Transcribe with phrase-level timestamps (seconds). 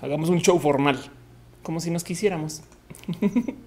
[0.00, 0.98] Hagamos un show formal,
[1.62, 2.62] como si nos quisiéramos.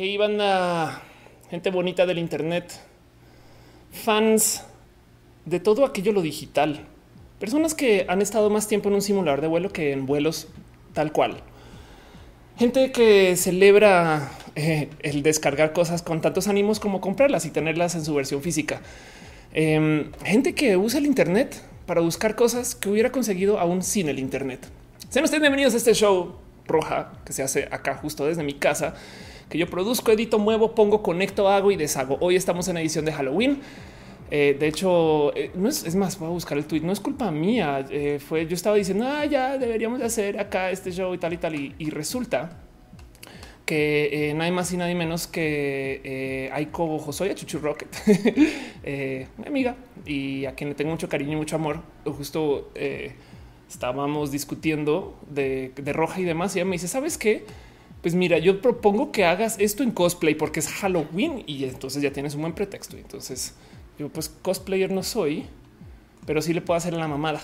[0.00, 1.02] Hey, banda,
[1.50, 2.72] gente bonita del Internet,
[3.90, 4.62] fans
[5.48, 6.80] de todo aquello lo digital,
[7.38, 10.48] personas que han estado más tiempo en un simulador de vuelo que en vuelos
[10.92, 11.42] tal cual,
[12.58, 18.04] gente que celebra eh, el descargar cosas con tantos ánimos como comprarlas y tenerlas en
[18.04, 18.80] su versión física,
[19.52, 24.18] em, gente que usa el Internet para buscar cosas que hubiera conseguido aún sin el
[24.18, 24.68] Internet.
[25.08, 26.34] Sean ustedes bienvenidos a este show
[26.66, 28.94] roja que se hace acá justo desde mi casa
[29.48, 32.18] que yo produzco, edito, muevo, pongo, conecto, hago y deshago.
[32.20, 33.62] Hoy estamos en edición de Halloween.
[34.30, 36.80] Eh, de hecho, eh, no es, más, voy a buscar el tweet.
[36.80, 37.86] No es culpa mía.
[37.90, 41.32] Eh, fue yo estaba diciendo, ah, ya deberíamos de hacer acá este show y tal
[41.32, 41.54] y tal.
[41.54, 42.58] Y, resulta
[43.64, 47.88] que nadie más y nadie menos que Aiko Josoya Chuchu Rocket,
[49.36, 49.76] mi amiga
[50.06, 51.82] y a quien le tengo mucho cariño y mucho amor.
[52.04, 52.70] Justo
[53.68, 56.56] estábamos discutiendo de, de roja y demás.
[56.56, 57.44] Y ella me dice, ¿sabes qué?
[58.00, 62.12] Pues mira, yo propongo que hagas esto en cosplay porque es Halloween y entonces ya
[62.12, 62.96] tienes un buen pretexto.
[62.96, 63.54] Entonces
[63.98, 65.44] yo pues cosplayer no soy,
[66.26, 67.40] pero sí le puedo hacer la mamada.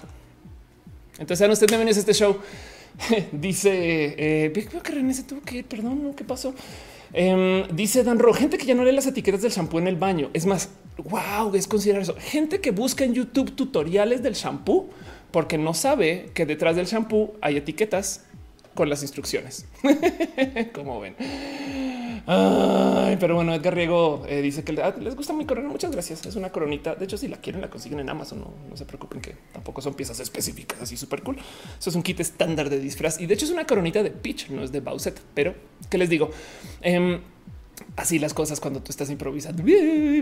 [1.15, 2.37] Entonces sean ustedes bienvenidos a este show.
[3.33, 3.71] dice,
[4.17, 6.55] eh, creo que René se tuvo que ir, perdón, ¿qué pasó?
[7.13, 9.97] Em, dice Dan Ro, gente que ya no lee las etiquetas del shampoo en el
[9.97, 10.31] baño.
[10.33, 12.17] Es más, wow, es considerar eso.
[12.19, 14.91] Gente que busca en YouTube tutoriales del shampoo
[15.31, 18.25] porque no sabe que detrás del shampoo hay etiquetas
[18.75, 19.67] con las instrucciones.
[20.75, 21.17] Como ven.
[23.19, 25.69] pero bueno, Edgar Riego eh, dice que ah, les gusta mi corona.
[25.69, 26.25] Muchas gracias.
[26.27, 26.95] Es una coronita.
[26.95, 28.41] De hecho, si la quieren, la consiguen en Amazon.
[28.41, 31.37] No, se preocupen que tampoco son piezas específicas así súper cool.
[31.79, 34.51] Eso es un kit estándar de disfraz y de hecho es una coronita de Peach,
[34.51, 35.21] no es de Bowset.
[35.35, 35.55] Pero
[35.91, 36.31] qué les digo?
[36.81, 37.21] Em,
[37.97, 39.63] así las cosas cuando tú estás improvisando.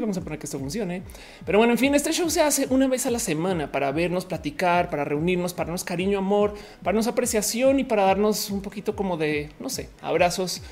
[0.01, 1.03] Vamos a poner que esto funcione.
[1.45, 4.25] Pero bueno, en fin, este show se hace una vez a la semana para vernos,
[4.25, 8.95] platicar, para reunirnos, para darnos cariño, amor, para darnos apreciación y para darnos un poquito
[8.95, 10.63] como de, no sé, abrazos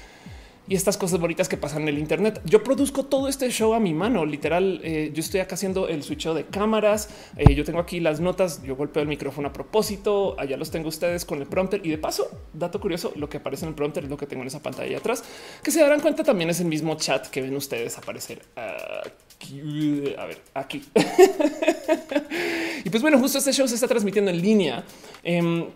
[0.70, 2.40] y estas cosas bonitas que pasan en el Internet.
[2.44, 4.24] Yo produzco todo este show a mi mano.
[4.24, 7.08] Literal, eh, yo estoy acá haciendo el switcheo de cámaras.
[7.36, 8.62] Eh, yo tengo aquí las notas.
[8.62, 10.36] Yo golpeo el micrófono a propósito.
[10.38, 11.84] Allá los tengo ustedes con el prompter.
[11.84, 14.42] Y de paso, dato curioso, lo que aparece en el prompter es lo que tengo
[14.42, 15.24] en esa pantalla atrás,
[15.60, 20.14] que se darán cuenta también es el mismo chat que ven ustedes aparecer aquí.
[20.16, 20.84] A ver, aquí.
[22.84, 24.84] y pues bueno, justo este show se está transmitiendo en línea.
[25.24, 25.66] Em,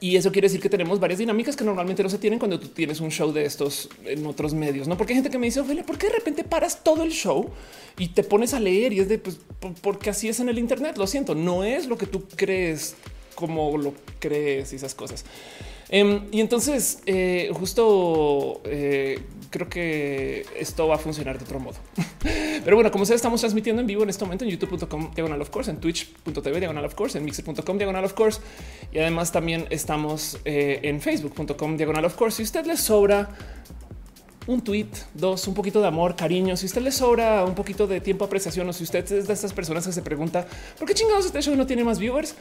[0.00, 2.68] y eso quiere decir que tenemos varias dinámicas que normalmente no se tienen cuando tú
[2.68, 4.96] tienes un show de estos en otros medios, no?
[4.96, 7.50] Porque hay gente que me dice, Ophelia, ¿por qué de repente paras todo el show
[7.98, 8.92] y te pones a leer?
[8.92, 9.38] Y es de pues,
[9.80, 10.98] porque así es en el Internet.
[10.98, 12.96] Lo siento, no es lo que tú crees
[13.34, 15.24] como lo crees y esas cosas.
[15.88, 19.20] Em, y entonces, eh, justo eh,
[19.50, 21.76] creo que esto va a funcionar de otro modo.
[22.64, 25.50] Pero bueno, como sea, estamos transmitiendo en vivo en este momento en youtube.com diagonal of
[25.50, 28.40] course, en twitch.tv diagonal of course, en mixer.com diagonal of course.
[28.92, 32.36] Y además también estamos eh, en facebook.com diagonal of course.
[32.36, 33.30] Si usted le sobra
[34.48, 36.56] un tweet, dos, un poquito de amor, cariño.
[36.56, 39.52] Si usted le sobra un poquito de tiempo, apreciación, o si usted es de estas
[39.52, 40.46] personas que se pregunta
[40.78, 42.34] por qué chingados este show no tiene más viewers,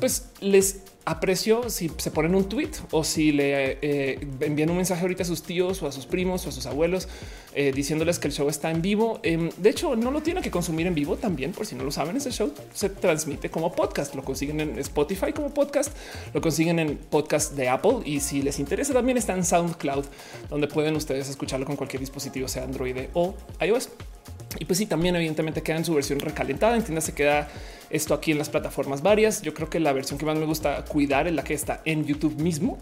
[0.00, 5.02] pues les aprecio si se ponen un tweet o si le eh, envían un mensaje
[5.02, 7.08] ahorita a sus tíos o a sus primos o a sus abuelos
[7.54, 9.20] eh, diciéndoles que el show está en vivo.
[9.22, 11.90] Em, de hecho, no lo tiene que consumir en vivo también, por si no lo
[11.90, 14.14] saben, ese show se transmite como podcast.
[14.14, 15.94] Lo consiguen en Spotify como podcast,
[16.32, 20.04] lo consiguen en podcast de Apple y si les interesa también está en SoundCloud,
[20.48, 23.90] donde pueden ustedes escucharlo con cualquier dispositivo, sea Android o iOS.
[24.58, 26.80] Y pues sí, también evidentemente queda en su versión recalentada.
[27.00, 27.48] se queda
[27.90, 29.42] esto aquí en las plataformas varias.
[29.42, 32.04] Yo creo que la versión que más me gusta cuidar es la que está en
[32.04, 32.78] YouTube mismo.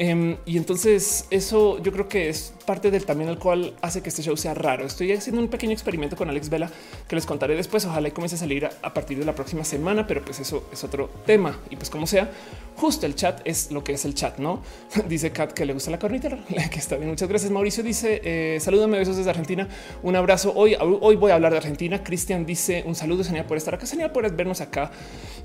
[0.00, 4.10] Em, y entonces eso yo creo que es parte del también el cual hace que
[4.10, 4.86] este show sea raro.
[4.86, 6.70] Estoy haciendo un pequeño experimento con Alex Vela
[7.08, 7.84] que les contaré después.
[7.84, 10.84] Ojalá y comience a salir a, partir de la próxima semana, pero pues eso es
[10.84, 11.58] otro tema.
[11.68, 12.30] Y pues como sea,
[12.76, 14.62] justo el chat es lo que es el chat, ¿no?
[15.08, 16.28] dice Kat que le gusta la carnita,
[16.70, 17.08] que está bien.
[17.08, 17.50] Muchas gracias.
[17.50, 19.66] Mauricio dice, eh, salúdame, besos desde Argentina.
[20.04, 20.52] Un abrazo.
[20.54, 22.04] Hoy, hoy voy a hablar de Argentina.
[22.04, 24.92] Cristian dice, un saludo, señal por estar acá, señal por vernos acá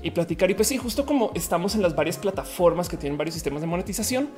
[0.00, 0.48] y platicar.
[0.50, 3.66] Y pues sí, justo como estamos en las varias plataformas que tienen varios sistemas de
[3.66, 4.28] monetización,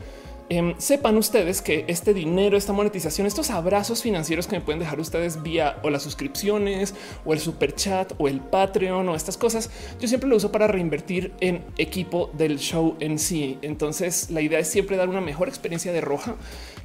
[0.48, 5.00] Em, sepan ustedes que este dinero, esta monetización, estos abrazos financieros que me pueden dejar
[5.00, 6.94] ustedes vía o las suscripciones
[7.24, 9.70] o el super chat o el Patreon o estas cosas,
[10.00, 13.58] yo siempre lo uso para reinvertir en equipo del show en sí.
[13.60, 16.36] Entonces la idea es siempre dar una mejor experiencia de roja.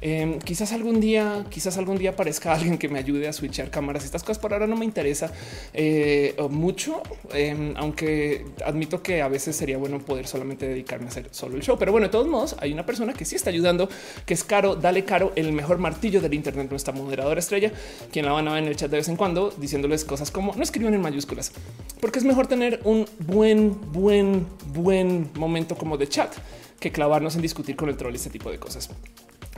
[0.04, 4.04] Em, quizás algún día, quizás algún día aparezca alguien que me ayude a switchar cámaras.
[4.04, 5.30] Estas cosas por ahora no me interesa
[5.72, 7.02] eh, mucho,
[7.32, 11.62] em, aunque admito que a veces sería bueno poder solamente dedicarme a hacer solo el
[11.62, 11.78] show.
[11.78, 13.88] Pero bueno, de todos modos, hay una persona que sí está ayudando,
[14.26, 17.70] que es Caro, dale Caro, el mejor martillo del Internet, nuestra moderadora estrella,
[18.10, 20.52] quien la van a ver en el chat de vez en cuando, diciéndoles cosas como
[20.56, 21.52] no escriban en mayúsculas,
[22.00, 26.34] porque es mejor tener un buen, buen, buen momento como de chat
[26.80, 28.90] que clavarnos en discutir con el troll este tipo de cosas.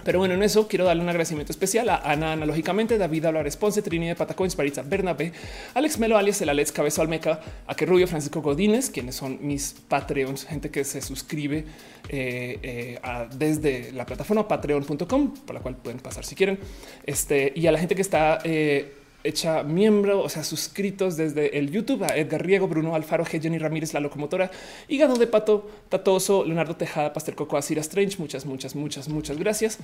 [0.05, 3.83] Pero bueno, en eso quiero darle un agradecimiento especial a Ana analógicamente, David Álvarez Ponce,
[3.83, 5.33] Trini de Patacón, Sparitza Bernabé,
[5.75, 9.75] Alex Melo, alias el Alex Cabezo Almeca, a que Rubio, Francisco Godínez, quienes son mis
[9.89, 11.65] Patreons, gente que se suscribe
[12.09, 13.01] eh, eh,
[13.37, 16.59] desde la plataforma patreon.com, por la cual pueden pasar si quieren.
[17.05, 21.71] Este y a la gente que está eh, hecha miembro, o sea, suscritos desde el
[21.71, 23.41] YouTube a Edgar Riego, Bruno Alfaro, G.
[23.41, 24.51] Jenny Ramírez, la locomotora,
[24.87, 28.19] Hígado de Pato, Tatoso, Leonardo Tejada, Pastel Coco, Asira Strange.
[28.19, 29.79] Muchas, muchas, muchas, muchas gracias.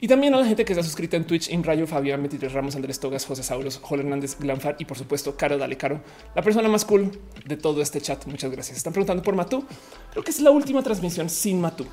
[0.00, 3.00] Y también a la gente que está suscrita en Twitch, Rayo, Fabián, Metitres Ramos, Andrés
[3.00, 6.02] Togas, José Sauros, Joel Hernández, Glanfar y por supuesto, Caro, dale Caro,
[6.34, 7.10] la persona más cool
[7.46, 8.26] de todo este chat.
[8.26, 8.76] Muchas gracias.
[8.76, 9.64] Están preguntando por Matú.
[10.12, 11.86] Creo que es la última transmisión sin Matú.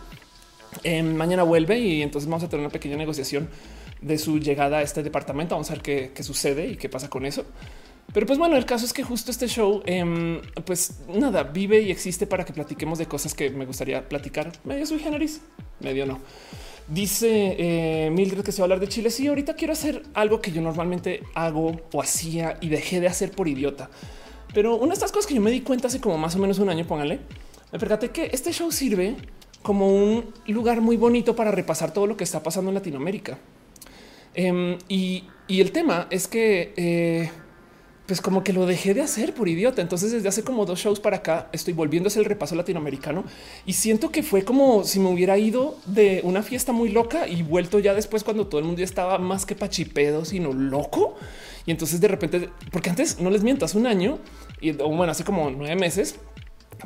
[0.84, 3.50] Eh, mañana vuelve y entonces vamos a tener una pequeña negociación
[4.02, 5.56] de su llegada a este departamento.
[5.56, 7.46] Vamos a ver qué, sucede y qué pasa con eso.
[8.14, 11.92] Pero pues bueno, el caso es que justo este show, em, pues nada, vive y
[11.92, 14.52] existe para que platiquemos de cosas que me gustaría platicar.
[14.66, 15.42] Medio sui generis,
[15.80, 16.20] medio no.
[16.88, 19.12] Dice eh, Mildred que se va a hablar de Chile.
[19.12, 23.32] Sí, ahorita quiero hacer algo que yo normalmente hago o hacía y dejé de hacer
[23.32, 23.90] por idiota.
[24.54, 26.60] Pero una de estas cosas que yo me di cuenta hace como más o menos
[26.60, 27.20] un año, póngale,
[27.72, 29.16] me percaté que este show sirve
[29.62, 33.38] como un lugar muy bonito para repasar todo lo que está pasando en Latinoamérica.
[34.34, 37.30] Em, y, el tema es que eh,
[38.06, 39.82] pues como que lo dejé de hacer por idiota.
[39.82, 43.24] Entonces desde hace como dos shows para acá estoy volviendo a hacer el repaso latinoamericano
[43.66, 47.44] y siento que fue como si me hubiera ido de una fiesta muy loca y
[47.44, 51.16] vuelto ya después cuando todo el mundo estaba más que pachipedo, sino loco.
[51.66, 54.20] Y entonces de repente, porque antes no les miento, hace un año
[54.60, 56.16] y bueno, hace como nueve meses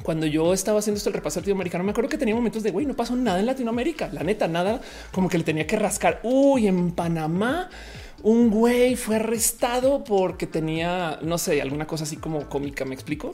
[0.03, 2.85] cuando yo estaba haciendo esto el repaso latinoamericano, me acuerdo que tenía momentos de güey,
[2.85, 4.09] no pasó nada en Latinoamérica.
[4.11, 4.81] La neta, nada
[5.11, 6.19] como que le tenía que rascar.
[6.23, 7.69] Uy, en Panamá,
[8.23, 12.85] un güey fue arrestado porque tenía, no sé, alguna cosa así como cómica.
[12.85, 13.33] Me explico.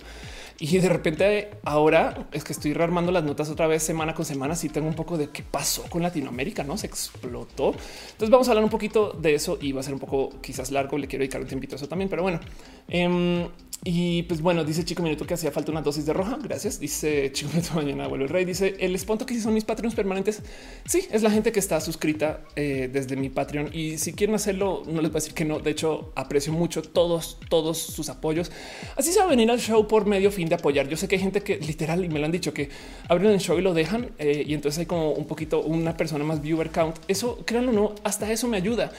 [0.59, 4.55] Y de repente ahora es que estoy rearmando las notas otra vez semana con semana.
[4.55, 7.69] Si tengo un poco de qué pasó con Latinoamérica, no se explotó.
[8.11, 10.69] Entonces vamos a hablar un poquito de eso y va a ser un poco quizás
[10.69, 10.99] largo.
[10.99, 12.39] Le quiero dedicar un tiempito a eso también, pero bueno.
[12.87, 13.47] Em,
[13.83, 16.37] y pues bueno, dice Chico Minuto que hacía falta una dosis de roja.
[16.41, 16.79] Gracias.
[16.79, 18.45] Dice Chico Minuto mañana vuelve el rey.
[18.45, 20.43] Dice el esponto que son mis Patreons permanentes.
[20.85, 23.71] Sí, es la gente que está suscrita eh, desde mi Patreon.
[23.73, 25.59] Y si quieren hacerlo, no les voy a decir que no.
[25.59, 28.51] De hecho, aprecio mucho todos, todos sus apoyos.
[28.97, 30.87] Así se va a venir al show por medio fin de apoyar.
[30.87, 32.69] Yo sé que hay gente que literal y me lo han dicho que
[33.07, 34.11] abren el show y lo dejan.
[34.19, 36.97] Eh, y entonces hay como un poquito una persona más viewer count.
[37.07, 38.91] Eso créanlo no, hasta eso me ayuda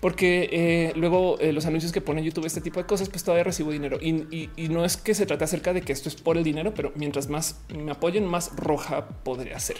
[0.00, 3.70] porque eh, luego los anuncios que pone YouTube, este tipo de cosas, pues todavía recibo
[3.70, 6.72] dinero y no es que se trate acerca de que esto es por el dinero,
[6.74, 9.76] pero mientras más me apoyen, más roja podría ser.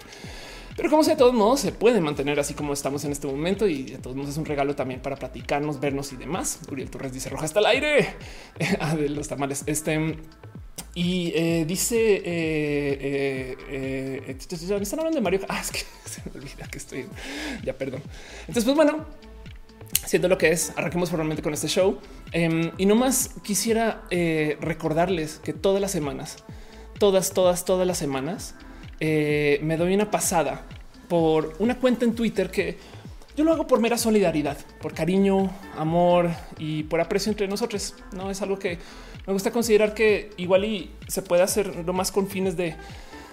[0.77, 3.67] Pero como sea, de todos modos se puede mantener así como estamos en este momento
[3.67, 6.61] y de todos modos es un regalo también para platicarnos, vernos y demás.
[6.71, 8.15] Uriel Torres dice roja hasta el aire
[8.81, 9.63] ah, de los tamales.
[9.67, 10.17] Este
[10.95, 15.41] y eh, dice eh, eh, están hablando de Mario.
[15.49, 17.07] Ah, es que se me olvida que estoy
[17.63, 18.03] ya, perdón.
[18.41, 19.05] Entonces, pues bueno,
[20.11, 22.01] siendo lo que es, arranquemos formalmente con este show.
[22.33, 26.39] Em, y no más quisiera eh, recordarles que todas las semanas,
[26.99, 28.57] todas, todas, todas las semanas,
[28.99, 30.67] eh, me doy una pasada
[31.09, 32.77] por una cuenta en Twitter que
[33.37, 37.95] yo lo hago por mera solidaridad, por cariño, amor y por aprecio entre nosotros.
[38.11, 38.79] No es algo que
[39.29, 42.75] me gusta considerar que igual y se puede hacer lo más con fines de,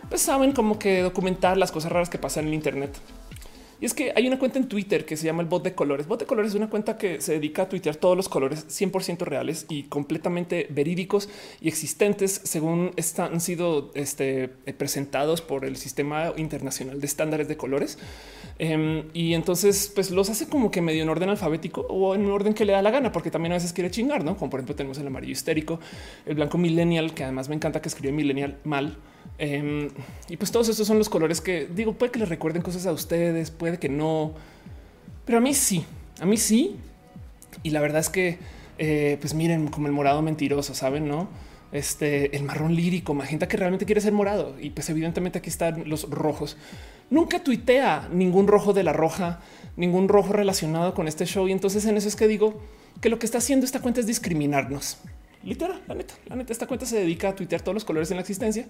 [0.10, 2.96] pues saben, como que documentar las cosas raras que pasan en Internet.
[3.79, 6.07] Y es que hay una cuenta en Twitter que se llama el bot de colores.
[6.07, 9.19] Bot de colores es una cuenta que se dedica a tuitear todos los colores 100%
[9.19, 11.29] reales y completamente verídicos
[11.62, 17.55] y existentes según están, han sido este, presentados por el sistema internacional de estándares de
[17.55, 18.00] colores.
[18.57, 22.31] Em, y entonces pues los hace como que medio en orden alfabético o en un
[22.31, 24.36] orden que le da la gana, porque también a veces quiere chingar, no?
[24.38, 25.79] Como por ejemplo tenemos el amarillo histérico,
[26.25, 28.98] el blanco millennial, que además me encanta que escribe millennial mal
[29.38, 29.89] Em,
[30.29, 32.91] y pues todos estos son los colores que digo, puede que les recuerden cosas a
[32.91, 34.34] ustedes, puede que no,
[35.27, 35.86] pero a mí sí,
[36.22, 36.77] a mí sí.
[37.62, 38.39] Y la verdad es que,
[38.77, 41.27] eh, pues miren, como el morado mentiroso, saben, no?
[41.74, 44.55] Este, el marrón lírico, magenta que realmente quiere ser morado.
[44.60, 46.55] Y pues evidentemente aquí están los rojos.
[47.10, 49.41] Nunca tuitea ningún rojo de la roja,
[49.75, 51.46] ningún rojo relacionado con este show.
[51.50, 52.62] Y entonces en eso es que digo
[53.01, 55.00] que lo que está haciendo esta cuenta es discriminarnos.
[55.48, 58.18] Literal, la neta, la neta, esta cuenta se dedica a tuitear todos los colores en
[58.18, 58.68] la existencia,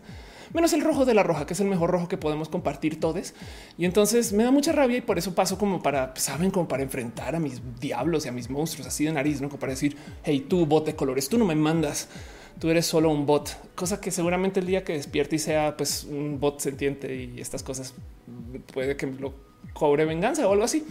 [0.54, 3.34] menos el rojo de la roja, que es el mejor rojo que podemos compartir todos.
[3.80, 6.84] Y entonces me da mucha rabia y por eso paso como para, saben, como para
[6.84, 9.98] enfrentar a mis diablos y a mis monstruos así de nariz, no como para decir,
[10.24, 12.10] hey, tú bote colores, tú no me mandas
[12.60, 16.04] tú eres solo un bot, cosa que seguramente el día que despierte y sea pues
[16.06, 17.94] un bot sentiente y estas cosas
[18.74, 19.34] puede que lo
[19.74, 20.84] cobre venganza o algo así.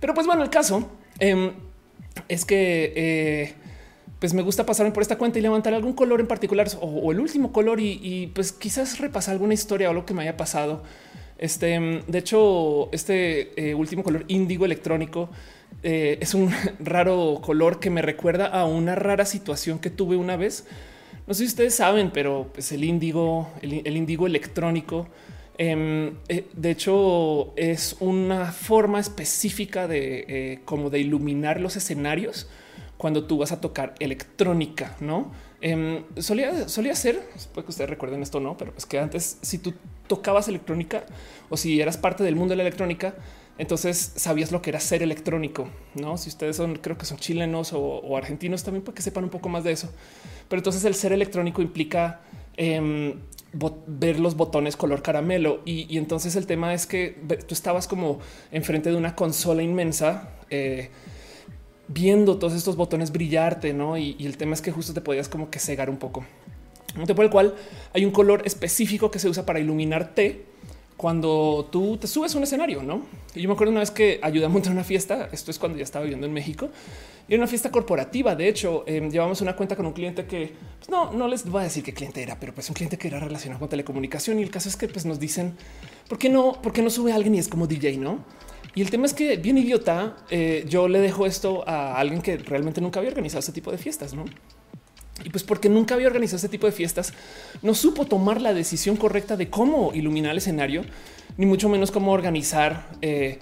[0.00, 1.52] Pero pues bueno, el caso em,
[2.28, 3.54] es que eh,
[4.18, 7.20] pues me gusta pasarme por esta cuenta y levantar algún color en particular o, el
[7.20, 10.82] último color y, pues quizás repasar alguna historia o lo que me haya pasado.
[11.38, 15.30] Este, de hecho, este eh, último color índigo electrónico
[15.84, 20.36] eh, es un raro color que me recuerda a una rara situación que tuve una
[20.36, 20.66] vez.
[21.28, 25.06] No sé si ustedes saben, pero pues el índigo, el, índigo electrónico,
[25.58, 32.48] em, eh, de hecho, es una forma específica de como de iluminar los escenarios
[32.98, 35.32] cuando tú vas a tocar electrónica, no?
[35.60, 37.20] Em, solía, solía ser,
[37.54, 39.72] puede que ustedes recuerden esto, no, pero es que antes, si tú
[40.06, 41.04] tocabas electrónica
[41.48, 43.14] o si eras parte del mundo de la electrónica,
[43.56, 46.16] entonces sabías lo que era ser electrónico, no?
[46.16, 49.48] Si ustedes son, creo que son chilenos o, argentinos también, para que sepan un poco
[49.48, 49.92] más de eso.
[50.48, 52.20] Pero entonces el ser electrónico implica
[52.56, 53.20] em,
[53.86, 55.60] ver los botones color caramelo.
[55.64, 57.16] Y, entonces el tema es que
[57.48, 58.20] tú estabas como
[58.52, 60.30] enfrente de una consola inmensa.
[60.50, 60.90] Eh,
[61.88, 63.96] viendo todos estos botones brillarte, ¿no?
[63.96, 66.24] Y, el tema es que justo te podías como que cegar un poco.
[67.06, 67.54] Por el cual
[67.92, 70.46] hay un color específico que se usa para iluminarte
[70.96, 73.02] cuando tú te subes a un escenario, ¿no?
[73.34, 75.84] Y yo me acuerdo una vez que ayudé a una fiesta, esto es cuando ya
[75.84, 76.70] estaba viviendo en México,
[77.28, 80.54] y era una fiesta corporativa, de hecho, em, llevamos una cuenta con un cliente que,
[80.78, 83.06] pues no, no les voy a decir qué cliente era, pero pues un cliente que
[83.06, 85.54] era relacionado con telecomunicación y el caso es que pues nos dicen,
[86.08, 88.24] ¿por qué no, por qué no sube alguien y es como DJ, no?
[88.78, 92.36] Y el tema es que bien idiota, eh, yo le dejo esto a alguien que
[92.36, 94.24] realmente nunca había organizado ese tipo de fiestas, ¿no?
[95.24, 97.12] Y pues porque nunca había organizado ese tipo de fiestas,
[97.60, 100.84] no supo tomar la decisión correcta de cómo iluminar el escenario,
[101.36, 103.40] ni mucho menos cómo organizar eh,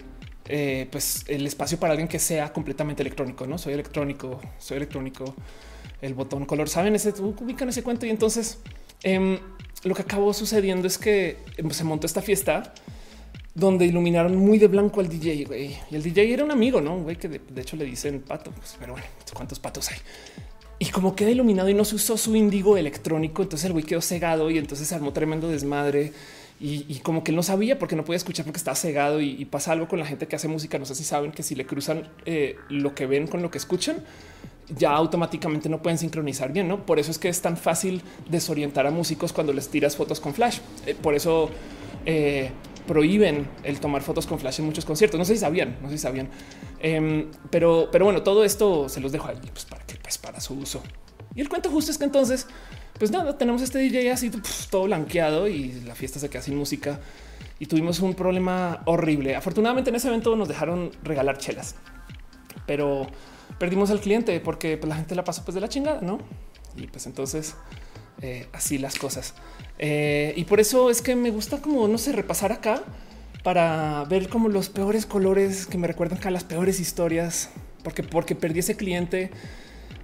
[0.48, 3.46] eh, pues el espacio para alguien que sea completamente electrónico.
[3.46, 5.34] No soy electrónico, soy electrónico.
[6.00, 8.06] El botón color, saben, ese ubican ese cuento.
[8.06, 8.58] Y entonces
[9.02, 9.38] em,
[9.84, 12.72] lo que acabó sucediendo es que em, se montó esta fiesta
[13.56, 15.34] donde iluminaron muy de blanco al DJ.
[15.90, 16.98] Y el DJ era un amigo, ¿no?
[17.00, 19.96] Güey, que de, hecho le dicen pato, pues, pero bueno, ¿cuántos patos hay?
[20.78, 24.02] Y como queda iluminado y no se usó su índigo electrónico, entonces el güey quedó
[24.02, 26.12] cegado y entonces se armó tremendo desmadre.
[26.58, 29.88] Y, como que no sabía porque no podía escuchar porque estaba cegado y, pasa algo
[29.88, 30.78] con la gente que hace música.
[30.78, 33.58] No sé si saben que si le cruzan eh, lo que ven con lo que
[33.58, 33.96] escuchan,
[34.74, 36.68] ya automáticamente no pueden sincronizar bien.
[36.68, 40.20] No, por eso es que es tan fácil desorientar a músicos cuando les tiras fotos
[40.20, 40.58] con flash.
[40.86, 41.50] Eh, por eso
[42.06, 42.50] eh,
[42.86, 45.18] prohíben el tomar fotos con flash en muchos conciertos.
[45.18, 46.28] No sé si sabían, no sé si sabían,
[46.80, 50.40] em, pero, pero bueno, todo esto se los dejo ahí pues, para que pues, para
[50.40, 50.82] su uso.
[51.34, 52.46] Y el cuento justo es que entonces,
[52.98, 54.30] pues nada, tenemos este DJ así
[54.70, 57.00] todo blanqueado y la fiesta se queda sin música
[57.58, 59.36] y tuvimos un problema horrible.
[59.36, 61.74] Afortunadamente en ese evento nos dejaron regalar chelas,
[62.66, 63.06] pero
[63.58, 66.18] perdimos al cliente porque pues, la gente la pasó pues de la chingada, no?
[66.76, 67.54] Y pues entonces
[68.22, 69.34] eh, así las cosas.
[69.78, 72.82] Eh, y por eso es que me gusta como, no sé, repasar acá
[73.42, 77.50] para ver como los peores colores que me recuerdan a las peores historias,
[77.82, 79.30] porque, porque perdí ese cliente.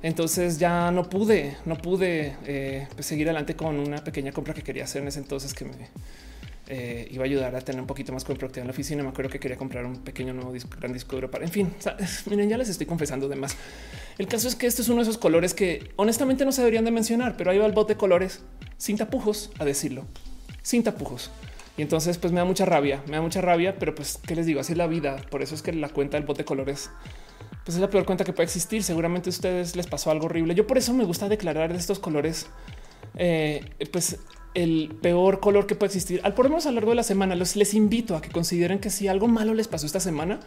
[0.02, 4.62] Entonces ya no pude, no pude eh, pues seguir adelante con una pequeña compra que
[4.62, 5.72] quería hacer en ese entonces que me
[6.68, 9.02] eh, iba a ayudar a tener un poquito más productividad en la oficina.
[9.02, 11.74] Me acuerdo que quería comprar un pequeño nuevo disco, gran disco duro para, en fin,
[12.30, 13.56] miren, ya les estoy confesando de más.
[14.18, 16.84] El caso es que este es uno de esos colores que honestamente no se deberían
[16.84, 18.40] de mencionar, pero ahí va el bot de colores
[18.76, 20.04] sin tapujos a decirlo,
[20.62, 21.30] sin tapujos.
[21.76, 24.46] Y entonces pues me da mucha rabia, me da mucha rabia, pero pues qué les
[24.46, 25.16] digo, así es la vida.
[25.30, 26.90] Por eso es que la cuenta del bot de colores
[27.64, 28.82] pues es la peor cuenta que puede existir.
[28.82, 30.54] Seguramente a ustedes les pasó algo horrible.
[30.54, 32.46] Yo por eso me gusta declarar de estos colores,
[33.16, 34.18] eh, pues
[34.54, 36.20] el peor color que puede existir.
[36.24, 38.30] Al por lo menos a lo largo de la semana, los les invito a que
[38.30, 40.40] consideren que si algo malo les pasó esta semana,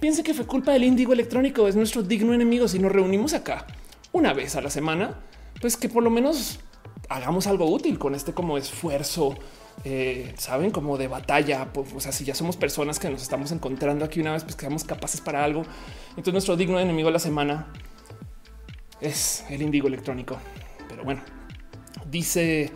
[0.00, 2.68] piense que fue culpa del índigo electrónico, es nuestro digno enemigo.
[2.68, 3.66] Si nos reunimos acá
[4.12, 5.20] una vez a la semana,
[5.60, 6.60] pues que por lo menos
[7.08, 9.34] hagamos algo útil con este como esfuerzo,
[9.84, 11.72] eh, saben, como de batalla.
[11.72, 14.54] Pues, o sea, si ya somos personas que nos estamos encontrando aquí una vez, pues
[14.54, 15.62] que seamos capaces para algo.
[16.10, 17.66] Entonces, nuestro digno enemigo de la semana
[19.00, 20.38] es el índigo electrónico.
[20.88, 21.22] Pero bueno,
[22.10, 22.70] dice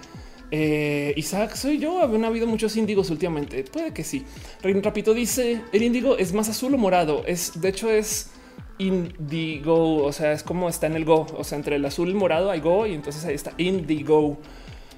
[0.51, 2.01] eh, Isaac, soy yo.
[2.01, 3.65] Habían habido muchos índigos últimamente.
[3.65, 4.25] Puede que sí.
[4.63, 7.25] Reino Rapito dice el índigo es más azul o morado.
[7.27, 8.31] Es de hecho es
[8.79, 12.13] indigo, o sea, es como está en el go, o sea, entre el azul y
[12.13, 14.39] el morado hay go y entonces ahí está indigo.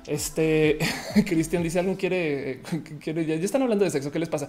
[0.07, 0.78] Este
[1.26, 2.62] Cristian dice alguien quiere,
[3.00, 4.11] quiere ya, están hablando de sexo.
[4.11, 4.49] ¿Qué les pasa?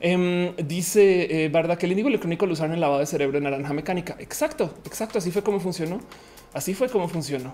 [0.00, 3.72] Em, dice eh, que el índigo electrónico lo usaron en lavado de cerebro en naranja
[3.72, 4.16] mecánica.
[4.18, 5.18] Exacto, exacto.
[5.18, 6.00] Así fue como funcionó.
[6.52, 7.52] Así fue como funcionó.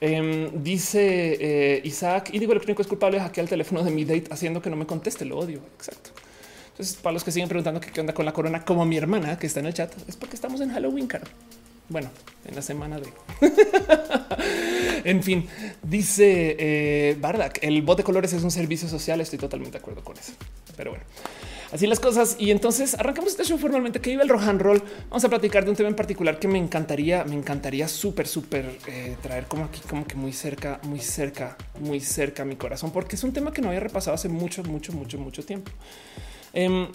[0.00, 4.26] Em, dice eh, Isaac, Índigo Electrónico es culpable de hackear el teléfono de mi date
[4.30, 5.24] haciendo que no me conteste.
[5.24, 5.60] Lo odio.
[5.76, 6.10] Exacto.
[6.70, 9.46] Entonces, para los que siguen preguntando qué onda con la corona, como mi hermana que
[9.46, 11.24] está en el chat, es porque estamos en Halloween, caro.
[11.88, 12.10] Bueno,
[12.46, 13.06] en la semana de
[15.04, 15.46] en fin,
[15.82, 19.20] dice eh, Bardak, el bot de colores es un servicio social.
[19.20, 20.32] Estoy totalmente de acuerdo con eso.
[20.76, 21.04] Pero bueno,
[21.74, 22.36] así las cosas.
[22.38, 24.82] Y entonces arrancamos este show formalmente que vive el Rohan Roll.
[25.10, 28.78] Vamos a platicar de un tema en particular que me encantaría, me encantaría súper, súper
[28.86, 32.92] eh, traer como aquí, como que muy cerca, muy cerca, muy cerca a mi corazón,
[32.92, 35.72] porque es un tema que no había repasado hace mucho, mucho, mucho, mucho tiempo.
[36.52, 36.86] Em,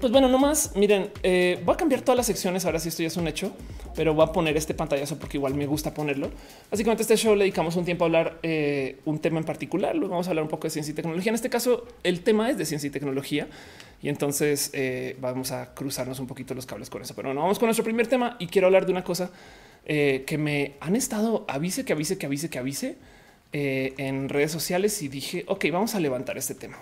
[0.00, 2.66] pues bueno, nomás miren, eh, voy a cambiar todas las secciones.
[2.66, 3.52] Ahora sí esto ya es un hecho,
[3.96, 6.30] pero voy a poner este pantallazo porque igual me gusta ponerlo.
[6.70, 9.96] Básicamente, este show le dedicamos un tiempo a hablar eh, un tema en particular.
[9.96, 11.30] Luego vamos a hablar un poco de ciencia y tecnología.
[11.30, 13.48] En este caso, el tema es de ciencia y tecnología,
[14.02, 17.14] y entonces eh, vamos a cruzarnos un poquito los cables con eso.
[17.14, 19.30] Pero bueno, vamos con nuestro primer tema y quiero hablar de una cosa
[19.86, 22.98] que me han estado avise, que avise, que avise, que avise
[23.52, 26.76] en redes sociales y dije, ok, vamos a levantar este tema.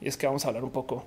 [0.00, 1.04] Y es que vamos a hablar un poco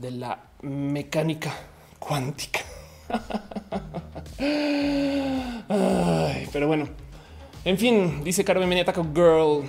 [0.00, 1.54] de la mecánica
[1.98, 2.60] cuántica.
[6.52, 6.88] pero bueno,
[7.64, 9.64] en fin, dice Caro, bienvenida Taco Girl.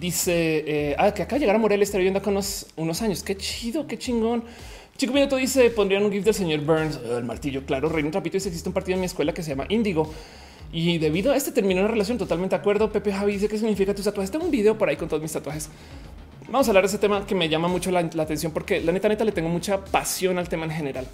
[0.00, 3.22] Dice eh, ah, que acá llegar a Morelia estaría viendo acá unos, unos años.
[3.22, 4.44] Qué chido, qué chingón.
[4.96, 7.64] Chico Minuto dice pondrían un gift del señor Burns, el martillo.
[7.66, 10.12] Claro, Reino Rapito dice existe un partido en mi escuela que se llama Índigo.
[10.72, 12.90] Y debido a este terminó una relación totalmente de acuerdo.
[12.90, 14.30] Pepe Javi dice qué significa tus tatuajes.
[14.30, 15.68] Tengo un video por ahí con todos mis tatuajes.
[16.48, 19.08] Vamos a hablar de ese tema que me llama mucho la, atención porque la neta,
[19.08, 21.06] neta le tengo mucha pasión al tema en general.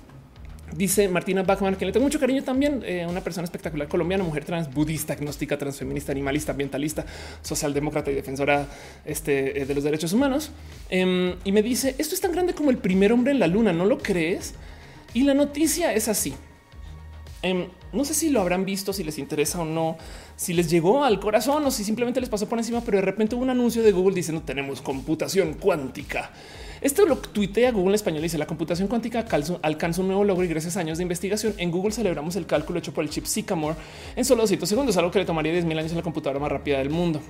[0.76, 4.44] Dice Martina Bachman que le tengo mucho cariño también, eh, una persona espectacular colombiana, mujer
[4.44, 7.04] trans, budista, agnóstica, transfeminista, animalista, ambientalista,
[7.42, 8.68] socialdemócrata y defensora
[9.04, 10.52] este, eh, de los derechos humanos.
[10.88, 13.72] Em, y me dice, esto es tan grande como el primer hombre en la luna,
[13.72, 14.54] ¿no lo crees?
[15.12, 16.34] Y la noticia es así.
[17.42, 19.96] Em, no sé si lo habrán visto, si les interesa o no,
[20.36, 23.34] si les llegó al corazón o si simplemente les pasó por encima, pero de repente
[23.34, 26.30] hubo un anuncio de Google diciendo tenemos computación cuántica.
[26.80, 28.22] Esto lo tuitea Google en español.
[28.22, 29.26] Dice la computación cuántica
[29.62, 32.78] alcanza un nuevo logro y gracias a años de investigación en Google celebramos el cálculo
[32.78, 33.76] hecho por el chip Sycamore
[34.16, 36.50] en solo 200 segundos, algo que le tomaría 10 mil años a la computadora más
[36.50, 37.20] rápida del mundo.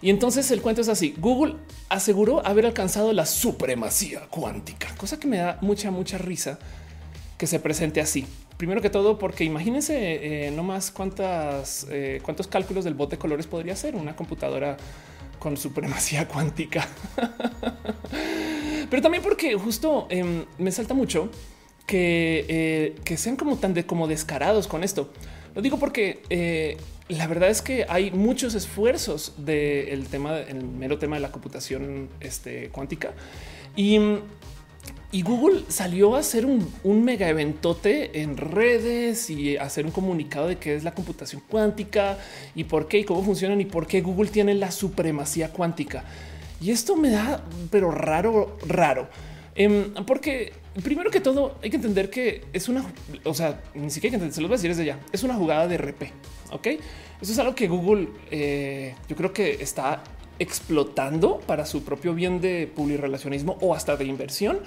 [0.00, 1.14] Y entonces el cuento es así.
[1.18, 1.56] Google
[1.88, 6.58] aseguró haber alcanzado la supremacía cuántica, cosa que me da mucha, mucha risa
[7.38, 8.26] que se presente así.
[8.56, 13.18] Primero que todo, porque imagínense eh, no más cuántas, eh, cuántos cálculos del bot de
[13.18, 14.76] colores podría hacer una computadora
[15.42, 16.88] con supremacía cuántica.
[18.88, 21.30] Pero también porque justo em, me salta mucho
[21.86, 25.10] que, eh, que sean como tan de, como descarados con esto.
[25.54, 26.78] Lo digo porque
[27.08, 32.08] la verdad es que hay muchos esfuerzos del tema, el mero tema de la computación
[32.20, 33.12] este, cuántica
[33.76, 33.98] y
[35.12, 40.56] y Google salió a hacer un, mega eventote en redes y hacer un comunicado de
[40.56, 42.16] qué es la computación cuántica
[42.54, 46.02] y por qué y cómo funcionan y por qué Google tiene la supremacía cuántica.
[46.62, 49.06] Y esto me da, pero raro, raro.
[49.54, 52.82] Em, porque primero que todo hay que entender que es una,
[53.24, 55.22] o sea, ni siquiera hay que entender, se los voy a decir desde ya, es
[55.22, 56.10] una jugada de RP,
[56.52, 56.66] ¿ok?
[57.20, 60.02] Eso es algo que Google eh, yo creo que está
[60.38, 64.60] explotando para su propio bien de publirelacionismo o hasta de inversión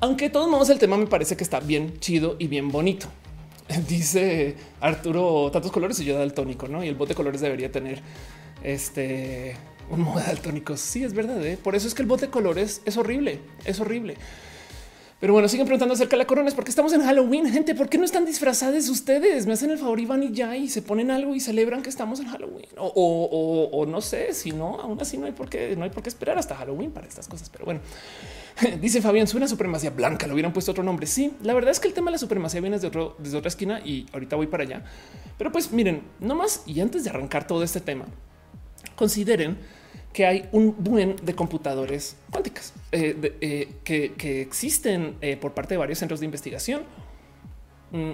[0.00, 3.08] aunque de todos modos el tema me parece que está bien chido y bien bonito.
[3.88, 6.82] Dice Arturo tantos colores y yo daltónico, ¿no?
[6.84, 8.00] Y el bote de colores debería tener
[8.62, 9.56] este
[9.90, 10.76] un modo daltónico.
[10.76, 11.44] Sí, es verdad.
[11.44, 11.58] ¿eh?
[11.62, 14.16] Por eso es que el bote de colores es horrible, es horrible.
[15.20, 16.48] Pero bueno, siguen preguntando acerca de la corona.
[16.48, 17.74] Es porque estamos en Halloween, gente.
[17.74, 19.46] ¿Por qué no están disfrazados ustedes?
[19.46, 21.90] Me hacen el favor y van y ya y se ponen algo y celebran que
[21.90, 22.68] estamos en Halloween.
[22.76, 26.08] O, no sé si no, aún así no hay por qué, no hay por qué
[26.08, 27.50] esperar hasta Halloween para estas cosas.
[27.50, 27.80] Pero bueno,
[28.80, 30.26] dice Fabián, suena supremacía blanca.
[30.26, 31.06] Le hubieran puesto otro nombre.
[31.06, 33.48] Sí, la verdad es que el tema de la supremacía viene desde, otro, desde otra
[33.48, 34.84] esquina y ahorita voy para allá.
[35.36, 38.06] Pero pues miren, no más y antes de arrancar todo este tema,
[38.96, 39.58] consideren
[40.12, 45.78] que hay un buen de computadores cuánticas eh, eh, que, existen eh, por parte de
[45.78, 46.82] varios centros de investigación.
[47.92, 48.12] Mm,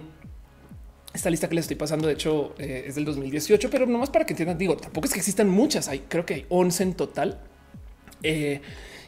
[1.15, 4.33] esta lista que les estoy pasando, de hecho, es del 2018, pero nomás para que
[4.33, 7.41] entiendan, digo, tampoco es que existan muchas, hay creo que hay 11 en total.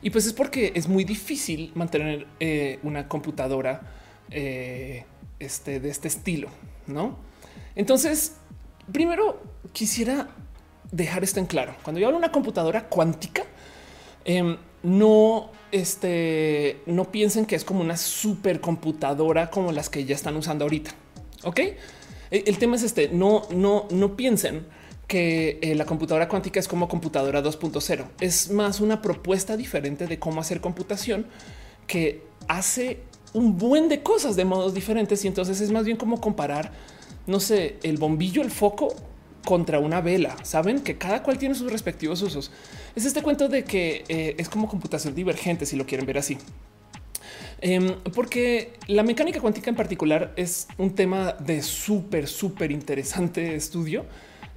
[0.02, 2.26] Y pues es porque es muy difícil mantener
[2.82, 3.80] una computadora
[5.38, 6.48] este, de este estilo,
[6.86, 7.16] ¿no?
[7.74, 8.36] Entonces,
[8.92, 10.28] primero quisiera
[10.90, 11.74] dejar esto en claro.
[11.82, 13.44] Cuando yo hablo de una computadora cuántica,
[14.24, 20.36] em, no, este, no piensen que es como una supercomputadora como las que ya están
[20.36, 20.92] usando ahorita.
[21.44, 21.76] Ok, e,
[22.30, 24.66] el, tema es este: no, no, no piensen
[25.06, 28.06] que eh, la computadora cuántica es como computadora 2.0.
[28.20, 31.26] Es más una propuesta diferente de cómo hacer computación
[31.86, 33.00] que hace
[33.32, 35.24] un buen de cosas de modos diferentes.
[35.24, 36.72] Y entonces es más bien como comparar,
[37.26, 38.94] no sé, el bombillo, el foco
[39.44, 40.36] contra una vela.
[40.42, 42.50] Saben que cada cual tiene sus respectivos usos.
[42.96, 46.36] Es este cuento de que eh, es como computación divergente, si lo quieren ver así.
[47.60, 54.04] Em, porque la mecánica cuántica en particular es un tema de súper, súper interesante estudio.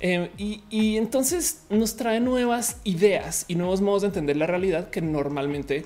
[0.01, 5.01] Em, y, entonces nos trae nuevas ideas y nuevos modos de entender la realidad que
[5.01, 5.85] normalmente,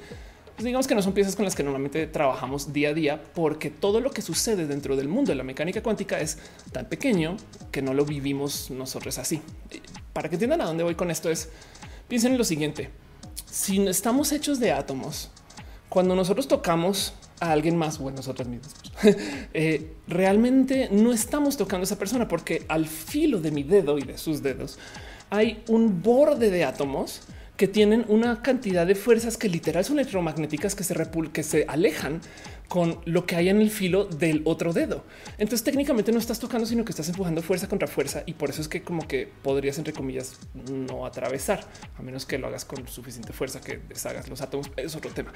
[0.56, 3.71] pues digamos que no son piezas con las que normalmente trabajamos día a día, porque
[3.71, 6.38] todo lo que sucede dentro del mundo de la mecánica cuántica es
[6.71, 7.38] tan pequeño
[7.71, 9.41] que no lo vivimos nosotros así.
[10.13, 11.49] Para que entiendan a dónde voy con esto es,
[12.08, 12.91] piensen en lo siguiente,
[13.49, 15.32] si estamos hechos de átomos,
[15.89, 18.74] cuando nosotros tocamos a alguien más o nosotros mismos,
[19.54, 24.04] eh, realmente no estamos tocando a esa persona porque al filo de mi dedo y
[24.04, 24.78] de sus dedos
[25.30, 27.22] hay un borde de átomos
[27.58, 30.96] que tienen una cantidad de fuerzas que literal son electromagnéticas que se,
[31.32, 32.22] que se alejan
[32.74, 35.04] con lo que hay en el filo del otro dedo.
[35.38, 38.62] Entonces técnicamente no estás tocando, sino que estás empujando fuerza contra fuerza y por eso
[38.62, 42.88] es que como que podrías, entre comillas, no atravesar, a menos que lo hagas con
[42.88, 44.72] suficiente fuerza que deshagas los átomos.
[44.76, 45.32] Es otro tema.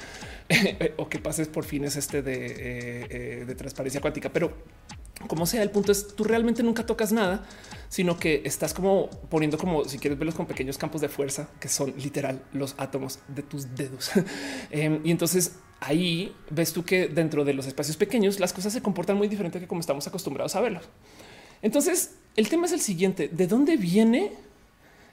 [0.97, 4.34] o que pases por fines este de, eh, eh, de transparencia cuántica.
[4.34, 4.58] Pero
[5.28, 7.45] como sea, el punto es tú realmente nunca tocas nada,
[7.88, 11.69] sino que estás como poniendo como si quieres verlos con pequeños campos de fuerza que
[11.69, 14.10] son literal los átomos de tus dedos.
[14.71, 18.81] Em, y entonces ahí ves tú que dentro de los espacios pequeños las cosas se
[18.81, 20.83] comportan muy diferente que como estamos acostumbrados a verlos.
[21.61, 24.31] Entonces el tema es el siguiente: ¿de dónde viene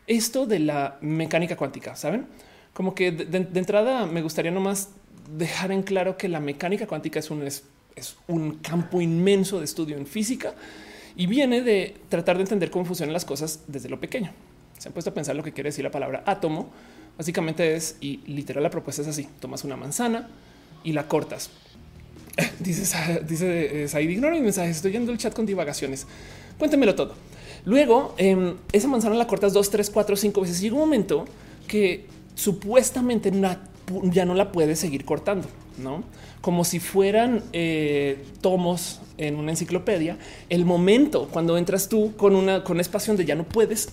[0.06, 1.96] esto de la mecánica cuántica?
[1.96, 2.26] Saben
[2.72, 4.90] como que de, entrada me gustaría nomás
[5.36, 9.96] dejar en claro que la mecánica cuántica es un es un campo inmenso de estudio
[9.96, 10.54] en física
[11.16, 14.32] y viene de tratar de entender cómo funcionan las cosas desde lo pequeño.
[14.78, 16.72] Se han puesto a pensar lo que quiere decir la palabra átomo.
[17.16, 20.28] Básicamente es, y literal la propuesta es así, tomas una manzana
[20.84, 21.50] y la cortas.
[22.60, 26.06] dice, dice Said, ignora mi mensaje, estoy yendo el chat con divagaciones.
[26.58, 27.14] Cuéntemelo todo.
[27.64, 30.60] Luego, em, esa manzana la cortas dos, tres, cuatro, cinco veces.
[30.60, 31.24] Llega un momento
[31.66, 33.32] que supuestamente
[34.04, 36.04] ya no la puedes seguir cortando, ¿no?
[36.44, 40.18] como si fueran eh, tomos en una enciclopedia,
[40.50, 43.88] el momento cuando entras tú con una con espacio donde ya no puedes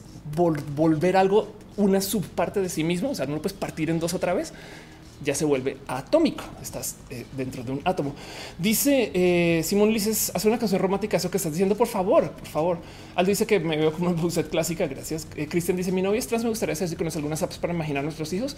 [0.75, 4.13] volver algo una subparte de sí mismo, o sea, no lo puedes partir en dos
[4.13, 4.51] otra vez,
[5.23, 6.43] ya se vuelve atómico.
[6.61, 8.13] Estás eh, dentro de un átomo.
[8.57, 11.17] Dice eh, Simón Ulises, hace una canción romántica.
[11.17, 12.77] Eso que estás diciendo, por favor, por favor.
[13.15, 14.87] Aldo dice que me veo como una buset clásica.
[14.87, 15.27] Gracias.
[15.49, 16.43] Cristian dice: Mi novia es trans.
[16.43, 18.57] Me gustaría hacer si conoces algunas apps para imaginar nuestros hijos.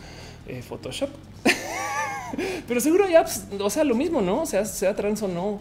[0.68, 1.10] Photoshop.
[2.68, 4.46] Pero seguro ya, pues, o sea, lo mismo, no?
[4.46, 5.60] Sea, sea trans o no.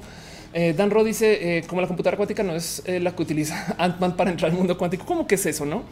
[0.54, 3.74] Eh, Dan Ro dice eh, como la computadora cuántica no es eh, la que utiliza
[3.78, 5.06] Ant-Man para entrar al mundo cuántico.
[5.06, 5.64] ¿Cómo que es eso?
[5.64, 5.82] No?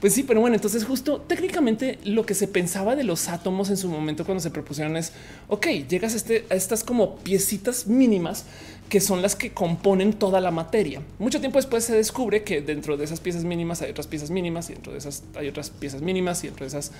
[0.00, 3.78] Pues sí, pero bueno, entonces justo técnicamente lo que se pensaba de los átomos en
[3.78, 5.12] su momento cuando se propusieron es,
[5.48, 8.44] ok, llegas a, este, a estas como piecitas mínimas
[8.90, 11.00] que son las que componen toda la materia.
[11.18, 14.68] Mucho tiempo después se descubre que dentro de esas piezas mínimas hay otras piezas mínimas
[14.70, 16.92] y dentro de esas hay otras piezas mínimas y dentro de esas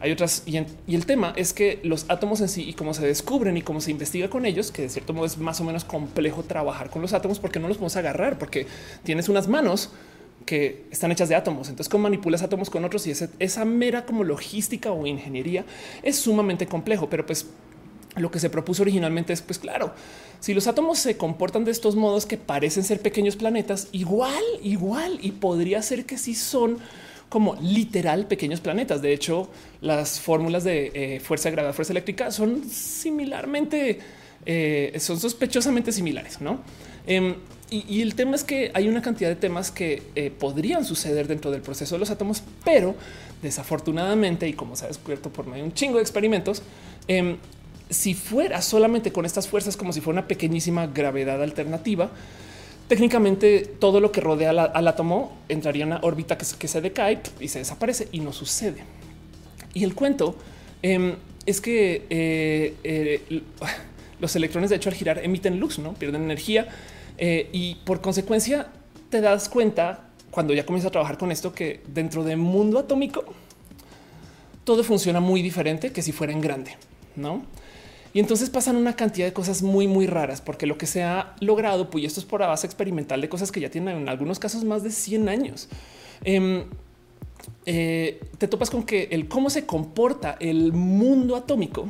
[0.00, 3.56] hay otras y, el tema es que los átomos en sí y cómo se descubren
[3.58, 6.42] y cómo se investiga con ellos, que de cierto modo es más o menos complejo
[6.42, 8.66] trabajar con los átomos porque no los podemos agarrar, porque
[9.04, 9.90] tienes unas manos
[10.50, 11.68] que están hechas de átomos.
[11.68, 15.64] Entonces, cómo manipulas átomos con otros y esa mera como logística o ingeniería
[16.02, 17.46] es sumamente complejo, pero pues
[18.16, 19.92] lo que se propuso originalmente es, pues claro,
[20.40, 25.20] si los átomos se comportan de estos modos que parecen ser pequeños planetas, igual, igual,
[25.22, 26.78] y podría ser que sí son
[27.28, 29.02] como literal pequeños planetas.
[29.02, 29.48] De hecho,
[29.80, 34.00] las fórmulas de eh, fuerza de gravedad, fuerza eléctrica son similarmente,
[34.44, 36.58] eh, son sospechosamente similares, ¿no?
[37.06, 37.36] Em,
[37.70, 41.52] y, el tema es que hay una cantidad de temas que eh, podrían suceder dentro
[41.52, 42.96] del proceso de los átomos, pero
[43.42, 46.62] desafortunadamente, y como se ha descubierto por medio de un chingo de experimentos,
[47.06, 47.36] em,
[47.88, 52.10] si fuera solamente con estas fuerzas como si fuera una pequeñísima gravedad alternativa,
[52.88, 57.48] técnicamente todo lo que rodea al átomo entraría en una órbita que, se decae y
[57.48, 58.82] se desaparece y no sucede.
[59.74, 60.34] Y el cuento
[60.82, 61.14] em,
[61.46, 63.42] es que eh, eh,
[64.20, 66.66] los electrones, de hecho, al girar emiten luz, no pierden energía
[67.22, 68.68] eh, y por consecuencia
[69.10, 73.24] te das cuenta cuando ya comienzas a trabajar con esto que dentro del mundo atómico
[74.64, 76.76] todo funciona muy diferente que si fuera en grande,
[77.16, 77.42] no?
[78.14, 81.36] Y entonces pasan una cantidad de cosas muy, muy raras, porque lo que se ha
[81.40, 84.38] logrado, pues esto es por la base experimental de cosas que ya tienen en algunos
[84.38, 85.68] casos más de 100 años.
[86.24, 86.64] Em,
[87.66, 91.88] eh, te topas con que el cómo se comporta el mundo atómico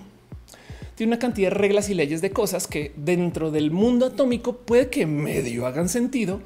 [1.01, 4.91] tiene una cantidad de reglas y leyes de cosas que dentro del mundo atómico puede
[4.91, 6.43] que medio hagan sentido,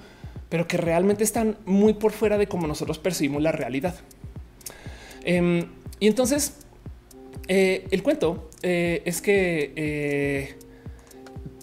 [0.49, 3.97] pero que realmente están muy por fuera de cómo nosotros percibimos la realidad.
[5.25, 5.67] Em,
[5.99, 6.55] y entonces
[7.49, 10.55] eh, el cuento eh, es que eh,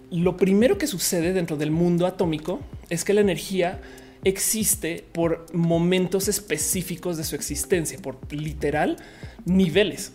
[0.10, 3.80] lo primero que sucede dentro del mundo atómico es que la energía
[4.25, 8.97] existe por momentos específicos de su existencia, por literal
[9.45, 10.12] niveles.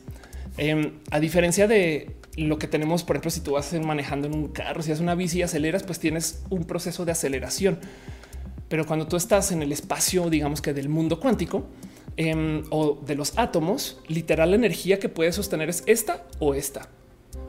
[0.59, 4.49] Em, a diferencia de lo que tenemos, por ejemplo, si tú vas manejando en un
[4.49, 7.79] carro, si haces una bici y aceleras, pues tienes un proceso de aceleración.
[8.69, 11.67] Pero cuando tú estás en el espacio, digamos que del mundo cuántico
[12.17, 16.89] em, o de los átomos, literal la energía que puedes sostener es esta o esta,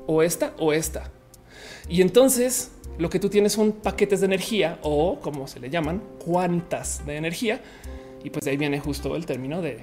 [0.06, 1.12] o esta o esta.
[1.90, 6.02] Y entonces lo que tú tienes son paquetes de energía o como se le llaman,
[6.24, 7.62] cuantas de energía.
[8.24, 9.82] Y pues de ahí viene justo el término de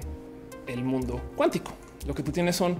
[0.67, 1.71] el mundo cuántico.
[2.05, 2.77] Lo que tú tienes son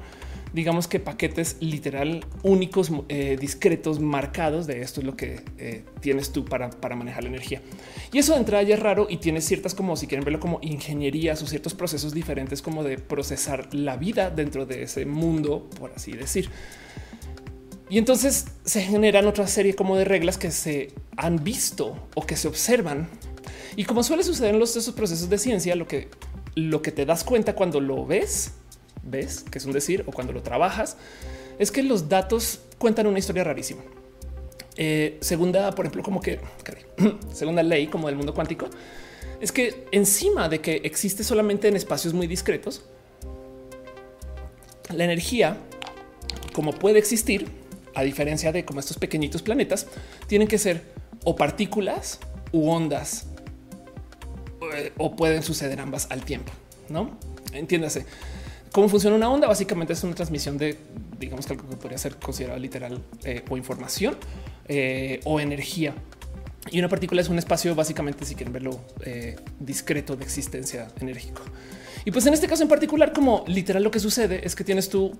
[0.55, 6.31] digamos que paquetes literal únicos, eh, discretos, marcados de esto es lo que eh, tienes
[6.31, 7.61] tú para, para, manejar la energía.
[8.13, 10.59] Y eso de entrada ya es raro y tiene ciertas como si quieren verlo como
[10.61, 15.91] ingenierías o ciertos procesos diferentes como de procesar la vida dentro de ese mundo, por
[15.91, 16.49] así decir.
[17.89, 22.37] Y entonces se generan otra serie como de reglas que se han visto o que
[22.37, 23.09] se observan.
[23.75, 26.07] Y como suele suceder en los, esos procesos de ciencia, lo que,
[26.55, 28.53] lo que te das cuenta cuando lo ves
[29.05, 30.97] ves, que es un decir, o cuando lo trabajas,
[31.59, 33.81] es que los datos cuentan una historia rarísima.
[34.77, 36.39] Eh, segunda, por ejemplo, como que
[37.33, 38.67] segunda ley como del mundo cuántico,
[39.39, 42.85] es que encima de que existe solamente en espacios muy discretos,
[44.93, 45.57] la energía,
[46.53, 47.47] como puede existir,
[47.93, 49.87] a diferencia de como estos pequeñitos planetas,
[50.27, 50.83] tienen que ser
[51.23, 52.19] o partículas
[52.51, 53.27] u ondas,
[54.73, 56.51] eh, o pueden suceder ambas al tiempo,
[56.89, 57.17] ¿no?
[57.53, 58.05] Entiéndase.
[58.75, 59.47] ¿Cómo funciona una onda?
[59.47, 60.77] Básicamente es una transmisión de,
[61.17, 64.17] digamos que algo que podría ser considerado literal eh, o información
[64.67, 65.93] eh, o energía.
[66.69, 71.41] Y una partícula es un espacio básicamente, si quieren verlo, eh, discreto de existencia enérgico.
[72.03, 74.89] Y pues en este caso en particular, como literal lo que sucede es que tienes
[74.89, 75.17] tú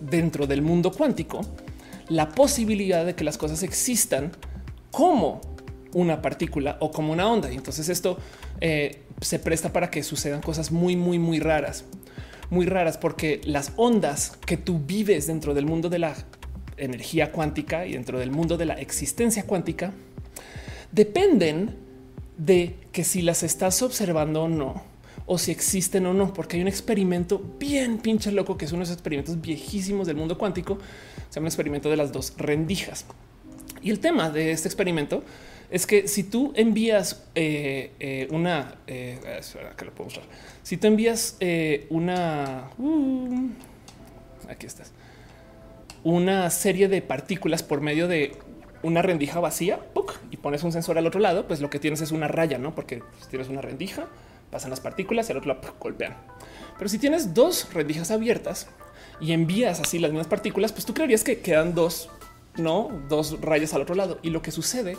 [0.00, 1.42] dentro del mundo cuántico
[2.08, 4.32] la posibilidad de que las cosas existan
[4.90, 5.42] como
[5.92, 7.52] una partícula o como una onda.
[7.52, 8.16] Y entonces esto
[8.58, 11.84] se presta para que sucedan cosas muy, muy, muy raras
[12.50, 16.14] muy raras porque las ondas que tú vives dentro del mundo de la
[16.76, 19.92] energía cuántica y dentro del mundo de la existencia cuántica
[20.92, 21.76] dependen
[22.36, 24.82] de que si las estás observando o no,
[25.26, 28.80] o si existen o no, porque hay un experimento bien pinche loco que es uno
[28.80, 30.78] de esos experimentos viejísimos del mundo cuántico.
[31.28, 33.04] Se llama el experimento de las dos rendijas.
[33.82, 35.24] Y el tema de este experimento
[35.70, 39.18] es que si tú envías eh, eh, una, eh,
[39.76, 40.10] que lo puedo.
[40.62, 41.38] Si tú envías
[41.90, 43.50] una, uh,
[44.48, 44.92] aquí estás,
[46.02, 48.36] una serie de partículas por medio de
[48.82, 49.80] una rendija vacía
[50.30, 52.74] y pones un sensor al otro lado, pues lo que tienes es una raya, no?
[52.74, 54.06] Porque si tienes una rendija,
[54.50, 56.16] pasan las partículas y al otro lado golpean.
[56.78, 58.68] Pero si tienes dos rendijas abiertas
[59.20, 62.10] y envías así las mismas partículas, pues tú creerías que quedan dos,
[62.56, 64.18] no dos rayas al otro lado.
[64.22, 64.96] Y lo que sucede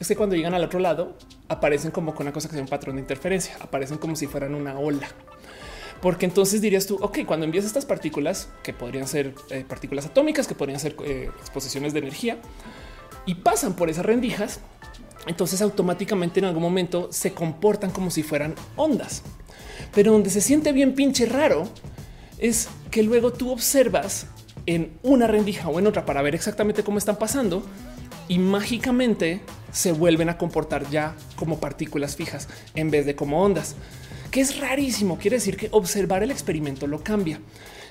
[0.00, 1.14] es que cuando llegan al otro lado
[1.48, 4.54] aparecen como con una cosa que es un patrón de interferencia, aparecen como si fueran
[4.54, 5.06] una ola.
[6.00, 10.48] Porque entonces dirías tú, ok, cuando envías estas partículas, que podrían ser eh, partículas atómicas,
[10.48, 12.38] que podrían ser eh, exposiciones de energía,
[13.26, 14.60] y pasan por esas rendijas,
[15.26, 19.22] entonces automáticamente en algún momento se comportan como si fueran ondas.
[19.94, 21.68] Pero donde se siente bien pinche raro
[22.38, 24.28] es que luego tú observas
[24.64, 27.62] en una rendija o en otra para ver exactamente cómo están pasando
[28.30, 29.40] y mágicamente
[29.72, 33.74] se vuelven a comportar ya como partículas fijas en vez de como ondas,
[34.30, 35.18] que es rarísimo.
[35.18, 37.40] Quiere decir que observar el experimento lo cambia.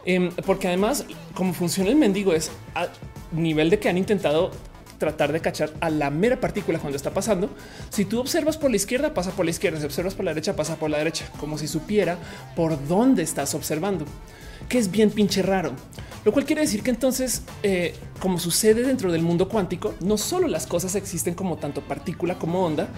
[0.05, 2.87] Em, porque además, como funciona el mendigo es a
[3.33, 4.51] nivel de que han intentado
[4.97, 7.49] tratar de cachar a la mera partícula cuando está pasando.
[7.89, 9.77] Si tú observas por la izquierda, pasa por la izquierda.
[9.81, 12.17] Si observas por la derecha, pasa por la derecha, como si supiera
[12.55, 14.05] por dónde estás observando,
[14.69, 15.73] que es bien pinche raro.
[16.25, 20.47] Lo cual quiere decir que entonces, eh, como sucede dentro del mundo cuántico, no solo
[20.47, 22.89] las cosas existen como tanto partícula como onda,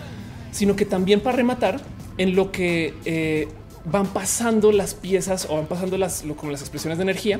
[0.51, 1.79] sino que también para rematar
[2.17, 3.47] en lo que eh,
[3.86, 7.39] van pasando las piezas o van pasando las, como las expresiones de energía,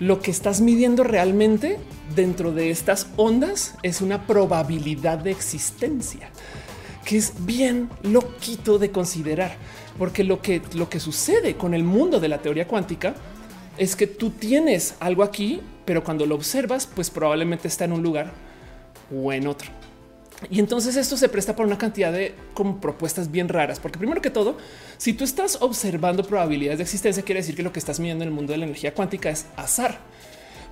[0.00, 1.78] lo que estás midiendo realmente
[2.14, 6.30] dentro de estas ondas es una probabilidad de existencia
[7.04, 9.56] que es bien loquito de considerar,
[9.98, 13.14] porque lo que, lo que sucede con el mundo de la teoría cuántica
[13.78, 18.02] es que tú tienes algo aquí, pero cuando lo observas, pues probablemente está en un
[18.02, 18.32] lugar
[19.14, 19.70] o en otro.
[20.50, 24.20] Y entonces esto se presta para una cantidad de como propuestas bien raras, porque primero
[24.20, 24.56] que todo,
[24.98, 28.28] si tú estás observando probabilidades de existencia, quiere decir que lo que estás midiendo en
[28.28, 29.98] el mundo de la energía cuántica es azar.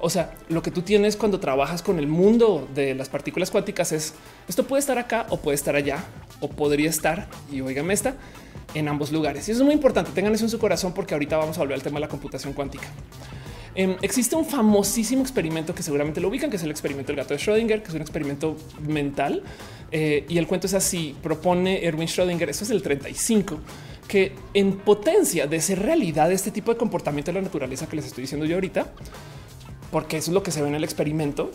[0.05, 3.93] O sea, lo que tú tienes cuando trabajas con el mundo de las partículas cuánticas
[3.93, 4.15] es
[4.49, 6.05] esto puede estar acá o puede estar allá
[6.41, 7.29] o podría estar.
[7.53, 8.17] Y oígame esta
[8.75, 9.47] en ambos lugares.
[9.47, 10.11] Y eso es muy importante.
[10.13, 12.53] Tengan eso en su corazón porque ahorita vamos a volver al tema de la computación
[12.53, 12.89] cuántica.
[13.77, 17.35] Em, existe un famosísimo experimento que seguramente lo ubican, que es el experimento del gato
[17.35, 19.45] de Schrödinger, que es un experimento mental.
[19.93, 23.61] Eh, y el cuento es así, propone Erwin Schrödinger, eso es el 35,
[24.09, 28.07] que en potencia de ser realidad este tipo de comportamiento de la naturaleza que les
[28.07, 28.87] estoy diciendo yo ahorita,
[29.93, 31.53] porque eso es lo que se ve en el experimento.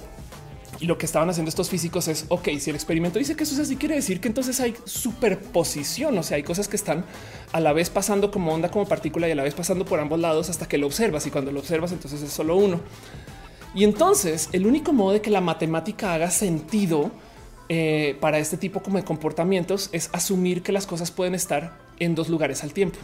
[0.79, 3.55] Y lo que estaban haciendo estos físicos es, ok, si el experimento dice que eso
[3.55, 7.03] es así, quiere decir que entonces hay superposición, o sea, hay cosas que están
[7.51, 10.19] a la vez pasando como onda, como partícula y a la vez pasando por ambos
[10.19, 11.25] lados hasta que lo observas.
[11.25, 12.79] Y cuando lo observas, entonces es solo uno.
[13.73, 17.11] Y entonces el único modo de que la matemática haga sentido
[17.69, 22.13] eh, para este tipo como de comportamientos es asumir que las cosas pueden estar en
[22.13, 22.99] dos lugares al tiempo.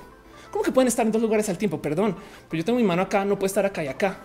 [0.52, 1.82] ¿Cómo que pueden estar en dos lugares al tiempo?
[1.82, 2.16] Perdón,
[2.50, 4.20] pero yo tengo mi mano acá, no puede estar acá y acá.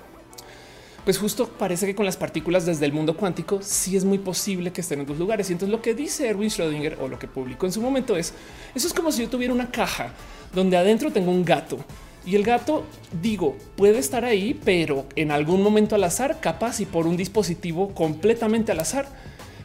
[1.09, 4.73] Pues justo parece que con las partículas desde el mundo cuántico sí es muy posible
[4.73, 5.49] que estén en dos lugares.
[5.49, 8.35] Y entonces lo que dice Erwin Schrödinger o lo que publicó en su momento es,
[8.75, 10.13] eso es como si yo tuviera una caja
[10.53, 11.79] donde adentro tengo un gato.
[12.27, 12.85] Y el gato,
[13.23, 17.95] digo, puede estar ahí, pero en algún momento al azar, capaz y por un dispositivo
[17.95, 19.09] completamente al azar,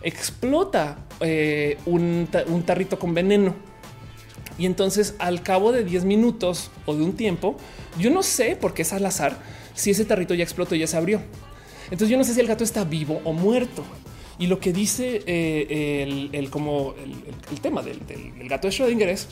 [0.02, 3.54] explota eh, un, un tarrito con veneno
[4.58, 7.58] y entonces al cabo de 10 minutos o de un tiempo,
[8.00, 9.38] yo no sé por qué es al azar
[9.74, 11.22] si ese tarrito ya explotó y ya se abrió.
[11.86, 13.84] Entonces yo no sé si el gato está vivo o muerto.
[14.40, 16.96] Y lo que dice eh, el, como
[17.52, 18.00] el, tema del,
[18.48, 19.28] gato de Schrödinger es,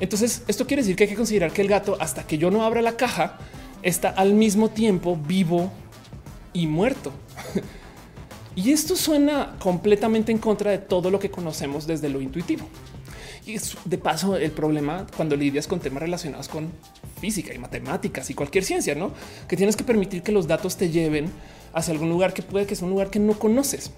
[0.00, 2.64] entonces esto quiere decir que hay que considerar que el gato hasta que yo no
[2.64, 3.38] abra la caja
[3.82, 5.72] está al mismo tiempo vivo
[6.52, 7.12] y muerto.
[8.56, 12.66] y esto suena completamente en contra de todo lo que conocemos desde lo intuitivo.
[13.46, 16.72] Y es de paso el problema cuando lidias con temas relacionados con
[17.20, 19.12] física y matemáticas y cualquier ciencia, no
[19.48, 21.30] que tienes que permitir que los datos te lleven
[21.72, 23.92] hacia algún lugar que puede que sea un lugar que no conoces.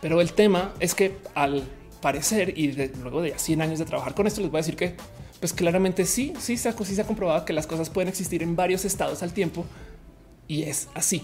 [0.00, 1.62] Pero el tema es que al
[2.00, 4.96] parecer y luego de 100 años de trabajar con esto, les voy a decir que
[5.38, 9.22] pues claramente sí, sí se, ha comprobado que las cosas pueden existir en varios estados
[9.22, 9.66] al tiempo
[10.48, 11.22] y es así.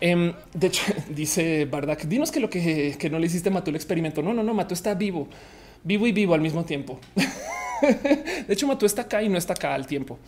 [0.00, 4.22] Em, de hecho, dice Bardak, dinos que lo que, no le hiciste mató el experimento.
[4.22, 5.28] No, no, no, Mató está vivo
[5.84, 6.98] vivo y vivo al mismo tiempo.
[7.82, 10.18] de hecho, Matú está acá y no está acá al tiempo.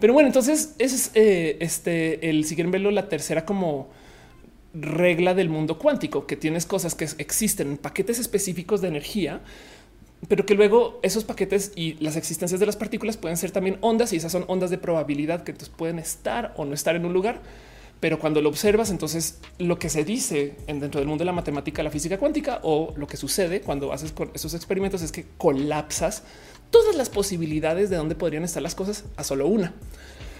[0.00, 3.88] Pero bueno, entonces es eh, este el si quieren verlo, la tercera como
[4.72, 9.40] regla del mundo cuántico, que tienes cosas que existen en paquetes específicos de energía,
[10.28, 14.12] pero que luego esos paquetes y las existencias de las partículas pueden ser también ondas
[14.12, 17.12] y esas son ondas de probabilidad que entonces pueden estar o no estar en un
[17.12, 17.40] lugar
[18.00, 21.32] pero cuando lo observas, entonces lo que se dice en dentro del mundo de la
[21.32, 26.22] matemática, la física cuántica o lo que sucede cuando haces esos experimentos es que colapsas
[26.70, 29.74] todas las posibilidades de dónde podrían estar las cosas a solo una.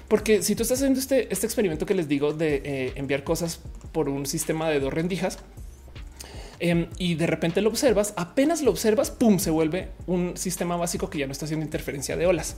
[0.09, 3.61] Porque si tú estás haciendo este, este experimento que les digo de eh, enviar cosas
[3.93, 5.39] por un sistema de dos rendijas
[6.59, 11.11] em, y de repente lo observas, apenas lo observas, pum, se vuelve un sistema básico
[11.11, 12.57] que ya no está haciendo interferencia de olas.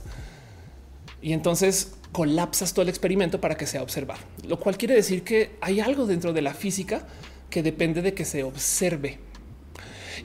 [1.23, 5.51] Y entonces colapsas todo el experimento para que sea observado, lo cual quiere decir que
[5.61, 7.07] hay algo dentro de la física
[7.49, 9.19] que depende de que se observe.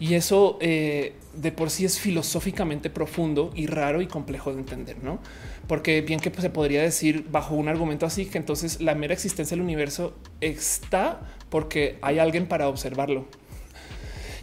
[0.01, 4.97] Y eso eh, de por sí es filosóficamente profundo y raro y complejo de entender,
[5.03, 5.21] ¿no?
[5.69, 9.57] Porque bien que se podría decir bajo un argumento así que entonces la mera existencia
[9.57, 13.27] del universo está porque hay alguien para observarlo.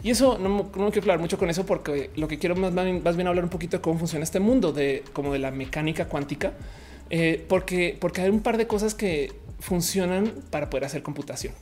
[0.02, 3.16] Y eso no, no quiero hablar mucho con eso porque lo que quiero más, más
[3.16, 6.52] bien hablar un poquito de cómo funciona este mundo de como de la mecánica cuántica,
[7.10, 11.54] eh, porque, porque hay un par de cosas que funcionan para poder hacer computación.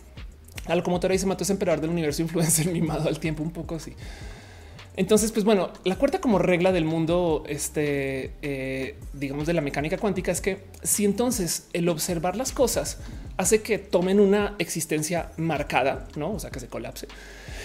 [0.66, 3.94] A locomotora dice mató ese emperador del universo influencer mimado al tiempo, un poco así.
[4.96, 9.98] Entonces, pues bueno, la cuarta como regla del mundo, este, eh, digamos, de la mecánica
[9.98, 12.98] cuántica es que si entonces el observar las cosas
[13.36, 16.34] hace que tomen una existencia marcada, no?
[16.34, 17.08] O sea, que se colapse.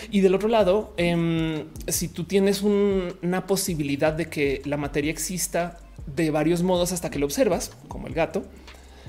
[0.09, 5.77] Y del otro lado, em, si tú tienes una posibilidad de que la materia exista
[6.07, 8.43] de varios modos hasta que lo observas, como el gato,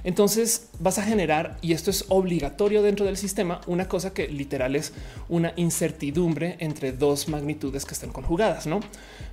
[0.05, 4.77] entonces vas a generar, y esto es obligatorio dentro del sistema, una cosa que literal
[4.77, 4.93] es
[5.29, 8.81] una incertidumbre entre dos magnitudes que están conjugadas, ¿no?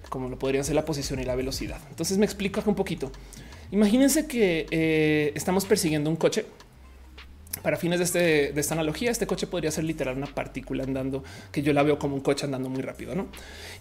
[0.10, 1.80] Como lo podrían ser la posición y la velocidad.
[1.90, 3.12] Entonces me explico un poquito.
[3.72, 6.46] Imagínense que eh, estamos persiguiendo un coche
[7.62, 8.20] para fines de, este,
[8.54, 11.98] de, esta analogía, este coche podría ser literal una partícula andando que yo la veo
[11.98, 13.28] como un coche andando muy rápido, no?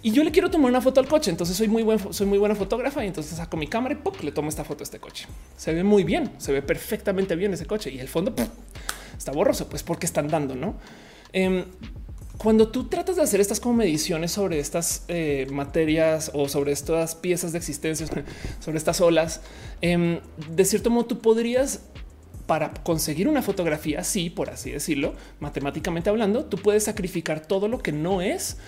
[0.02, 1.30] Y yo le quiero tomar una foto al coche.
[1.30, 4.32] Entonces soy muy buen, soy muy buena fotógrafa y entonces saco mi cámara y le
[4.32, 5.26] tomo esta foto a este coche.
[5.56, 8.34] Se ve muy bien, se ve perfectamente bien ese coche y el fondo
[9.16, 10.76] está borroso, pues porque están dando, no?
[11.32, 11.64] Em,
[12.38, 17.14] cuando tú tratas de hacer estas como mediciones sobre estas eh, materias o sobre estas
[17.14, 18.06] piezas de existencia,
[18.60, 19.40] sobre estas olas,
[19.80, 21.80] em, de cierto modo tú podrías
[22.46, 27.78] para conseguir una fotografía así, por así decirlo, matemáticamente hablando, tú puedes sacrificar todo lo
[27.78, 28.58] que no es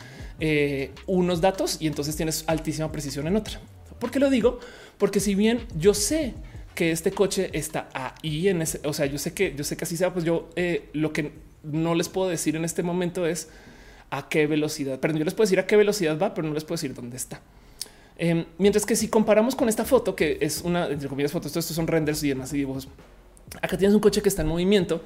[0.40, 3.60] eh, unos datos y entonces tienes altísima precisión en otra.
[3.98, 4.60] ¿Por qué lo digo?
[4.98, 6.34] Porque si bien yo sé
[6.74, 9.84] que este coche está ahí en ese, o sea, yo sé que yo sé que
[9.84, 11.32] así sea, pues yo eh, lo que
[11.64, 13.48] no les puedo decir en este momento es
[14.10, 14.98] a qué velocidad.
[15.00, 17.16] Pero yo les puedo decir a qué velocidad va, pero no les puedo decir dónde
[17.16, 17.40] está.
[18.16, 21.74] Em, mientras que si comparamos con esta foto, que es una entre comillas fotos, estos
[21.74, 22.88] son renders y demás y dibujos
[23.62, 25.02] Acá tienes un coche que está en movimiento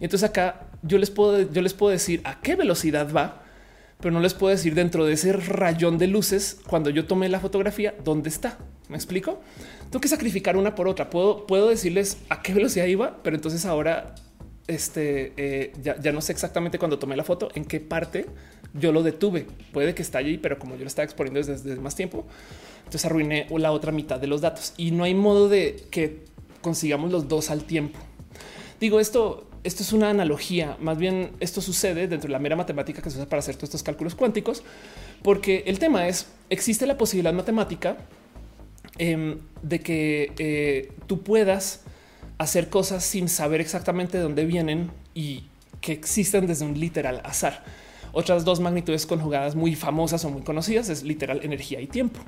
[0.00, 3.42] Y entonces acá yo les puedo, yo les puedo decir a qué velocidad va,
[4.00, 7.40] pero no les puedo decir dentro de ese rayón de luces cuando yo tomé la
[7.40, 8.58] fotografía dónde está.
[8.88, 9.40] ¿Me explico?
[9.90, 11.10] Tengo que sacrificar una por otra.
[11.10, 14.14] Puedo, puedo decirles a qué velocidad iba, pero entonces ahora
[14.66, 18.26] este, eh, ya, no sé exactamente cuando tomé la foto, en qué parte
[18.74, 19.46] yo lo detuve.
[19.72, 22.26] Puede que esté allí, pero como yo lo estaba exponiendo desde, desde más tiempo,
[22.78, 26.24] entonces arruiné la otra mitad de los datos y no hay modo de que
[26.66, 27.96] consigamos los dos al tiempo.
[28.80, 33.00] Digo esto, esto es una analogía, más bien esto sucede dentro de la mera matemática
[33.00, 34.64] que se usa para hacer todos estos cálculos cuánticos,
[35.22, 37.98] porque el tema es, existe la posibilidad matemática
[38.98, 41.84] em, de que eh, tú puedas
[42.36, 45.44] hacer cosas sin saber exactamente de dónde vienen y
[45.80, 47.62] que existen desde un literal azar.
[48.12, 52.18] Otras dos magnitudes conjugadas muy famosas o muy conocidas es literal energía y tiempo.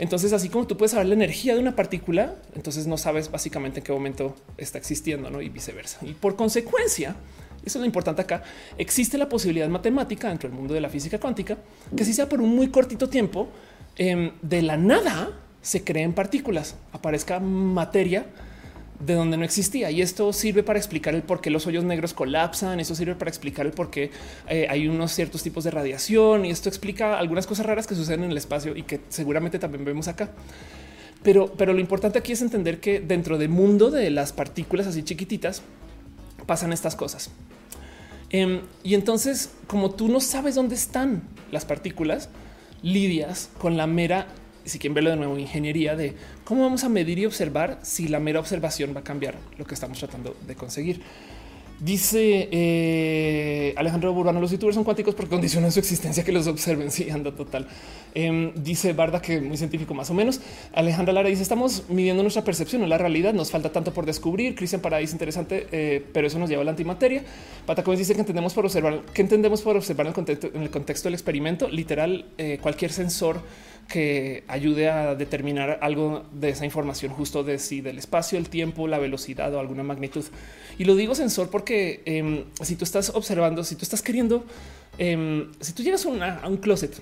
[0.00, 3.80] Entonces, así como tú puedes saber la energía de una partícula, entonces no sabes básicamente
[3.80, 5.42] en qué momento está existiendo ¿no?
[5.42, 5.98] y viceversa.
[6.00, 7.16] Y por consecuencia,
[7.62, 8.42] eso es lo importante acá.
[8.78, 11.58] Existe la posibilidad matemática dentro del mundo de la física cuántica
[11.94, 13.50] que si sea por un muy cortito tiempo,
[13.96, 18.24] em, de la nada se creen partículas, aparezca materia
[19.00, 19.90] de donde no existía.
[19.90, 22.80] Y esto sirve para explicar el por qué los hoyos negros colapsan.
[22.80, 24.10] Eso sirve para explicar el por qué
[24.48, 26.44] eh, hay unos ciertos tipos de radiación.
[26.44, 29.84] Y esto explica algunas cosas raras que suceden en el espacio y que seguramente también
[29.84, 30.30] vemos acá.
[31.22, 35.02] Pero, pero lo importante aquí es entender que dentro del mundo de las partículas así
[35.02, 35.62] chiquititas
[36.46, 37.30] pasan estas cosas.
[38.30, 42.28] Em, y entonces, como tú no sabes dónde están las partículas,
[42.82, 44.28] lidias con la mera
[44.64, 48.20] si quieren verlo de nuevo, ingeniería de cómo vamos a medir y observar si la
[48.20, 51.00] mera observación va a cambiar lo que estamos tratando de conseguir.
[51.80, 56.90] Dice eh, Alejandro Burbano, los youtubers son cuánticos porque condicionan su existencia que los observen.
[57.00, 57.68] Sí, anda total.
[58.14, 60.40] Em, dice Barda que muy científico más o menos.
[60.74, 64.54] Alejandra Lara dice estamos midiendo nuestra percepción, en la realidad nos falta tanto por descubrir.
[64.54, 67.22] Cristian Paradis interesante, eh, pero eso nos lleva a la antimateria.
[67.64, 70.70] Patacones dice que entendemos por observar, que entendemos por observar en el contexto, en el
[70.70, 71.68] contexto del experimento.
[71.68, 73.40] Literal, eh, cualquier sensor
[73.88, 78.86] que ayude a determinar algo de esa información justo de si del espacio, el tiempo,
[78.86, 80.24] la velocidad o alguna magnitud.
[80.78, 84.44] Y lo digo sensor porque em, si tú estás observando, si tú estás queriendo,
[84.98, 87.00] em, si tú llegas a un closet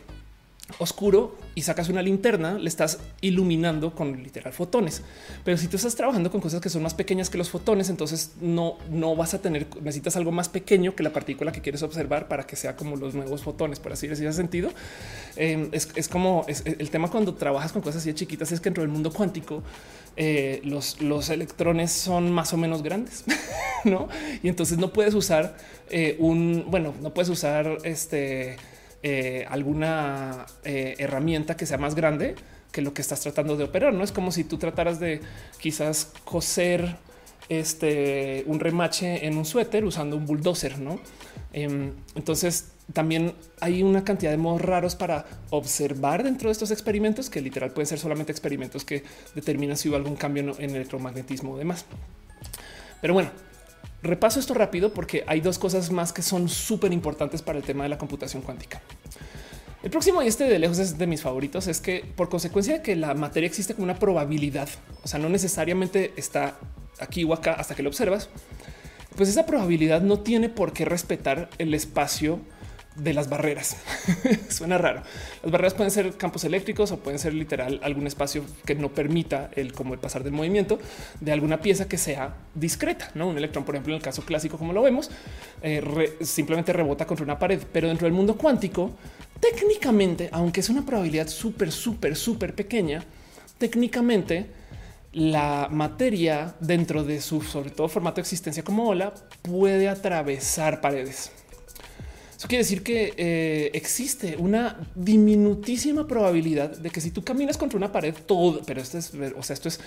[0.78, 5.02] oscuro y sacas una linterna, le estás iluminando con literal fotones.
[5.44, 8.32] Pero si tú estás trabajando con cosas que son más pequeñas que los fotones, entonces
[8.40, 12.28] no, no vas a tener, necesitas algo más pequeño que la partícula que quieres observar
[12.28, 14.70] para que sea como los nuevos fotones, por así decir, sentido.
[15.36, 18.90] Em, es, como el tema cuando trabajas con cosas así chiquitas, es que dentro del
[18.90, 19.62] mundo cuántico
[20.16, 23.24] eh, los, los electrones son más o menos grandes,
[23.84, 24.08] no?
[24.42, 25.56] Y entonces no puedes usar
[25.90, 28.56] eh, un, bueno, no puedes usar este
[29.02, 32.34] eh, alguna eh, herramienta que sea más grande
[32.72, 33.92] que lo que estás tratando de operar.
[33.94, 35.20] No es como si tú trataras de
[35.60, 36.96] quizás coser
[37.48, 41.00] este un remache en un suéter usando un bulldozer, no?
[41.52, 47.30] Em, entonces también hay una cantidad de modos raros para observar dentro de estos experimentos
[47.30, 49.02] que literal pueden ser solamente experimentos que
[49.34, 51.84] determinan si hubo algún cambio en el electromagnetismo o demás.
[53.00, 53.30] Pero bueno,
[54.02, 57.82] Repaso esto rápido porque hay dos cosas más que son súper importantes para el tema
[57.82, 58.80] de la computación cuántica.
[59.82, 62.82] El próximo y este de lejos es de mis favoritos es que por consecuencia de
[62.82, 64.68] que la materia existe como una probabilidad,
[65.04, 66.58] o sea, no necesariamente está
[67.00, 68.28] aquí o acá hasta que lo observas,
[69.16, 72.40] pues esa probabilidad no tiene por qué respetar el espacio
[72.98, 73.76] de las barreras.
[74.48, 75.02] Suena raro.
[75.42, 79.50] Las barreras pueden ser campos eléctricos o pueden ser literal algún espacio que no permita
[79.54, 80.78] el como el pasar del movimiento
[81.20, 83.10] de alguna pieza que sea discreta.
[83.14, 85.10] No un electrón, por ejemplo, en el caso clásico, como lo vemos,
[85.62, 88.90] eh, simplemente rebota contra una pared, pero dentro del mundo cuántico,
[89.40, 93.04] técnicamente, aunque es una probabilidad súper, súper, súper pequeña,
[93.58, 94.46] técnicamente
[95.12, 101.32] la materia dentro de su sobre todo formato de existencia como ola puede atravesar paredes.
[102.38, 107.76] Eso quiere decir que eh, existe una diminutísima probabilidad de que si tú caminas contra
[107.76, 109.80] una pared, todo, pero esto es, o sea, esto es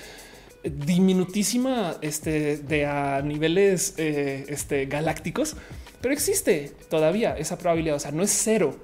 [0.61, 5.55] diminutísima este, de a niveles eh, este, galácticos,
[6.01, 7.95] pero existe todavía esa probabilidad.
[7.95, 8.75] O sea, no es cero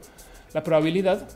[0.53, 1.27] la probabilidad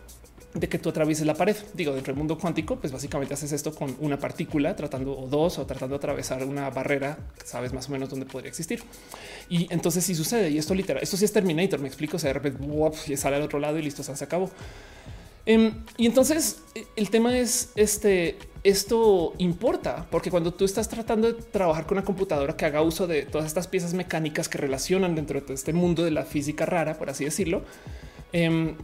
[0.53, 1.55] de que tú atravieses la pared.
[1.73, 5.57] Digo, dentro del mundo cuántico, pues básicamente haces esto con una partícula tratando o dos
[5.59, 8.83] o tratando de atravesar una barrera, sabes más o menos dónde podría existir.
[9.49, 12.29] Y entonces si sucede y esto literal, esto sí es Terminator, me explico, o sea,
[12.29, 12.59] de repente
[13.07, 14.49] y sale al otro lado y listo, se acabó.
[15.45, 16.61] Em, y entonces
[16.95, 22.05] el tema es este, esto importa porque cuando tú estás tratando de trabajar con una
[22.05, 26.03] computadora que haga uso de todas estas piezas mecánicas que relacionan dentro de este mundo
[26.03, 27.63] de la física rara, por así decirlo,
[28.33, 28.75] em,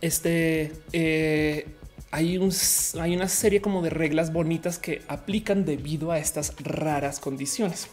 [0.00, 1.66] este eh,
[2.10, 2.52] hay, un,
[3.00, 7.88] hay una serie como de reglas bonitas que aplican debido a estas raras condiciones.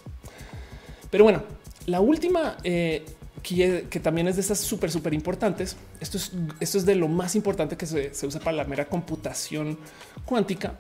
[1.12, 1.44] Pero bueno,
[1.86, 3.06] la última eh,
[3.44, 5.78] que, también es de estas súper, súper importantes.
[6.00, 8.86] Esto es, esto es de lo más importante que se, se usa para la mera
[8.86, 9.78] computación
[10.26, 10.74] cuántica.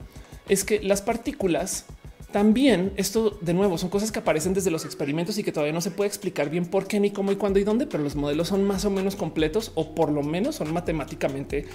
[0.49, 1.85] Es que las partículas
[2.31, 5.81] también esto de nuevo son cosas que aparecen desde los experimentos y que todavía no
[5.81, 8.49] se puede explicar bien por qué, ni cómo y cuándo y dónde, pero los modelos
[8.49, 11.65] son más o menos completos o por lo menos son matemáticamente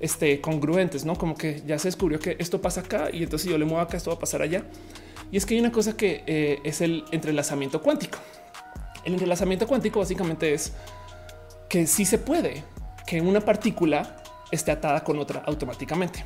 [0.00, 3.56] este, congruentes, no como que ya se descubrió que esto pasa acá y entonces yo
[3.56, 4.64] le muevo acá, esto va a pasar allá.
[5.30, 8.18] Y es que hay una cosa que eh, es el entrelazamiento cuántico.
[9.04, 10.72] El entrelazamiento cuántico básicamente es
[11.68, 12.64] que sí se puede
[13.06, 14.16] que una partícula
[14.50, 16.24] esté atada con otra automáticamente.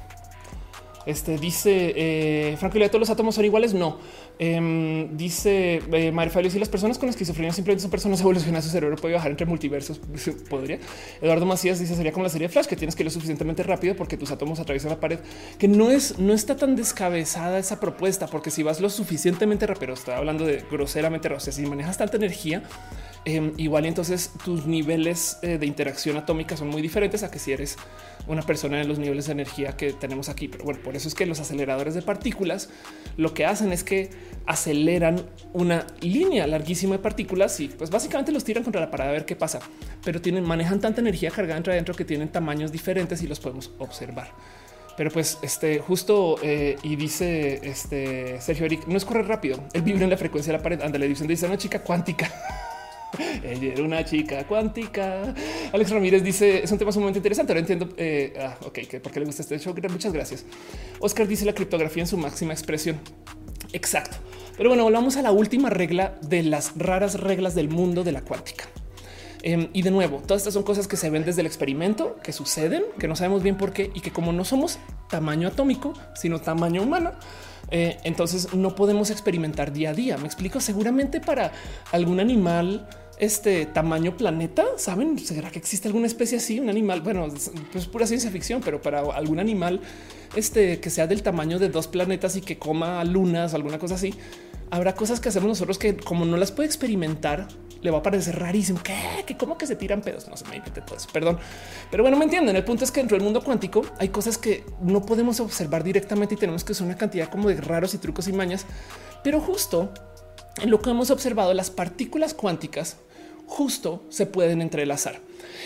[1.06, 3.72] Este dice eh, Franco, ¿todos los átomos son iguales?
[3.72, 3.98] No.
[4.38, 9.14] Em, dice eh, si las personas con esquizofrenia simplemente son personas evolucionadas, su cerebro puede
[9.14, 9.98] viajar entre multiversos.
[10.50, 10.78] Podría.
[11.22, 13.96] Eduardo Macías dice sería como la serie Flash, que tienes que ir lo suficientemente rápido
[13.96, 15.20] porque tus átomos atraviesan la pared,
[15.58, 19.94] que no es, no está tan descabezada esa propuesta, porque si vas lo suficientemente rápido,
[19.94, 22.62] está hablando de groseramente, o sea, si manejas tanta energía,
[23.28, 27.50] Em, igual entonces tus niveles eh, de interacción atómica son muy diferentes a que si
[27.50, 27.76] eres
[28.28, 30.46] una persona en los niveles de energía que tenemos aquí.
[30.46, 32.68] Pero bueno, por eso es que los aceleradores de partículas
[33.16, 34.10] lo que hacen es que
[34.46, 35.22] aceleran
[35.52, 39.24] una línea larguísima de partículas y pues básicamente los tiran contra la parada a ver
[39.24, 39.60] qué pasa.
[40.04, 43.72] Pero tienen, manejan tanta energía cargada entre adentro que tienen tamaños diferentes y los podemos
[43.78, 44.28] observar.
[44.96, 49.82] Pero pues este justo eh, y dice este Sergio Eric, no es correr rápido, el
[49.82, 50.80] vibra en la frecuencia de la pared.
[50.80, 52.32] Anda, le dicen, dice una chica cuántica.
[53.44, 55.34] Ella era una chica cuántica.
[55.72, 57.52] Alex Ramírez dice es un tema sumamente interesante.
[57.52, 57.90] Ahora entiendo.
[57.96, 59.74] Eh, ah, ok, que por qué le gusta este show.
[59.90, 60.44] Muchas gracias.
[60.98, 62.98] Oscar dice la criptografía en su máxima expresión.
[63.72, 64.16] Exacto.
[64.56, 68.22] Pero bueno, volvamos a la última regla de las raras reglas del mundo de la
[68.22, 68.64] cuántica.
[69.42, 72.32] Em, y de nuevo, todas estas son cosas que se ven desde el experimento, que
[72.32, 76.40] suceden, que no sabemos bien por qué y que como no somos tamaño atómico, sino
[76.40, 77.12] tamaño humano,
[77.70, 80.16] eh, entonces no podemos experimentar día a día.
[80.16, 81.52] Me explico, seguramente para
[81.92, 82.88] algún animal
[83.18, 87.28] este tamaño planeta, saben, será que existe alguna especie así, un animal, bueno,
[87.72, 89.80] pues pura ciencia ficción, pero para algún animal
[90.34, 93.94] este que sea del tamaño de dos planetas y que coma lunas o alguna cosa
[93.94, 94.14] así,
[94.70, 97.48] habrá cosas que hacemos nosotros que como no las puede experimentar,
[97.82, 98.80] le va a parecer rarísimo.
[98.82, 98.94] ¿Qué?
[99.26, 99.36] ¿Qué?
[99.36, 100.28] ¿Cómo que se tiran pedos?
[100.28, 101.08] No se me invente todo eso.
[101.12, 101.38] Perdón.
[101.90, 102.56] Pero bueno, me entienden.
[102.56, 106.34] El punto es que dentro del mundo cuántico hay cosas que no podemos observar directamente
[106.34, 108.66] y tenemos que usar una cantidad como de raros y trucos y mañas.
[109.22, 109.92] Pero justo
[110.60, 112.96] en lo que hemos observado, las partículas cuánticas
[113.46, 115.20] justo se pueden entrelazar.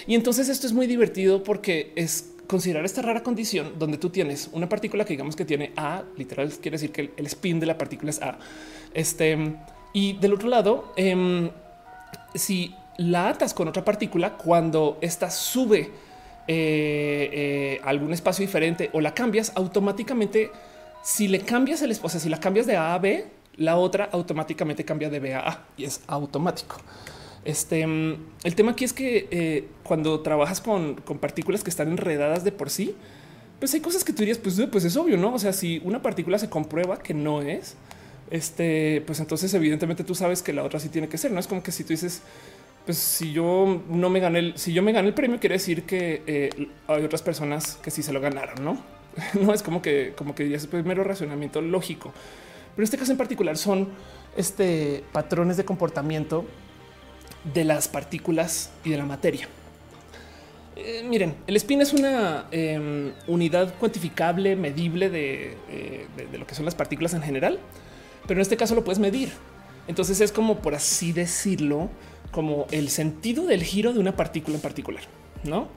[0.06, 4.50] Y entonces esto es muy divertido porque es considerar esta rara condición donde tú tienes
[4.52, 7.78] una partícula que digamos que tiene A, literal quiere decir que el, spin de la
[7.78, 8.38] partícula es A.
[8.92, 9.56] Este
[9.92, 11.50] y del otro lado, em,
[12.34, 15.90] si la atas con otra partícula, cuando esta sube
[16.46, 20.50] eh, eh, algún espacio diferente o la cambias automáticamente,
[21.02, 23.26] si le cambias el espacio, si la cambias de A a B,
[23.56, 26.76] la otra automáticamente cambia de B a A y es automático.
[27.44, 32.44] Este mm, el tema aquí es que eh, cuando trabajas con, partículas que están enredadas
[32.44, 32.94] de por sí,
[33.58, 35.34] pues hay cosas que tú dirías, pues, pues es obvio, no?
[35.34, 37.76] O sea, si una partícula se comprueba que no es,
[38.30, 41.32] este, pues entonces evidentemente tú sabes que la otra sí tiene que ser.
[41.32, 42.22] No es como que si tú dices,
[42.86, 45.84] pues si yo no me gané, el, si yo me gané el premio, quiere decir
[45.84, 48.82] que eh, hay otras personas que sí se lo ganaron, no?
[49.40, 52.12] no es como que, como que ya es primero racionamiento lógico.
[52.74, 53.88] Pero en este caso en particular son
[54.36, 56.46] este patrones de comportamiento
[57.44, 59.48] de las partículas y de la materia.
[60.76, 66.64] Eh, miren, el spin es una em, unidad cuantificable, medible eh, de, lo que son
[66.64, 67.58] las partículas en general,
[68.26, 69.30] pero en este caso lo puedes medir.
[69.88, 71.90] Entonces es como, por así decirlo,
[72.30, 75.02] como el sentido del giro de una partícula en particular,
[75.44, 75.68] ¿no?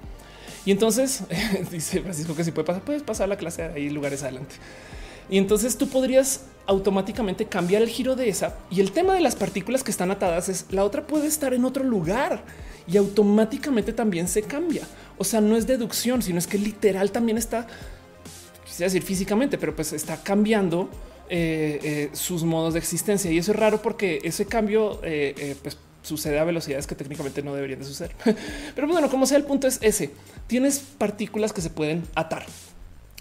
[0.65, 1.23] Y entonces
[1.71, 4.55] dice Francisco que si puede pasar, puedes pasar la clase ahí lugares adelante.
[5.29, 8.55] Y entonces tú podrías automáticamente cambiar el giro de esa.
[8.69, 11.65] Y el tema de las partículas que están atadas es la otra puede estar en
[11.65, 12.43] otro lugar
[12.87, 14.83] y automáticamente también se cambia.
[15.17, 17.67] O sea, no es deducción, sino es que literal también está,
[18.65, 20.89] quisiera decir físicamente, pero pues está cambiando
[21.29, 23.31] eh, eh, sus modos de existencia.
[23.31, 27.53] Y eso es raro porque ese cambio eh, pues, sucede a velocidades que técnicamente no
[27.53, 28.15] deberían de suceder.
[28.75, 30.11] pero bueno, como sea, el punto es ese.
[30.47, 32.45] Tienes partículas que se pueden atar,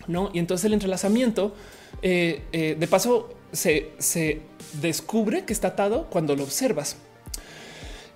[0.07, 0.31] ¿no?
[0.33, 1.55] Y entonces el entrelazamiento
[2.03, 3.93] eh, eh, de paso se,
[4.81, 6.97] descubre que está atado cuando lo observas.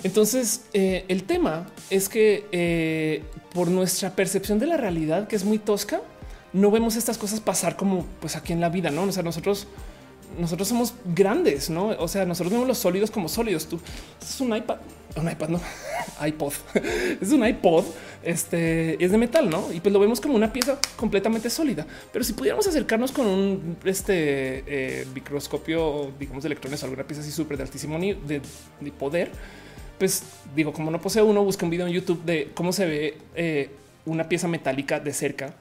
[0.02, 3.22] Entonces, eh, el tema es que
[3.54, 6.00] por nuestra percepción de la realidad, que es muy tosca,
[6.52, 9.02] no vemos estas cosas pasar como pues aquí en la vida, no?
[9.02, 9.66] O sea, nosotros
[10.38, 11.88] nosotros somos grandes, no?
[11.98, 13.66] O sea, nosotros vemos los sólidos como sólidos.
[13.66, 13.80] Tú
[14.20, 14.76] es un iPad,
[15.16, 15.60] un iPad, no
[16.26, 16.52] iPod,
[17.20, 17.84] es un iPod.
[18.22, 19.72] Este es de metal, no?
[19.72, 21.86] Y pues lo vemos como una pieza completamente sólida.
[22.12, 27.30] Pero si pudiéramos acercarnos con un este eh, microscopio, digamos, de electrones, alguna pieza así
[27.30, 28.40] súper de altísimo de,
[28.80, 29.30] de poder,
[29.98, 30.24] pues
[30.54, 33.70] digo, como no posee uno, busca un video en YouTube de cómo se ve eh,
[34.04, 35.54] una pieza metálica de cerca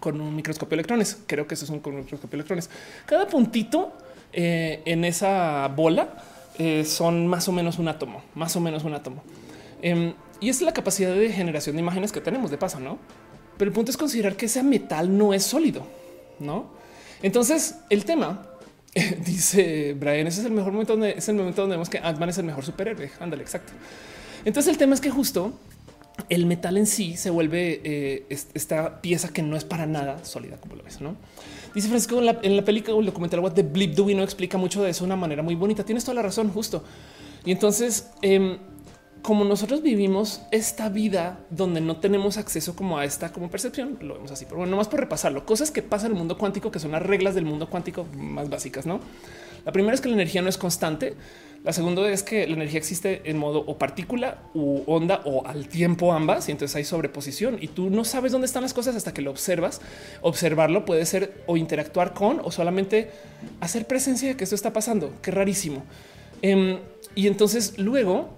[0.00, 1.18] con un microscopio de electrones.
[1.26, 2.70] Creo que eso es un microscopio de electrones.
[3.06, 3.92] Cada puntito
[4.32, 6.08] eh, en esa bola
[6.58, 9.22] eh, son más o menos un átomo, más o menos un átomo.
[9.82, 12.98] Em, y es la capacidad de generación de imágenes que tenemos de paso, ¿no?
[13.56, 15.86] Pero el punto es considerar que ese metal no es sólido,
[16.38, 16.66] ¿no?
[17.22, 18.46] Entonces, el tema,
[19.24, 22.20] dice Brian, ese es el mejor momento donde es el momento donde vemos que ant
[22.28, 23.10] es el mejor superhéroe.
[23.20, 23.72] Ándale, exacto.
[24.44, 25.52] Entonces, el tema es que justo
[26.28, 30.56] el metal en sí se vuelve eh, esta pieza que no es para nada sólida,
[30.58, 31.16] como lo ves, ¿no?
[31.74, 34.56] Dice Francisco en la, en la película, el documental What the Blip Do no explica
[34.56, 35.84] mucho de eso de una manera muy bonita.
[35.84, 36.84] Tienes toda la razón, justo.
[37.44, 38.58] Y entonces, em,
[39.22, 44.14] como nosotros vivimos esta vida donde no tenemos acceso como a esta como percepción, lo
[44.14, 46.78] vemos así, pero bueno, nomás por repasarlo, cosas que pasan en el mundo cuántico, que
[46.78, 49.00] son las reglas del mundo cuántico más básicas, ¿no?
[49.64, 51.14] La primera es que la energía no es constante.
[51.64, 55.66] La segunda es que la energía existe en modo o partícula u onda o al
[55.66, 59.14] tiempo ambas y entonces hay sobreposición y tú no sabes dónde están las cosas hasta
[59.14, 59.80] que lo observas.
[60.20, 63.10] Observarlo puede ser o interactuar con o solamente
[63.60, 65.14] hacer presencia de que esto está pasando.
[65.22, 65.84] Qué rarísimo.
[66.42, 66.80] Em,
[67.14, 68.28] y entonces luego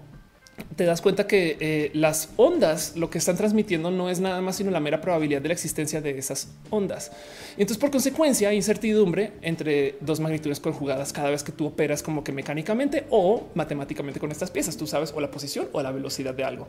[0.77, 4.57] te das cuenta que eh, las ondas lo que están transmitiendo no es nada más
[4.57, 7.13] sino la mera probabilidad de la existencia de esas ondas.
[7.57, 12.03] Y entonces, por consecuencia, hay incertidumbre entre dos magnitudes conjugadas cada vez que tú operas
[12.03, 14.77] como que mecánicamente o matemáticamente con estas piezas.
[14.77, 16.69] Tú sabes o la posición o la velocidad de algo,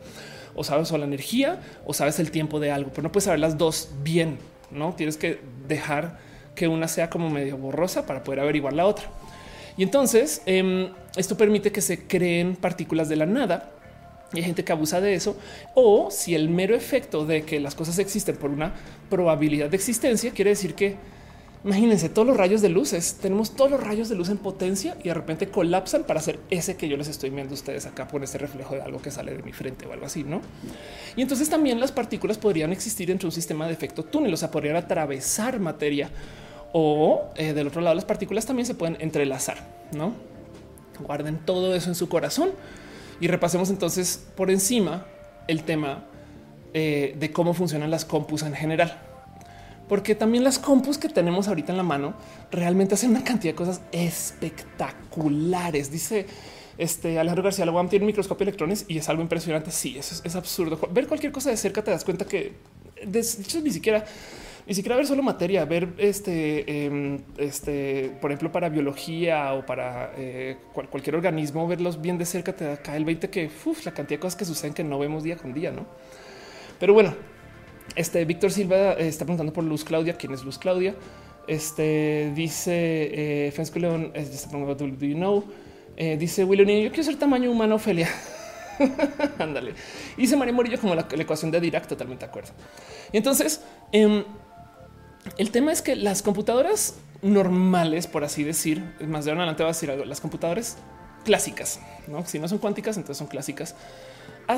[0.56, 3.40] o sabes o la energía o sabes el tiempo de algo, pero no puedes saber
[3.40, 4.38] las dos bien.
[4.72, 6.20] No tienes que dejar
[6.56, 9.06] que una sea como medio borrosa para poder averiguar la otra.
[9.78, 13.77] Y entonces em, esto permite que se creen partículas de la nada
[14.34, 15.38] y hay gente que abusa de eso.
[15.74, 18.74] O si el mero efecto de que las cosas existen por una
[19.10, 20.96] probabilidad de existencia quiere decir que
[21.64, 23.18] imagínense todos los rayos de luces.
[23.22, 26.76] Tenemos todos los rayos de luz en potencia y de repente colapsan para hacer ese
[26.76, 29.36] que yo les estoy viendo a ustedes acá por este reflejo de algo que sale
[29.36, 30.42] de mi frente o algo así, no?
[31.16, 34.52] Y entonces también las partículas podrían existir entre un sistema de efecto túnel, o sea,
[34.52, 36.10] podrían atravesar materia
[36.74, 39.58] o eh, del otro lado, las partículas también se pueden entrelazar,
[39.94, 40.14] no?
[41.00, 42.52] Guarden todo eso en su corazón
[43.20, 45.06] y repasemos entonces por encima
[45.48, 46.06] el tema
[46.74, 49.02] eh, de cómo funcionan las compus en general.
[49.88, 52.14] Porque también las compus que tenemos ahorita en la mano
[52.52, 55.90] realmente hacen una cantidad de cosas espectaculares.
[55.90, 56.26] Dice
[56.78, 59.72] este Alejandro García Laguam tiene un microscopio de electrones y es algo impresionante.
[59.72, 60.78] Sí, eso es, es absurdo.
[60.92, 62.54] Ver cualquier cosa de cerca te das cuenta que
[63.06, 64.04] de hecho ni siquiera
[64.68, 70.12] ni siquiera ver solo materia, ver este, em, este, por ejemplo, para biología o para
[70.18, 73.50] eh, cualquier organismo, verlos bien de cerca te da cae el 20 que
[73.86, 75.86] la cantidad de cosas que suceden que no vemos día con día, no?
[76.80, 77.16] Pero bueno,
[77.96, 80.18] este Víctor Silva eh, está preguntando por Luz Claudia.
[80.18, 80.96] ¿Quién es Luz Claudia?
[81.48, 85.46] Este dice eh, Francisco León, do you know?
[85.96, 88.10] Eh, dice William, yo quiero ser tamaño humano, Ophelia.
[89.40, 89.74] Ándale.
[90.16, 92.52] dice María Morillo como la, ecuación de Dirac, totalmente de acuerdo.
[93.12, 94.24] Y entonces, eh,
[95.38, 99.74] el tema es que las computadoras normales, por así decir, más de adelante va a
[99.74, 100.78] decir algo, las computadoras
[101.24, 102.26] clásicas, ¿no?
[102.26, 103.76] si no son cuánticas, entonces son clásicas,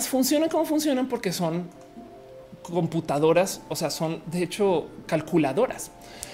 [0.07, 1.67] funcionan como funcionan porque son
[2.61, 5.91] computadoras, o sea, son de hecho calculadoras.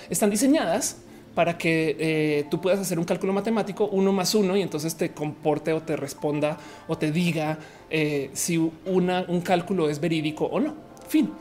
[0.10, 0.98] Están diseñadas
[1.34, 5.12] para que eh, tú puedas hacer un cálculo matemático uno más uno y entonces te
[5.12, 6.58] comporte o te responda
[6.88, 7.58] o te diga
[7.90, 10.74] eh, si un cálculo es verídico o no.
[11.08, 11.32] Fin.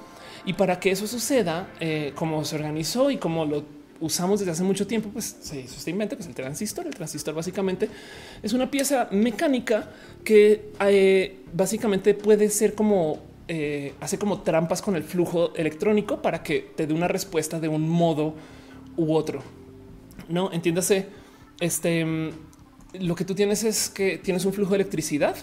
[0.46, 3.64] Y para que eso suceda, eh, como se organizó y como lo
[4.00, 6.86] usamos desde hace mucho tiempo, pues se hizo este el transistor.
[6.86, 7.88] El transistor básicamente
[8.42, 9.90] es una pieza mecánica
[10.22, 16.42] que eh, básicamente puede ser como eh, hace como trampas con el flujo electrónico para
[16.42, 18.34] que te dé una respuesta de un modo
[18.96, 19.42] u otro.
[20.28, 21.06] No entiéndase.
[21.60, 22.30] Este mm,
[23.00, 25.36] lo que tú tienes es que tienes un flujo de electricidad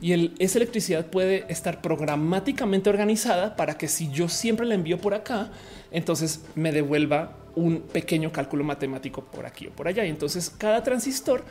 [0.00, 5.14] y esa electricidad puede estar programáticamente organizada para que si yo siempre la envío por
[5.14, 5.50] acá,
[5.90, 10.04] entonces me devuelva un pequeño cálculo matemático por aquí o por allá.
[10.04, 11.44] Y entonces cada transistor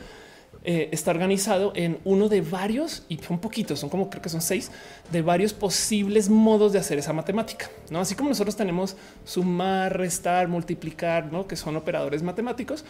[0.68, 4.40] eh, está organizado en uno de varios y son poquitos, son como creo que son
[4.40, 4.70] seis
[5.12, 7.70] de varios posibles modos de hacer esa matemática.
[7.90, 11.46] No así como nosotros tenemos sumar, restar, multiplicar, ¿no?
[11.46, 12.84] que son operadores matemáticos.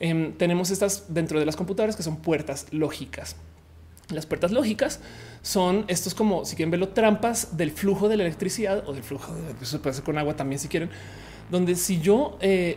[0.00, 3.36] Em, tenemos estas dentro de las computadoras que son puertas lógicas.
[4.14, 5.00] Las puertas lógicas
[5.42, 9.34] son estos como si quieren verlo trampas del flujo de la electricidad o del flujo
[9.34, 10.90] de eso puede ser con agua también si quieren,
[11.50, 12.76] donde si yo, eh,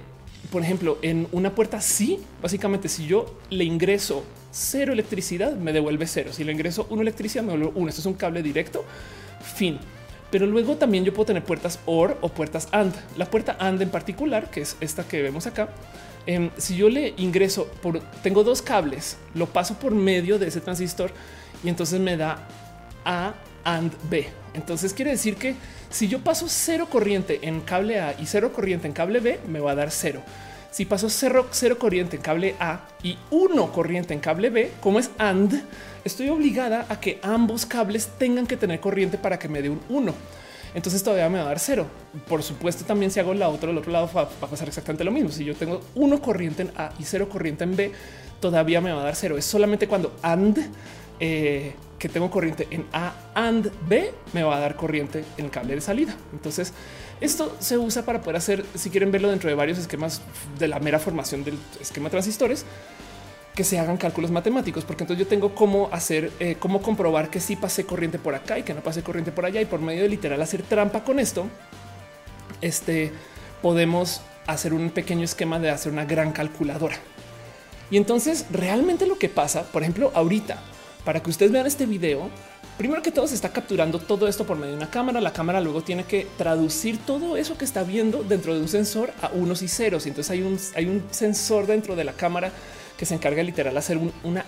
[0.52, 6.08] por ejemplo, en una puerta sí, básicamente si yo le ingreso cero electricidad me devuelve
[6.08, 8.84] cero, si le ingreso una electricidad me devuelve uno, esto es un cable directo,
[9.42, 9.80] fin.
[10.32, 12.94] Pero luego también yo puedo tener puertas OR o puertas AND.
[13.16, 15.70] La puerta AND en particular, que es esta que vemos acá,
[16.28, 20.60] Em, si yo le ingreso por, tengo dos cables, lo paso por medio de ese
[20.60, 21.12] transistor
[21.64, 22.48] y entonces me da
[23.04, 24.28] A and B.
[24.54, 25.56] Entonces quiere decir que
[25.90, 29.60] si yo paso cero corriente en cable A y cero corriente en cable B, me
[29.60, 30.24] va a dar cero.
[30.72, 35.00] Si paso cero, cero corriente en cable A y uno corriente en cable B, como
[35.00, 35.54] es AND,
[36.04, 39.80] estoy obligada a que ambos cables tengan que tener corriente para que me dé un
[39.88, 40.14] 1
[40.76, 41.88] entonces todavía me va a dar cero.
[42.28, 45.12] Por supuesto, también si hago la otra del otro lado va, a pasar exactamente lo
[45.12, 45.32] mismo.
[45.32, 47.92] Si yo tengo uno corriente en A y cero corriente en B,
[48.42, 49.38] todavía me va a dar cero.
[49.38, 50.60] Es solamente cuando AND
[51.22, 55.52] eh, que tengo corriente en A and B me va a dar corriente en el
[55.52, 56.14] cable de salida.
[56.34, 56.74] Entonces,
[57.22, 60.22] esto se usa para poder hacer, si quieren verlo dentro de varios esquemas
[60.60, 62.66] de la mera formación del esquema transistores,
[63.56, 67.40] que se hagan cálculos matemáticos, porque entonces yo tengo cómo hacer, eh, cómo comprobar que
[67.40, 69.62] sí pasé corriente por acá y que no pasé corriente por allá.
[69.62, 71.48] Y por medio de literal hacer trampa con esto,
[72.62, 73.12] este
[73.62, 76.98] podemos hacer un pequeño esquema de hacer una gran calculadora.
[77.90, 80.60] Y entonces realmente lo que pasa, por ejemplo, ahorita,
[81.06, 82.30] para que ustedes vean este video,
[82.78, 85.22] primero que todo se está capturando todo esto por medio de una cámara.
[85.22, 89.14] La cámara luego tiene que traducir todo eso que está viendo dentro de un sensor
[89.22, 90.06] a unos y ceros.
[90.06, 92.52] Y entonces hay un, hay un sensor dentro de la cámara
[92.98, 94.46] que se encarga literal hacer una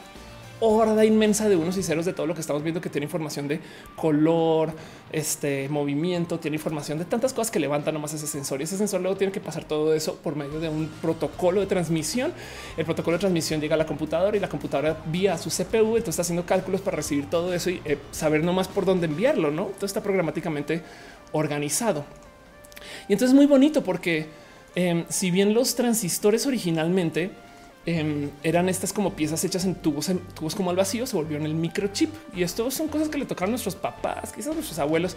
[0.60, 3.48] horda inmensa de unos y ceros de todo lo que estamos viendo que tiene información
[3.48, 3.60] de
[3.95, 4.74] color,
[5.12, 9.02] este movimiento, tiene información de tantas cosas que levantan nomás ese sensor y ese sensor
[9.02, 12.34] luego tiene que pasar todo eso por medio de un protocolo de transmisión.
[12.76, 16.10] El protocolo de transmisión llega a la computadora y la computadora vía su CPU, entonces
[16.10, 19.66] está haciendo cálculos para recibir todo eso y eh, saber nomás por dónde enviarlo, ¿no?
[19.66, 20.82] Todo está programáticamente
[21.34, 22.04] organizado.
[23.08, 24.28] Y entonces es muy bonito porque
[24.76, 27.32] em, si bien los transistores originalmente
[27.88, 31.45] Em, eran estas como piezas hechas en tubos, en tubos como al vacío, se volvieron
[31.45, 32.13] el microchip.
[32.35, 35.15] Y esto son cosas que le tocaron a nuestros papás, quizás nuestros abuelos,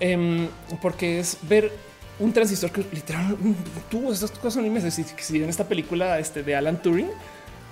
[0.00, 0.48] em,
[0.82, 1.70] porque es ver
[2.18, 3.54] un transistor que literal un
[3.88, 4.12] tubo.
[4.12, 4.92] Estas cosas son inmensas.
[4.92, 7.10] Si, si en esta película este, de Alan Turing,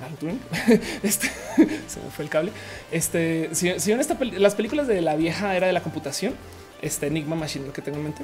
[0.01, 0.41] Alan Turing,
[1.03, 1.27] este
[1.89, 2.53] se me fue el cable.
[2.93, 6.33] Este, si, si esta, las películas de la vieja era de la computación,
[6.81, 8.23] este Enigma Machine, lo que tengo en mente,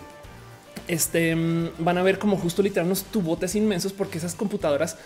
[0.86, 1.34] este
[1.78, 4.96] van a ver como justo literal unos tubotes inmensos porque esas computadoras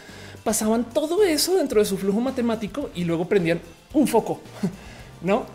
[0.45, 3.61] pasaban todo eso dentro de su flujo matemático y luego prendían
[3.93, 4.41] un foco,
[5.22, 5.47] no?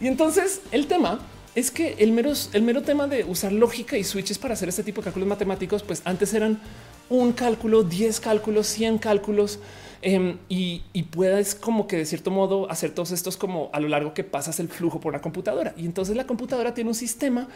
[0.00, 1.20] Y entonces el tema
[1.54, 4.82] es que el mero, el mero tema de usar lógica y switches para hacer este
[4.82, 6.60] tipo de cálculos matemáticos, pues antes eran
[7.08, 9.58] un cálculo, 10 cálculos, 100 cálculos
[10.00, 13.88] em, y, y, puedes como que de cierto modo hacer todos estos como a lo
[13.88, 15.74] largo que pasas el flujo por una computadora.
[15.76, 17.48] Y entonces la computadora tiene un sistema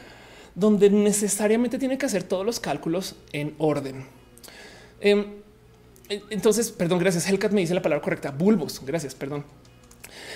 [0.57, 4.05] donde necesariamente tiene que hacer todos los cálculos en orden.
[5.01, 5.44] Em,
[6.09, 7.29] entonces, perdón, gracias.
[7.29, 8.31] Hellcat me dice la palabra correcta.
[8.31, 8.81] Bulbos.
[8.85, 9.45] Gracias, perdón.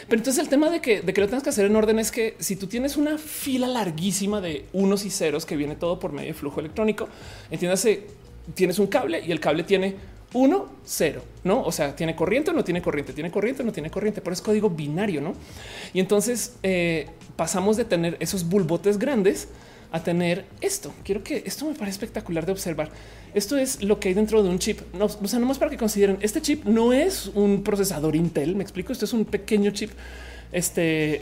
[0.08, 2.10] Pero entonces el tema de que, de que lo tengas que hacer en orden es
[2.10, 6.12] que si tú tienes una fila larguísima de unos y ceros que viene todo por
[6.12, 7.08] medio de flujo electrónico,
[7.50, 8.06] entiéndase,
[8.54, 9.96] tienes un cable y el cable tiene
[10.34, 11.62] uno, cero, no?
[11.62, 14.34] O sea, tiene corriente o no tiene corriente, tiene corriente o no tiene corriente, pero
[14.34, 15.32] es código binario, no?
[15.94, 19.48] Y entonces eh, pasamos de tener esos bulbotes grandes
[19.90, 20.92] a tener esto.
[21.02, 22.90] Quiero que esto me parece espectacular de observar.
[23.34, 24.80] Esto es lo que hay dentro de un chip.
[24.94, 28.62] No, o sea, nomás para que consideren, este chip no es un procesador Intel, me
[28.62, 29.90] explico, esto es un pequeño chip
[30.52, 31.18] este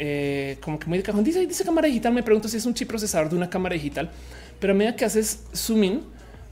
[0.53, 1.25] eh, como que muy de cajón.
[1.25, 2.13] Dice, dice cámara digital.
[2.13, 4.11] Me pregunto si es un chip procesador de una cámara digital,
[4.61, 6.01] pero a medida que haces zoom in,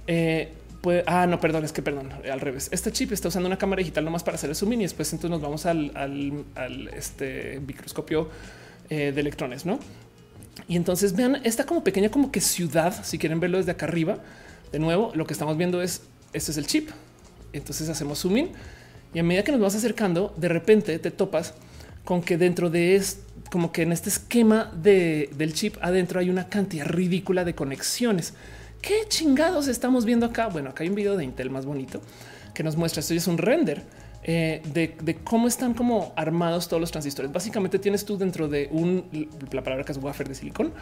[0.07, 2.69] eh, puede, ah, no, perdón, es que perdón, al revés.
[2.73, 5.13] Este chip está usando una cámara digital nomás para hacer el zoom in y después
[5.13, 5.93] entonces nos vamos al,
[6.55, 8.29] al, este microscopio
[8.91, 9.79] eh, de electrones, no?
[10.69, 13.05] Y entonces vean esta como pequeña, como que ciudad.
[13.05, 14.19] Si quieren verlo desde acá arriba,
[14.75, 16.03] de nuevo, lo que estamos viendo es
[16.33, 16.91] este es el chip.
[17.53, 18.49] Entonces hacemos zoom in
[19.15, 21.55] y a medida que nos vas acercando, de repente te topas
[22.05, 23.21] con que dentro de es
[23.53, 28.35] como que en este esquema de, del chip adentro hay una cantidad ridícula de conexiones.
[28.83, 30.49] ¿Qué chingados estamos viendo acá?
[30.49, 32.03] Bueno, acá hay un video de Intel más bonito
[32.53, 33.85] que nos muestra esto es un render
[34.27, 37.31] eh, de, cómo están como armados todos los transistores.
[37.31, 40.73] Básicamente tienes tú dentro de un, la palabra que es wafer de silicón,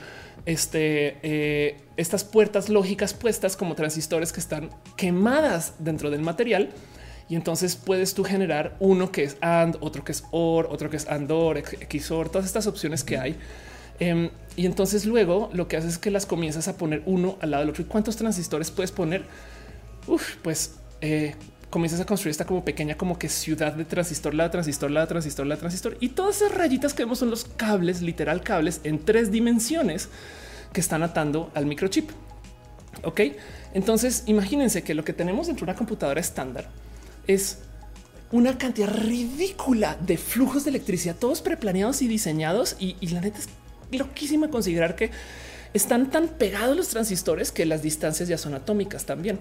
[0.47, 6.71] este, eh, estas puertas lógicas puestas como transistores que están quemadas dentro del material.
[7.29, 10.97] Y entonces puedes tú generar uno que es AND, otro que es OR, otro que
[10.99, 13.37] es ANDOR, XOR, todas estas opciones que hay.
[13.99, 17.51] Em, y entonces luego lo que haces es que las comienzas a poner uno al
[17.51, 17.83] lado del otro.
[17.83, 19.25] ¿Y cuántos transistores puedes poner?
[20.07, 21.35] Uf, pues eh,
[21.73, 25.47] comienzas a construir esta como pequeña como que ciudad de transistor, la transistor, la transistor,
[25.47, 29.33] la transistor y todas esas rayitas que vemos son los cables, literal cables en tres
[29.33, 30.11] dimensiones
[30.75, 32.11] que están atando al microchip.
[33.05, 33.23] Ok,
[33.73, 36.69] entonces imagínense que lo que tenemos dentro de una computadora estándar
[37.27, 37.61] es
[38.33, 42.77] una cantidad ridícula de flujos de electricidad, todos preplaneados y diseñados.
[42.79, 43.49] Y, y la neta es
[43.91, 45.11] loquísima considerar que
[45.75, 49.39] están tan pegados los transistores que las distancias ya son atómicas también.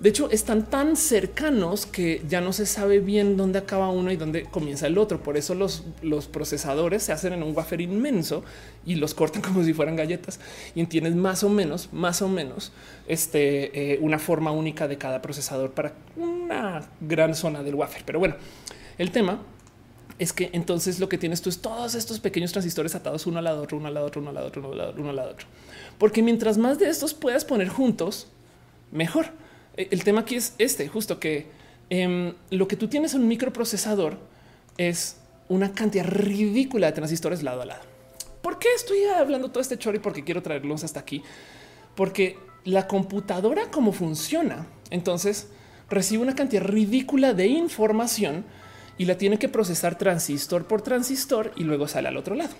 [0.00, 4.16] De hecho, están tan cercanos que ya no se sabe bien dónde acaba uno y
[4.16, 5.22] dónde comienza el otro.
[5.22, 8.42] Por eso los, los procesadores se hacen en un wafer inmenso
[8.86, 10.40] y los cortan como si fueran galletas
[10.74, 12.72] y tienes más o menos, más o menos,
[13.08, 18.02] este, eh, una forma única de cada procesador para una gran zona del wafer.
[18.06, 18.36] Pero bueno,
[18.96, 19.42] el tema
[20.20, 23.44] es que entonces lo que tienes tú es todos estos pequeños transistores atados uno al
[23.44, 25.16] lado otro, uno al lado otro, uno al lado otro, uno al lado, uno al
[25.16, 25.46] lado otro.
[25.96, 28.26] Porque mientras más de estos puedas poner juntos,
[28.92, 29.28] mejor.
[29.78, 31.46] Eh, el tema aquí es este, justo que
[31.88, 34.18] em, lo que tú tienes en un microprocesador
[34.76, 35.16] es
[35.48, 37.82] una cantidad ridícula de transistores lado a lado.
[38.42, 41.22] ¿Por qué estoy hablando todo este chorro y por qué quiero traerlos hasta aquí?
[41.94, 45.48] Porque la computadora como funciona, entonces
[45.88, 48.44] recibe una cantidad ridícula de información
[49.00, 52.50] y la tiene que procesar transistor por transistor y luego sale al otro lado.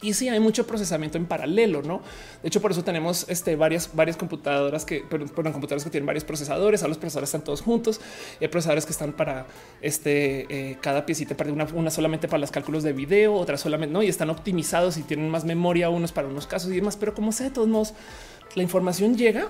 [0.00, 2.02] Y sí, hay mucho procesamiento en paralelo, no?
[2.42, 6.24] De hecho, por eso tenemos este, varias, varias computadoras que, pero, computadoras que tienen varios
[6.24, 6.82] procesadores.
[6.82, 8.00] A los procesadores están todos juntos.
[8.40, 9.46] Hay procesadores que están para
[9.80, 13.92] este, eh, cada piecita, para una, una, solamente para los cálculos de video, otra solamente
[13.92, 16.96] no, y están optimizados y tienen más memoria unos para unos casos y demás.
[16.96, 17.94] Pero como sea, de todos modos,
[18.56, 19.46] la información llega.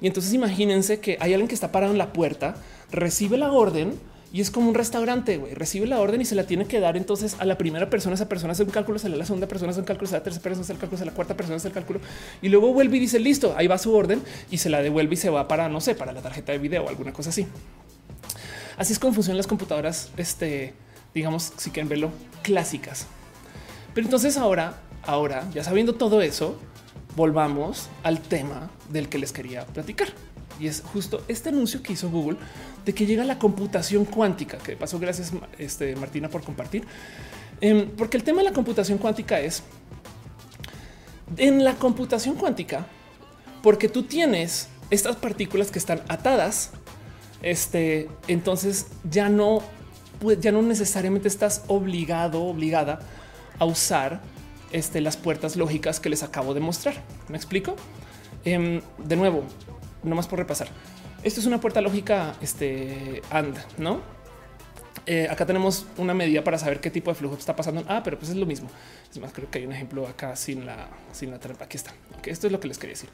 [0.00, 2.54] Y entonces imagínense que hay alguien que está parado en la puerta,
[2.92, 3.98] recibe la orden
[4.36, 5.54] y es como un restaurante, güey.
[5.54, 8.16] Recibe la orden y se la tiene que dar entonces a la primera persona.
[8.16, 10.22] Esa persona hace un cálculo, sale a la segunda persona, hace un cálculo, a la
[10.22, 12.00] tercera persona, hace el cálculo, a la cuarta persona, hace el cálculo.
[12.42, 14.20] Y luego vuelve y dice, listo, ahí va su orden
[14.50, 16.84] y se la devuelve y se va para, no sé, para la tarjeta de video
[16.84, 17.46] o alguna cosa así.
[18.76, 20.74] Así es como funcionan las computadoras, este,
[21.14, 22.10] digamos, si quieren verlo,
[22.42, 23.06] clásicas.
[23.94, 26.58] Pero entonces ahora, ahora, ya sabiendo todo eso,
[27.16, 30.08] volvamos al tema del que les quería platicar.
[30.58, 32.38] Y es justo este anuncio que hizo Google
[32.84, 36.84] de que llega la computación cuántica, que pasó gracias este, Martina por compartir,
[37.60, 39.62] em, porque el tema de la computación cuántica es
[41.36, 42.86] en la computación cuántica,
[43.62, 46.70] porque tú tienes estas partículas que están atadas,
[47.42, 49.62] este, entonces ya no,
[50.40, 53.00] ya no necesariamente estás obligado, obligada
[53.58, 54.20] a usar
[54.72, 56.94] este, las puertas lógicas que les acabo de mostrar.
[57.28, 57.76] ¿Me explico?
[58.44, 59.42] Em, de nuevo,
[60.06, 60.68] no más por repasar.
[61.22, 64.00] Esto es una puerta lógica este and, ¿no?
[65.08, 67.84] Eh, acá tenemos una medida para saber qué tipo de flujo está pasando.
[67.86, 68.68] Ah, pero pues es lo mismo.
[69.10, 71.64] Es más, creo que hay un ejemplo acá sin la, sin la trampa.
[71.64, 71.92] Aquí está.
[72.18, 73.10] Okay, esto es lo que les quería decir.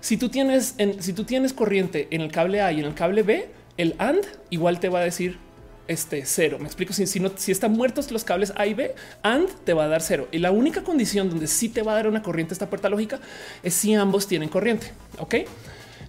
[0.00, 2.94] Si tú tienes, en, si tú tienes corriente en el cable A y en el
[2.94, 5.38] cable B, el AND igual te va a decir
[5.86, 6.58] este cero.
[6.58, 9.74] Me explico si, si, no, si están muertos los cables A y B, AND te
[9.74, 10.28] va a dar cero.
[10.32, 13.20] Y la única condición donde sí te va a dar una corriente esta puerta lógica
[13.62, 14.92] es si ambos tienen corriente.
[15.18, 15.36] Ok.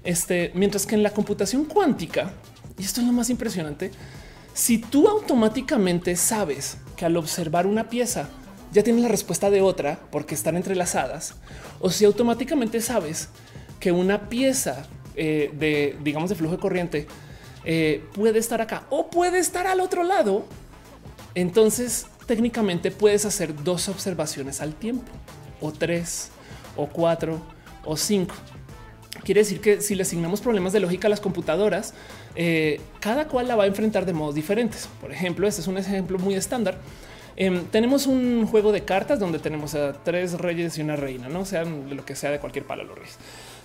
[0.03, 2.31] Este, mientras que en la computación cuántica,
[2.77, 3.91] y esto es lo más impresionante,
[4.53, 8.29] si tú automáticamente sabes que al observar una pieza
[8.71, 11.35] ya tienes la respuesta de otra porque están entrelazadas,
[11.79, 13.29] o si automáticamente sabes
[13.79, 14.85] que una pieza
[15.15, 17.07] eh, de, digamos, de flujo de corriente
[17.65, 20.45] eh, puede estar acá o puede estar al otro lado,
[21.35, 25.11] entonces técnicamente puedes hacer dos observaciones al tiempo,
[25.61, 26.29] o tres,
[26.75, 27.41] o cuatro,
[27.83, 28.35] o cinco.
[29.23, 31.93] Quiere decir que si le asignamos problemas de lógica a las computadoras,
[32.35, 34.87] eh, cada cual la va a enfrentar de modos diferentes.
[35.01, 36.77] Por ejemplo, este es un ejemplo muy estándar.
[37.35, 41.45] Em, tenemos un juego de cartas donde tenemos a tres reyes y una reina, no
[41.45, 43.17] sean lo que sea de cualquier palo los reyes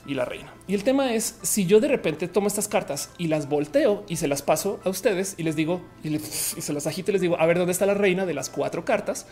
[0.06, 0.52] y la reina.
[0.68, 4.16] Y el tema es si yo de repente tomo estas cartas y las volteo y
[4.16, 7.36] se las paso a ustedes y les digo y, se las agito y les digo
[7.38, 9.26] a ver dónde está la reina de las cuatro cartas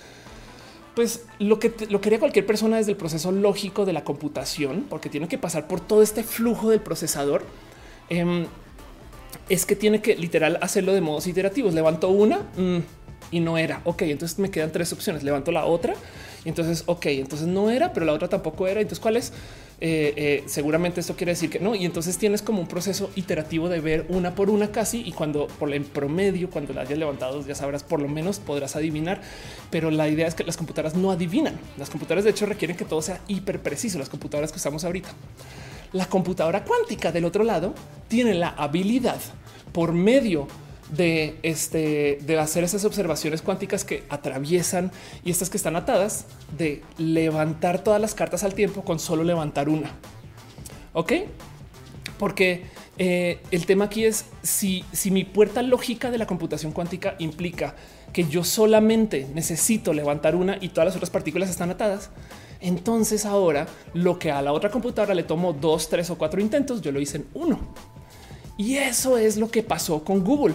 [0.94, 5.08] pues lo que lo quería cualquier persona desde el proceso lógico de la computación, porque
[5.08, 7.42] tiene que pasar por todo este flujo del procesador.
[8.08, 8.46] Em,
[9.48, 11.74] es que tiene que literal hacerlo de modos iterativos.
[11.74, 12.78] Levanto una mm,
[13.30, 13.80] y no era.
[13.84, 15.22] Ok, entonces me quedan tres opciones.
[15.22, 15.94] Levanto la otra
[16.44, 18.80] y entonces, ok, entonces no era, pero la otra tampoco era.
[18.80, 19.32] Entonces, ¿cuál es?
[19.84, 21.74] Eh, eh, seguramente esto quiere decir que no.
[21.74, 25.02] Y entonces tienes como un proceso iterativo de ver una por una casi.
[25.04, 28.76] Y cuando por el promedio, cuando la hayas levantado, ya sabrás, por lo menos podrás
[28.76, 29.20] adivinar.
[29.70, 31.58] Pero la idea es que las computadoras no adivinan.
[31.78, 33.98] Las computadoras, de hecho, requieren que todo sea hiper preciso.
[33.98, 35.08] Las computadoras que usamos ahorita.
[35.92, 37.74] La computadora cuántica del otro lado
[38.06, 39.18] tiene la habilidad
[39.72, 40.46] por medio
[40.92, 44.92] de este de hacer esas observaciones cuánticas que atraviesan
[45.24, 46.26] y estas que están atadas
[46.56, 49.90] de levantar todas las cartas al tiempo con solo levantar una.
[50.92, 51.12] Ok,
[52.18, 52.64] porque
[52.98, 57.74] eh, el tema aquí es si, si mi puerta lógica de la computación cuántica implica
[58.12, 62.10] que yo solamente necesito levantar una y todas las otras partículas están atadas.
[62.60, 66.82] Entonces ahora lo que a la otra computadora le tomó dos, tres o cuatro intentos,
[66.82, 67.58] yo lo hice en uno.
[68.58, 70.54] Y eso es lo que pasó con Google.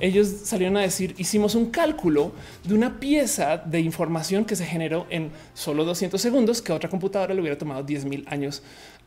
[0.00, 2.32] Ellos salieron a decir hicimos un cálculo
[2.64, 7.34] de una pieza de información que se generó en solo 200 segundos que otra computadora
[7.34, 8.62] le hubiera tomado 10 mil años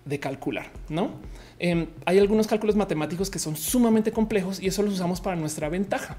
[0.05, 0.71] de calcular.
[0.89, 1.11] No
[1.59, 5.69] em, hay algunos cálculos matemáticos que son sumamente complejos y eso los usamos para nuestra
[5.69, 6.17] ventaja.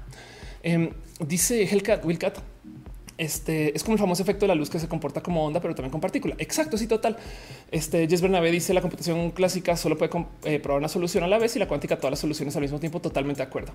[0.61, 2.37] Em, dice Hellcat Wilcat
[3.17, 5.75] este es como el famoso efecto de la luz que se comporta como onda, pero
[5.75, 6.35] también con partícula.
[6.39, 6.77] Exacto.
[6.77, 7.17] Sí, total.
[7.71, 10.11] Este Jess Bernabé dice la computación clásica solo puede
[10.45, 12.79] eh, probar una solución a la vez y la cuántica todas las soluciones al mismo
[12.79, 12.99] tiempo.
[13.01, 13.73] Totalmente de acuerdo.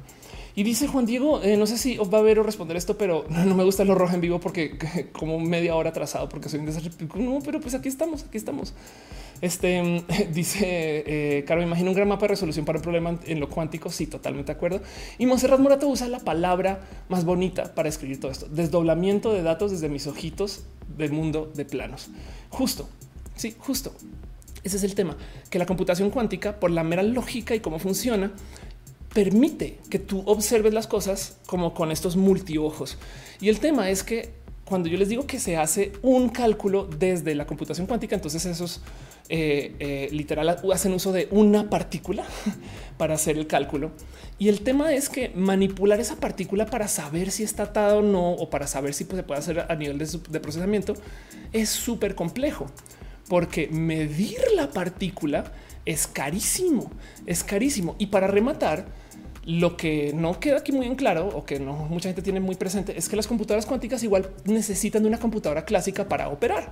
[0.55, 2.99] Y dice Juan Diego, eh, no sé si os va a ver o responder esto,
[2.99, 4.77] pero no, me gusta lo rojo en vivo porque
[5.13, 6.93] como media hora atrasado porque soy un desastre.
[7.17, 8.75] No, pero pues aquí estamos, aquí estamos.
[9.41, 13.49] Este dice eh, Caro, imagino un gran mapa de resolución para un problema en lo
[13.49, 13.91] cuántico.
[13.91, 14.81] Sí, totalmente de acuerdo.
[15.19, 19.71] Y Monserrat Morato usa la palabra más bonita para escribir todo esto: desdoblamiento de datos
[19.71, 20.65] desde mis ojitos
[20.97, 22.09] del mundo de planos.
[22.51, 22.89] Justo,
[23.37, 23.93] sí, justo.
[24.65, 25.17] Ese es el tema
[25.51, 28.33] que la computación cuántica, por la mera lógica y cómo funciona,
[29.15, 32.99] permite que tú observes las cosas como con estos multiojos.
[33.41, 34.31] Y el tema es que
[34.69, 38.83] cuando yo les digo que se hace un cálculo desde la computación cuántica, entonces esos
[39.31, 42.25] eh, eh, literal hacen uso de una partícula
[42.99, 43.93] para hacer el cálculo.
[44.39, 48.33] Y el tema es que manipular esa partícula para saber si está atada o no,
[48.33, 50.93] o para saber si pues, se puede hacer a nivel de, procesamiento,
[51.55, 52.67] es súper complejo,
[53.27, 55.51] porque medir la partícula
[55.87, 56.91] es carísimo,
[57.25, 57.97] es carísimo.
[57.99, 58.87] Y para rematar,
[59.45, 62.55] lo que no queda aquí muy en claro o que no mucha gente tiene muy
[62.55, 66.71] presente es que las computadoras cuánticas igual necesitan de una computadora clásica para operar.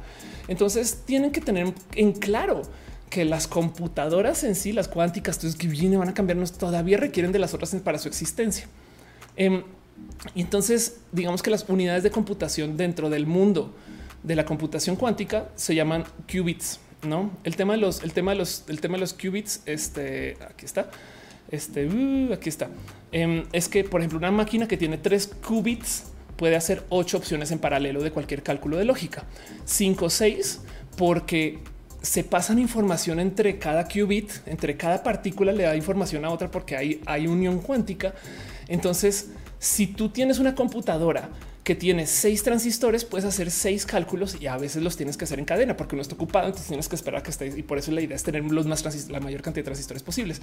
[0.48, 2.62] Entonces tienen que tener en claro
[3.10, 7.38] que las computadoras en sí, las cuánticas que vienen van a cambiarnos, todavía requieren de
[7.38, 8.66] las otras para su existencia.
[9.36, 9.62] Em,
[10.34, 13.74] y entonces digamos que las unidades de computación dentro del mundo
[14.22, 16.80] de la computación cuántica se llaman qubits.
[17.02, 20.36] No, el tema de los, el tema de los, el tema de los qubits, este
[20.50, 20.90] aquí está
[21.50, 22.68] este uh, aquí está.
[23.12, 26.04] Em, es que, por ejemplo, una máquina que tiene tres qubits
[26.36, 29.24] puede hacer ocho opciones en paralelo de cualquier cálculo de lógica.
[29.64, 30.60] Cinco o seis,
[30.96, 31.58] porque
[32.02, 36.76] se pasan información entre cada qubit, entre cada partícula le da información a otra porque
[36.76, 38.14] hay, hay unión cuántica.
[38.68, 41.30] Entonces, si tú tienes una computadora
[41.66, 45.40] que tiene seis transistores, puedes hacer seis cálculos y a veces los tienes que hacer
[45.40, 46.46] en cadena porque uno está ocupado.
[46.46, 48.66] Entonces tienes que esperar a que estés y por eso la idea es tener los
[48.66, 50.40] más la mayor cantidad de transistores posibles.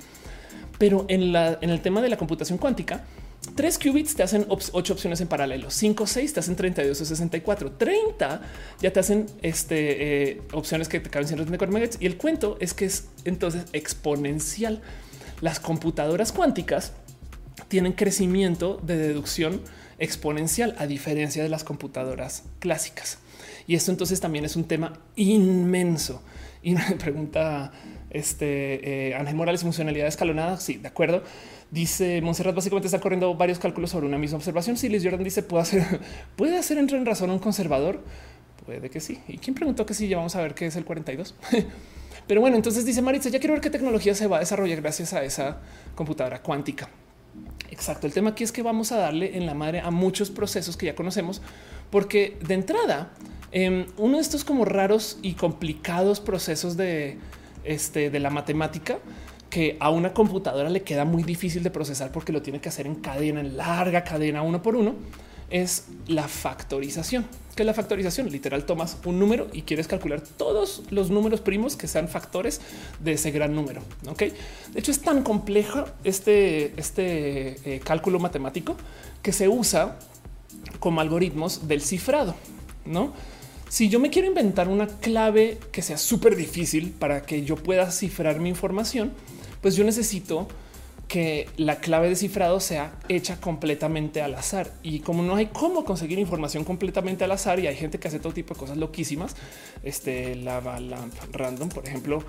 [0.77, 3.05] Pero en, la, en el tema de la computación cuántica,
[3.55, 7.71] tres qubits te hacen ocho opciones en paralelo, cinco, seis te hacen 32 o 64,
[7.71, 8.41] 30
[8.81, 12.01] ya te hacen este, eh, opciones que te caben 134 MHz.
[12.01, 14.81] Y el cuento es que es entonces exponencial.
[15.39, 16.91] Las computadoras cuánticas
[17.69, 19.61] tienen crecimiento de deducción
[19.99, 23.19] exponencial, a diferencia de las computadoras clásicas.
[23.67, 26.21] Y esto entonces también es un tema inmenso.
[26.61, 27.71] Y me pregunta
[28.09, 30.57] este eh, Ángel Morales, funcionalidad escalonada.
[30.57, 31.23] Sí, de acuerdo.
[31.71, 34.77] Dice Monserrat, básicamente está corriendo varios cálculos sobre una misma observación.
[34.77, 35.99] Si Liz Jordan dice, ¿puede hacer,
[36.35, 38.01] ¿puede hacer entrar en razón a un conservador?
[38.65, 39.19] Puede que sí.
[39.27, 40.07] ¿Y quién preguntó que sí?
[40.07, 41.35] Ya vamos a ver qué es el 42.
[42.27, 45.13] Pero bueno, entonces dice Maritza, ya quiero ver qué tecnología se va a desarrollar gracias
[45.13, 45.57] a esa
[45.95, 46.87] computadora cuántica.
[47.71, 48.07] Exacto.
[48.07, 50.85] El tema aquí es que vamos a darle en la madre a muchos procesos que
[50.85, 51.41] ya conocemos,
[51.89, 53.11] porque de entrada,
[53.51, 57.17] em, uno de estos como raros y complicados procesos de,
[57.63, 58.99] este, de la matemática
[59.49, 62.87] que a una computadora le queda muy difícil de procesar porque lo tiene que hacer
[62.87, 64.95] en cadena, en larga cadena, uno por uno,
[65.49, 67.25] es la factorización.
[67.55, 68.29] Que la factorización?
[68.29, 72.61] Literal, tomas un número y quieres calcular todos los números primos que sean factores
[72.99, 73.81] de ese gran número.
[74.07, 74.33] Ok, de
[74.79, 78.75] hecho, es tan complejo este, este eh, cálculo matemático
[79.21, 79.99] que se usa
[80.79, 82.35] como algoritmos del cifrado,
[82.85, 83.13] no?
[83.69, 87.89] Si yo me quiero inventar una clave que sea súper difícil para que yo pueda
[87.89, 89.11] cifrar mi información,
[89.61, 90.47] pues yo necesito
[91.07, 94.71] que la clave de cifrado sea hecha completamente al azar.
[94.83, 98.19] Y como no hay cómo conseguir información completamente al azar y hay gente que hace
[98.19, 99.35] todo tipo de cosas loquísimas,
[99.83, 102.23] este lava lamp random, por ejemplo,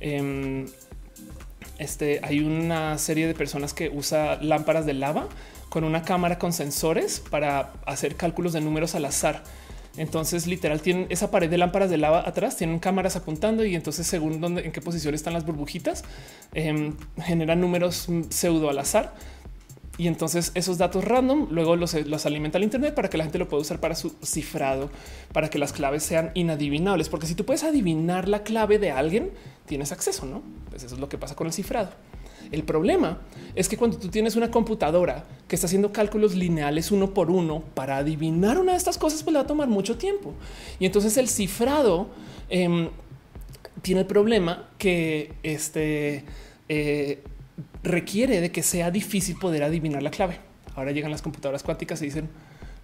[0.00, 0.66] em,
[1.78, 5.28] este hay una serie de personas que usa lámparas de lava
[5.68, 9.42] con una cámara con sensores para hacer cálculos de números al azar.
[9.98, 14.06] Entonces, literal, tienen esa pared de lámparas de lava atrás, tienen cámaras apuntando y entonces,
[14.06, 16.04] según dónde, en qué posición están las burbujitas,
[16.54, 19.14] em, generan números pseudo al azar.
[19.98, 23.36] Y entonces esos datos random luego los, los, alimenta al Internet para que la gente
[23.36, 24.90] lo pueda usar para su cifrado,
[25.32, 27.08] para que las claves sean inadivinables.
[27.08, 29.32] Porque si tú puedes adivinar la clave de alguien,
[29.66, 30.42] tienes acceso, no?
[30.70, 31.90] Pues eso es lo que pasa con el cifrado.
[32.50, 33.20] El problema
[33.54, 37.62] es que cuando tú tienes una computadora que está haciendo cálculos lineales uno por uno
[37.74, 40.34] para adivinar una de estas cosas, pues le va a tomar mucho tiempo.
[40.78, 42.08] Y entonces el cifrado
[42.48, 42.90] em,
[43.82, 46.24] tiene el problema que este
[46.68, 47.22] eh,
[47.82, 50.38] requiere de que sea difícil poder adivinar la clave.
[50.74, 52.28] Ahora llegan las computadoras cuánticas y dicen,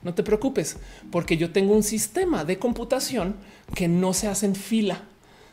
[0.03, 0.77] no te preocupes,
[1.11, 3.37] porque yo tengo un sistema de computación
[3.75, 5.03] que no se hace en fila,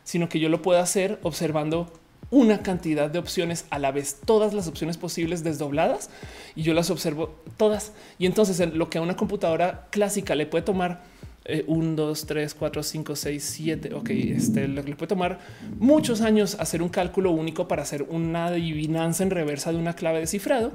[0.04, 1.92] sino que yo lo puedo hacer observando
[2.32, 6.10] una cantidad de opciones a la vez, todas las opciones posibles desdobladas
[6.56, 7.92] y yo las observo todas.
[8.18, 11.04] Y entonces lo que a una computadora clásica le puede tomar
[11.44, 13.94] eh, un, dos, tres, cuatro, cinco, seis, siete.
[13.94, 15.40] Ok, este le, puede tomar
[15.78, 20.20] muchos años hacer un cálculo único para hacer una adivinanza en reversa de una clave
[20.20, 20.72] de cifrado.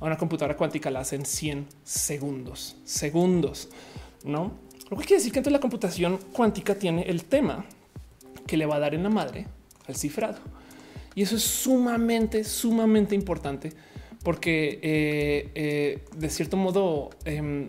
[0.00, 3.68] A una computadora cuántica la hacen 100 segundos, segundos,
[4.24, 4.52] no?
[4.90, 7.64] Lo que quiere decir que entonces la computación cuántica tiene el tema
[8.46, 9.46] que le va a dar en la madre
[9.86, 10.38] al cifrado.
[11.14, 13.72] Y eso es sumamente, sumamente importante
[14.24, 17.68] porque eh, eh, de cierto modo, em,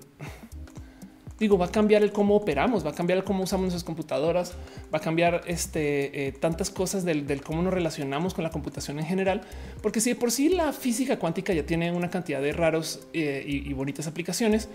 [1.37, 4.53] digo, va a cambiar el cómo operamos, va a cambiar el cómo usamos nuestras computadoras,
[4.91, 9.05] va a cambiar este, eh, tantas cosas del, cómo nos relacionamos con la computación en
[9.05, 9.41] general,
[9.83, 13.19] porque si de por sí la física cuántica ya tiene una cantidad de raros y,
[13.21, 14.69] y, bonitas aplicaciones,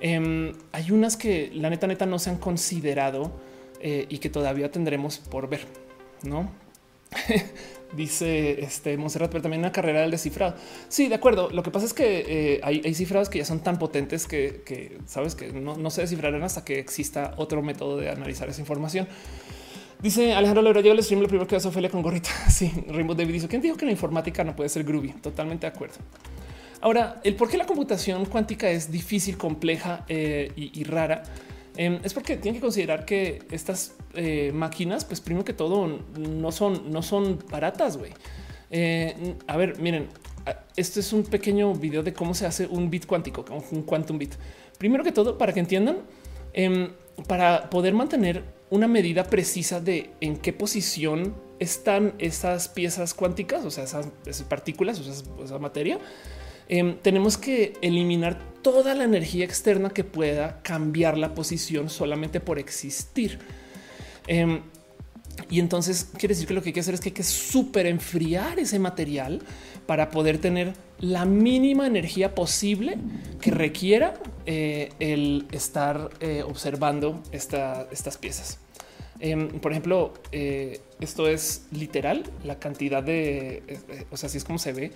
[0.00, 3.30] em, hay unas que la neta neta no se han considerado
[3.80, 5.60] y que todavía tendremos por ver,
[6.24, 6.50] ¿no?
[7.92, 10.54] dice este Monserrat, pero también una carrera del descifrado.
[10.88, 11.50] Sí, de acuerdo.
[11.50, 12.24] Lo que pasa es que
[12.54, 16.64] eh, hay, cifrados que ya son tan potentes que, sabes que no, se descifrarán hasta
[16.64, 19.08] que exista otro método de analizar esa información.
[20.00, 22.30] Dice Alejandro Lora, yo el stream lo primero que hace Ophelia con gorrita.
[22.50, 25.12] Sí, Rainbow David dice, ¿quién dijo que la informática no puede ser groovy?
[25.14, 25.96] Totalmente de acuerdo.
[26.80, 31.24] Ahora, el por qué la computación cuántica es difícil, compleja eh, y rara
[31.78, 36.50] Em, es porque tienen que considerar que estas eh, máquinas, pues primero que todo, no
[36.50, 38.10] son, no son baratas, güey.
[38.68, 40.08] Eh, a ver, miren,
[40.76, 44.34] este es un pequeño video de cómo se hace un bit cuántico, un quantum bit.
[44.76, 45.98] Primero que todo, para que entiendan,
[46.52, 46.90] em,
[47.28, 53.70] para poder mantener una medida precisa de en qué posición están esas piezas cuánticas, o
[53.70, 54.08] sea, esas,
[54.48, 56.00] partículas, o sea, esa materia,
[56.68, 62.58] Em, tenemos que eliminar toda la energía externa que pueda cambiar la posición solamente por
[62.58, 63.38] existir.
[64.26, 64.60] Em,
[65.48, 67.86] y entonces quiere decir que lo que hay que hacer es que hay que super
[67.86, 69.40] enfriar ese material
[69.86, 72.98] para poder tener la mínima energía posible
[73.40, 74.14] que requiera
[74.44, 78.58] eh, el estar eh, observando estas piezas.
[79.20, 83.62] Em, por ejemplo, eh, esto es literal la cantidad de,
[84.10, 84.92] o sea, así es como se ve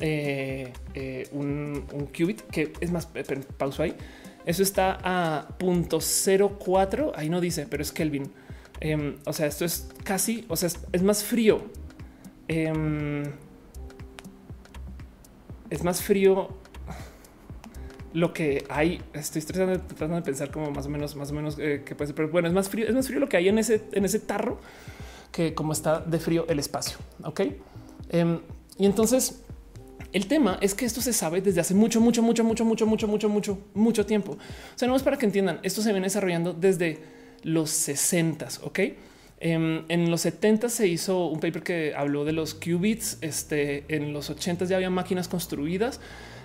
[0.00, 1.86] eh, eh, un,
[2.16, 3.08] qubit que es más,
[3.56, 3.94] pausa ahí.
[4.44, 7.12] Eso está a 0.04.
[7.14, 8.30] Ahí no dice, pero es Kelvin.
[8.80, 11.60] Em, o sea, esto es casi, o sea, es, más frío.
[12.46, 13.24] Em,
[15.70, 16.48] es más frío
[18.12, 19.02] lo que hay.
[19.12, 22.14] Estoy tratando, de pensar como más o menos, más o menos eh, que puede ser,
[22.14, 24.20] pero bueno, es más frío, es más frío lo que hay en ese, en ese
[24.20, 24.60] tarro
[25.32, 26.98] que como está de frío el espacio.
[27.24, 27.40] Ok.
[28.10, 28.40] Em,
[28.78, 29.42] y entonces
[30.12, 33.08] el tema es que esto se sabe desde hace mucho, mucho, mucho, mucho, mucho, mucho,
[33.08, 34.32] mucho, mucho, mucho tiempo.
[34.32, 36.98] O sea, no es para que entiendan, esto se viene desarrollando desde
[37.42, 38.80] los 60, ok?
[39.40, 43.18] Em, en los 70 se hizo un paper que habló de los qubits.
[43.20, 46.00] Este, en los 80 ya había máquinas construidas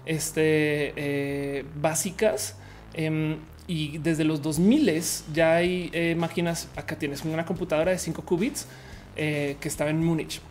[0.05, 2.55] este, eh, básicas.
[2.93, 5.01] Em, y desde los 2000
[5.34, 6.68] ya hay eh, máquinas.
[6.76, 8.68] Acá tienes una computadora de 5 qubits
[9.16, 10.41] eh, que estaba en Múnich.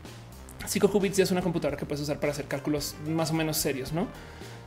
[0.66, 3.56] 5 qubits ya es una computadora que puedes usar para hacer cálculos más o menos
[3.56, 4.06] serios, ¿no?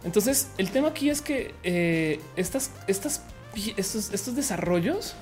[0.04, 3.24] Entonces, el tema aquí es que eh, estas, estas,
[3.76, 5.16] estos, desarrollos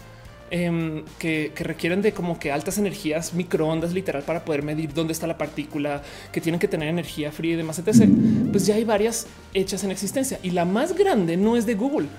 [0.51, 5.26] em, que, requieren de como que altas energías, microondas literal para poder medir dónde está
[5.26, 6.03] la partícula,
[6.34, 8.09] que tienen que tener energía fría y demás, etc.
[8.51, 12.09] Pues ya hay varias hechas en existencia y la más grande no es de Google,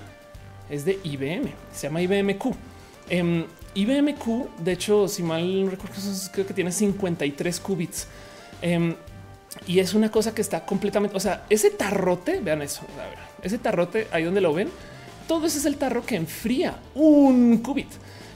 [0.69, 2.55] es de IBM, se llama IBM Q.
[3.09, 3.45] Em,
[3.75, 5.95] IBM Q, de hecho, si mal recuerdo,
[6.31, 8.07] creo que tiene 53 qubits.
[8.65, 8.95] Em,
[9.67, 13.19] y es una cosa que está completamente, o sea, ese tarrote, vean eso, a ver,
[13.43, 14.69] ese tarrote ahí donde lo ven,
[15.27, 17.89] todo ese es el tarro que enfría un qubit.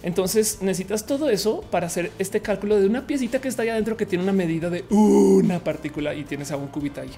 [0.04, 3.98] Entonces necesitas todo eso para hacer este cálculo de una piecita que está ahí adentro
[3.98, 7.12] que tiene una medida de una partícula y tienes a un qubit ahí.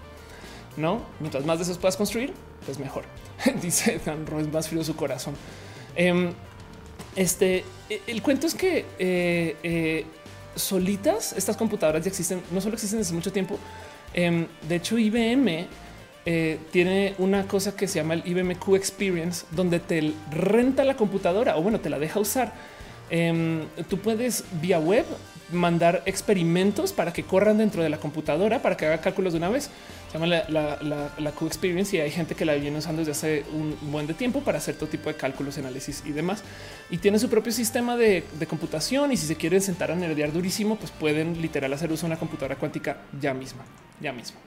[0.77, 2.31] No, mientras más de esos puedas construir,
[2.65, 3.03] pues mejor.
[3.61, 5.35] Dice Dan es más frío su corazón.
[5.97, 6.31] Em,
[7.17, 10.05] este e, el cuento es que eh, eh,
[10.55, 13.57] solitas estas computadoras ya existen, no solo existen desde mucho tiempo.
[14.13, 15.67] Em, de hecho, IBM
[16.25, 20.95] eh, tiene una cosa que se llama el IBM Q Experience, donde te renta la
[20.95, 22.53] computadora o bueno, te la deja usar.
[23.09, 25.05] Em, tú puedes vía web
[25.51, 29.49] mandar experimentos para que corran dentro de la computadora para que haga cálculos de una
[29.49, 29.69] vez.
[30.11, 33.45] Se llama la, la, Q Experience y hay gente que la viene usando desde hace
[33.53, 36.43] un buen de tiempo para hacer todo tipo de cálculos, análisis y demás.
[36.89, 40.75] Y tiene su propio sistema de, computación y si se quieren sentar a nerdear durísimo,
[40.75, 43.63] pues pueden literal hacer uso de una computadora cuántica ya misma,
[44.01, 44.37] ya mismo.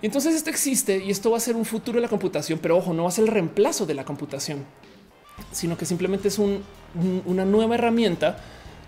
[0.00, 2.78] Y entonces esto existe y esto va a ser un futuro de la computación, pero
[2.78, 4.64] ojo, no va a ser el reemplazo de la computación,
[5.52, 8.38] sino que simplemente es una nueva herramienta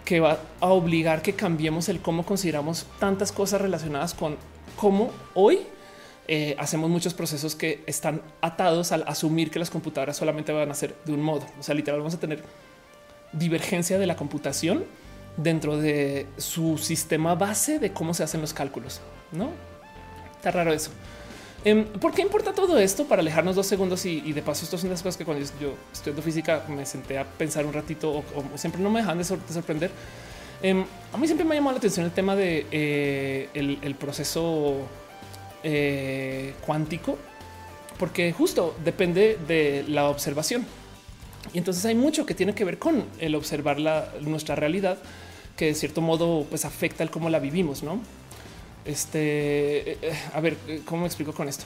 [0.05, 4.37] que va a obligar que cambiemos el cómo consideramos tantas cosas relacionadas con
[4.77, 5.61] cómo hoy
[6.27, 10.75] eh, hacemos muchos procesos que están atados al asumir que las computadoras solamente van a
[10.75, 11.47] ser de un modo.
[11.59, 12.43] O sea, literal, vamos a tener
[13.33, 14.85] divergencia de la computación
[15.37, 19.01] dentro de su sistema base de cómo se hacen los cálculos.
[19.33, 19.51] No
[20.37, 20.91] está raro eso.
[21.65, 23.07] Em, ¿Por qué importa todo esto?
[23.07, 26.21] Para alejarnos dos segundos y, de paso, esto son las cosas que cuando yo estudiando
[26.21, 28.25] física me senté a pensar un ratito o,
[28.57, 29.91] siempre no me dejan de, sorprender.
[30.63, 34.77] Em, a mí siempre me ha llamado la atención el tema de eh, el, proceso
[35.63, 37.19] eh, cuántico,
[37.99, 40.67] porque justo depende de la observación.
[41.55, 43.79] Y entonces hay mucho que tiene que ver con el observar
[44.21, 44.99] nuestra realidad,
[45.57, 48.01] que de cierto modo pues afecta el cómo la vivimos, ¿no?
[48.85, 49.99] Este, eh,
[50.33, 51.65] a ver, ¿cómo me explico con esto?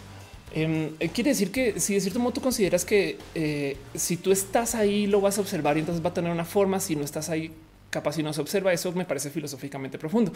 [0.52, 4.32] Em, eh, quiere decir que si de cierto modo tú consideras que eh, si tú
[4.32, 7.04] estás ahí lo vas a observar y entonces va a tener una forma, si no
[7.04, 7.52] estás ahí
[7.90, 10.32] capaz y no se observa eso me parece filosóficamente profundo.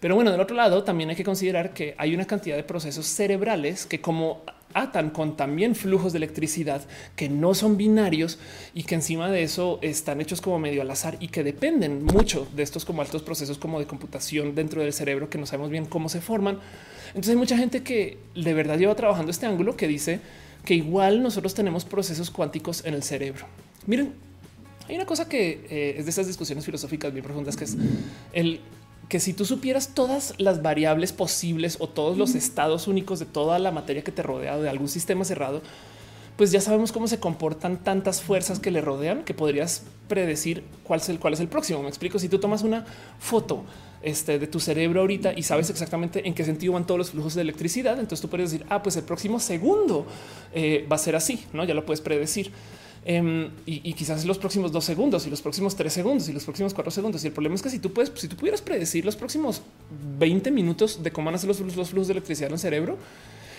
[0.00, 3.06] Pero bueno, del otro lado también hay que considerar que hay una cantidad de procesos
[3.06, 4.42] cerebrales que como
[4.76, 6.82] atan con también flujos de electricidad
[7.16, 8.38] que no son binarios
[8.74, 12.46] y que encima de eso están hechos como medio al azar y que dependen mucho
[12.54, 15.86] de estos como altos procesos como de computación dentro del cerebro que no sabemos bien
[15.86, 16.58] cómo se forman.
[17.08, 20.20] Entonces hay mucha gente que de verdad lleva trabajando este ángulo que dice
[20.64, 23.46] que igual nosotros tenemos procesos cuánticos en el cerebro.
[23.86, 24.12] Miren,
[24.88, 27.76] hay una cosa que eh, es de esas discusiones filosóficas bien profundas que es
[28.32, 28.60] el
[29.08, 33.58] que si tú supieras todas las variables posibles o todos los estados únicos de toda
[33.58, 35.62] la materia que te rodea de algún sistema cerrado,
[36.36, 41.00] pues ya sabemos cómo se comportan tantas fuerzas que le rodean que podrías predecir cuál
[41.00, 41.82] es el, cuál es el próximo.
[41.82, 42.18] Me explico.
[42.18, 42.84] Si tú tomas una
[43.18, 43.64] foto
[44.02, 47.34] este, de tu cerebro ahorita y sabes exactamente en qué sentido van todos los flujos
[47.34, 50.06] de electricidad, entonces tú puedes decir, ah, pues el próximo segundo
[50.52, 51.64] eh, va a ser así, no?
[51.64, 52.52] Ya lo puedes predecir.
[53.08, 56.74] Em, y, quizás los próximos dos segundos y los próximos tres segundos y los próximos
[56.74, 57.22] cuatro segundos.
[57.22, 59.62] Y el problema es que si tú puedes, si tú pudieras predecir los próximos
[60.18, 62.98] 20 minutos de cómo van a ser los, flujos de electricidad en el cerebro,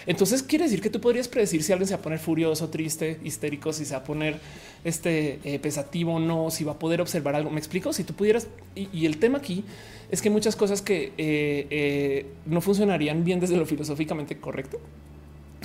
[0.05, 3.21] entonces quiere decir que tú podrías predecir si alguien se va a poner furioso, triste,
[3.23, 4.37] histérico, si se va a poner
[4.83, 7.49] este eh, pesativo o no, si va a poder observar algo.
[7.49, 7.93] Me explico.
[7.93, 9.63] Si tú pudieras, y, el tema aquí
[10.11, 14.81] es que muchas cosas que eh, eh, no funcionarían bien desde lo filosóficamente correcto.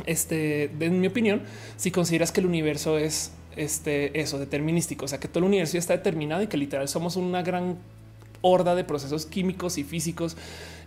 [0.07, 1.43] Este, en mi opinión,
[1.77, 5.75] si consideras que el universo es este, eso determinístico, o sea que todo el universo
[5.75, 7.79] ya está determinado y que literal somos una gran
[8.43, 10.37] horda de procesos químicos y físicos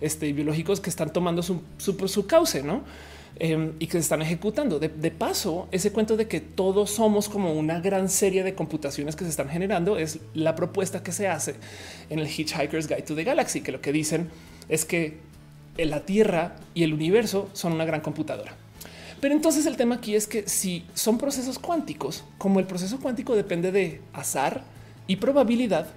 [0.02, 2.84] este, y biológicos que están tomando su, su, cauce, ¿no?
[3.38, 4.80] Em, y que se están ejecutando.
[4.80, 9.24] De, paso, ese cuento de que todos somos como una gran serie de computaciones que
[9.26, 11.56] se están generando es la propuesta que se hace
[12.10, 14.30] en el Hitchhiker's Guide to the Galaxy, que lo que dicen
[14.70, 15.20] es que
[15.78, 18.56] la Tierra y el universo son una gran computadora.
[19.22, 23.36] Pero entonces el tema aquí es que si son procesos cuánticos, como el proceso cuántico
[23.36, 24.64] depende de azar
[25.08, 25.88] y probabilidad,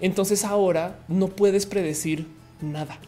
[0.00, 2.26] entonces ahora no puedes predecir
[2.60, 2.98] nada.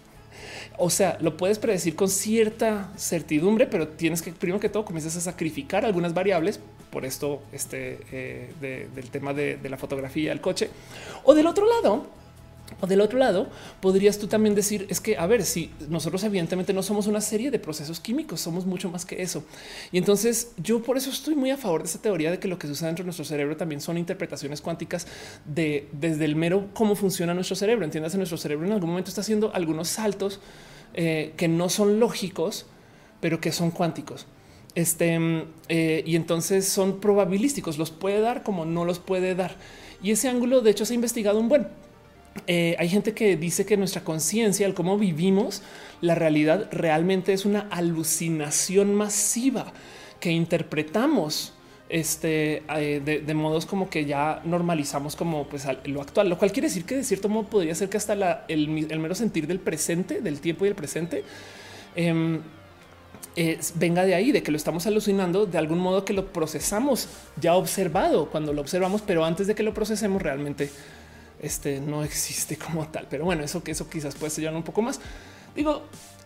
[0.78, 5.16] O sea, lo puedes predecir con cierta certidumbre, pero tienes que primero que todo comienzas
[5.16, 6.60] a sacrificar algunas variables.
[6.90, 10.68] Por esto, este eh, del tema de, de la fotografía del coche
[11.24, 12.06] o del otro lado,
[12.80, 13.48] o del otro lado,
[13.80, 17.50] podrías tú también decir es que, a ver, si nosotros evidentemente no somos una serie
[17.50, 19.44] de procesos químicos, somos mucho más que eso.
[19.92, 22.58] Y entonces yo por eso estoy muy a favor de esta teoría de que lo
[22.58, 25.06] que sucede dentro de nuestro cerebro también son interpretaciones cuánticas
[25.44, 27.84] de desde el mero cómo funciona nuestro cerebro.
[27.84, 30.40] Entiendas, nuestro cerebro en algún momento está haciendo algunos saltos
[30.94, 32.66] eh, que no son lógicos,
[33.20, 34.26] pero que son cuánticos.
[34.74, 35.18] Este
[35.68, 39.56] eh, y entonces son probabilísticos, los puede dar como no los puede dar.
[40.02, 41.68] Y ese ángulo, de hecho, se ha investigado un buen
[42.46, 45.62] eh, hay gente que dice que nuestra conciencia, el cómo vivimos
[46.00, 49.72] la realidad, realmente es una alucinación masiva
[50.18, 51.52] que interpretamos
[51.88, 56.68] este, eh, de, modos como que ya normalizamos como pues, lo actual, lo cual quiere
[56.68, 60.40] decir que de cierto modo podría ser que hasta el, mero sentir del presente, del
[60.40, 61.22] tiempo y el presente,
[61.94, 62.40] em,
[63.74, 67.08] venga de ahí, de que lo estamos alucinando de algún modo que lo procesamos
[67.40, 70.70] ya observado cuando lo observamos, pero antes de que lo procesemos realmente
[71.42, 73.06] este no existe como tal.
[73.10, 75.00] Pero bueno, eso que eso quizás puede ser un poco más.
[75.54, 75.82] Digo,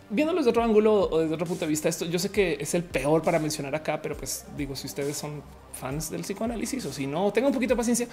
[0.09, 2.73] viéndolo desde otro ángulo o desde otro punto de vista, esto yo sé que es
[2.73, 5.41] el peor para mencionar acá, pero pues digo, si ustedes son
[5.73, 8.07] fans del psicoanálisis o si no, tengan un poquito de paciencia.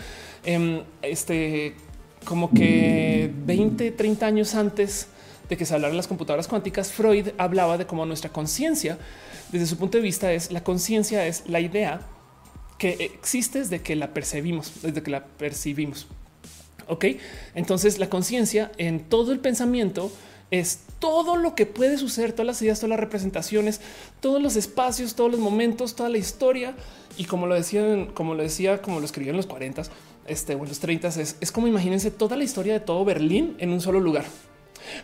[0.44, 1.74] Em, este,
[2.24, 5.08] como que 20, 30 años antes
[5.48, 8.98] de que se hablaran las computadoras cuánticas, Freud hablaba de cómo nuestra conciencia,
[9.52, 12.00] desde su punto de vista, es la conciencia es la idea
[12.78, 16.06] que existe desde que la percibimos, desde que la percibimos.
[16.88, 17.06] Ok,
[17.54, 20.10] entonces la conciencia en todo el pensamiento
[20.50, 23.80] es todo lo que puede suceder, todas las ideas, todas las representaciones,
[24.20, 26.74] todos los espacios, todos los momentos, toda la historia.
[27.16, 29.82] Y como lo decían, como lo decía, como lo escribió en los 40
[30.26, 33.56] este, o en los 30 es, es como imagínense toda la historia de todo Berlín
[33.58, 34.24] en un solo lugar.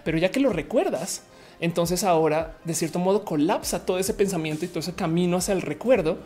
[0.05, 1.23] Pero ya que lo recuerdas,
[1.61, 5.63] entonces ahora de cierto modo colapsa todo ese pensamiento y todo ese camino hacia el
[5.63, 6.19] recuerdo.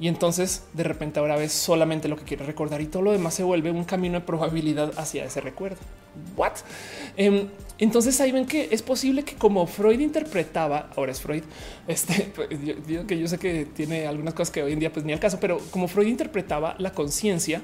[0.00, 3.34] Y entonces de repente ahora ves solamente lo que quieres recordar y todo lo demás
[3.34, 5.76] se vuelve un camino de probabilidad hacia ese recuerdo.
[6.36, 6.54] What?
[7.18, 7.48] Em,
[7.78, 11.42] entonces ahí ven que es posible que como Freud interpretaba, ahora es Freud,
[11.86, 12.48] este, pues,
[12.88, 15.20] yo, que yo sé que tiene algunas cosas que hoy en día pues ni al
[15.20, 17.60] caso, pero como Freud interpretaba la conciencia,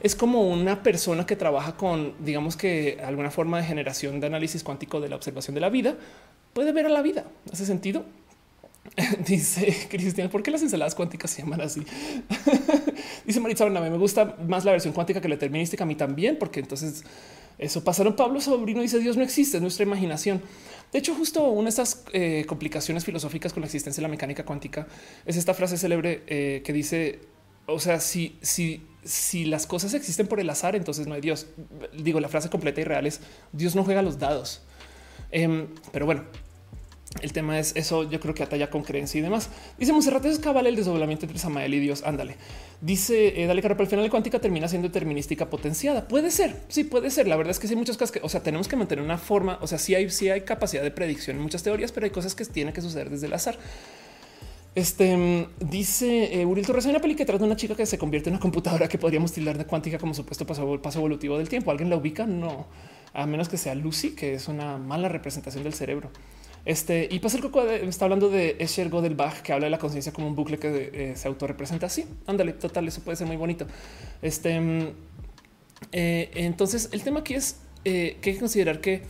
[0.00, 4.62] es como una persona que trabaja con, digamos que alguna forma de generación de análisis
[4.62, 5.96] cuántico de la observación de la vida,
[6.52, 7.24] puede ver a la vida.
[7.52, 8.04] ¿Hace sentido?
[9.26, 11.82] Dice Cristian, ¿por qué las ensaladas cuánticas se llaman así?
[13.26, 15.84] Dice Maritza me gusta más la versión cuántica que la determinística.
[15.84, 17.04] A mí también, porque entonces
[17.58, 18.16] eso pasaron.
[18.16, 20.42] Pablo Sobrino dice Dios no existe, es nuestra imaginación.
[20.92, 24.44] De hecho, justo una de estas eh, complicaciones filosóficas con la existencia de la mecánica
[24.44, 24.86] cuántica
[25.24, 27.20] es esta frase célebre eh, que dice,
[27.66, 31.46] o sea, si, si, si las cosas existen por el azar, entonces no hay Dios.
[31.96, 33.20] Digo, la frase completa y real es
[33.52, 34.62] Dios no juega los dados.
[35.30, 36.24] Em, pero bueno,
[37.20, 38.08] el tema es eso.
[38.08, 39.50] Yo creo que atalla con creencia y demás.
[39.78, 42.02] Dice Monserrat, es cabal el desdoblamiento entre Samael y Dios.
[42.04, 42.36] Ándale.
[42.80, 46.08] Dice eh, Dale Caro, pero al final la cuántica termina siendo determinística potenciada.
[46.08, 46.56] Puede ser.
[46.68, 47.28] Sí, puede ser.
[47.28, 49.18] La verdad es que sí hay muchas cosas que, o sea, tenemos que mantener una
[49.18, 49.58] forma.
[49.60, 52.34] O sea, sí hay, sí hay capacidad de predicción en muchas teorías, pero hay cosas
[52.34, 53.58] que tienen que suceder desde el azar.
[54.74, 57.84] Este mm, dice eh, Uriel Torres, hay una peli que trata de una chica que
[57.84, 61.48] se convierte en una computadora que podríamos tildar de cuántica como supuesto paso evolutivo del
[61.48, 61.70] tiempo.
[61.70, 62.26] ¿Alguien la ubica?
[62.26, 62.66] No
[63.14, 66.10] a menos que sea Lucy, que es una mala representación del cerebro.
[66.64, 70.12] Este y pasa el coco está hablando de Escher Godelbach, que habla de la conciencia
[70.12, 72.04] como un bucle que eh, se autorrepresenta así.
[72.26, 73.66] Ándale, total, eso puede ser muy bonito.
[74.22, 74.92] Este mm,
[75.90, 79.02] eh, entonces, el tema aquí es eh, que hay que considerar que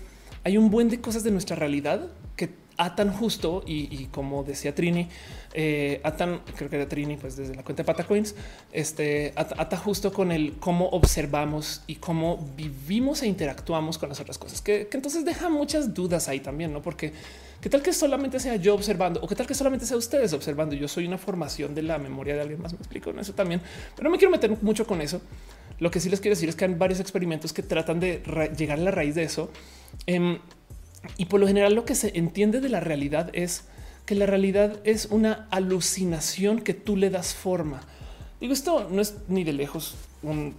[0.45, 5.09] hay un buen de cosas de nuestra realidad que atan justo y, como decía Trini,
[5.55, 8.35] eh, atan, creo que era Trini, pues desde la cuenta de Patacoins,
[8.73, 14.39] este ata, justo con el cómo observamos y cómo vivimos e interactuamos con las otras
[14.39, 16.81] cosas, que, entonces deja muchas dudas ahí también, no?
[16.81, 17.13] Porque
[17.61, 20.75] qué tal que solamente sea yo observando o qué tal que solamente sea ustedes observando.
[20.75, 22.73] Yo soy una formación de la memoria de alguien más.
[22.73, 23.61] Me explico en eso también,
[23.95, 25.21] pero no me quiero meter mucho con eso.
[25.79, 28.23] Lo que sí les quiero decir es que hay varios experimentos que tratan de
[28.57, 29.51] llegar a la raíz de eso.
[30.07, 30.39] Em,
[31.17, 33.65] y por lo general lo que se entiende de la realidad es
[34.13, 37.81] que la realidad es una alucinación que tú le das forma.
[38.43, 40.55] Digo, esto no es ni de lejos un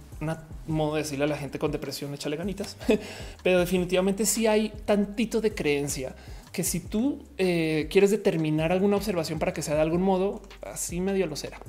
[0.66, 2.76] modo de decirle a la gente con depresión, échale ganitas,
[3.44, 6.16] pero definitivamente sí hay tantito de creencia
[6.50, 11.00] que si tú eh, quieres determinar alguna observación para que sea de algún modo, así
[11.00, 11.60] medio lo será.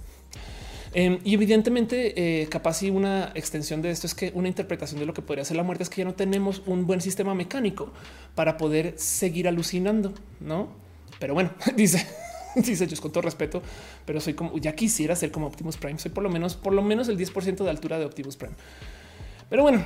[0.96, 5.06] Em, y evidentemente, eh, capaz y una extensión de esto es que una interpretación de
[5.06, 7.92] lo que podría ser la muerte es que ya no tenemos un buen sistema mecánico
[8.34, 10.84] para poder seguir alucinando, no?
[11.20, 12.06] Pero bueno, dice,
[12.56, 13.62] dice yo con todo respeto,
[14.06, 16.00] pero soy como ya quisiera ser como Optimus Prime.
[16.00, 18.56] Soy por lo menos, por lo menos el 10% de altura de Optimus Prime.
[19.50, 19.84] Pero bueno,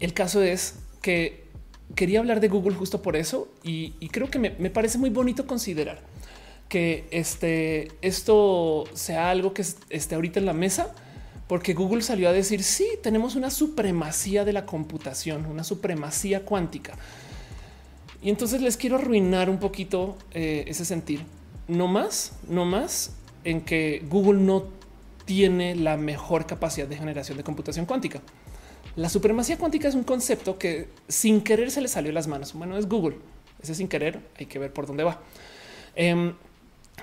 [0.00, 1.44] el caso es que
[1.94, 6.00] quería hablar de Google justo por eso y, creo que me parece muy bonito considerar
[6.72, 10.94] que este, esto sea algo que esté ahorita en la mesa,
[11.46, 16.94] porque Google salió a decir sí, tenemos una supremacía de la computación, una supremacía cuántica.
[18.22, 21.24] Y entonces les quiero arruinar un poquito eh, ese sentir.
[21.66, 24.64] No más, no más en que Google no
[25.24, 28.20] tiene la mejor capacidad de generación de computación cuántica.
[28.94, 32.52] La supremacía cuántica es un concepto que sin querer se le salió de las manos.
[32.52, 33.16] Bueno, es Google.
[33.62, 35.20] Ese sin querer hay que ver por dónde va.
[35.96, 36.34] Em,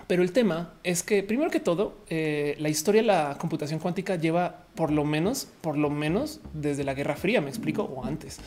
[0.08, 4.16] pero el tema es que primero que todo, eh, la historia de la computación cuántica
[4.16, 8.40] lleva por lo menos, por lo menos desde la Guerra Fría, me explico, o antes.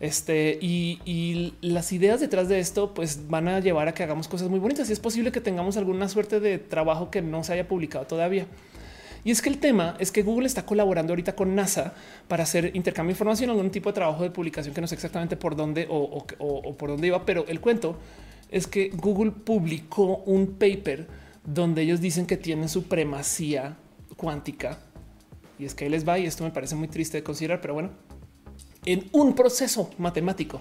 [0.00, 4.48] Este y, las ideas detrás de esto, pues van a llevar a que hagamos cosas
[4.48, 4.88] muy bonitas.
[4.90, 8.46] Y es posible que tengamos alguna suerte de trabajo que no se haya publicado todavía.
[9.24, 11.94] Y es que el tema es que Google está colaborando ahorita con NASA
[12.28, 15.36] para hacer intercambio de información, algún tipo de trabajo de publicación que no sé exactamente
[15.36, 16.26] por dónde o
[16.76, 17.96] por dónde iba, pero el cuento
[18.50, 21.08] es que Google publicó un paper
[21.44, 23.76] donde ellos dicen que tienen supremacía
[24.16, 24.78] cuántica.
[25.58, 27.74] Y es que ahí les va, y esto me parece muy triste de considerar, pero
[27.74, 27.90] bueno,
[28.86, 30.60] en un proceso matemático.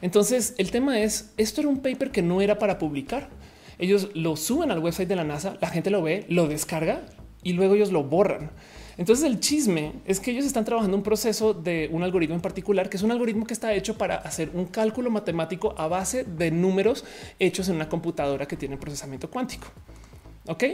[0.00, 3.30] Entonces, el tema es, esto era un paper que no era para publicar.
[3.78, 7.02] Ellos lo suben al website de la NASA, la gente lo ve, lo descarga
[7.42, 8.50] y luego ellos lo borran.
[8.96, 12.88] Entonces el chisme es que ellos están trabajando un proceso de un algoritmo en particular,
[12.88, 16.50] que es un algoritmo que está hecho para hacer un cálculo matemático a base de
[16.50, 17.04] números
[17.38, 19.68] hechos en una computadora que tiene procesamiento cuántico.
[20.46, 20.64] Ok.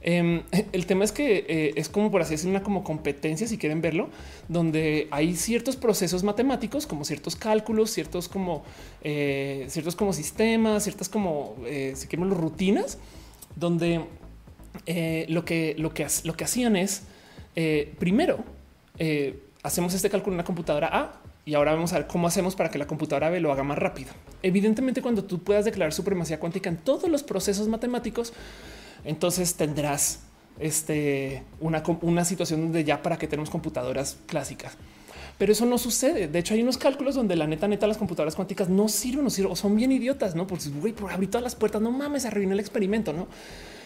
[0.00, 0.42] Em,
[0.72, 3.80] el tema es que eh, es como por así decir una como competencia, si quieren
[3.80, 4.08] verlo,
[4.48, 8.64] donde hay ciertos procesos matemáticos, como ciertos cálculos, ciertos como
[9.02, 12.98] eh, ciertos como sistemas, ciertas como eh, si queremos rutinas,
[13.56, 14.04] donde
[15.28, 17.02] lo que lo que lo que hacían es
[17.98, 18.44] primero
[19.62, 22.70] hacemos este cálculo en una computadora A y ahora vamos a ver cómo hacemos para
[22.70, 24.10] que la computadora B lo haga más rápido.
[24.42, 28.34] Evidentemente, cuando tú puedas declarar supremacía cuántica en todos los procesos matemáticos,
[29.04, 30.20] entonces tendrás
[30.58, 34.76] este, una, una situación donde ya para que tenemos computadoras clásicas.
[35.38, 36.26] Pero eso no sucede.
[36.26, 39.52] De hecho, hay unos cálculos donde la neta, neta, las computadoras cuánticas no sirven, sirven
[39.52, 40.48] o son bien idiotas, no?
[40.48, 43.28] Porque güey, por abrir todas las puertas, no mames, arruiné el experimento, no?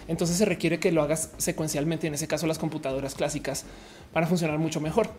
[0.08, 2.06] Entonces se requiere que lo hagas secuencialmente.
[2.06, 3.66] En ese caso, las computadoras clásicas
[4.14, 5.10] para funcionar mucho mejor.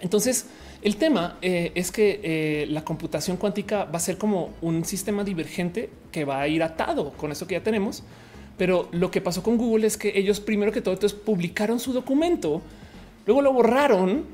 [0.00, 0.46] Entonces,
[0.82, 5.24] el tema eh, es que eh, la computación cuántica va a ser como un sistema
[5.24, 8.04] divergente que va a ir atado con eso que ya tenemos
[8.56, 11.92] pero lo que pasó con Google es que ellos primero que todo entonces publicaron su
[11.92, 12.62] documento,
[13.26, 14.24] luego lo borraron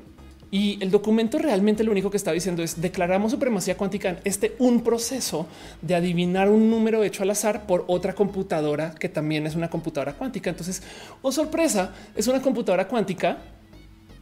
[0.53, 4.53] y el documento realmente lo único que está diciendo es declaramos supremacía cuántica en este
[4.59, 5.47] un proceso
[5.81, 10.13] de adivinar un número hecho al azar por otra computadora que también es una computadora
[10.13, 10.49] cuántica.
[10.49, 10.83] Entonces,
[11.21, 13.37] oh sorpresa, es una computadora cuántica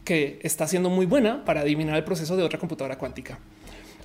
[0.04, 3.40] que está siendo muy buena para adivinar el proceso de otra computadora cuántica.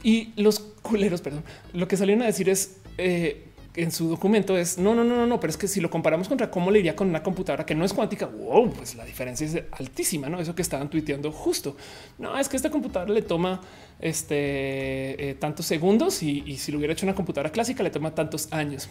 [0.04, 1.44] Y los culeros, perdón,
[1.74, 3.46] lo que salieron a decir es eh,
[3.76, 6.28] en su documento es no, no, no, no, no, pero es que si lo comparamos
[6.28, 9.46] contra cómo le iría con una computadora que no es cuántica, wow, pues la diferencia
[9.46, 10.40] es altísima, no?
[10.40, 11.76] Eso que estaban tuiteando justo.
[12.18, 13.62] No es que esta computadora le toma
[14.00, 18.52] este eh, tantos segundos y, si lo hubiera hecho una computadora clásica le toma tantos
[18.52, 18.90] años.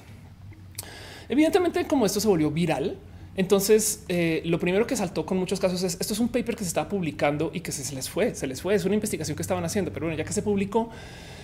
[1.29, 2.99] Evidentemente, como esto se volvió viral,
[3.37, 6.63] entonces, eh, lo primero que saltó con muchos casos es esto es un paper que
[6.63, 8.75] se estaba publicando y que se, les fue, se les fue.
[8.75, 10.91] Es una investigación que estaban haciendo, pero bueno, ya que se publicó,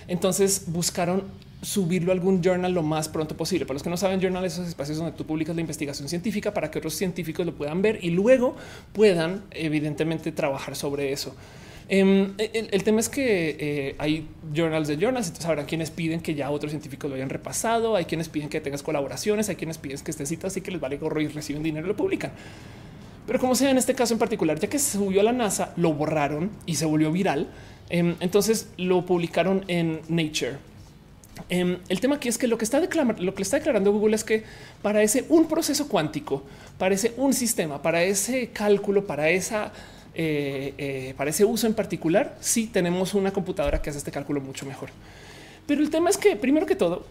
[0.07, 1.23] entonces buscaron
[1.61, 3.65] subirlo a algún journal lo más pronto posible.
[3.65, 6.71] Para los que no saben, journal esos espacios donde tú publicas la investigación científica para
[6.71, 8.55] que otros científicos lo puedan ver y luego
[8.93, 11.35] puedan, evidentemente, trabajar sobre eso.
[11.93, 14.25] Em, el, tema es que eh, hay
[14.55, 18.05] journals de journals, entonces habrá quienes piden que ya otros científicos lo hayan repasado, hay
[18.05, 20.95] quienes piden que tengas colaboraciones, hay quienes piden que estés citas y que les vale
[20.97, 22.31] gorro y reciben dinero y lo publican.
[23.27, 25.73] Pero como sea en este caso en particular, ya que se subió a la NASA,
[25.75, 27.49] lo borraron y se volvió viral.
[27.89, 30.70] Em, entonces lo publicaron en Nature.
[31.49, 34.15] Em, el tema aquí es que lo que está declarando, lo que está declarando Google
[34.15, 34.43] es que
[34.81, 36.43] para ese un proceso cuántico,
[36.77, 39.71] para ese un sistema, para ese cálculo, para esa
[40.13, 44.41] eh, eh, para ese uso en particular, sí tenemos una computadora que hace este cálculo
[44.41, 44.89] mucho mejor.
[45.65, 47.05] Pero el tema es que, primero que todo,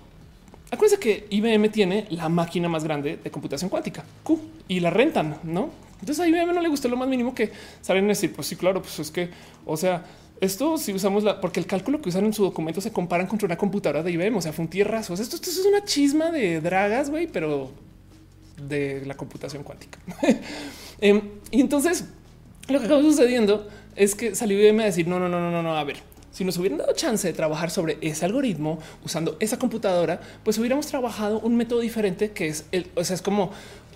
[0.70, 4.38] acuérdense que IBM tiene la máquina más grande de computación cuántica, Q,
[4.68, 5.70] y la rentan, ¿no?
[6.00, 8.56] Entonces a IBM no le gustó lo más mínimo que salen a decir, pues sí,
[8.56, 9.30] claro, pues es que,
[9.64, 10.04] o sea,
[10.40, 13.46] esto si usamos la, porque el cálculo que usan en su documento se comparan contra
[13.46, 15.14] una computadora de IBM, o sea, fue un tierrazo.
[15.14, 17.70] Esto, esto es una chisma de dragas, güey, pero
[18.68, 19.98] de la computación cuántica.
[21.02, 22.04] Em, y entonces
[22.68, 25.62] lo que acaba sucediendo es que salió IBM a decir no, no, no, no, no,
[25.62, 25.76] no.
[25.76, 25.96] A ver,
[26.30, 30.86] si nos hubieran dado chance de trabajar sobre ese algoritmo usando esa computadora, pues hubiéramos
[30.86, 33.50] trabajado un método diferente que es el, o sea, es como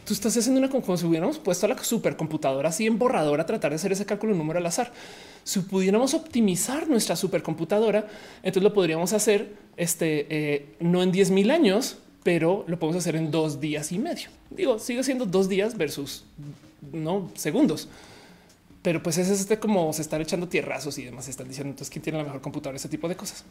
[0.04, 3.46] tú estás haciendo una como si hubiéramos puesto a la supercomputadora así en borrador a
[3.46, 4.92] tratar de hacer ese cálculo número al azar.
[5.44, 8.08] Si pudiéramos optimizar nuestra supercomputadora,
[8.38, 13.14] entonces lo podríamos hacer este eh, no en 10 mil años, pero lo podemos hacer
[13.16, 14.30] en dos días y medio.
[14.48, 16.24] Digo, sigue siendo dos días versus
[16.92, 17.88] no segundos.
[18.80, 21.28] Pero pues es este como se están echando tierrazos y demás.
[21.28, 23.44] Están diciendo entonces quién tiene la mejor computadora, ese tipo de cosas.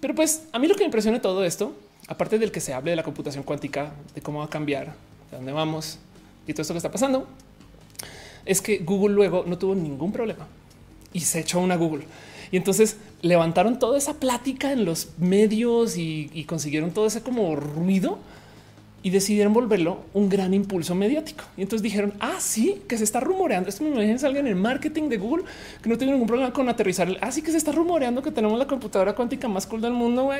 [0.00, 1.74] Pero pues a mí lo que me impresiona todo esto,
[2.06, 4.94] aparte del que se hable de la computación cuántica, de cómo va a cambiar,
[5.30, 5.98] de dónde vamos
[6.46, 7.26] y todo esto que está pasando,
[8.44, 10.46] es que Google luego no tuvo ningún problema
[11.12, 12.04] y se echó una Google.
[12.52, 18.18] Y entonces levantaron toda esa plática en los medios y, consiguieron todo ese como ruido
[19.02, 21.44] y decidieron volverlo un gran impulso mediático.
[21.56, 23.68] Y entonces dijeron, ah, sí, que se está rumoreando.
[23.68, 25.44] Esto me imagino alguien en el marketing de Google
[25.82, 27.08] que no tiene ningún problema con aterrizar.
[27.20, 30.30] Así ah, que se está rumoreando que tenemos la computadora cuántica más cool del mundo.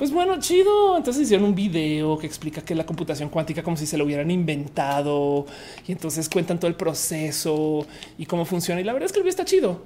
[0.00, 0.96] Pues bueno, chido.
[0.96, 4.30] Entonces hicieron un video que explica que la computación cuántica como si se lo hubieran
[4.30, 5.44] inventado
[5.86, 7.86] y entonces cuentan todo el proceso
[8.16, 8.80] y cómo funciona.
[8.80, 9.82] Y la verdad es que el video está chido.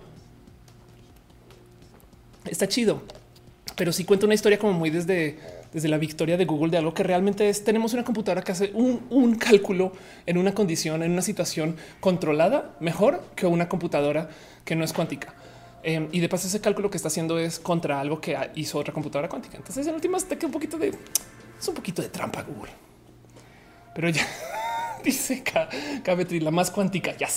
[2.48, 3.02] Está chido,
[3.74, 5.36] pero sí cuenta una historia como muy desde
[5.72, 8.70] desde la victoria de Google de algo que realmente es tenemos una computadora que hace
[8.72, 9.90] un, cálculo
[10.26, 14.28] en una condición, en una situación controlada mejor que una computadora
[14.64, 15.34] que no es cuántica.
[15.86, 18.94] Em, y de paso ese cálculo que está haciendo es contra algo que hizo otra
[18.94, 19.58] computadora cuántica.
[19.58, 20.94] Entonces en últimas te queda un poquito de
[21.60, 22.72] es un poquito de trampa Google.
[23.94, 24.26] Pero ya
[25.04, 25.44] dice
[26.02, 27.14] Cabetri, la más cuántica.
[27.18, 27.28] Ya.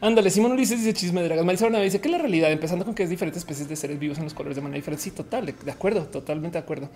[0.00, 1.44] Ándale, Simón Ulises dice chisme de dragas.
[1.44, 4.18] Marisa Bernabé dice que la realidad, empezando con que es diferentes especies de seres vivos
[4.18, 5.02] en los colores de manera diferente.
[5.02, 6.88] Sí, total, de acuerdo, totalmente de acuerdo.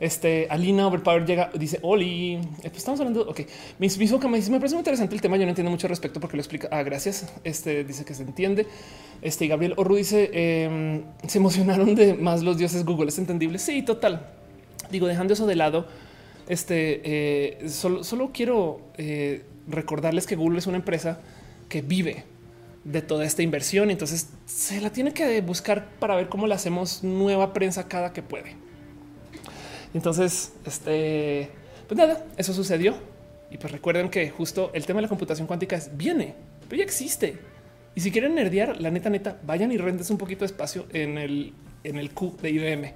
[0.00, 2.34] Este Alina Overpower llega, dice Oli.
[2.34, 3.22] Eh, pues estamos hablando.
[3.28, 3.40] Ok,
[3.78, 5.36] mis mismo que me dice, me parece muy interesante el tema.
[5.36, 6.68] Yo no entiendo mucho al respecto porque lo explica.
[6.70, 7.32] Ah, gracias.
[7.44, 8.66] Este dice que se entiende.
[9.22, 13.08] Este Gabriel Orru dice em, se emocionaron de más los dioses Google.
[13.08, 13.58] Es entendible.
[13.58, 14.26] Sí, total.
[14.90, 15.86] Digo, dejando eso de lado,
[16.48, 21.20] este eh, solo, quiero eh, recordarles que Google es una empresa
[21.68, 22.24] que vive
[22.84, 23.90] de toda esta inversión.
[23.90, 28.22] Entonces se la tiene que buscar para ver cómo le hacemos nueva prensa cada que
[28.22, 28.56] puede.
[29.94, 31.50] Entonces, este,
[31.88, 32.94] pues nada, eso sucedió.
[33.50, 36.34] Y pues recuerden que justo el tema de la computación cuántica es, viene,
[36.68, 37.38] pero ya existe.
[37.94, 41.18] Y si quieren nerdear, la neta, neta, vayan y rendes un poquito de espacio en
[41.18, 41.52] el,
[41.84, 42.92] en el Q de IBM.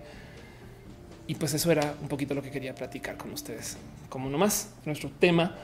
[1.29, 3.77] Y pues eso era un poquito lo que quería platicar con ustedes.
[4.09, 5.55] Como nomás nuestro tema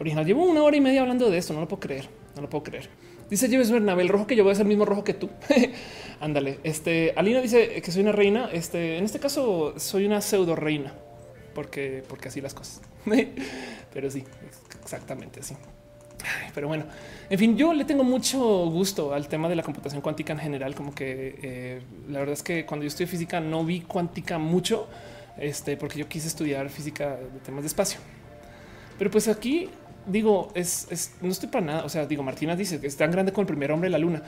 [0.00, 0.26] original.
[0.26, 2.64] Llevo una hora y media hablando de esto, no lo puedo creer, no lo puedo
[2.64, 2.88] creer.
[3.30, 5.30] Dice James Bernabé, el rojo que yo voy el mismo rojo que tú.
[6.20, 6.58] Ándale.
[6.64, 8.50] Este Alina dice que soy una reina.
[8.52, 10.92] Este en este caso soy una pseudo reina
[11.54, 12.82] porque, porque así las cosas.
[13.94, 14.24] Pero sí,
[14.82, 15.56] exactamente así.
[16.54, 16.84] Pero bueno,
[17.30, 20.74] en fin, yo le tengo mucho gusto al tema de la computación cuántica en general.
[20.74, 24.88] Como que eh, la verdad es que cuando yo estudié física no vi cuántica mucho,
[25.38, 27.98] este, porque yo quise estudiar física de temas de espacio.
[28.98, 29.68] Pero pues aquí
[30.06, 31.84] digo, es, no estoy para nada.
[31.84, 33.98] O sea, digo, Martina dice que es tan grande como el primer hombre de la
[33.98, 34.22] luna.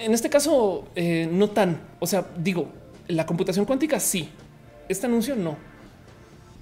[0.00, 1.80] En este caso, eh, no tan.
[1.98, 2.68] O sea, digo,
[3.08, 4.28] la computación cuántica sí.
[4.88, 5.56] Este anuncio no.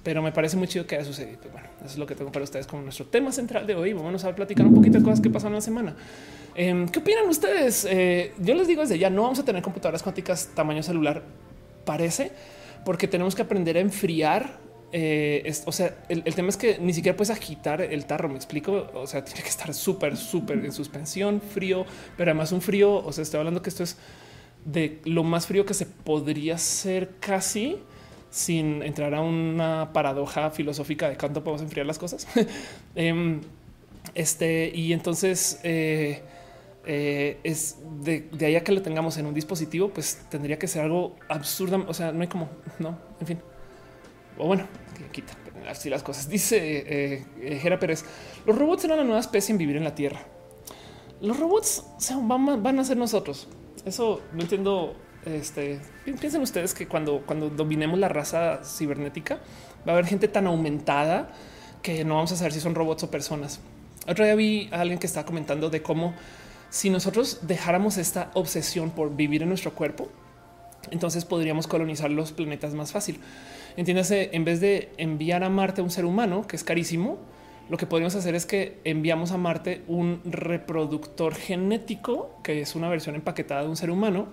[0.03, 1.39] Pero me parece muy chido que haya sucedido.
[1.51, 3.93] Bueno, eso es lo que tengo para ustedes como nuestro tema central de hoy.
[3.93, 5.95] Vamos a platicar un poquito de cosas que pasaron la semana.
[6.55, 7.85] Em, ¿Qué opinan ustedes?
[7.89, 11.23] Eh, yo les digo desde ya, no vamos a tener computadoras cuánticas tamaño celular,
[11.85, 12.31] parece,
[12.85, 14.59] porque tenemos que aprender a enfriar
[14.91, 18.29] eh, o sea, el, tema es que ni siquiera puedes agitar el tarro.
[18.29, 18.87] Me explico.
[18.93, 21.85] O sea, tiene que estar súper, súper en suspensión, frío,
[22.15, 22.95] pero además un frío.
[22.95, 23.97] O sea, estoy hablando que esto es
[24.65, 27.77] de lo más frío que se podría hacer casi
[28.29, 32.27] sin entrar a una paradoja filosófica de cuánto podemos enfriar las cosas.
[32.95, 33.41] Em,
[34.15, 36.21] este y entonces eh,
[36.85, 40.83] eh, es de, de allá que lo tengamos en un dispositivo, pues tendría que ser
[40.83, 41.85] algo absurdo.
[41.87, 42.49] O sea, no hay como
[42.79, 43.39] no, en fin
[44.37, 44.67] o bueno,
[45.11, 45.33] quita
[45.69, 46.29] así las cosas.
[46.29, 48.05] Dice eh, eh, Jera Pérez:
[48.45, 50.21] Los robots eran la nueva especie en vivir en la Tierra.
[51.21, 51.83] Los robots
[52.21, 53.47] van, a ser nosotros.
[53.85, 54.95] Eso no entiendo.
[55.25, 59.39] Este piensen ustedes que cuando, cuando dominemos la raza cibernética,
[59.85, 61.33] va a haber gente tan aumentada
[61.81, 63.59] que no vamos a saber si son robots o personas.
[64.07, 66.13] Otro día vi a alguien que estaba comentando de cómo
[66.69, 70.07] si nosotros dejáramos esta obsesión por vivir en nuestro cuerpo,
[70.91, 73.19] entonces podríamos colonizar los planetas más fácil.
[73.77, 77.19] Entiéndase, en vez de enviar a Marte un ser humano, que es carísimo,
[77.69, 82.89] lo que podríamos hacer es que enviamos a Marte un reproductor genético, que es una
[82.89, 84.29] versión empaquetada de un ser humano,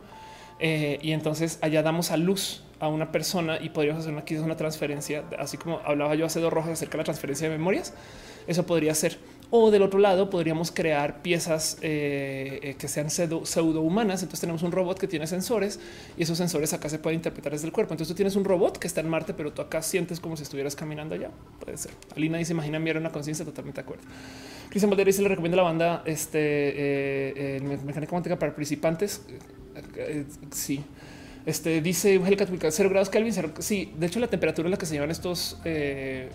[0.60, 4.56] eh, y entonces allá damos a luz a una persona y podríamos hacer una, una
[4.56, 7.92] transferencia, así como hablaba yo hace dos rojas acerca de la transferencia de memorias.
[8.46, 9.18] Eso podría ser.
[9.56, 14.20] O del otro lado podríamos crear piezas eh, eh, que sean pseudo, humanas.
[14.20, 15.78] Entonces tenemos un robot que tiene sensores
[16.16, 17.94] y esos sensores acá se pueden interpretar desde el cuerpo.
[17.94, 20.42] Entonces tú tienes un robot que está en Marte, pero tú acá sientes como si
[20.42, 21.30] estuvieras caminando allá.
[21.60, 21.92] Puede ser.
[22.16, 24.02] Alina dice, imagina enviar una conciencia totalmente de acuerdo.
[24.70, 26.38] Cristian Valdera dice, le recomiendo la banda este,
[27.56, 29.22] eh, mecánica cuántica para participantes.
[30.50, 30.82] sí.
[31.46, 33.32] Este dice Angélica 0 grados Kelvin.
[33.60, 35.58] Sí, de hecho, la temperatura en la que se llevan estos,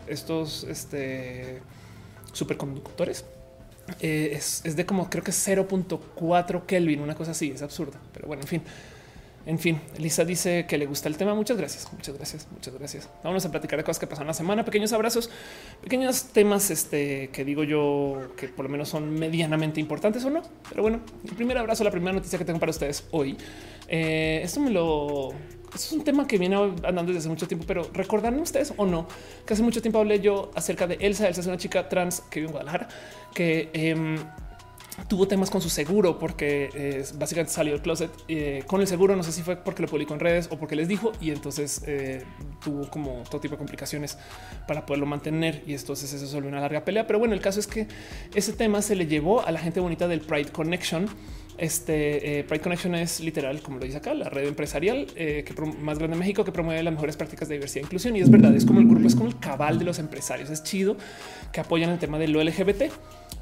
[0.08, 1.60] estos, este,
[2.34, 3.26] superconductores.
[4.02, 7.98] Eh, es, de como creo que 0.4 Kelvin, una cosa así, es absurdo.
[8.14, 8.62] Pero bueno, en fin.
[9.46, 11.34] En fin, Elisa dice que le gusta el tema.
[11.34, 13.10] Muchas gracias, muchas gracias, muchas gracias.
[13.24, 14.64] Vamos a platicar de cosas que pasaron la semana.
[14.64, 15.30] Pequeños abrazos,
[15.82, 20.44] pequeños temas este, que digo yo que por lo menos son medianamente importantes o no.
[20.70, 23.38] Pero bueno, el primer abrazo, la primera noticia que tengo para ustedes hoy.
[23.88, 25.30] Eh, esto me lo
[25.74, 29.08] es un tema que viene andando desde hace mucho tiempo, pero recordarán ustedes o no
[29.46, 31.28] que hace mucho tiempo hablé yo acerca de Elsa.
[31.28, 32.88] Elsa es una chica trans que vive en Guadalajara
[33.34, 34.18] que em,
[35.08, 39.16] tuvo temas con su seguro porque eh, básicamente salió del closet eh, con el seguro.
[39.16, 41.84] No sé si fue porque lo publicó en redes o porque les dijo y entonces
[41.86, 42.24] eh,
[42.64, 44.18] tuvo como todo tipo de complicaciones
[44.68, 45.64] para poderlo mantener.
[45.66, 47.08] Y entonces eso solo una larga pelea.
[47.08, 47.88] Pero bueno, el caso es que
[48.34, 51.08] ese tema se le llevó a la gente bonita del Pride Connection
[51.60, 55.54] este eh, Pride Connection es literal, como lo dice acá, la red empresarial eh, que
[55.62, 58.16] más grande en México que promueve las mejores prácticas de diversidad e inclusión.
[58.16, 60.50] Y es verdad, es como el grupo, es como el cabal de los empresarios.
[60.50, 60.98] Es chido
[61.52, 62.92] que apoyan el tema de lo LGBT.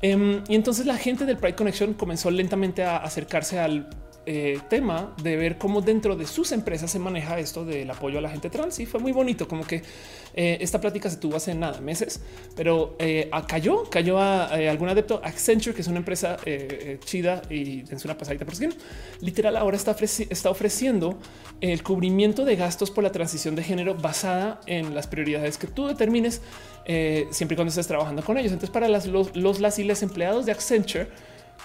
[0.01, 3.89] Em, y entonces la gente del Pride Connection comenzó lentamente a acercarse al
[4.29, 8.21] eh, tema de ver cómo dentro de sus empresas se maneja esto del apoyo a
[8.21, 9.81] la gente trans y fue muy bonito, como que
[10.33, 12.19] eh, esta plática se tuvo hace nada meses,
[12.53, 16.35] pero eh, cayó, cayó a, algún adepto Accenture, que es una empresa
[17.05, 18.67] chida y en una pasadita por si
[19.21, 21.17] literal ahora está, está ofreciendo
[21.61, 25.87] el cubrimiento de gastos por la transición de género basada en las prioridades que tú
[25.87, 26.41] determines
[26.85, 28.51] siempre y cuando estés trabajando con ellos.
[28.51, 31.07] Entonces para las, los, los y les empleados de Accenture,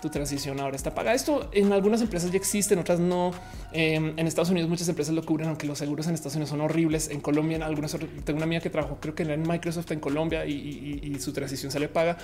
[0.02, 1.14] tu transición ahora está pagada.
[1.14, 3.30] Esto en algunas empresas ya existe, en otras no.
[3.70, 6.60] Em, en Estados Unidos muchas empresas lo cubren, aunque los seguros en Estados Unidos son
[6.60, 7.08] horribles.
[7.08, 10.44] En Colombia, en algunas tengo una amiga que trabajó, creo que en Microsoft en Colombia
[10.44, 12.18] y, su transición se le paga.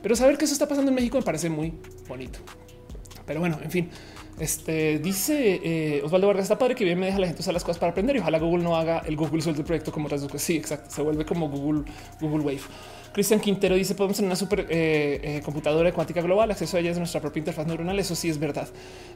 [0.00, 1.74] Pero saber que eso está pasando en México me parece muy
[2.08, 2.38] bonito.
[3.26, 3.90] Pero bueno, en fin.
[4.38, 7.62] Este dice eh, Osvaldo Vargas, está padre que bien me deja la gente usar las
[7.62, 10.26] cosas para aprender y ojalá Google no haga el Google suelto el proyecto como otras.
[10.38, 10.90] Sí, exacto.
[10.90, 11.84] Se vuelve como Google,
[12.20, 12.62] Google Wave.
[13.14, 16.90] Cristian Quintero dice podemos tener una super eh, eh, computadora cuántica global, acceso a ella
[16.90, 17.96] es nuestra propia interfaz neuronal.
[18.00, 18.68] Eso sí es verdad.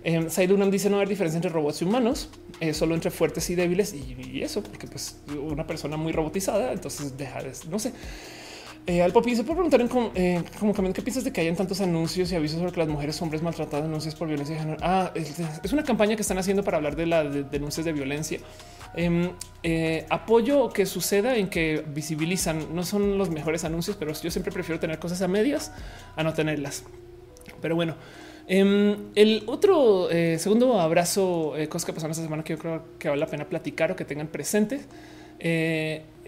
[0.04, 2.30] Eh, Sailunam dice no haber diferencia entre robots y humanos,
[2.60, 7.18] eh, solo entre fuertes y débiles y, eso, porque pues una persona muy robotizada, entonces
[7.18, 7.92] deja de, no sé.
[8.88, 11.82] Eh, al Popi se puede preguntar en eh, como qué piensas de que hayan tantos
[11.82, 14.78] anuncios y avisos sobre que las mujeres hombres maltratadas anuncios por violencia de género.
[14.80, 18.40] Ah, es, una campaña que están haciendo para hablar de las denuncias de violencia.
[18.94, 19.32] Em,
[19.62, 22.74] eh, apoyo que suceda en que visibilizan.
[22.74, 25.70] No son los mejores anuncios, pero yo siempre prefiero tener cosas a medias
[26.16, 26.84] a no tenerlas.
[27.60, 27.94] Pero bueno,
[28.46, 32.84] em, el otro eh, segundo abrazo, eh, cosas que pasaron esta semana que yo creo
[32.98, 34.86] que vale la pena platicar o que tengan presentes.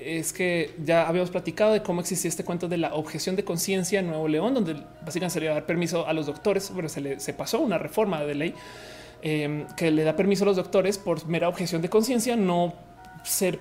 [0.04, 4.00] Es que ya habíamos platicado de cómo existía este cuento de la objeción de conciencia
[4.00, 4.74] en Nuevo León, donde
[5.04, 6.70] básicamente se le dar permiso a los doctores.
[6.72, 8.54] Bueno, se, le, se pasó una reforma de ley
[9.22, 12.72] Em, que le da permiso a los doctores por mera objeción de conciencia no
[13.22, 13.58] ser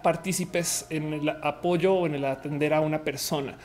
[0.00, 3.56] partícipes en el apoyo o en el atender a una persona.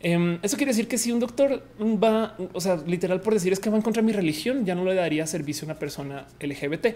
[0.00, 3.60] Em, eso quiere decir que si un doctor va, o sea, literal por decir es
[3.60, 6.26] que va en contra de mi religión, ya no le daría servicio a una persona
[6.38, 6.88] LGBT.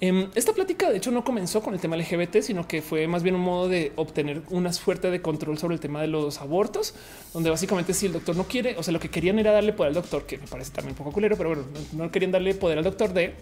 [0.00, 3.22] Em, esta plática, de hecho, no comenzó con el tema LGBT, sino que fue más
[3.22, 6.94] bien un modo de obtener una suerte de control sobre el tema de los abortos,
[7.32, 9.88] donde básicamente si el doctor no quiere, o sea, lo que querían era darle poder
[9.88, 12.78] al doctor, que me parece también un poco culero, pero bueno, no, querían darle poder
[12.78, 13.34] al doctor de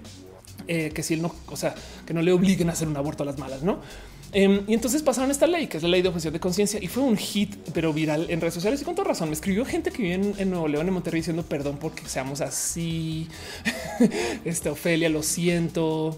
[0.68, 1.74] eh, que si él no, o sea,
[2.06, 3.80] que no le obliguen a hacer un aborto a las malas, no?
[4.34, 6.86] Em, y entonces pasaron esta ley, que es la ley de objeción de conciencia, y
[6.86, 8.80] fue un hit, pero viral en redes sociales.
[8.80, 11.42] Y con toda razón, me escribió gente que vive en, Nuevo León, en Monterrey, diciendo
[11.42, 13.28] perdón porque seamos así.
[14.44, 16.16] este Ofelia, lo siento.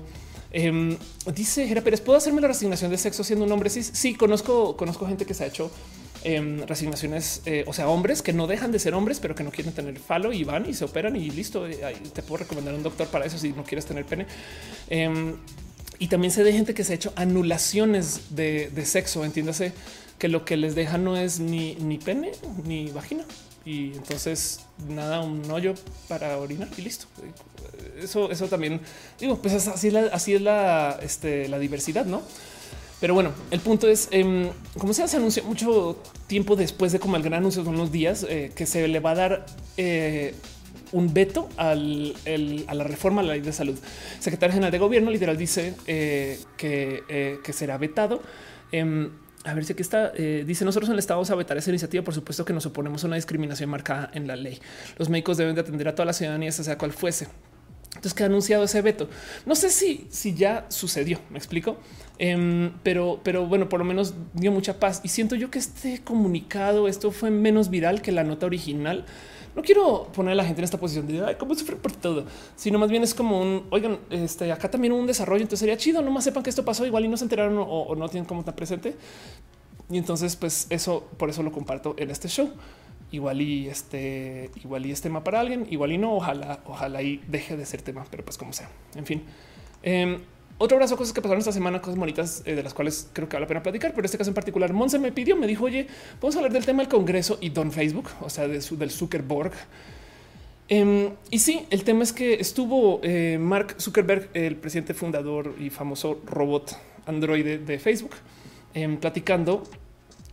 [0.57, 0.97] Em,
[1.35, 3.71] dice Jera Pérez, ¿puedo hacerme la resignación de sexo siendo un hombre?
[3.71, 5.69] Sí, sí conozco, conozco gente que se ha hecho
[6.23, 9.51] em, resignaciones, eh, o sea, hombres que no dejan de ser hombres, pero que no
[9.51, 11.67] quieren tener falo y van y se operan y listo.
[11.67, 11.81] Eh,
[12.13, 14.27] te puedo recomendar un doctor para eso si no quieres tener pene.
[14.89, 15.35] Em,
[15.99, 19.73] y también sé de gente que se ha hecho anulaciones de, sexo, entiéndase
[20.21, 22.31] que lo que les deja no es ni, ni pene
[22.65, 23.25] ni vagina.
[23.65, 25.75] Y entonces nada, un hoyo
[26.09, 27.07] para orinar y listo
[28.03, 28.81] eso, eso también
[29.19, 32.23] digo, pues así es la, así es la, este, la diversidad, no?
[33.01, 37.23] Pero bueno, el punto es eh, como se anunció mucho tiempo después de como el
[37.23, 39.47] gran anuncio de unos días eh, que se le va a dar
[39.77, 40.35] eh,
[40.93, 42.15] un veto al,
[42.67, 43.77] a la reforma a la ley de salud.
[44.21, 48.23] secretario general de gobierno literal dice eh, que, que, será vetado.
[49.45, 50.11] A ver si aquí está.
[50.11, 52.03] dice nosotros en el Estado a vetar esa iniciativa.
[52.03, 54.59] Por supuesto que nos oponemos a una discriminación marcada en la ley.
[54.99, 57.29] Los médicos deben de atender a toda la ciudadanía, sea cual fuese.
[57.89, 59.09] Entonces, que ha anunciado ese veto.
[59.47, 61.79] No sé si, si ya sucedió, me explico,
[62.19, 65.01] em, pero, pero bueno, por lo menos dio mucha paz.
[65.05, 69.05] Y siento yo que este comunicado, esto fue menos viral que la nota original.
[69.55, 72.25] No quiero poner a la gente en esta posición de Ay, cómo sufre por todo,
[72.57, 75.43] sino más bien es como un oigan, este acá también hubo un desarrollo.
[75.43, 76.03] Entonces sería chido.
[76.03, 78.45] No más sepan que esto pasó igual y no se enteraron o, no tienen como
[78.45, 78.97] tan presente.
[79.91, 82.51] Y entonces, pues eso por eso lo comparto en este show
[83.11, 87.19] igual y este, igual y es tema para alguien, igual y no, ojalá, ojalá y
[87.29, 88.69] deje de ser tema, pero pues como sea.
[88.97, 89.23] En fin.
[89.85, 90.19] Eh,
[90.59, 93.37] otro abrazo, cosas que pasaron esta semana, cosas bonitas eh, de las cuales creo que
[93.37, 95.87] vale la pena platicar, pero este caso en particular, Monse me pidió, me dijo, oye,
[96.21, 99.53] vamos a hablar del tema del Congreso y Don Facebook, o sea, del Zuckerberg.
[100.69, 105.69] Em, y sí, el tema es que estuvo eh, Mark Zuckerberg, el presidente fundador y
[105.71, 108.13] famoso robot androide de Facebook,
[108.73, 109.65] em, platicando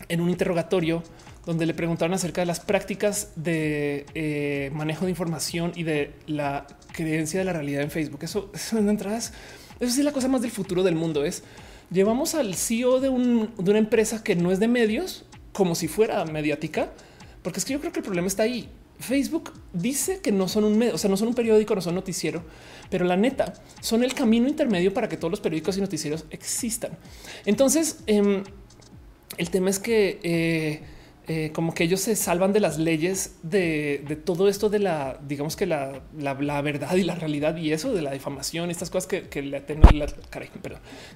[0.08, 1.04] en un interrogatorio
[1.46, 6.68] donde le preguntaron acerca de las prácticas de eh, manejo de información y de la
[6.94, 8.20] creencia de la realidad en Facebook.
[8.24, 9.34] Eso, eso en entradas,
[9.82, 11.44] eso sí, la cosa más del futuro del mundo es
[11.92, 16.92] llevamos al CEO de, una empresa que no es de medios como si fuera mediática,
[17.44, 18.70] porque es que yo creo que el problema está ahí.
[19.00, 21.96] Facebook dice que no son un medio, o sea, no son un periódico, no son
[21.96, 22.44] noticiero,
[22.90, 26.92] pero la neta son el camino intermedio para que todos los periódicos y noticieros existan.
[27.46, 28.44] Entonces, em,
[29.38, 30.82] el tema es que eh,
[31.34, 35.56] eh, como que ellos se salvan de las leyes de, todo esto de la, digamos
[35.56, 36.02] que la,
[36.62, 39.82] verdad y la realidad y eso de la difamación, estas cosas que, le atañen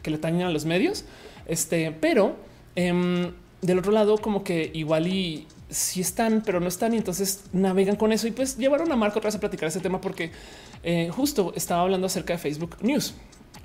[0.01, 1.03] que le a los medios.
[1.47, 2.37] Este, pero
[2.77, 7.43] em, del otro lado, como que igual y si están, pero no están, y entonces
[7.51, 10.31] navegan con eso y pues llevaron a Marco otra vez a platicar ese tema porque
[10.81, 13.15] eh, justo estaba hablando acerca de Facebook News.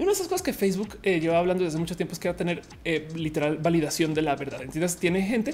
[0.01, 2.29] Y una de esas cosas que Facebook eh, lleva hablando desde mucho tiempo es que
[2.29, 4.63] va a tener eh, literal validación de la verdad.
[4.63, 5.53] Entonces tiene gente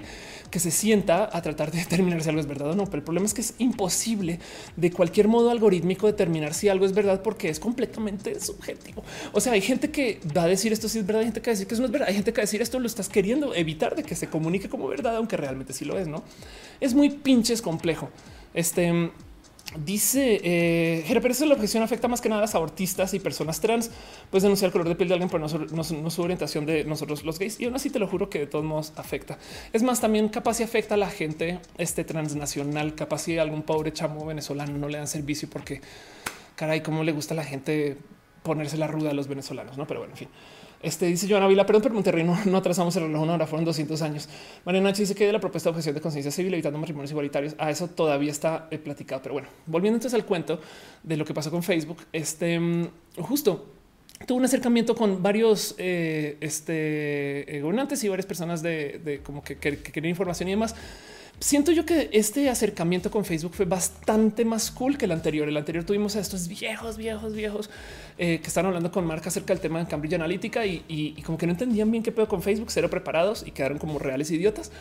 [0.52, 2.84] que se sienta a tratar de determinar si algo es verdad o no.
[2.84, 4.38] Pero el problema es que es imposible
[4.76, 9.02] de cualquier modo algorítmico determinar si algo es verdad porque es completamente subjetivo.
[9.32, 11.50] O sea, hay gente que va a decir esto sí es verdad, hay gente que
[11.50, 12.78] va a decir que eso no es verdad, hay gente que va a decir esto
[12.78, 16.06] lo estás queriendo evitar de que se comunique como verdad, aunque realmente sí lo es.
[16.06, 16.22] No
[16.78, 18.10] es muy pinches complejo.
[18.54, 19.10] Este
[19.74, 23.90] Dice eh, pero eso la objeción afecta más que nada a abortistas y personas trans.
[24.30, 27.38] Puedes denunciar el color de piel de alguien por no, su orientación de nosotros los
[27.38, 27.60] gays.
[27.60, 29.38] Y aún así te lo juro que de todos modos afecta.
[29.72, 33.92] Es más, también capaz si afecta a la gente este transnacional, capaz si algún pobre
[33.92, 35.80] chamo venezolano no le dan servicio porque
[36.54, 37.96] caray, cómo le gusta a la gente
[38.44, 39.86] ponerse la ruda a los venezolanos, no?
[39.86, 40.28] Pero bueno, en fin.
[40.82, 43.64] Este dice Joana Vila, perdón, pero Monterrey no, no atrasamos el reloj una hora, fueron
[43.64, 44.28] 200 años.
[44.64, 47.54] Mariana H dice que de la propuesta de objeción de conciencia civil evitando matrimonios igualitarios.
[47.58, 49.22] A eso todavía está eh, platicado.
[49.22, 50.60] Pero bueno, volviendo entonces al cuento
[51.02, 52.88] de lo que pasó con Facebook, este mm,
[53.18, 53.66] justo
[54.26, 59.58] tuvo un acercamiento con varios eh, este, eh, gobernantes y varias personas de, como que,
[59.58, 60.74] que, que querían información y demás
[61.40, 65.48] siento yo que este acercamiento con Facebook fue bastante más cool que el anterior.
[65.48, 67.70] El anterior tuvimos a estos viejos, viejos, viejos
[68.18, 71.46] eh, que están hablando con Mark acerca del tema de Cambridge Analytica y, como que
[71.46, 74.72] no entendían bien qué pedo con Facebook, cero preparados y quedaron como reales idiotas.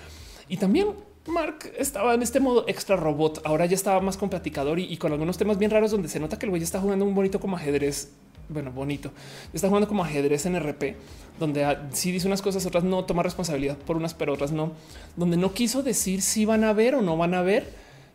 [0.47, 0.89] Y también
[1.25, 3.41] Mark estaba en este modo extra robot.
[3.45, 6.19] Ahora ya estaba más con platicador y, y, con algunos temas bien raros donde se
[6.19, 8.09] nota que el güey está jugando un bonito como ajedrez
[8.47, 9.11] bueno, bonito.
[9.53, 10.95] Está jugando como ajedrez en RP,
[11.39, 14.73] donde ah, sí dice unas cosas, otras no toma responsabilidad por unas, pero otras no,
[15.15, 17.67] donde no quiso decir si van a ver o no van a ver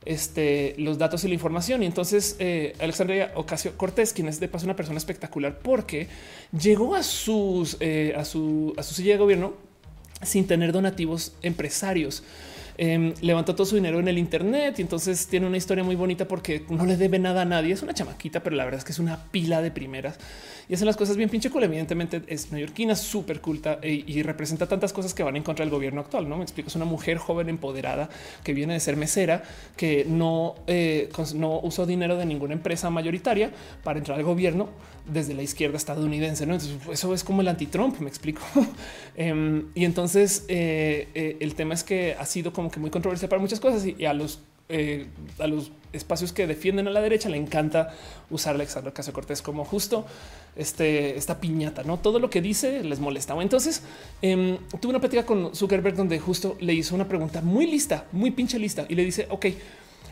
[0.04, 1.82] este, los datos y la información.
[1.82, 6.08] Y entonces eh, Alexandria Ocasio Cortés, quien es de paso una persona espectacular, porque
[6.58, 9.54] llegó a sus eh, a su a su silla de gobierno
[10.22, 12.22] sin tener donativos empresarios.
[12.82, 16.26] Em, levantó todo su dinero en el Internet y entonces tiene una historia muy bonita
[16.26, 17.74] porque no le debe nada a nadie.
[17.74, 20.18] Es una chamaquita, pero la verdad es que es una pila de primeras
[20.66, 21.64] y hacen las cosas bien pinche cool.
[21.64, 25.70] Evidentemente es neoyorquina, súper culta e, y representa tantas cosas que van en contra del
[25.70, 26.26] gobierno actual.
[26.26, 26.68] No me explico.
[26.68, 28.08] Es una mujer joven empoderada
[28.42, 29.42] que viene de ser mesera,
[29.76, 33.50] que no, eh, no usó dinero de ninguna empresa mayoritaria
[33.84, 34.70] para entrar al gobierno
[35.06, 36.46] desde la izquierda estadounidense.
[36.46, 36.54] ¿no?
[36.54, 38.42] Entonces, eso es como el anti-Trump, me explico.
[39.16, 43.28] Em, y entonces eh, eh, el tema es que ha sido como que muy controversial
[43.28, 44.38] para muchas cosas y a los
[44.72, 45.08] eh,
[45.40, 47.92] a los espacios que defienden a la derecha le encanta
[48.30, 50.06] usar a Alexandra Casio Cortés como justo
[50.54, 53.34] este, esta piñata, no todo lo que dice les molesta.
[53.42, 53.82] Entonces
[54.22, 58.30] em, tuve una plática con Zuckerberg donde justo le hizo una pregunta muy lista, muy
[58.30, 59.46] pinche lista y le dice: Ok,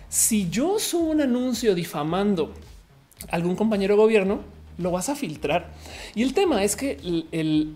[0.08, 2.52] si yo subo un anuncio difamando
[3.30, 4.40] algún compañero de gobierno,
[4.78, 5.72] lo vas a filtrar.
[6.14, 6.96] Y el tema es que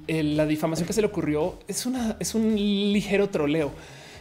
[0.06, 3.72] la difamación que se le ocurrió es un ligero troleo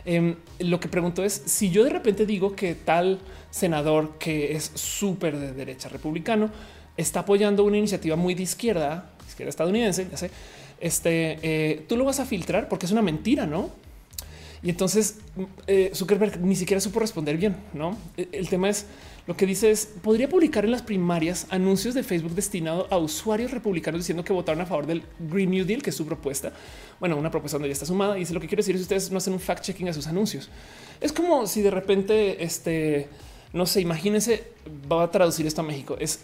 [0.06, 3.20] Em, lo que pregunto es si yo de repente digo que tal
[3.52, 6.50] senador que es súper de derecha republicano
[6.98, 10.32] está apoyando una iniciativa muy de izquierda, izquierda estadounidense, ya sé,
[10.80, 13.70] este, eh, tú lo vas a filtrar porque es una mentira, ¿no?
[14.64, 15.20] Y entonces
[15.68, 17.98] eh, Zuckerberg ni siquiera supo responder bien, ¿no?
[18.18, 18.86] E, el tema es,
[19.32, 23.52] lo que dice es, podría publicar en las primarias anuncios de Facebook destinado a usuarios
[23.52, 26.52] republicanos diciendo que votaron a favor del Green New Deal, que es su propuesta.
[27.00, 28.20] Bueno, una propuesta donde ya está sumada.
[28.20, 30.50] Y lo que quiero decir es ustedes no hacen un fact checking a sus anuncios.
[31.00, 33.08] Es como si de repente, este,
[33.54, 34.52] no sé, imagínense,
[34.92, 35.96] va a traducir esto a México.
[35.98, 36.20] Es,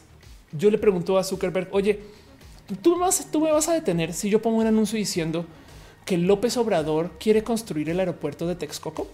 [0.51, 2.01] yo le pregunto a Zuckerberg, oye,
[2.81, 5.45] tú me vas, tú me vas a detener si yo pongo un anuncio diciendo
[6.03, 9.07] que López Obrador quiere construir el aeropuerto de Texcoco,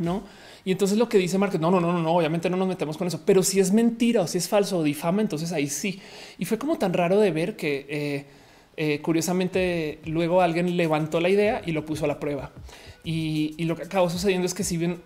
[0.00, 0.24] no?
[0.66, 3.06] Y entonces lo que dice Mark, no, no, no, no, obviamente no nos metemos con
[3.06, 6.00] eso, pero si es mentira o si es falso o difama, entonces ahí sí.
[6.38, 8.26] Y fue como tan raro de ver que eh,
[8.76, 12.50] eh, curiosamente luego alguien levantó la idea y lo puso a la prueba.
[13.04, 15.00] Y, lo que acabó sucediendo es que si bien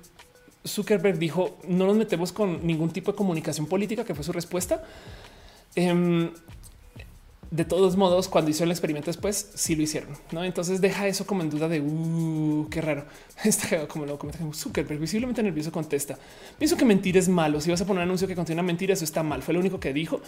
[0.67, 4.83] Zuckerberg dijo no nos metemos con ningún tipo de comunicación política, que fue su respuesta,
[5.75, 6.31] em,
[7.51, 10.11] de todos modos, cuando hicieron el experimento después, sí lo hicieron.
[10.31, 10.45] ¿no?
[10.45, 13.07] Entonces deja eso como en duda de uh, qué raro.
[13.45, 16.17] Está como lo comenta Zuckerberg, visiblemente nervioso contesta.
[16.59, 17.61] Pienso que mentir es malo.
[17.61, 19.43] Si vas a poner un anuncio que contiene una mentira, eso está mal.
[19.43, 20.21] Fue lo único que dijo.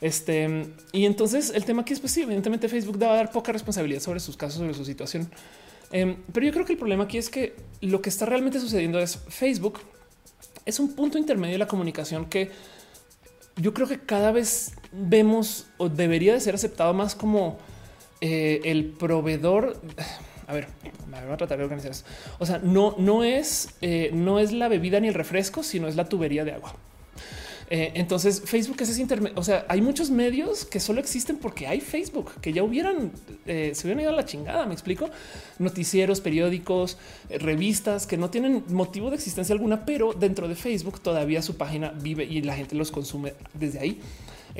[0.00, 4.00] Este y entonces el tema aquí es pues sí, evidentemente Facebook debe dar poca responsabilidad
[4.00, 5.28] sobre sus casos, sobre su situación.
[5.90, 9.00] Em, pero yo creo que el problema aquí es que lo que está realmente sucediendo
[9.00, 9.80] es Facebook
[10.64, 12.50] es un punto intermedio de la comunicación que
[13.56, 17.58] yo creo que cada vez vemos o debería de ser aceptado más como
[18.20, 19.80] eh, el proveedor.
[20.46, 20.66] A ver,
[21.10, 22.04] voy a tratar de organizar eso.
[22.38, 25.94] O sea, no, no es, eh, no es la bebida ni el refresco, sino es
[25.94, 26.74] la tubería de agua.
[27.68, 29.38] Eh, entonces Facebook es ese intermedio.
[29.38, 33.12] O sea, hay muchos medios que solo existen porque hay Facebook, que ya hubieran,
[33.44, 34.64] se hubieran ido a la chingada.
[34.64, 35.10] Me explico.
[35.58, 36.96] Noticieros, periódicos,
[37.28, 41.90] revistas que no tienen motivo de existencia alguna, pero dentro de Facebook todavía su página
[41.90, 44.00] vive y la gente los consume desde ahí.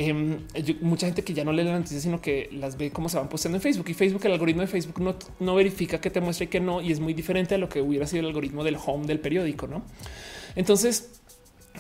[0.00, 0.38] Em,
[0.80, 3.28] mucha gente que ya no lee las noticias, sino que las ve cómo se van
[3.28, 6.48] posteando en Facebook y Facebook, el algoritmo de Facebook no, no verifica que te muestre
[6.48, 9.08] que no, y es muy diferente a lo que hubiera sido el algoritmo del home
[9.08, 9.66] del periódico.
[9.66, 9.82] No,
[10.54, 11.17] entonces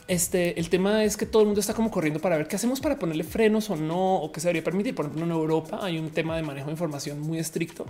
[0.06, 2.80] este, el tema es que todo el mundo está como corriendo para ver qué hacemos
[2.80, 4.94] para ponerle frenos o no, o qué se debería permitir.
[4.94, 7.86] Por ejemplo, en Europa hay un tema de manejo de información muy estricto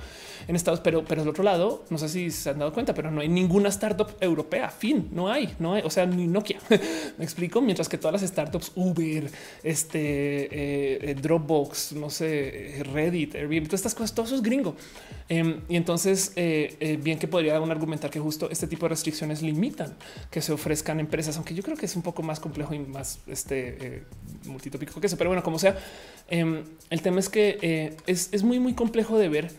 [0.47, 3.11] en Estados, pero, pero del otro lado, no sé si se han dado cuenta, pero
[3.11, 4.71] no hay ninguna startup europea.
[4.71, 6.59] Fin, no hay, no hay, o sea, ni Nokia.
[7.19, 7.61] Me explico.
[7.61, 9.31] Mientras que todas las startups, Uber,
[9.63, 14.77] este eh, Dropbox, no sé, Reddit, Airbnb, todas estas cosas, todo eso es gringo.
[15.29, 18.91] Em, y entonces, eh, eh, bien que podría un argumentar que justo este tipo de
[18.91, 19.95] restricciones limitan
[20.31, 23.19] que se ofrezcan empresas, aunque yo creo que es un poco más complejo y más
[23.27, 24.03] este eh,
[24.47, 25.19] multitópico que eso.
[25.19, 25.77] Pero bueno, como sea,
[26.29, 29.51] em, el tema es que eh, es, muy, muy complejo de ver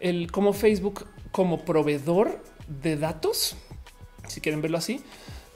[0.00, 2.42] el cómo Facebook, como proveedor
[2.82, 3.56] de datos,
[4.28, 5.00] si quieren verlo así,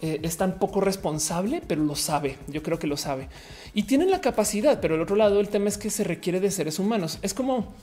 [0.01, 2.39] eh, es tan poco responsable, pero lo sabe.
[2.47, 3.29] Yo creo que lo sabe
[3.75, 4.81] y tienen la capacidad.
[4.81, 7.19] Pero el otro lado, el tema es que se requiere de seres humanos.
[7.23, 7.75] Es como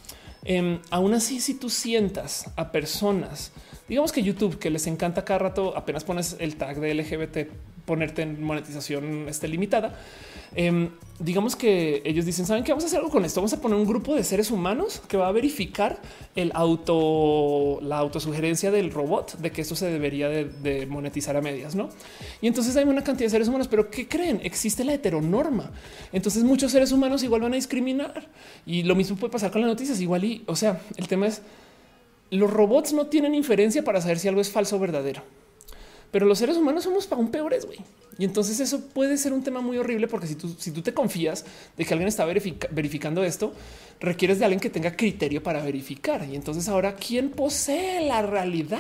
[0.46, 3.52] em, aún así, si tú sientas a personas,
[3.90, 7.38] digamos que YouTube, que les encanta cada rato, apenas pones el tag de LGBT
[7.86, 9.96] ponerte en monetización este, limitada.
[10.54, 10.90] Em,
[11.20, 12.72] digamos que ellos dicen, ¿saben qué?
[12.72, 13.40] Vamos a hacer algo con esto.
[13.40, 16.00] Vamos a poner un grupo de seres humanos que va a verificar
[16.36, 21.76] el auto, la autosugerencia del robot de que esto se debería de, monetizar a medias,
[21.76, 21.90] ¿no?
[22.42, 24.42] Y entonces hay una cantidad de seres humanos, pero ¿qué creen?
[24.44, 25.72] Existe la heteronorma.
[26.12, 28.28] Entonces muchos seres humanos igual van a discriminar.
[28.66, 30.02] Y lo mismo puede pasar con las noticias.
[30.02, 31.42] Igual y, o sea, el tema es,
[32.30, 35.24] los robots no tienen inferencia para saber si algo es falso o verdadero
[36.16, 37.80] pero los seres humanos somos un peores, güey.
[38.18, 40.94] Y entonces eso puede ser un tema muy horrible porque si tú, si tú te
[40.94, 41.44] confías
[41.76, 43.52] de que alguien está verificando esto,
[44.00, 46.26] requieres de alguien que tenga criterio para verificar.
[46.26, 48.80] Y entonces ahora, ¿quién posee la realidad?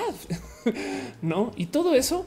[1.21, 1.51] no?
[1.57, 2.25] Y todo eso,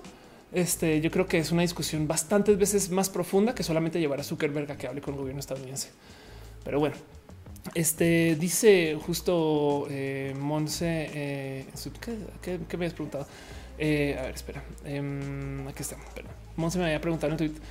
[0.53, 4.25] este, yo creo que es una discusión bastantes veces más profunda que solamente llevar a
[4.25, 5.89] Zuckerberg a que hable con el gobierno estadounidense.
[6.65, 6.97] Pero bueno,
[7.75, 11.67] este dice justo eh, Monse, eh,
[12.43, 13.27] ¿qué, ¿qué, me has preguntado?
[13.79, 14.63] Eh, a ver, espera.
[14.85, 15.97] Em, aquí está.
[16.15, 16.33] Perdón.
[16.57, 17.63] Monse me había preguntado en Twitter.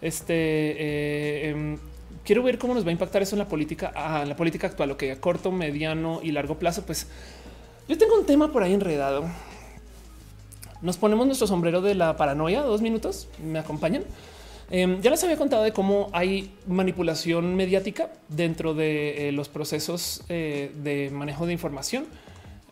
[0.00, 1.78] Este eh, em,
[2.24, 4.90] quiero ver cómo nos va a impactar eso en la política, a la política actual,
[4.90, 6.82] lo que a corto, mediano y largo plazo.
[6.86, 7.08] Pues
[7.88, 9.24] yo tengo un tema por ahí enredado.
[10.82, 12.62] Nos ponemos nuestro sombrero de la paranoia.
[12.62, 13.28] Dos minutos.
[13.42, 14.04] Me acompañan.
[14.70, 20.24] Em, ya les había contado de cómo hay manipulación mediática dentro de eh, los procesos
[20.28, 22.06] de manejo de información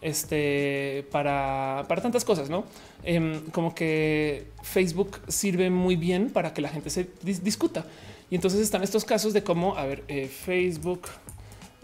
[0.05, 2.67] este, para, para tantas cosas, ¿no?
[3.03, 7.87] Em, como que Facebook sirve muy bien para que la gente se discuta.
[8.31, 11.09] Y entonces están estos casos de cómo, a ver, eh, Facebook,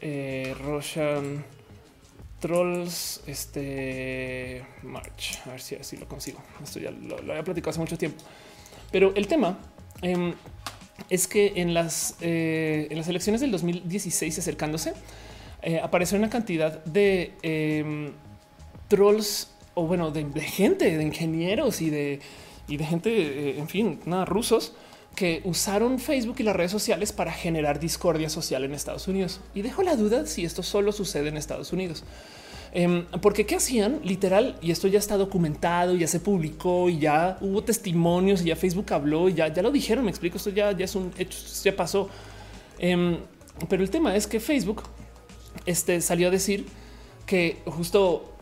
[0.02, 1.42] eh, Russian
[2.40, 6.42] Trolls, este March, a ver si así lo consigo.
[6.62, 8.22] Esto ya lo, había platicado hace mucho tiempo.
[8.92, 9.58] Pero el tema
[10.02, 10.34] em,
[11.08, 14.92] es que en las, eh, en las elecciones del 2016 acercándose,
[15.62, 18.12] eh, apareció una cantidad de em,
[18.88, 22.20] trolls o bueno, de, gente, de ingenieros y de,
[22.68, 24.74] y de gente, eh, en fin, nada, rusos
[25.14, 29.40] que usaron Facebook y las redes sociales para generar discordia social en Estados Unidos.
[29.54, 32.04] Y dejo la duda si esto solo sucede en Estados Unidos.
[32.72, 37.36] Em, porque qué hacían literal y esto ya está documentado, ya se publicó y ya
[37.40, 40.04] hubo testimonios y ya Facebook habló y ya, ya lo dijeron.
[40.04, 40.36] Me explico.
[40.36, 42.08] Esto ya, ya es un hecho, ya pasó.
[42.78, 43.18] Em,
[43.68, 44.84] pero el tema es que Facebook
[45.66, 46.66] este salió a decir
[47.26, 48.34] que justo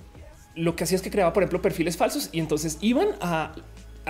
[0.55, 3.55] lo que hacía es que creaba, por ejemplo, perfiles falsos y entonces iban a,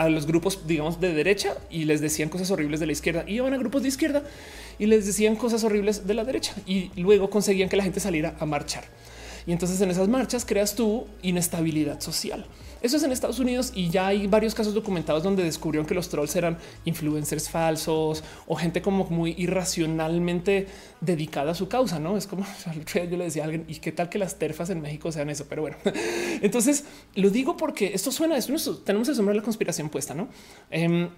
[0.09, 3.25] los grupos, digamos, de derecha y les decían cosas horribles de la izquierda.
[3.27, 4.23] Y iban a grupos de izquierda
[4.79, 8.37] y les decían cosas horribles de la derecha y luego conseguían que la gente saliera
[8.39, 8.85] a marchar.
[9.49, 12.47] Y entonces en esas marchas creas tu inestabilidad social.
[12.81, 16.09] Eso es en Estados Unidos y ya hay varios casos documentados donde descubrieron que los
[16.09, 20.67] trolls eran influencers falsos o gente como muy irracionalmente
[21.01, 21.99] dedicada a su causa.
[21.99, 22.45] No es como
[22.95, 25.47] yo le decía a alguien y qué tal que las terfas en México sean eso,
[25.49, 25.77] pero bueno,
[26.43, 26.85] entonces
[27.15, 30.29] lo digo porque esto suena, esto tenemos el sombrero de la conspiración puesta, no?
[30.71, 31.09] Em,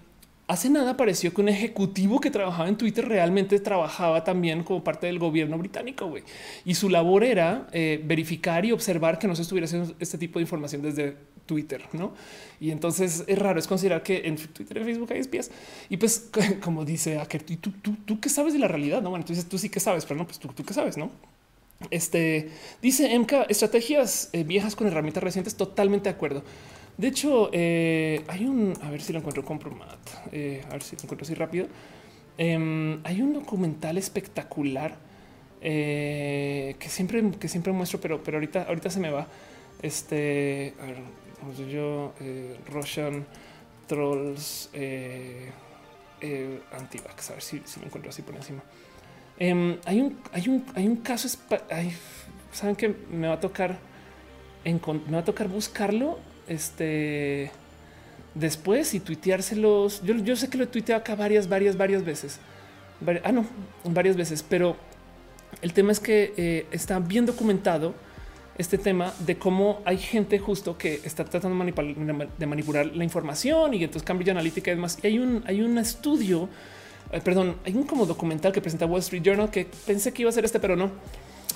[0.51, 5.07] Hace nada pareció que un ejecutivo que trabajaba en Twitter realmente trabajaba también como parte
[5.07, 6.13] del gobierno británico
[6.65, 10.39] y su labor era eh, verificar y observar que no se estuviera haciendo este tipo
[10.39, 11.15] de información desde
[11.51, 12.13] Twitter, ¿no?
[12.61, 15.51] Y entonces es raro, es considerar que en Twitter y Facebook hay espías.
[15.89, 16.29] Y pues,
[16.63, 19.01] como dice Aker, ¿tú, tú, tú, qué sabes de la realidad?
[19.01, 21.11] No, bueno, entonces tú sí que sabes, pero no, pues tú, tú qué sabes, ¿no?
[21.89, 22.51] Este
[22.81, 25.55] dice MK estrategias eh, viejas con herramientas recientes.
[25.55, 26.41] Totalmente de acuerdo.
[26.97, 29.99] De hecho, eh, hay un a ver si lo encuentro compromat.
[30.31, 31.67] Eh, a ver si lo encuentro así rápido.
[32.37, 34.97] Em, hay un documental espectacular
[35.59, 39.27] que siempre que siempre muestro, pero, pero ahorita, ahorita se me va.
[39.81, 40.97] Este a ver,
[41.69, 42.13] yo
[42.69, 43.25] Russian
[43.87, 44.69] Trolls
[46.71, 47.29] Antivax.
[47.29, 48.61] A ver si, si lo encuentro así por encima.
[49.39, 51.27] Em, hay, un, hay, un, hay un caso,
[52.51, 53.79] saben que me va a tocar,
[54.63, 57.49] me va a tocar buscarlo este,
[58.35, 60.03] después y tuiteárselos.
[60.03, 62.39] Yo, yo sé que lo he tuiteado acá varias, varias, varias veces.
[63.23, 63.47] ah, no,
[63.85, 64.75] varias veces, pero
[65.63, 67.95] el tema es que eh, está bien documentado
[68.61, 73.83] este tema de cómo hay gente justo que está tratando de manipular, la información y
[73.83, 74.97] entonces cambia analítica y demás.
[75.03, 76.49] Y hay un, hay un estudio
[77.11, 80.29] eh, perdón, hay un como documental que presenta Wall Street Journal que pensé que iba
[80.29, 80.91] a ser este, pero no.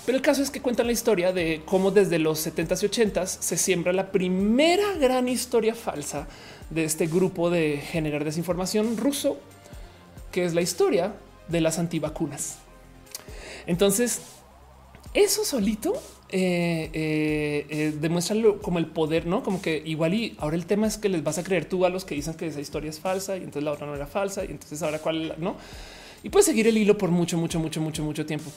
[0.05, 3.25] Pero el caso es que cuentan la historia de cómo desde los 70s y 80s
[3.25, 6.27] se siembra la primera gran historia falsa
[6.69, 9.39] de este grupo de generar desinformación ruso,
[10.31, 11.15] que es la historia
[11.47, 12.57] de las antivacunas.
[13.65, 14.21] Entonces,
[15.13, 15.93] eso solito
[16.29, 20.87] eh, eh, eh, demuestra como el poder, no como que igual y ahora el tema
[20.87, 22.99] es que les vas a creer tú a los que dicen que esa historia es
[22.99, 25.55] falsa y entonces la otra no era falsa y entonces ahora cuál no
[26.23, 28.51] y puedes seguir el hilo por mucho, mucho, mucho, mucho, mucho tiempo.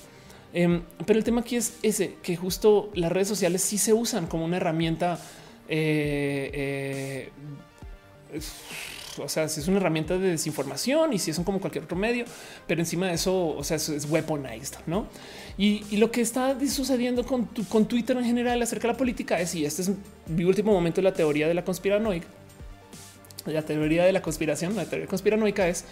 [0.54, 4.26] Em, pero el tema aquí es ese que justo las redes sociales sí se usan
[4.26, 5.18] como una herramienta.
[5.68, 7.30] Eh,
[9.18, 12.24] o sea, si es una herramienta de desinformación y si son como cualquier otro medio,
[12.66, 15.06] pero encima de eso, o sea, es weaponized, no?
[15.56, 19.54] Y, lo que está sucediendo con, con Twitter en general acerca de la política es,
[19.56, 19.90] y este es
[20.28, 22.28] mi último momento la teoría de la conspiranoica,
[23.46, 25.84] la teoría de la conspiración, la teoría conspiranoica es,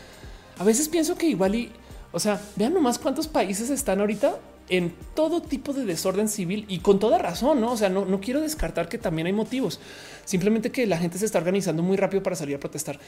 [0.59, 1.73] a veces pienso que igual y,
[2.12, 6.78] o sea, vean nomás cuántos países están ahorita en todo tipo de desorden civil y
[6.78, 7.72] con toda razón, ¿no?
[7.72, 9.80] O sea, no, no quiero descartar que también hay motivos,
[10.24, 12.98] simplemente que la gente se está organizando muy rápido para salir a protestar.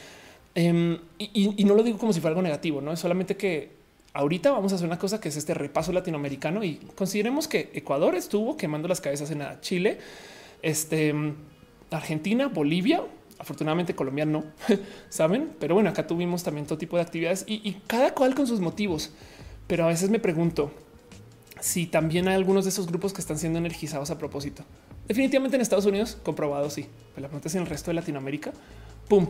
[0.55, 3.71] Em, y, no lo digo como si fuera algo negativo, no es solamente que
[4.15, 8.15] ahorita vamos a hacer una cosa que es este repaso latinoamericano y consideremos que Ecuador
[8.15, 9.99] estuvo quemando las cabezas en Chile,
[10.63, 11.15] este,
[11.91, 13.03] Argentina, Bolivia,
[13.39, 14.45] afortunadamente Colombia no,
[15.11, 18.61] saben, pero bueno, acá tuvimos también todo tipo de actividades y cada cual con sus
[18.61, 19.13] motivos.
[19.69, 20.73] Pero a veces me pregunto,
[21.61, 24.65] si también hay algunos de esos grupos que están siendo energizados a propósito.
[25.07, 26.87] Definitivamente en Estados Unidos, comprobado, sí.
[27.15, 28.53] Pero la pregunta es en el resto de Latinoamérica,
[29.09, 29.27] ¡pum!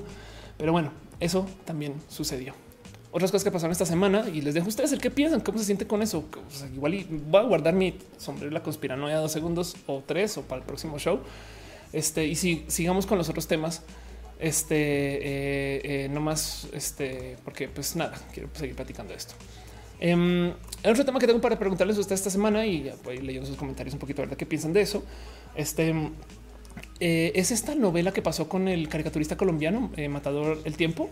[0.57, 0.91] Pero bueno,
[1.21, 2.55] eso también sucedió.
[3.11, 5.59] Otras cosas que pasaron esta semana y les dejo a ustedes el que piensan, cómo
[5.59, 6.25] se siente con eso.
[6.75, 10.61] igual y voy a guardar mi sombrero la conspiranoia dos segundos o tres o para
[10.61, 11.21] el próximo show.
[11.93, 13.83] Este y si sigamos con los otros temas,
[14.39, 19.35] este eh, eh, no más, este, porque pues nada, quiero seguir platicando esto.
[20.03, 20.53] Um,
[20.85, 23.95] otro tema que tengo para preguntarles a ustedes esta semana y ya leyendo sus comentarios
[23.95, 24.37] un poquito, ¿verdad?
[24.37, 25.03] ¿Qué piensan de eso?
[25.55, 25.93] Este
[27.01, 31.09] eh, es esta novela que pasó con el caricaturista colombiano eh, Matador El Tiempo,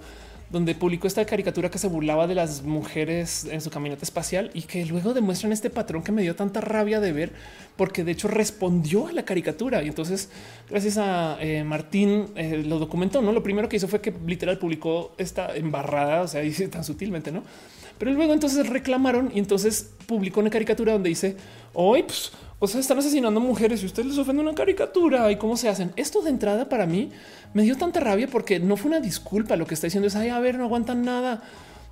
[0.50, 4.62] donde publicó esta caricatura que se burlaba de las mujeres en su caminata espacial y
[4.62, 7.32] que luego demuestran este patrón que me dio tanta rabia de ver,
[7.76, 9.82] porque de hecho respondió a la caricatura.
[9.82, 10.28] Y entonces,
[10.68, 12.26] gracias a eh, Martín,
[12.64, 13.22] lo documentó.
[13.22, 16.84] No, lo primero que hizo fue que literal publicó esta embarrada, o sea, dice tan
[16.84, 17.42] sutilmente, no?
[17.98, 21.36] Pero luego entonces reclamaron y entonces publicó una caricatura donde dice
[21.72, 25.56] hoy, pues, o sea, están asesinando mujeres y ustedes les ofenden una caricatura y cómo
[25.56, 25.92] se hacen.
[25.96, 27.10] Esto de entrada para mí
[27.52, 29.56] me dio tanta rabia porque no fue una disculpa.
[29.56, 31.42] Lo que está diciendo es ay, a ver, no aguantan nada.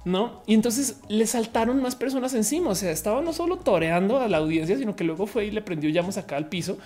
[0.04, 2.70] No, y entonces le saltaron más personas encima.
[2.70, 5.62] O sea, estaba no solo toreando a la audiencia, sino que luego fue y le
[5.62, 6.78] prendió llamas acá al piso.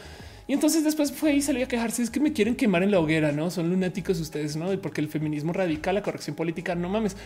[0.47, 2.03] Y entonces después fue y salió a quejarse.
[2.03, 4.73] Es que me quieren quemar en la hoguera, no son lunáticos ustedes, no?
[4.73, 7.17] Y porque el feminismo radical, la corrección política, no mames.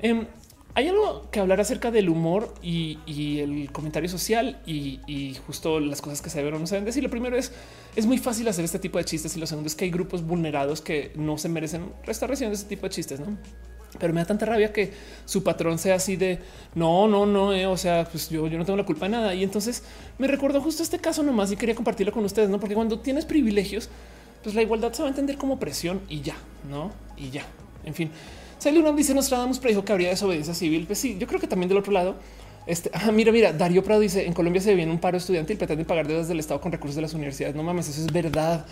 [0.00, 0.26] Em,
[0.74, 2.98] hay algo que hablar acerca del humor y,
[3.40, 7.02] el comentario social y, justo las cosas que se ven o no se deben decir.
[7.02, 7.52] Lo primero es
[7.96, 10.22] es muy fácil hacer este tipo de chistes y lo segundo es que hay grupos
[10.22, 13.36] vulnerados que no se merecen restauración de este tipo de chistes, no?
[13.98, 14.92] Pero me da tanta rabia que
[15.24, 16.38] su patrón sea así de
[16.76, 17.52] no, no, no.
[17.52, 19.34] Eh, o sea, pues yo, yo no tengo la culpa de nada.
[19.34, 19.82] Y entonces
[20.18, 22.60] me recuerdo justo este caso nomás y quería compartirlo con ustedes, no?
[22.60, 23.88] Porque cuando tienes privilegios,
[24.44, 26.36] pues la igualdad se va a entender como presión y ya,
[26.68, 26.92] no?
[27.16, 27.44] Y ya.
[27.84, 28.12] En fin,
[28.60, 30.84] Sailor dice Nostradamus predijo que habría desobediencia civil.
[30.86, 32.16] Pues sí, yo creo que también del otro lado.
[32.66, 35.86] Este, ah, mira, mira, Darío Prado dice en Colombia se viene un paro estudiantil, pretenden
[35.86, 37.56] pagar deudas del Estado con recursos de las universidades.
[37.56, 38.66] No mames, eso es verdad.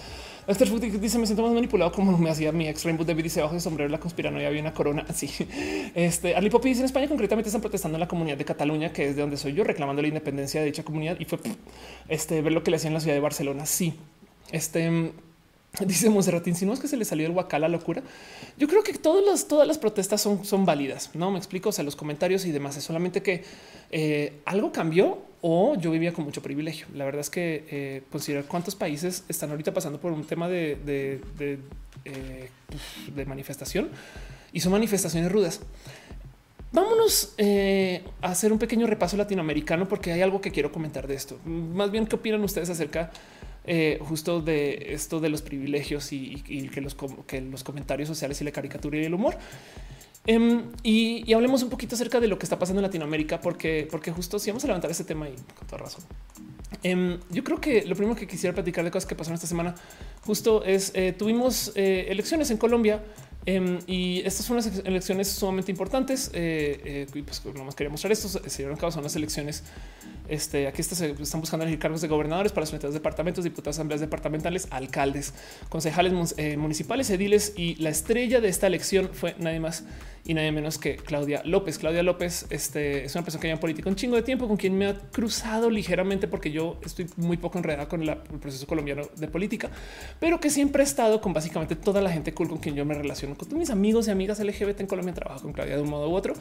[0.47, 0.69] Esther
[1.01, 3.60] dice: Me siento más manipulado como me hacía mi ex Rainbow David dice bajo el
[3.62, 5.06] sombrero la conspiranoia había una corona.
[5.09, 5.31] Así
[5.94, 9.09] este Ali Poppy dice en España concretamente están protestando en la comunidad de Cataluña, que
[9.09, 11.39] es de donde soy yo, reclamando la independencia de dicha comunidad y fue
[12.09, 13.65] este ver lo que le hacían la ciudad de Barcelona.
[13.65, 13.94] Sí,
[14.52, 15.12] este
[15.86, 18.03] Dice no es que se le salió el guacal la locura.
[18.57, 21.11] Yo creo que todas las, todas las protestas son, son válidas.
[21.15, 21.69] No me explico.
[21.69, 23.45] O sea, los comentarios y demás es solamente que
[23.90, 26.86] eh, algo cambió o yo vivía con mucho privilegio.
[26.95, 30.77] La verdad es que eh, considerar cuántos países están ahorita pasando por un tema de,
[30.85, 31.59] de,
[32.05, 33.90] eh, manifestación
[34.53, 35.61] y son manifestaciones rudas.
[36.70, 41.15] Vámonos eh, a hacer un pequeño repaso latinoamericano porque hay algo que quiero comentar de
[41.15, 41.39] esto.
[41.45, 43.11] Más bien, ¿qué opinan ustedes acerca
[43.69, 46.43] eh, justo de esto de los privilegios y,
[46.73, 46.97] que, los,
[47.27, 49.36] que los comentarios sociales y la caricatura y el humor?
[50.27, 54.11] Um, y, hablemos un poquito acerca de lo que está pasando en Latinoamérica, porque, porque
[54.11, 56.05] justo si vamos a levantar este tema y con toda razón.
[56.85, 59.74] Um, yo creo que lo primero que quisiera platicar de cosas que pasaron esta semana
[60.24, 63.03] justo es eh, tuvimos eh, elecciones en Colombia
[63.47, 66.31] Um, y estas son unas elecciones sumamente importantes.
[66.35, 68.28] Eh, eh, y pues nomás quería mostrar esto.
[68.28, 69.65] Se dieron cabo, son las elecciones.
[70.28, 74.01] Este, aquí está, se están buscando elegir cargos de gobernadores para los departamentos, diputados, asambleas
[74.01, 75.32] departamentales, alcaldes,
[75.70, 77.55] concejales eh, municipales, ediles.
[77.56, 79.85] Y la estrella de esta elección fue nadie más
[80.24, 81.78] y nadie menos que Claudia López.
[81.78, 84.57] Claudia López este, es una persona que lleva en política un chingo de tiempo, con
[84.57, 89.03] quien me ha cruzado ligeramente porque yo estoy muy poco enredada con el proceso colombiano
[89.16, 89.70] de política,
[90.20, 92.95] pero que siempre he estado con básicamente toda la gente cool con quien yo me
[92.95, 95.15] relaciono, con mis amigos y amigas LGBT en Colombia.
[95.15, 96.35] Trabajo con Claudia de un modo u otro.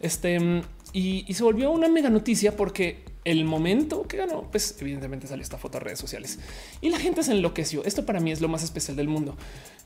[0.00, 5.42] Este, y, se volvió una mega noticia porque el momento que ganó, pues evidentemente salió
[5.42, 6.38] esta foto a redes sociales
[6.80, 7.84] y la gente se enloqueció.
[7.84, 9.36] Esto para mí es lo más especial del mundo.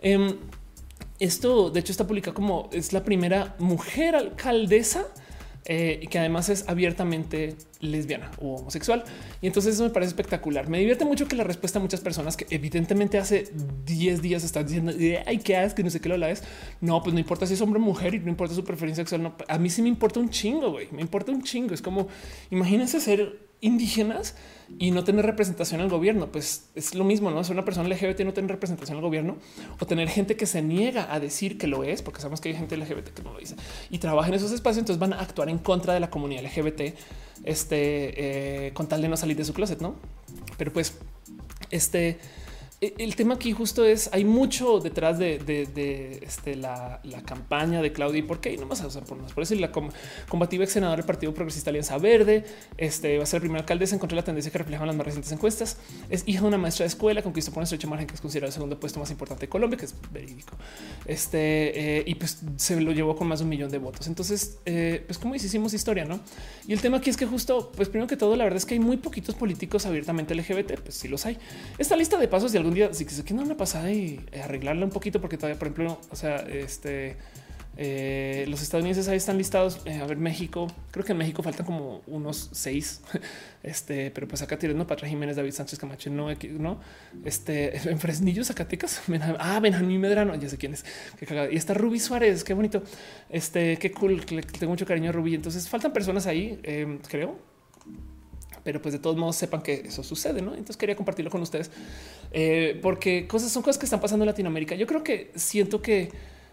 [0.02, 0.36] Eh,
[1.18, 5.06] esto, de hecho, está publicado como es la primera mujer alcaldesa
[5.70, 9.04] eh, que además es abiertamente lesbiana o homosexual.
[9.42, 10.66] Y entonces eso me parece espectacular.
[10.66, 13.52] Me divierte mucho que la respuesta a muchas personas que evidentemente hace
[13.84, 14.92] 10 días están diciendo
[15.26, 16.42] ay, qué que no sé qué lo la es.
[16.80, 19.22] No, pues no importa si es hombre o mujer y no importa su preferencia sexual.
[19.22, 20.88] No, a mí sí me importa un chingo, güey.
[20.90, 21.74] Me importa un chingo.
[21.74, 22.08] Es como
[22.50, 24.36] imagínense ser indígenas
[24.78, 26.30] y no tener representación en el gobierno.
[26.30, 29.36] Pues es lo mismo, no es una persona LGBT no tener representación en el gobierno
[29.80, 32.56] o tener gente que se niega a decir que lo es, porque sabemos que hay
[32.56, 33.56] gente LGBT que no lo dice
[33.90, 34.80] y trabaja en esos espacios.
[34.80, 36.94] Entonces van a actuar en contra de la comunidad LGBT
[37.44, 39.96] este, eh, con tal de no salir de su closet, no?
[40.56, 40.98] Pero pues
[41.70, 42.18] este
[42.80, 48.22] el tema aquí justo es hay mucho detrás de, este, la, campaña de Claudia y
[48.22, 49.72] por qué y no más o sea, por, por eso la
[50.28, 52.44] combativa ex senadora del Partido Progresista Alianza Verde
[52.76, 55.32] este va a ser el primer alcalde encontró la tendencia que reflejaban las más recientes
[55.32, 55.76] encuestas.
[56.10, 58.48] Es hija de una maestra de escuela, conquistó por un estrecho margen que es considerado
[58.48, 60.56] el segundo puesto más importante de Colombia, que es verídico.
[61.06, 64.06] Este eh, y pues se lo llevó con más de un millón de votos.
[64.06, 66.20] Entonces, eh, pues como hicimos historia, no?
[66.66, 68.74] Y el tema aquí es que justo, pues primero que todo, la verdad es que
[68.74, 70.80] hay muy poquitos políticos abiertamente LGBT.
[70.80, 71.38] Pues sí los hay.
[71.78, 74.90] Esta lista de pasos de algún día, si se quiere una pasada y arreglarla un
[74.90, 77.16] poquito, porque todavía, por ejemplo, o sea, este
[77.80, 79.80] eh, los estadounidenses ahí están listados.
[79.84, 83.00] Eh, a ver, México, creo que en México faltan como unos seis.
[83.60, 86.28] Este, pero pues acá tirando Patra Jiménez, David Sánchez Camacho, no,
[86.58, 86.80] no,
[87.24, 89.02] este en Fresnillo, Zacatecas.
[89.38, 90.84] Ah, Benjamín Medrano, ya sé quién es.
[91.50, 92.82] Y está Ruby Suárez, qué bonito.
[93.28, 94.24] Este, qué cool.
[94.24, 95.34] tengo mucho cariño a Ruby.
[95.34, 97.36] Entonces faltan personas ahí, eh, creo,
[98.68, 100.50] pero pues de todos modos sepan que eso sucede, ¿no?
[100.50, 101.70] Entonces quería compartirlo con ustedes
[102.32, 104.74] eh, porque cosas son cosas que están pasando en Latinoamérica.
[104.74, 106.10] Yo creo que siento que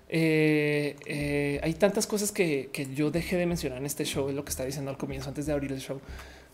[0.08, 4.36] eh, eh, hay tantas cosas que, que, yo dejé de mencionar en este show, es
[4.36, 6.00] lo que está diciendo al comienzo antes de abrir el show,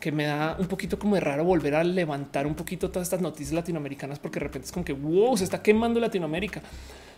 [0.01, 3.21] que me da un poquito como de raro volver a levantar un poquito todas estas
[3.21, 6.61] noticias latinoamericanas porque de repente es como que wow, se está quemando Latinoamérica.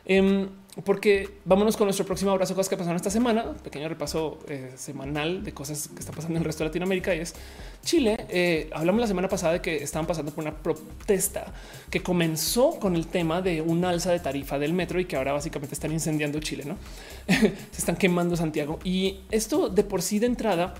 [0.05, 0.47] Eh,
[0.83, 5.43] porque vámonos con nuestro próximo abrazo, cosas que pasaron esta semana, pequeño repaso eh, semanal
[5.43, 7.35] de cosas que están pasando en el resto de Latinoamérica y es
[7.83, 8.25] Chile.
[8.29, 11.53] Eh, hablamos la semana pasada de que estaban pasando por una protesta
[11.91, 15.31] que comenzó con el tema de un alza de tarifa del metro y que ahora
[15.31, 16.75] básicamente están incendiando Chile, no
[17.27, 20.73] se están quemando Santiago y esto de por sí de entrada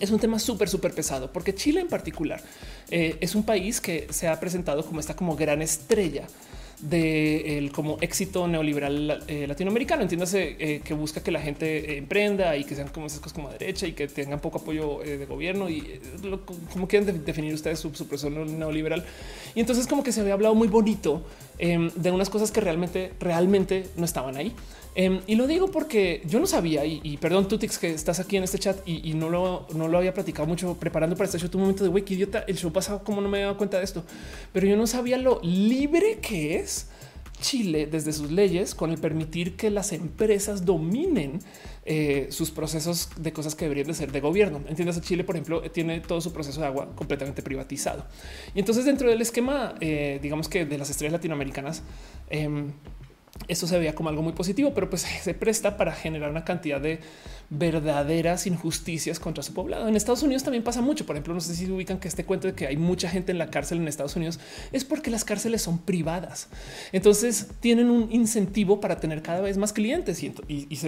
[0.00, 2.40] es un tema súper, súper pesado, porque Chile en particular
[2.90, 6.26] eh, es un país que se ha presentado como esta como gran estrella
[6.80, 10.02] de el como éxito neoliberal eh, latinoamericano.
[10.02, 13.50] Entiéndase eh, que busca que la gente emprenda y que sean como esas cosas como
[13.50, 16.00] derecha y que tengan poco apoyo de gobierno y
[16.72, 19.04] como quieran definir ustedes su, su proceso neoliberal.
[19.56, 21.24] Y entonces como que se había hablado muy bonito
[21.58, 24.54] em, de unas cosas que realmente, realmente no estaban ahí.
[25.00, 28.42] Em, y lo digo porque yo no sabía, y, perdón, Tutix, que estás aquí en
[28.42, 31.48] este chat y, no, lo, no lo había platicado mucho preparando para este show.
[31.48, 33.84] Tu momento de güey, idiota, el show pasado, como no me he dado cuenta de
[33.84, 34.02] esto,
[34.52, 36.88] pero yo no sabía lo libre que es
[37.40, 41.38] Chile desde sus leyes con el permitir que las empresas dominen
[41.86, 44.62] eh, sus procesos de cosas que deberían de ser de gobierno.
[44.68, 48.04] Entiendes, Chile, por ejemplo, tiene todo su proceso de agua completamente privatizado.
[48.52, 51.84] Y entonces dentro del esquema, eh, digamos que de las estrellas latinoamericanas,
[52.30, 52.72] em,
[53.46, 56.80] esto se veía como algo muy positivo, pero pues se presta para generar una cantidad
[56.80, 57.00] de
[57.50, 59.88] verdaderas injusticias contra su poblado.
[59.88, 61.06] En Estados Unidos también pasa mucho.
[61.06, 63.38] Por ejemplo, no sé si ubican que este cuento de que hay mucha gente en
[63.38, 64.38] la cárcel en Estados Unidos
[64.72, 66.48] es porque las cárceles son privadas.
[66.92, 70.32] Entonces tienen un incentivo para tener cada vez más clientes y,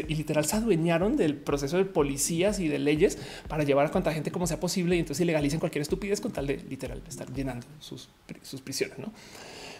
[0.08, 3.16] literal se adueñaron del proceso de policías y de leyes
[3.48, 6.46] para llevar a cuanta gente como sea posible y entonces ilegalicen cualquier estupidez con tal
[6.46, 8.10] de literal estar llenando sus,
[8.42, 8.98] sus prisiones.
[8.98, 9.12] ¿no?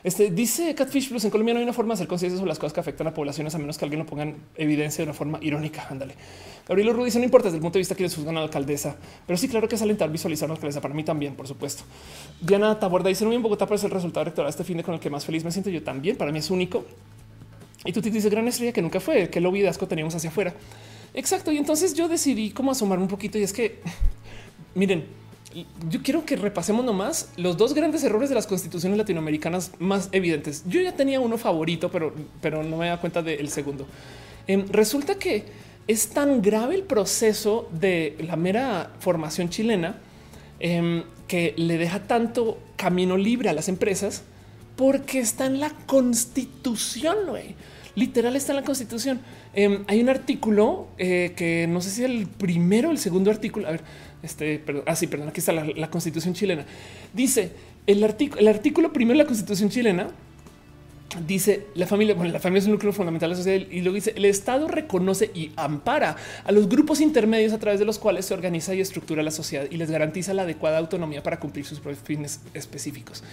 [0.02, 2.58] Este dice Catfish Plus en Colombia no hay una forma de hacer conciencia sobre las
[2.58, 5.14] cosas que afectan a poblaciones a menos que alguien lo ponga en evidencia de una
[5.14, 5.86] forma irónica.
[5.90, 6.14] Ándale.
[6.66, 8.96] Gabriel Ruiz no importa desde el punto de vista que les juzgan a la alcaldesa,
[9.26, 11.82] pero sí, claro que es alentar visualizar la alcaldesa para mí también, por supuesto.
[12.40, 15.00] Diana Taborda dice no en Bogotá es el resultado electoral este fin de con el
[15.00, 16.16] que más feliz me siento yo también.
[16.16, 16.84] Para mí es único.
[17.84, 20.30] Y tú te dices gran estrella que nunca fue, que lo vi asco teníamos hacia
[20.30, 20.54] afuera.
[21.12, 21.52] Exacto.
[21.52, 23.80] Y entonces yo decidí como asomar un poquito y es que
[24.74, 25.04] miren,
[25.88, 30.62] yo quiero que repasemos nomás los dos grandes errores de las constituciones latinoamericanas más evidentes.
[30.66, 33.86] Yo ya tenía uno favorito, pero, pero no me da cuenta del segundo.
[34.46, 35.44] Em, resulta que
[35.88, 39.98] es tan grave el proceso de la mera formación chilena
[40.60, 44.22] em, que le deja tanto camino libre a las empresas
[44.76, 47.16] porque está en la constitución.
[47.96, 49.20] Literal está en la constitución.
[49.52, 53.66] Em, hay un artículo eh, que no sé si el primero o el segundo artículo.
[53.66, 53.82] A ver,
[54.22, 56.64] este, perdón, ah, perdón, aquí está la, constitución chilena.
[57.12, 57.52] Dice
[57.86, 60.08] el artículo, el artículo primero de la constitución chilena
[61.26, 63.94] dice la familia, bueno, la familia es un núcleo fundamental de la sociedad y luego
[63.94, 68.26] dice el Estado reconoce y ampara a los grupos intermedios a través de los cuales
[68.26, 71.80] se organiza y estructura la sociedad y les garantiza la adecuada autonomía para cumplir sus
[72.04, 73.24] fines específicos.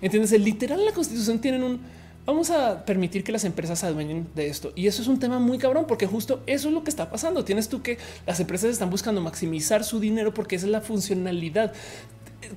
[0.00, 1.80] Entiendes, literal la constitución tienen un
[2.26, 4.72] vamos a permitir que las empresas se adueñen de esto.
[4.74, 7.44] Y eso es un tema muy cabrón, porque justo eso es lo que está pasando.
[7.44, 11.72] Tienes tú que las empresas están buscando maximizar su dinero porque esa es la funcionalidad.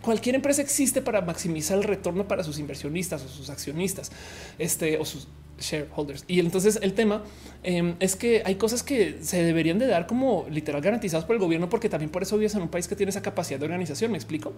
[0.02, 4.12] Cualquier empresa existe para maximizar el retorno para sus inversionistas o sus accionistas,
[4.58, 5.28] este o sus
[5.60, 6.26] shareholders.
[6.28, 7.24] Y entonces el tema
[7.64, 11.42] em, es que hay cosas que se deberían de dar como literal garantizadas por el
[11.42, 14.12] gobierno, porque también por eso vives en un país que tiene esa capacidad de organización.
[14.12, 14.54] Me explico.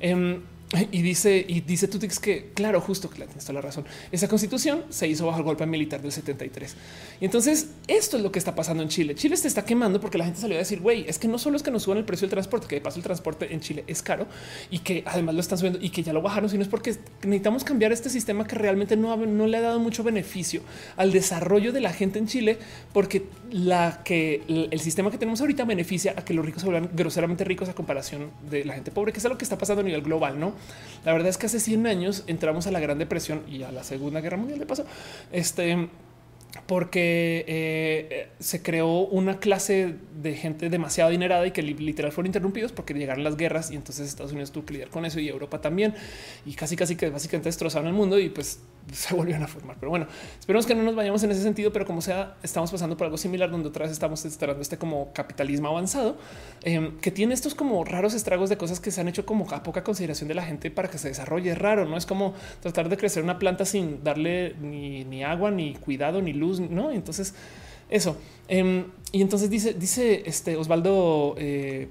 [0.00, 0.40] Em,
[0.92, 3.86] y dice, y dice Tutix que, claro, justo que tienes toda la razón.
[4.12, 6.76] Esa constitución se hizo bajo el golpe militar del 73.
[7.22, 9.14] Y entonces esto es lo que está pasando en Chile.
[9.14, 11.56] Chile se está quemando porque la gente salió a decir, güey, es que no solo
[11.56, 13.84] es que nos suban el precio del transporte, que de paso el transporte en Chile
[13.86, 14.26] es caro
[14.70, 17.64] y que además lo están subiendo y que ya lo bajaron, sino es porque necesitamos
[17.64, 20.60] cambiar este sistema que realmente no, no le ha dado mucho beneficio
[20.96, 22.37] al desarrollo de la gente en Chile,
[22.92, 26.90] porque la que el sistema que tenemos ahorita beneficia a que los ricos se vuelvan
[26.94, 29.84] groseramente ricos a comparación de la gente pobre, que es algo que está pasando a
[29.84, 30.54] nivel global, ¿no?
[31.04, 33.84] La verdad es que hace 100 años entramos a la Gran Depresión y a la
[33.84, 34.84] Segunda Guerra Mundial de paso.
[35.32, 35.88] Este
[36.66, 42.72] porque eh, se creó una clase de gente demasiado adinerada y que literal fueron interrumpidos
[42.72, 45.60] porque llegaron las guerras y entonces Estados Unidos tuvo que lidiar con eso y Europa
[45.60, 45.94] también
[46.46, 48.60] y casi casi que básicamente destrozaron el mundo y pues
[48.92, 49.76] se volvieron a formar.
[49.78, 50.06] Pero bueno,
[50.38, 53.16] esperemos que no nos vayamos en ese sentido, pero como sea, estamos pasando por algo
[53.16, 56.16] similar donde otra vez estamos instalando este como capitalismo avanzado
[56.62, 59.62] em, que tiene estos como raros estragos de cosas que se han hecho como a
[59.62, 61.50] poca consideración de la gente para que se desarrolle.
[61.50, 65.50] Es raro, no es como tratar de crecer una planta sin darle ni, ni agua,
[65.50, 66.90] ni cuidado, ni luz, no?
[66.90, 67.34] Entonces,
[67.90, 68.16] eso.
[68.48, 71.88] Em, y entonces dice, dice este Osvaldo eh,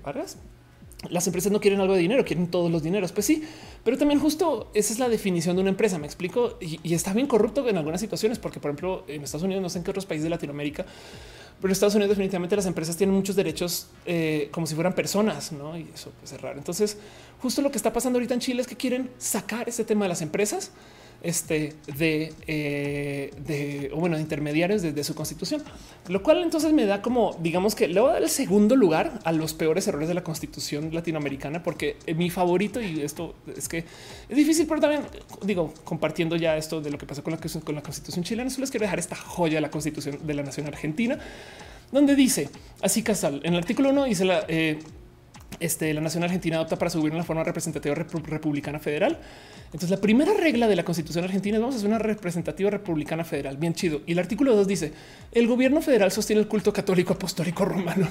[1.09, 3.11] las empresas no quieren algo de dinero, quieren todos los dineros.
[3.11, 3.43] Pues sí,
[3.83, 5.97] pero también justo esa es la definición de una empresa.
[5.97, 9.61] Me explico y, está bien corrupto en algunas situaciones, porque por ejemplo en Estados Unidos,
[9.61, 10.85] no sé en qué otros países de Latinoamérica,
[11.61, 15.51] pero en Estados Unidos definitivamente las empresas tienen muchos derechos eh, como si fueran personas,
[15.51, 15.77] ¿no?
[15.77, 16.57] Y eso pues, es raro.
[16.57, 16.97] Entonces,
[17.41, 20.09] justo lo que está pasando ahorita en Chile es que quieren sacar este tema de
[20.09, 20.71] las empresas
[21.23, 25.63] este, de, eh, de o bueno, de intermediarios desde su constitución,
[26.07, 29.19] lo cual entonces me da como, digamos que le voy a dar el segundo lugar
[29.23, 33.79] a los peores errores de la constitución latinoamericana, porque mi favorito y esto es que
[34.29, 35.03] es difícil, pero también
[35.41, 38.61] digo, compartiendo ya esto de lo que pasó con la, con la constitución chilena, solo
[38.61, 41.17] les quiero dejar esta joya de la constitución de la nación argentina,
[41.91, 42.49] donde dice
[42.81, 44.77] así Casal en el artículo 1 dice la, eh,
[45.59, 49.19] este, la nación argentina adopta para subir una forma representativa republicana federal
[49.67, 53.25] entonces, la primera regla de la constitución argentina es vamos a hacer una representativa republicana
[53.25, 53.57] federal.
[53.57, 54.01] Bien chido.
[54.05, 54.93] Y el artículo 2 dice
[55.33, 58.07] el gobierno federal sostiene el culto católico apostólico romano.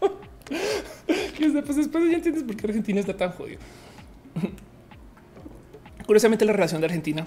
[1.38, 3.60] y pues después ya entiendes por qué Argentina está tan jodido.
[6.06, 7.24] Curiosamente, la relación de Argentina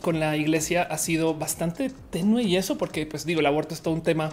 [0.00, 3.82] con la iglesia ha sido bastante tenue y eso porque, pues digo, el aborto es
[3.82, 4.30] todo un tema,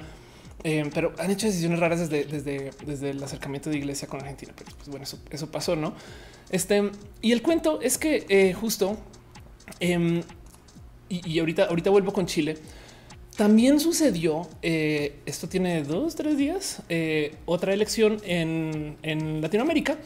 [0.64, 4.54] eh, pero han hecho decisiones raras desde, desde, desde el acercamiento de iglesia con Argentina.
[4.56, 5.96] Pero pues, bueno, eso, eso pasó, no?
[6.50, 6.92] Este
[7.22, 8.98] y el cuento es que eh, justo
[9.80, 10.22] em,
[11.10, 12.58] y, ahorita, ahorita vuelvo con Chile.
[13.38, 19.98] También sucedió, eh, esto tiene dos, tres días, eh, otra elección en, Latinoamérica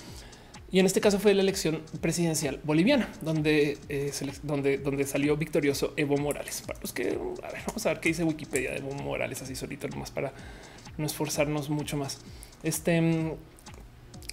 [0.71, 4.11] Y en este caso fue la elección presidencial boliviana, donde, eh,
[4.41, 6.63] donde, donde salió victorioso Evo Morales.
[6.65, 7.17] Para los que,
[7.67, 10.33] vamos a ver qué dice Wikipedia de Evo Morales así solito, nomás para
[10.97, 12.19] no esforzarnos mucho más.
[12.63, 13.35] Este,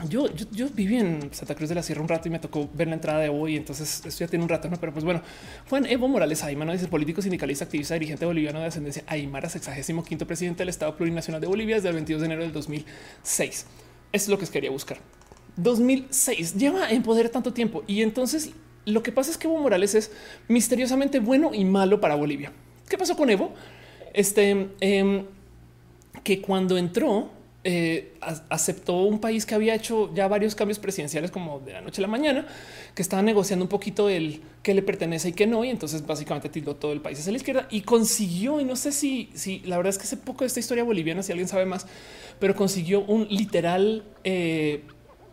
[0.04, 2.86] yo, yo, viví en Santa Cruz de la Sierra un rato y me tocó ver
[2.88, 4.76] la entrada de Evo y entonces esto ya tiene un rato, ¿no?
[4.76, 5.22] Pero pues bueno,
[5.70, 10.26] Juan Evo Morales Aymara, dice político, sindicalista, activista, dirigente boliviano de ascendencia Aymara, sexagésimo quinto
[10.26, 13.66] presidente del Estado Plurinacional de Bolivia desde el 22 de enero del 2006.
[14.12, 14.98] es lo que quería buscar.
[15.56, 18.50] 2006 lleva en poder tanto tiempo y entonces
[18.84, 20.12] lo que pasa es que Evo Morales es
[20.46, 22.52] misteriosamente bueno y malo para Bolivia.
[22.86, 23.54] ¿Qué pasó con Evo?
[24.12, 25.24] Este em,
[26.22, 27.30] que cuando entró
[27.68, 28.14] eh,
[28.48, 32.02] aceptó un país que había hecho ya varios cambios presidenciales como de la noche a
[32.02, 32.46] la mañana,
[32.94, 35.64] que estaba negociando un poquito el que le pertenece y que no.
[35.64, 38.92] Y entonces básicamente tildó todo el país hacia la izquierda y consiguió, y no sé
[38.92, 41.66] si, si la verdad es que sé poco de esta historia boliviana, si alguien sabe
[41.66, 41.88] más,
[42.38, 44.84] pero consiguió un literal eh,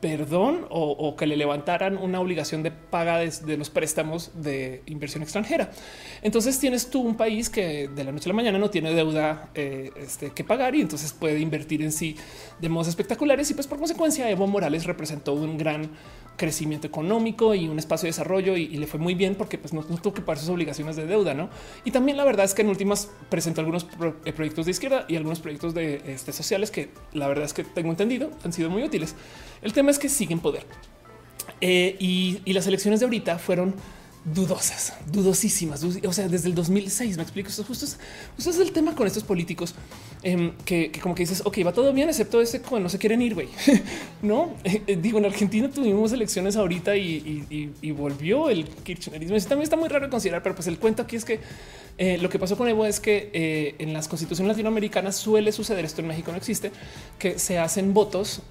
[0.04, 5.72] perdón o, que le levantaran una obligación de paga de, los préstamos de inversión extranjera.
[6.22, 9.50] Entonces tienes tú un país que de la noche a la mañana no tiene deuda
[9.56, 12.18] eh, este, que pagar y entonces puede invertir en sí
[12.60, 15.92] de modos espectaculares y pues por consecuencia Evo Morales representó un gran
[16.36, 19.84] crecimiento económico y un espacio de desarrollo y, le fue muy bien porque pues no,
[19.84, 21.50] tuvo que pagar sus obligaciones de deuda, ¿no?
[21.86, 23.88] Y también la verdad es que en últimas presentó algunos
[24.26, 27.64] eh, proyectos de izquierda y algunos proyectos de este, sociales que la verdad es que
[27.64, 29.16] tengo entendido han sido muy útiles.
[29.62, 30.66] El tema es que siguen poder.
[31.62, 33.74] Eh, y, las elecciones de ahorita fueron
[34.26, 35.84] dudosas, dudosísimas.
[35.84, 37.50] O sea, desde el 2006 me explico.
[37.50, 39.76] Esto justo es, el tema con estos políticos
[40.22, 43.22] em, que, como que dices, ok, va todo bien, excepto ese cuando no se quieren
[43.22, 43.34] ir.
[43.34, 43.50] Güey,
[44.22, 49.36] no eh, digo, en Argentina tuvimos elecciones ahorita y, volvió el kirchnerismo.
[49.36, 51.40] Eso también está muy raro de considerar, pero pues el cuento aquí es que
[51.98, 56.02] eh, lo que pasó con Evo es que en las constituciones latinoamericanas suele suceder esto
[56.02, 56.72] en México, no existe
[57.20, 58.42] que se hacen votos.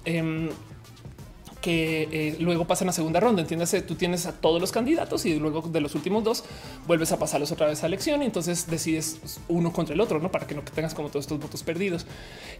[1.63, 3.41] Que eh, luego pasan a segunda ronda.
[3.41, 6.43] Entiéndase, tú tienes a todos los candidatos y luego de los últimos dos
[6.85, 10.29] vuelves a pasarlos otra vez a elección y entonces decides uno contra el otro, no
[10.29, 12.05] para que no tengas como todos estos votos perdidos.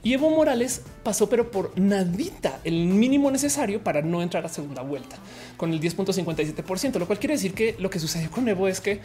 [0.03, 4.81] Y Evo Morales pasó, pero por nadita el mínimo necesario para no entrar a segunda
[4.81, 5.17] vuelta
[5.57, 9.01] con el 10.57%, lo cual quiere decir que lo que sucedió con Evo es que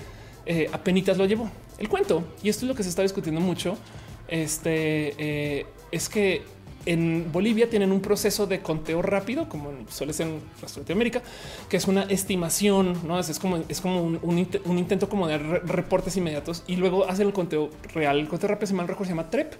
[0.46, 2.24] eh, apenas lo llevó el cuento.
[2.42, 3.76] Y esto es lo que se está discutiendo mucho.
[4.28, 6.42] Este eh, es que
[6.88, 11.22] en Bolivia tienen un proceso de conteo rápido, como suele ser en Latinoamérica,
[11.68, 14.38] que es una estimación, no es, como es como un,
[14.78, 18.18] intento como de reportes inmediatos y luego hacen el conteo real.
[18.18, 19.52] El conteo rápido, si mal recuerdo, se llama TREP.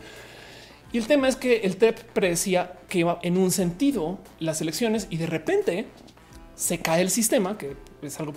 [0.91, 5.07] Y el tema es que el TREP predecía que iba en un sentido las elecciones
[5.11, 5.87] y de repente
[6.55, 8.33] se cae el sistema, que es algo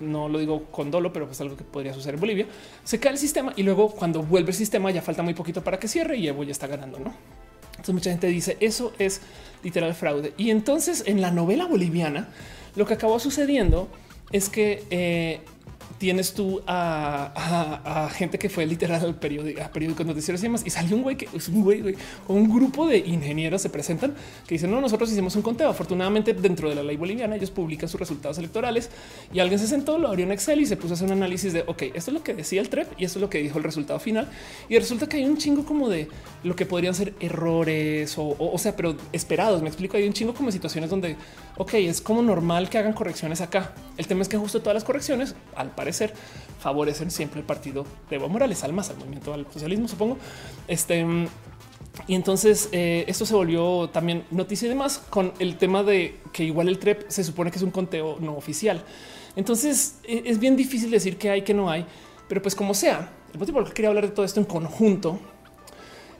[0.00, 2.46] no lo digo con dolo, pero es algo que podría suceder en Bolivia.
[2.84, 5.78] Se cae el sistema y luego cuando vuelve el sistema ya falta muy poquito para
[5.78, 7.12] que cierre y Evo ya está ganando, no?
[7.78, 9.20] Entonces mucha gente dice eso es
[9.62, 10.34] literal fraude.
[10.36, 12.28] Y entonces en la novela boliviana
[12.76, 13.88] lo que acabó sucediendo
[14.30, 15.40] es que eh,
[15.98, 20.62] tienes tú a, gente que fue literal al periódico, a periódicos noticieros y demás.
[20.64, 21.96] Y salió un güey que es un güey,
[22.28, 24.14] un grupo de ingenieros se presentan
[24.46, 25.68] que dicen no, nosotros hicimos un conteo.
[25.68, 28.90] Afortunadamente, dentro de la ley boliviana, ellos publican sus resultados electorales
[29.32, 31.52] y alguien se sentó, lo abrió en Excel y se puso a hacer un análisis
[31.52, 33.58] de ok, esto es lo que decía el TREP y esto es lo que dijo
[33.58, 34.28] el resultado final.
[34.68, 36.08] Y resulta que hay un chingo como de
[36.44, 39.62] lo que podrían ser errores o, o, sea, pero esperados.
[39.62, 39.96] Me explico.
[39.96, 41.16] Hay un chingo como situaciones donde
[41.58, 43.72] ok, es como normal que hagan correcciones acá.
[43.96, 46.14] El tema es que justo todas las correcciones, al parecer, ser
[46.60, 50.18] favorecen siempre el partido de Evo Morales, al más al movimiento al socialismo, supongo.
[50.66, 51.04] Este
[52.06, 56.44] y entonces eh, esto se volvió también noticia y demás con el tema de que
[56.44, 58.82] igual el TREP se supone que es un conteo no oficial.
[59.36, 61.84] Entonces e, es bien difícil decir que hay, que no hay,
[62.28, 64.46] pero pues como sea, el motivo por el que quería hablar de todo esto en
[64.46, 65.18] conjunto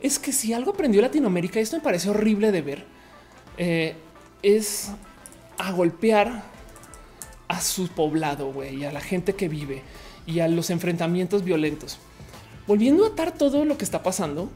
[0.00, 2.84] es que si algo aprendió Latinoamérica, esto me parece horrible de ver,
[3.56, 3.94] eh,
[4.42, 4.90] es
[5.58, 6.42] a golpear
[7.48, 9.82] a su poblado, güey, a la gente que vive
[10.26, 11.98] y a los enfrentamientos violentos.
[12.66, 14.50] Volviendo a atar todo lo que está pasando,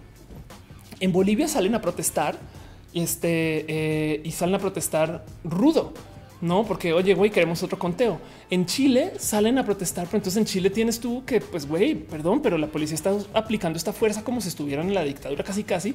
[1.01, 2.39] en Bolivia salen a protestar
[2.93, 5.95] este, eh, y salen a protestar rudo
[6.43, 8.19] no, porque oye, güey, queremos otro conteo.
[8.51, 12.43] En Chile salen a protestar, pero entonces en Chile tienes tú que, pues, güey, perdón,
[12.43, 15.95] pero la policía está aplicando esta fuerza como si estuvieran en la dictadura casi casi.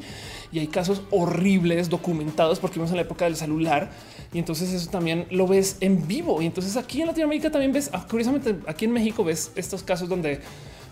[0.53, 3.91] Y hay casos horribles documentados porque vimos en la época del celular.
[4.32, 6.41] Y entonces eso también lo ves en vivo.
[6.41, 10.07] Y entonces aquí en Latinoamérica también ves, ah, curiosamente, aquí en México ves estos casos
[10.07, 10.40] donde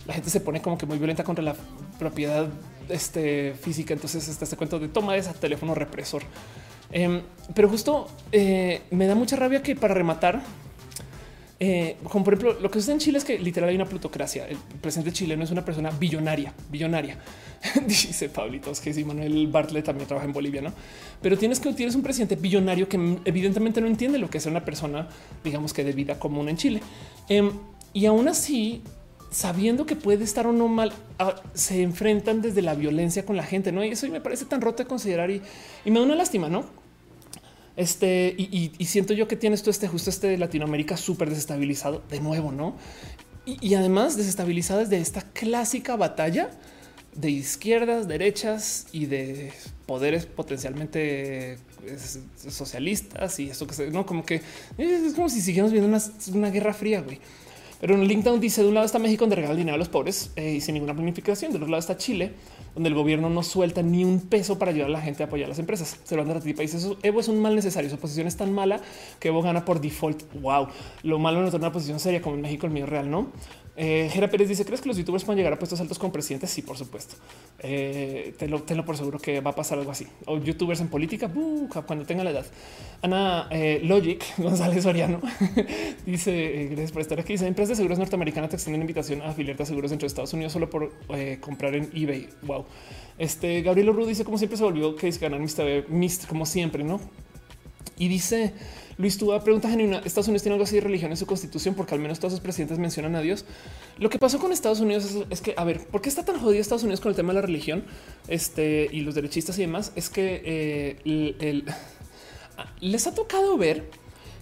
[0.06, 1.56] la gente se pone como que muy violenta contra la
[1.98, 2.50] propiedad
[2.90, 3.94] este, física.
[3.94, 6.24] Entonces está este cuento de toma ese teléfono represor.
[6.92, 7.22] Em,
[7.54, 10.42] pero justo eh, me da mucha rabia que para rematar
[11.58, 14.48] Eh, como por ejemplo, lo que sucede en Chile es que literal hay una plutocracia.
[14.48, 17.18] El presidente chileno es una persona billonaria, billonaria.
[17.88, 20.74] Dice Pablito, que si Manuel Bartlett también trabaja en Bolivia, no?
[21.22, 24.66] Pero tienes que tienes un presidente billonario que evidentemente no entiende lo que es una
[24.66, 25.08] persona,
[25.44, 26.82] digamos que de vida común en Chile.
[27.30, 27.52] Em,
[27.94, 28.82] y aún así,
[29.32, 33.44] sabiendo que puede estar o no mal, ah, se enfrentan desde la violencia con la
[33.44, 33.84] gente, no?
[33.84, 35.42] Y eso me parece tan roto de considerar y,
[35.86, 36.66] me da una lástima, no?
[37.76, 42.22] Este y, siento yo que tienes todo este justo este de Latinoamérica súper desestabilizado de
[42.22, 42.76] nuevo, no?
[43.46, 46.50] Y, además desestabilizado desde esta clásica batalla
[47.14, 49.54] de izquierdas, derechas y de
[49.86, 51.58] poderes potencialmente
[52.50, 54.42] socialistas y esto que se no como que
[54.78, 56.02] es como si siguiéramos viendo una,
[56.34, 57.02] una guerra fría.
[57.02, 57.20] Güey.
[57.86, 60.32] Pero en LinkedIn dice de un lado está México donde regala dinero a los pobres
[60.38, 61.52] eh, y sin ninguna planificación.
[61.52, 62.32] Del otro lado está Chile,
[62.74, 65.46] donde el gobierno no suelta ni un peso para ayudar a la gente a apoyar
[65.46, 66.00] a las empresas.
[66.04, 66.90] Se lo van a a países.
[67.04, 67.88] Evo es un mal necesario.
[67.92, 68.82] Su posición es tan mala
[69.20, 70.24] que Evo gana por default.
[70.42, 70.70] Wow,
[71.04, 73.28] lo malo no tener una posición seria como en México, el mío real, no?
[73.78, 76.50] Eh, Pérez dice: ¿Crees que los youtubers pueden llegar a puestos altos con presidentes?
[76.50, 77.16] Sí, por supuesto.
[77.60, 80.08] Eh, te lo tenlo por seguro que va a pasar algo así.
[80.26, 81.30] O youtubers en política
[81.86, 82.46] cuando tenga la edad.
[83.02, 85.22] Ana eh, Logic González Soriano
[86.06, 87.34] dice: eh, Gracias por estar aquí.
[87.34, 90.34] Dice: Empresas de seguros norteamericanas te extienden invitación a afiliarte a seguros dentro de Estados
[90.34, 92.30] Unidos solo por eh, comprar en eBay.
[92.44, 92.66] Wow.
[93.18, 95.86] Este Gabriel Ru dice: Como siempre se volvió que es ganar mis TV,
[96.30, 97.02] como siempre, no?
[97.98, 98.54] Y dice:
[98.98, 100.02] Luis Tuba pregunta genuina.
[100.06, 102.42] Estados Unidos tiene algo así de religión en su constitución, porque al menos todos sus
[102.42, 103.46] presidentes mencionan a Dios.
[103.98, 106.62] Lo que pasó con Estados Unidos es, que, a ver, ¿por qué está tan jodido
[106.62, 107.84] Estados Unidos con el tema de la religión
[108.28, 109.92] este, y los derechistas y demás?
[109.96, 110.42] Es que
[111.06, 111.64] eh,
[112.80, 113.90] les ha tocado ver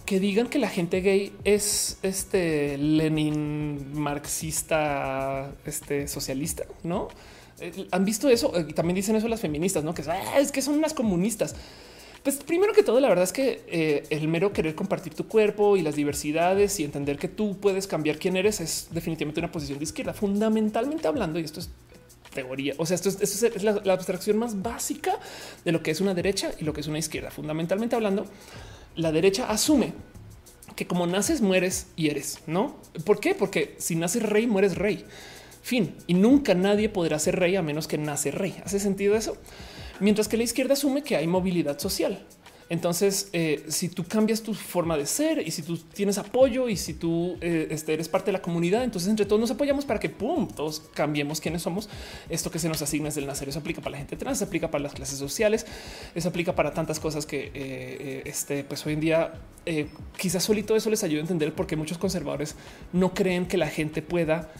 [0.06, 7.08] que digan que la gente gay es este Lenin marxista, este socialista, no?
[7.60, 9.94] Eh, Han visto eso y también dicen eso las feministas, no?
[9.94, 11.56] Que ah, es que son unas comunistas.
[12.24, 15.76] Pues primero que todo, la verdad es que eh, el mero querer compartir tu cuerpo
[15.76, 19.78] y las diversidades y entender que tú puedes cambiar quién eres es definitivamente una posición
[19.78, 21.38] de izquierda, fundamentalmente hablando.
[21.38, 21.68] Y esto es
[22.32, 22.72] teoría.
[22.78, 25.18] O sea, esto es, la, abstracción más básica
[25.66, 27.30] de lo que es una derecha y lo que es una izquierda.
[27.30, 28.24] Fundamentalmente hablando,
[28.96, 29.92] la derecha asume
[30.76, 32.76] que como naces, mueres y eres, ¿no?
[33.04, 33.34] ¿Por qué?
[33.34, 35.04] Porque si naces rey, mueres rey.
[35.62, 35.94] Fin.
[36.06, 38.56] Y nunca nadie podrá ser rey a menos que nace rey.
[38.64, 39.36] ¿Hace sentido eso?
[40.00, 42.24] Mientras que la izquierda asume que hay movilidad social.
[42.70, 46.76] Entonces, eh, si tú cambias tu forma de ser y si tú tienes apoyo y
[46.76, 50.00] si tú eh, este, eres parte de la comunidad, entonces entre todos nos apoyamos para
[50.00, 51.90] que pum, todos cambiemos quiénes somos.
[52.30, 54.44] Esto que se nos asigna desde el nacer, eso aplica para la gente trans, se
[54.44, 55.66] aplica para las clases sociales,
[56.14, 59.34] eso aplica para tantas cosas que eh, este, pues hoy en día
[60.18, 62.54] quizás solito eso les ayuda a entender por qué muchos conservadores
[62.92, 64.52] no creen que la gente pueda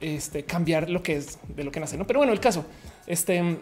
[0.00, 1.96] este, cambiar lo que es de lo que nace.
[1.96, 2.06] ¿no?
[2.06, 2.64] Pero bueno, el caso,
[3.06, 3.58] este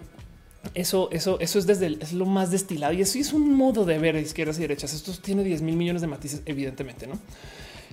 [0.75, 3.99] eso, eso, eso es desde es lo más destilado y eso es un modo de
[3.99, 4.95] ver izquierdas y derechas.
[4.95, 7.07] Esto tiene 10 mil millones de matices, evidentemente.
[7.07, 7.19] No,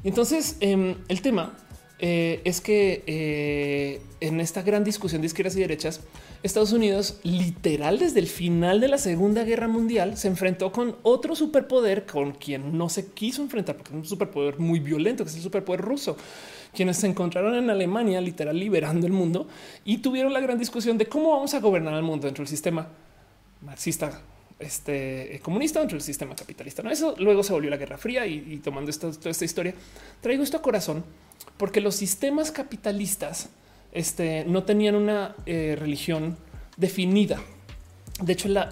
[0.04, 1.58] entonces em, el tema
[2.00, 6.02] eh, es que eh, en esta gran discusión de izquierdas y derechas,
[6.42, 11.36] Estados Unidos literal desde el final de la Segunda Guerra Mundial se enfrentó con otro
[11.36, 15.36] superpoder con quien no se quiso enfrentar porque es un superpoder muy violento, que es
[15.36, 16.18] el superpoder ruso
[16.74, 19.48] quienes se encontraron en Alemania, literal liberando el mundo
[19.86, 22.88] y tuvieron la gran discusión de cómo vamos a gobernar el mundo dentro del sistema
[23.62, 24.22] marxista
[24.62, 26.84] este comunista dentro del sistema capitalista.
[26.84, 26.92] ¿no?
[26.92, 29.74] Eso luego se volvió la Guerra Fría y, tomando esta, toda esta historia,
[30.22, 31.04] traigo esto a corazón
[31.58, 33.50] porque los sistemas capitalistas
[33.92, 36.38] este, no tenían una eh, religión
[36.78, 37.42] definida.
[38.22, 38.70] De hecho, la,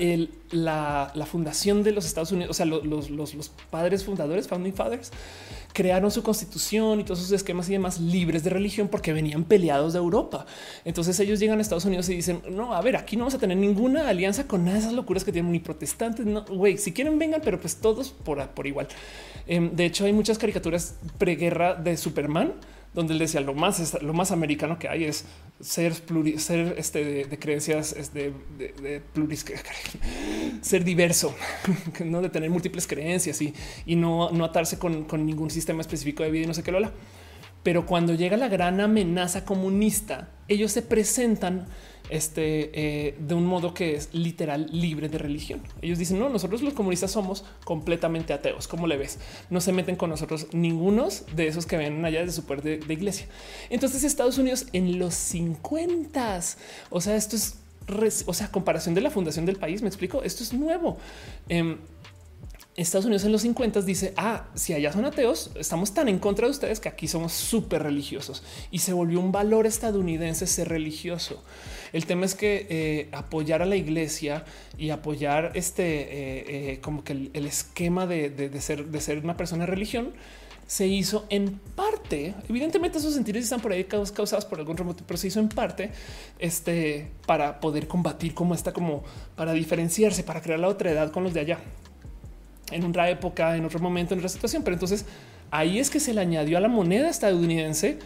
[0.51, 5.11] la, fundación de los Estados Unidos, o sea, los, los padres fundadores, founding fathers,
[5.79, 9.93] crearon su constitución y todos sus esquemas y demás libres de religión porque venían peleados
[9.93, 10.45] de Europa.
[10.83, 13.39] Entonces ellos llegan a Estados Unidos y dicen, no, a ver, aquí no vamos a
[13.39, 16.25] tener ninguna alianza con nada de esas locuras que tienen ni protestantes.
[16.25, 18.89] No, güey, si quieren vengan, pero pues todos por, por igual.
[19.47, 22.55] Em, de hecho, hay muchas caricaturas preguerra de Superman
[22.93, 25.25] donde él decía lo más, lo más americano que hay es
[25.59, 25.93] ser
[26.37, 29.45] ser este de, creencias, de, de, pluris,
[30.61, 31.35] ser diverso,
[32.05, 33.53] no de tener múltiples creencias y,
[33.85, 36.71] y no, no atarse con, con, ningún sistema específico de vida y no sé qué
[36.71, 36.91] lo habla.
[37.61, 41.67] Pero cuando llega la gran amenaza comunista, ellos se presentan
[42.09, 45.61] este, eh, de un modo que es literal libre de religión.
[45.81, 48.67] Ellos dicen, no, nosotros los comunistas somos completamente ateos.
[48.67, 49.19] ¿Cómo le ves?
[49.49, 52.93] No se meten con nosotros ningunos de esos que ven allá de su de, de
[52.93, 53.27] iglesia.
[53.69, 56.39] Entonces Estados Unidos en los 50,
[56.89, 57.55] o sea, esto es,
[58.25, 60.97] o sea, comparación de la fundación del país, me explico, esto es nuevo.
[61.47, 61.77] Em,
[62.81, 66.45] Estados Unidos en los 50 dice, ah, si allá son ateos, estamos tan en contra
[66.45, 71.43] de ustedes que aquí somos súper religiosos y se volvió un valor estadounidense ser religioso.
[71.91, 74.45] El tema es que eh, apoyar a la iglesia
[74.77, 79.65] y apoyar este eh, eh, como que el, esquema de, ser, de ser una persona
[79.65, 80.13] de religión
[80.67, 85.17] se hizo en parte, evidentemente esos sentidos están por ahí causados por algún remoto, pero
[85.17, 85.89] se hizo en parte
[86.37, 89.03] este, para poder combatir como está, como
[89.35, 91.59] para diferenciarse, para crear la otra edad con los de allá.
[92.71, 94.63] En otra época, en otro momento, en otra situación.
[94.63, 95.05] Pero entonces
[95.51, 97.99] ahí es que se le añadió a la moneda estadounidense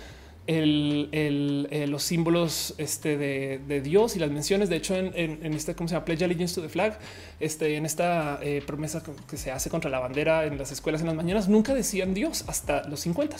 [0.45, 4.69] eh, los símbolos este, de, Dios y las menciones.
[4.69, 6.05] De hecho, en, en, este, ¿cómo se llama?
[6.05, 6.99] Pledge Allegiance to the Flag,
[7.39, 11.07] este, en esta eh, promesa que se hace contra la bandera en las escuelas en
[11.07, 13.37] las mañanas, nunca decían Dios hasta los 50.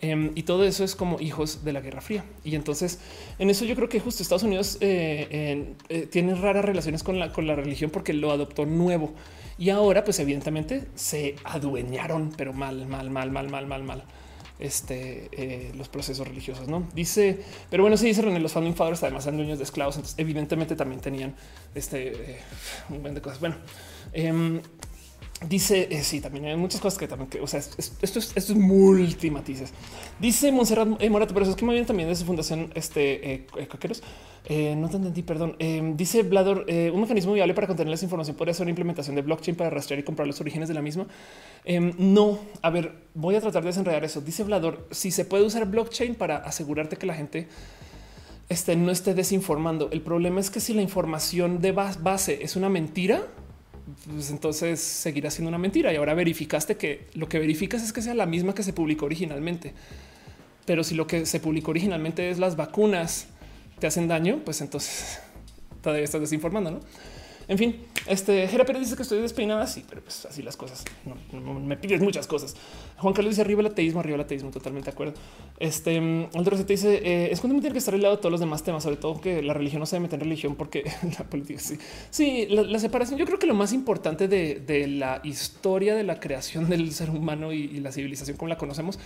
[0.00, 2.24] Em, y todo eso es como hijos de la Guerra Fría.
[2.44, 3.00] Y entonces
[3.38, 5.74] en eso yo creo que justo Estados Unidos eh,
[6.10, 9.14] tiene raras relaciones con la, con la religión porque lo adoptó nuevo.
[9.58, 14.04] Y ahora, pues evidentemente se adueñaron, pero mal, mal, mal, mal, mal, mal, mal
[14.58, 16.68] este, eh, los procesos religiosos.
[16.68, 17.40] No dice,
[17.70, 21.00] pero bueno, sí dice René, los founding además eran dueños de esclavos, entonces evidentemente también
[21.00, 21.34] tenían
[21.74, 22.38] este eh,
[22.88, 23.40] un buen de cosas.
[23.40, 23.56] Bueno,
[24.12, 24.60] eh,
[25.46, 28.18] Dice, eh, sí, también hay muchas cosas que también, que, o sea, esto es, esto
[28.34, 29.72] es multimatices.
[30.18, 33.46] Dice Monserrat eh, pero es que me viene también de su fundación, este, eh,
[34.48, 35.56] eh, no te entendí, perdón.
[35.96, 39.56] dice Blador, un mecanismo viable para contener esa información podría ser una implementación de blockchain
[39.56, 41.06] para rastrear y comprar los orígenes de la misma.
[41.98, 44.20] No, a ver, voy a tratar de desenredar eso.
[44.20, 47.46] Dice Blador, si se puede usar blockchain para asegurarte que la gente
[48.48, 49.88] este, no esté desinformando.
[49.92, 53.22] El problema es que si la información de base es una mentira,
[54.06, 55.92] pues entonces seguirá siendo una mentira.
[55.92, 59.06] Y ahora verificaste que lo que verificas es que sea la misma que se publicó
[59.06, 59.72] originalmente.
[60.64, 63.26] Pero si lo que se publicó originalmente es las vacunas
[63.78, 65.20] te hacen daño, pues entonces
[65.82, 66.80] todavía estás desinformando, ¿no?
[67.48, 67.76] En fin,
[68.06, 69.66] este Jera Pérez dice que estoy despeinada.
[69.66, 70.84] Sí, pero pues así las cosas.
[71.32, 72.54] No, me pides muchas cosas.
[72.98, 74.50] Juan Carlos dice arriba el ateísmo, arriba el ateísmo.
[74.50, 75.14] Totalmente de acuerdo.
[75.58, 78.30] Este Andrés te dice eh, es cuando me tiene que estar al lado de todos
[78.30, 80.84] los demás temas, sobre todo que la religión no se mete en religión porque
[81.18, 81.78] la política sí.
[82.10, 83.18] Sí, la, separación.
[83.18, 87.52] Yo creo que lo más importante de, la historia de la creación del ser humano
[87.52, 88.98] y, la civilización como la conocemos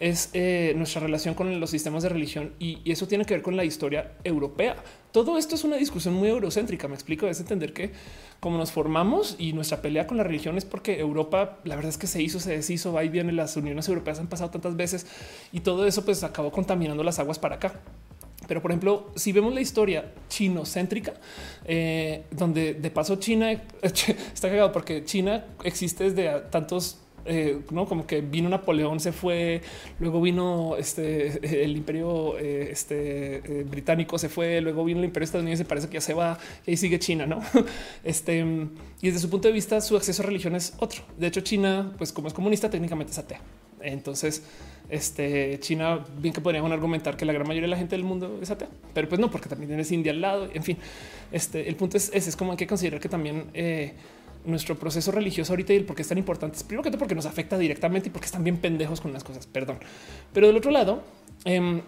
[0.00, 3.56] es eh, nuestra relación con los sistemas de religión y, eso tiene que ver con
[3.56, 4.76] la historia europea
[5.12, 6.86] todo esto es una discusión muy eurocéntrica.
[6.86, 7.90] Me explico, es entender que
[8.38, 11.98] como nos formamos y nuestra pelea con la religión es porque Europa, la verdad es
[11.98, 15.06] que se hizo, se deshizo, va y viene, las uniones europeas han pasado tantas veces
[15.52, 17.80] y todo eso pues acabó contaminando las aguas para acá.
[18.46, 21.14] Pero por ejemplo, si vemos la historia chinocéntrica,
[21.64, 23.50] eh, donde de paso China
[23.82, 29.60] está cagado porque China existe desde tantos eh, no como que vino Napoleón, se fue,
[29.98, 35.24] luego vino este el imperio eh, este, eh, británico, se fue, luego vino el imperio
[35.24, 37.40] estadounidense, parece que ya se va y sigue China, no?
[38.04, 38.44] Este
[39.02, 41.02] y desde su punto de vista, su acceso a religión es otro.
[41.18, 43.40] De hecho, China, pues como es comunista, técnicamente es atea.
[43.80, 44.42] Entonces,
[44.90, 48.38] este China, bien que podríamos argumentar que la gran mayoría de la gente del mundo
[48.42, 50.48] es atea, pero pues no, porque también tienes India al lado.
[50.52, 50.76] En fin,
[51.32, 53.50] este el punto es ese, es como hay que considerar que también
[54.44, 56.58] nuestro proceso religioso ahorita y el por qué es tan importante.
[56.64, 59.46] Primero que todo porque nos afecta directamente y porque están bien pendejos con las cosas,
[59.46, 59.78] perdón.
[60.32, 61.02] Pero del otro lado,
[61.44, 61.82] em,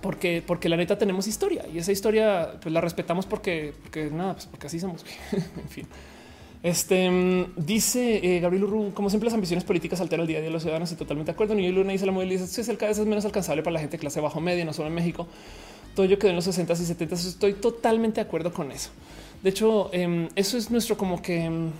[0.00, 4.34] porque, porque la neta tenemos historia y esa historia pues la respetamos porque, porque nada,
[4.34, 5.04] pues porque así somos.
[5.32, 5.86] en fin.
[6.62, 10.40] Este em, dice eh, Gabriel Urru, como siempre, las ambiciones políticas alteran el día a
[10.40, 11.54] día de los ciudadanos y totalmente de acuerdo.
[11.54, 13.96] Ni Luna dice la movilidad es el cada vez es menos alcanzable para la gente
[13.96, 15.28] de clase bajo media, no solo en México.
[15.94, 17.14] Todo yo quedó en los 60 y 70.
[17.14, 18.90] Estoy totalmente de acuerdo con eso.
[19.46, 21.70] De hecho, em, eso es nuestro como que em,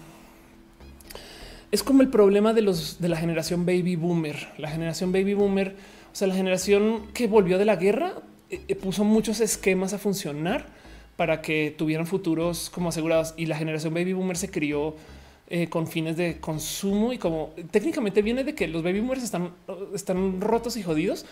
[1.73, 4.37] es como el problema de los de la generación baby boomer.
[4.57, 5.75] La generación baby boomer,
[6.13, 9.99] o sea, la generación que volvió de la guerra, eh, eh, puso muchos esquemas a
[9.99, 10.67] funcionar
[11.17, 13.35] para que tuvieran futuros como asegurados.
[13.37, 14.95] Y la generación baby boomer se crió
[15.49, 19.51] eh, con fines de consumo y como técnicamente viene de que los baby boomers están,
[19.93, 21.27] están rotos y jodidos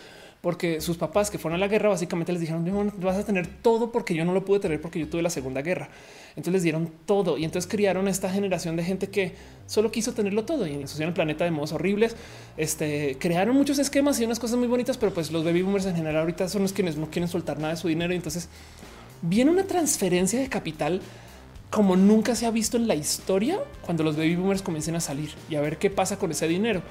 [0.45, 3.91] porque sus papás que fueron a la guerra básicamente les dijeron vas a tener todo
[3.91, 5.89] porque yo no lo pude tener porque yo tuve la segunda guerra.
[6.35, 9.33] Entonces les dieron todo y entonces criaron esta generación de gente que
[9.67, 12.15] solo quiso tenerlo todo y ensuciaron el planeta de modos horribles.
[12.57, 15.95] Este crearon muchos esquemas y unas cosas muy bonitas, pero pues los baby boomers en
[15.95, 18.13] general ahorita son los quienes no quieren soltar nada de su dinero.
[18.13, 18.49] Entonces
[19.21, 21.01] viene una transferencia de capital
[21.69, 25.31] como nunca se ha visto en la historia cuando los baby boomers comiencen a salir
[25.49, 26.81] y a ver qué pasa con ese dinero.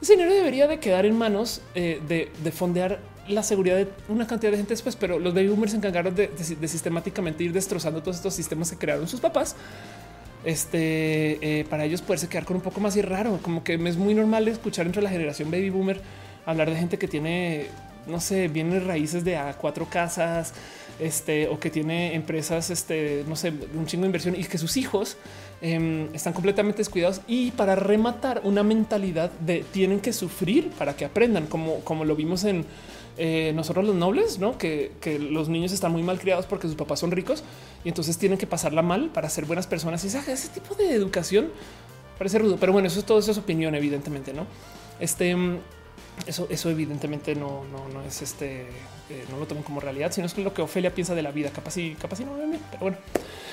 [0.00, 4.50] Ese dinero debería de quedar en manos eh, de, fondear la seguridad de una cantidad
[4.52, 6.30] de gente después, pero los baby boomers se encargaron de,
[6.68, 9.56] sistemáticamente ir destrozando todos estos sistemas que crearon sus papás.
[10.44, 13.96] Este eh, para ellos poderse quedar con un poco más y raro, como que es
[13.96, 16.00] muy normal escuchar entre la generación baby boomer
[16.44, 17.66] hablar de gente que tiene,
[18.06, 20.52] no sé, bienes raíces de a cuatro casas,
[21.00, 24.76] este o que tiene empresas, este, no sé, un chingo de inversión y que sus
[24.76, 25.16] hijos
[25.62, 31.06] Em, están completamente descuidados y para rematar una mentalidad de tienen que sufrir para que
[31.06, 32.66] aprendan, como, como lo vimos en
[33.18, 34.58] eh, nosotros los nobles, ¿no?
[34.58, 34.92] Que,
[35.30, 37.42] los niños están muy mal criados porque sus papás son ricos
[37.84, 40.04] y entonces tienen que pasarla mal para ser buenas personas.
[40.04, 41.50] Y ese tipo de educación
[42.18, 44.46] parece rudo, pero bueno, eso es todo, eso es opinión, evidentemente, ¿no?
[45.00, 45.58] este mm,
[46.26, 50.26] eso, eso evidentemente no, no, no es este, eh, no lo tomen como realidad, sino
[50.26, 51.50] es lo que Ofelia piensa de la vida.
[51.50, 52.32] Capaz y capaz y no,
[52.70, 52.96] pero bueno,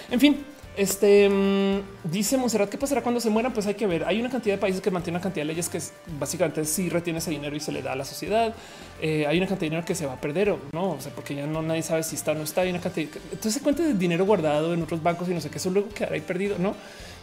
[0.09, 0.45] en fin,
[0.75, 3.53] este mm, dice Monserrat, ¿qué pasará cuando se mueran?
[3.53, 4.05] Pues hay que ver.
[4.05, 5.79] Hay una cantidad de países que mantienen una cantidad de leyes que
[6.19, 8.53] básicamente sí retiene ese dinero y se le da a la sociedad.
[9.01, 11.13] Eh, hay una cantidad de dinero que se va a perder o no, o sea,
[11.13, 12.61] porque ya no nadie sabe si está o no está.
[12.61, 13.09] Hay una cantidad.
[13.31, 15.89] Entonces se cuenta de dinero guardado en otros bancos y no sé qué, eso luego
[15.89, 16.75] quedará ahí perdido, no?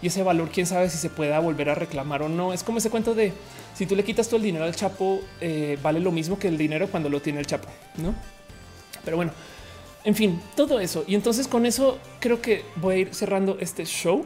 [0.02, 2.52] Y ese valor, quién sabe si se pueda volver a reclamar o no.
[2.52, 3.32] Es como ese cuento de
[3.74, 6.56] si tú le quitas todo el dinero al Chapo, eh, vale lo mismo que el
[6.56, 8.14] dinero cuando lo tiene el Chapo, no?
[9.05, 9.32] Pero bueno,
[10.05, 11.05] en fin, todo eso.
[11.06, 14.24] Y entonces con eso creo que voy a ir cerrando este show.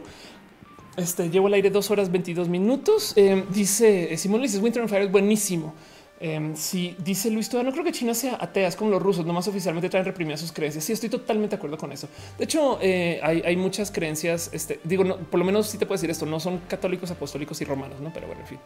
[0.95, 3.13] Este llevo al aire dos horas 22 minutos.
[3.17, 5.73] Eh, dice eh, Simón Luis Winter on Fire es buenísimo.
[6.21, 9.49] Eh, si dice Luis no creo que China sea atea, es como los rusos, nomás
[9.49, 10.85] oficialmente traen reprimidas sus creencias.
[10.85, 12.07] Sí, estoy totalmente de acuerdo con eso.
[12.37, 14.49] De hecho, hay, muchas creencias.
[14.53, 17.59] Este digo, no, por lo menos sí te puedo decir esto: no son católicos, apostólicos
[17.59, 18.13] y romanos, no?
[18.13, 18.59] Pero bueno, en fin.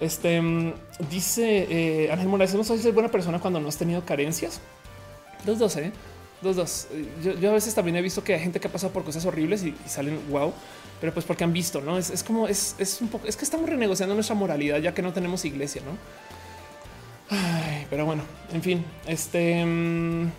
[0.00, 0.72] Este mm,
[1.08, 4.60] dice Ángel Morales: no soy buena persona cuando no has tenido carencias.
[5.46, 5.92] Los dos, eh
[6.42, 6.88] dos, dos.
[7.40, 9.64] Yo, a veces también he visto que hay gente que ha pasado por cosas horribles
[9.64, 10.52] y, salen wow,
[11.00, 14.14] pero pues porque han visto, no es, como es, un poco, es que estamos renegociando
[14.14, 15.96] nuestra moralidad ya que no tenemos iglesia, no?
[17.88, 20.30] pero bueno, en fin, este mmm,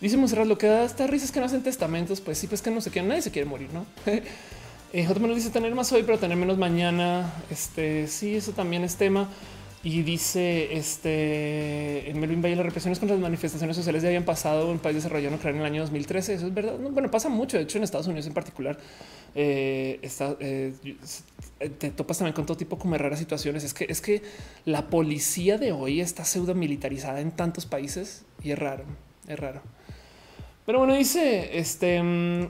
[0.00, 2.20] dice Monserrat lo que da esta risa es que no hacen testamentos.
[2.20, 3.86] Pues sí, pues que no se quiere, nadie se quiere morir, no?
[4.06, 5.34] eh, J.
[5.34, 7.32] dice tener más hoy, pero tener menos mañana.
[7.50, 9.28] Este sí, eso también es tema.
[9.86, 14.72] Y dice este en Melvin Valle, las represiones contra las manifestaciones sociales ya habían pasado
[14.72, 16.34] en país desarrollado en en el año 2013.
[16.34, 16.76] Eso es verdad.
[16.76, 17.56] bueno, pasa mucho.
[17.56, 18.78] De hecho, en Estados Unidos en particular,
[19.36, 20.00] eh,
[20.40, 23.62] eh, te topas también con todo tipo como raras situaciones.
[23.62, 24.22] Es que es que
[24.64, 28.82] la policía de hoy está pseudo militarizada en tantos países y es raro,
[29.28, 29.62] es raro.
[30.66, 32.48] Pero bueno, dice este mm,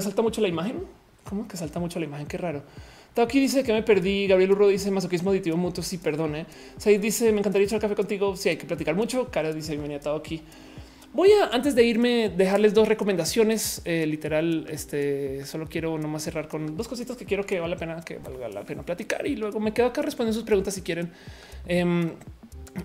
[0.00, 0.80] salta mucho la imagen.
[1.22, 2.26] ¿Cómo que salta mucho la imagen?
[2.26, 2.64] Qué raro.
[3.16, 4.26] Aquí dice que me perdí.
[4.26, 5.84] Gabriel Urro dice masoquismo aditivo mutuo.
[5.84, 6.46] Sí, perdone.
[6.78, 8.36] Said dice me encantaría echar café contigo.
[8.36, 9.30] Si hay que platicar mucho.
[9.30, 10.42] Cara dice bienvenida aquí.
[11.14, 13.82] Voy a antes de irme dejarles dos recomendaciones.
[13.84, 17.78] Eh, literal, este solo quiero nomás cerrar con dos cositas que quiero que vale la
[17.78, 20.82] pena que valga la pena platicar y luego me quedo acá respondiendo sus preguntas si
[20.82, 21.12] quieren.
[21.68, 22.10] Em,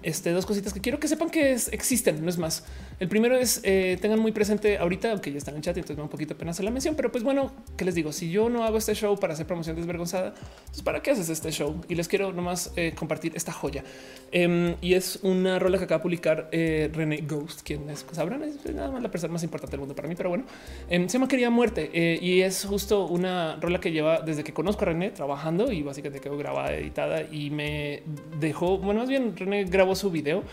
[0.04, 2.64] este, dos cositas que quiero que sepan que existen, no es más.
[3.00, 6.04] El primero es eh, tengan muy presente ahorita, aunque ya están en chat, entonces me
[6.04, 8.64] un poquito apenas hacer la mención, pero pues bueno, que les digo, si yo no
[8.64, 10.34] hago este show para hacer promoción desvergonzada,
[10.68, 11.82] pues para qué haces este show?
[11.88, 13.84] Y les quiero nomás eh, compartir esta joya.
[14.32, 18.44] Em, y es una rola que acaba de publicar eh, René Ghost, quien es, sabrán,
[18.44, 20.46] es nada más la persona más importante del mundo para mí, pero bueno,
[20.90, 21.90] em, se llama Quería Muerte
[22.22, 26.20] y es justo una rola que lleva desde que conozco a René trabajando y básicamente
[26.20, 28.04] quedó grabada, editada y me
[28.40, 30.44] dejó, bueno, más bien René grabó su video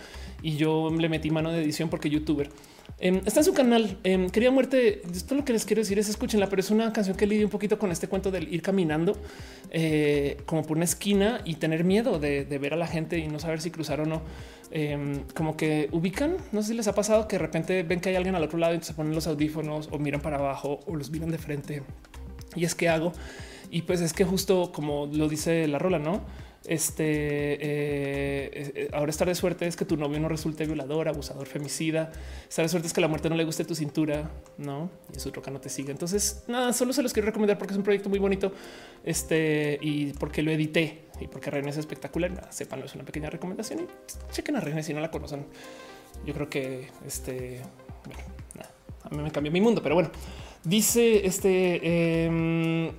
[0.40, 2.48] y yo le metí mano de edición porque youtuber.
[2.98, 3.98] Em, está en su canal.
[4.05, 5.03] Eh, Quería muerte.
[5.12, 7.51] Esto lo que les quiero decir es escúchenla, pero es una canción que lidia un
[7.51, 9.16] poquito con este cuento del ir caminando
[9.70, 13.39] eh, como por una esquina y tener miedo de, ver a la gente y no
[13.39, 14.23] saber si cruzar o no.
[14.70, 16.36] Em, como que ubican.
[16.53, 18.59] No sé si les ha pasado que de repente ven que hay alguien al otro
[18.59, 21.82] lado y se ponen los audífonos o miran para abajo o los miran de frente.
[22.55, 23.12] Y es que hago.
[23.70, 26.23] Y pues es que justo como lo dice la rola, no?
[26.69, 31.47] Este eh, eh, ahora estar de suerte es que tu novio no resulte violador, abusador,
[31.47, 32.11] femicida.
[32.49, 34.91] Estar de suerte es que la muerte no le guste tu cintura, no?
[35.15, 35.93] Y su troca no te siga.
[35.93, 38.53] Entonces, nada, solo se los quiero recomendar porque es un proyecto muy bonito.
[39.05, 42.33] Este y porque lo edité y porque René es espectacular.
[42.33, 45.47] Nada, sépanlo, es una pequeña recomendación y chequen a René si no la conocen.
[46.25, 47.61] Yo creo que este,
[49.05, 50.11] a mí me cambió mi mundo, pero bueno,
[50.65, 51.81] dice este.
[51.83, 52.93] Eh,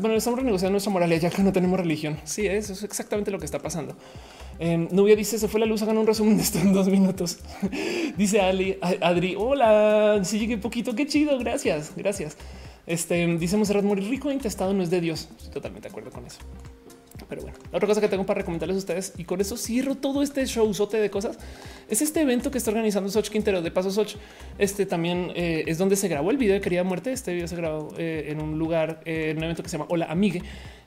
[0.00, 2.18] bueno, estamos renegociando nuestra moralidad ya que no tenemos religión.
[2.24, 3.96] Sí, eso es exactamente lo que está pasando.
[4.58, 7.38] Eh, Nubia dice se fue la luz, hagan un resumen de esto en dos minutos.
[8.16, 12.36] dice Ali, Adri, hola, si llegué poquito, qué chido, gracias, gracias.
[12.86, 15.28] Este dice Monserrat, morir rico e intestado no es de Dios.
[15.36, 16.38] Estoy totalmente de acuerdo con eso.
[17.28, 19.94] Pero bueno, la otra cosa que tengo para recomendarles a ustedes y con eso cierro
[19.94, 21.38] todo este showzote de cosas
[21.88, 24.16] es este evento que está organizando Soch Quintero de Paso Soch.
[24.58, 27.12] Este también eh, es donde se grabó el video de Querida Muerte.
[27.12, 29.88] Este video se grabó eh, en un lugar, eh, en un evento que se llama
[29.90, 30.42] Hola Amigue.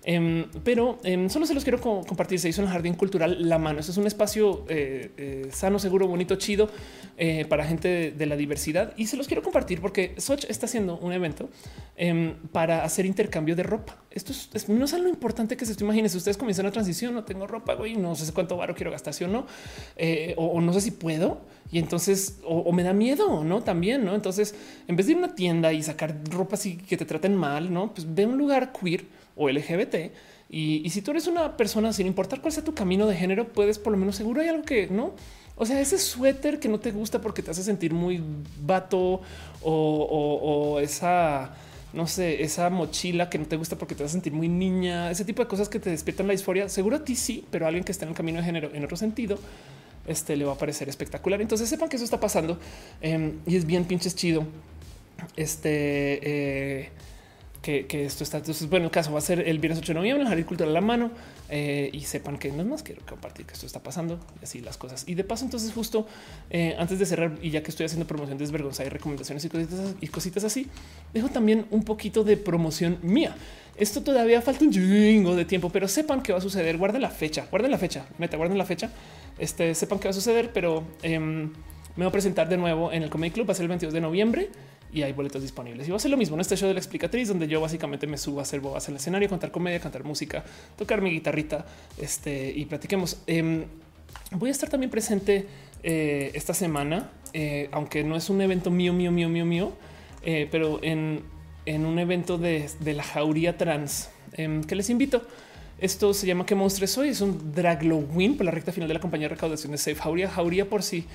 [0.07, 2.39] Em, pero em, solo se los quiero compartir.
[2.39, 3.79] Se hizo en el Jardín Cultural La Mano.
[3.79, 6.69] Este es un espacio eh, eh, sano, seguro, bonito, chido
[7.17, 8.93] eh, para gente de, la diversidad.
[8.97, 11.49] Y se los quiero compartir porque Soch está haciendo un evento
[11.97, 13.97] em, para hacer intercambio de ropa.
[14.11, 16.07] Esto es, no es algo importante que se imaginen.
[16.07, 19.13] Si ustedes comienzan una transición, no tengo ropa, güey, no sé cuánto varo quiero gastar,
[19.15, 19.47] si o no,
[20.37, 21.41] o, no sé si puedo.
[21.71, 24.13] Y entonces, o, me da miedo, no también, no?
[24.13, 24.53] Entonces,
[24.87, 27.73] en vez de ir a una tienda y sacar ropa así que te traten mal,
[27.73, 29.03] no, pues ve un lugar queer
[29.35, 30.11] o LGBT.
[30.49, 33.79] Y, si tú eres una persona, sin importar cuál sea tu camino de género, puedes
[33.79, 35.13] por lo menos seguro hay algo que no.
[35.57, 38.21] O sea, ese suéter que no te gusta porque te hace sentir muy
[38.61, 39.21] vato
[39.63, 41.55] o, esa
[41.93, 45.23] no sé, esa mochila que no te gusta porque te a sentir muy niña, ese
[45.23, 46.67] tipo de cosas que te despiertan la disforia.
[46.67, 48.97] Seguro a ti sí, pero alguien que está en el camino de género en otro
[48.97, 49.39] sentido,
[50.05, 51.41] este le va a parecer espectacular.
[51.41, 52.59] Entonces sepan que eso está pasando
[52.99, 54.45] em, y es bien pinches chido.
[55.37, 56.89] Este eh,
[57.65, 58.37] que, esto está.
[58.37, 60.69] Entonces, bueno, el caso va a ser el viernes 8 de noviembre, el Jardín Cultural
[60.69, 61.11] a la mano
[61.49, 64.61] eh, y sepan que no es más quiero compartir que esto está pasando y así
[64.61, 65.03] las cosas.
[65.07, 66.05] Y de paso, entonces, justo
[66.51, 69.95] eh, antes de cerrar y ya que estoy haciendo promoción desvergonzada y recomendaciones y cositas,
[69.99, 70.67] y cositas así,
[71.13, 73.35] dejo también un poquito de promoción mía.
[73.77, 76.77] Esto todavía falta un chingo de tiempo, pero sepan que va a suceder.
[76.77, 78.91] Guarden la fecha, guarden la fecha, meta, guarden la fecha.
[79.39, 81.51] Este sepan que va a suceder, pero em,
[81.95, 83.49] me voy a presentar de nuevo en el Comedy Club.
[83.49, 84.49] Va a ser el 22 de noviembre
[84.91, 85.87] y hay boletos disponibles.
[85.87, 88.07] Y va a ser lo mismo en este show de la explicatriz, donde yo básicamente
[88.07, 90.43] me subo a hacer bobas en el escenario, contar comedia, cantar música,
[90.77, 91.65] tocar mi guitarrita
[91.97, 93.17] este, y platiquemos.
[93.27, 93.65] Em,
[94.31, 95.47] voy a estar también presente
[95.83, 99.73] eh, esta semana, eh, aunque no es un evento mío, mío, mío, mío, mío,
[100.23, 101.23] eh, pero en,
[101.65, 105.21] en, un evento de, de la jauría trans em, que les invito.
[105.77, 107.09] Esto se llama ¿Qué monstruo soy?
[107.09, 110.29] Es un Draglowin por la recta final de la compañía de recaudación de Safe Jauría.
[110.29, 111.05] Jauría por si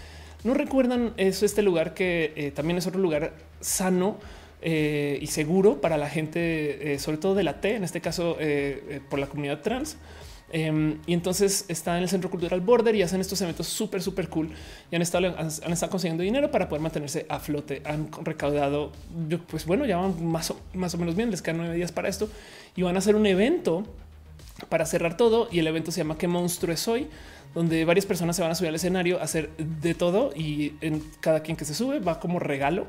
[0.44, 4.18] no recuerdan eso, este lugar que eh, también es otro lugar sano
[4.62, 8.36] eh, y seguro para la gente, eh, sobre todo de la T, en este caso
[9.08, 9.96] por la comunidad trans.
[10.52, 14.28] Em, y entonces está en el Centro Cultural Border y hacen estos eventos súper, súper
[14.28, 14.50] cool
[14.90, 17.82] y han estado, han, estado consiguiendo dinero para poder mantenerse a flote.
[17.84, 18.90] Han recaudado,
[19.48, 22.08] pues bueno, ya van más o, más o menos bien, les quedan nueve días para
[22.08, 22.28] esto
[22.74, 23.84] y van a hacer un evento
[24.68, 25.48] para cerrar todo.
[25.52, 27.08] Y el evento se llama ¿Qué monstruo es hoy?
[27.54, 31.02] Donde varias personas se van a subir al escenario a hacer de todo y en
[31.20, 32.86] cada quien que se sube va como regalo.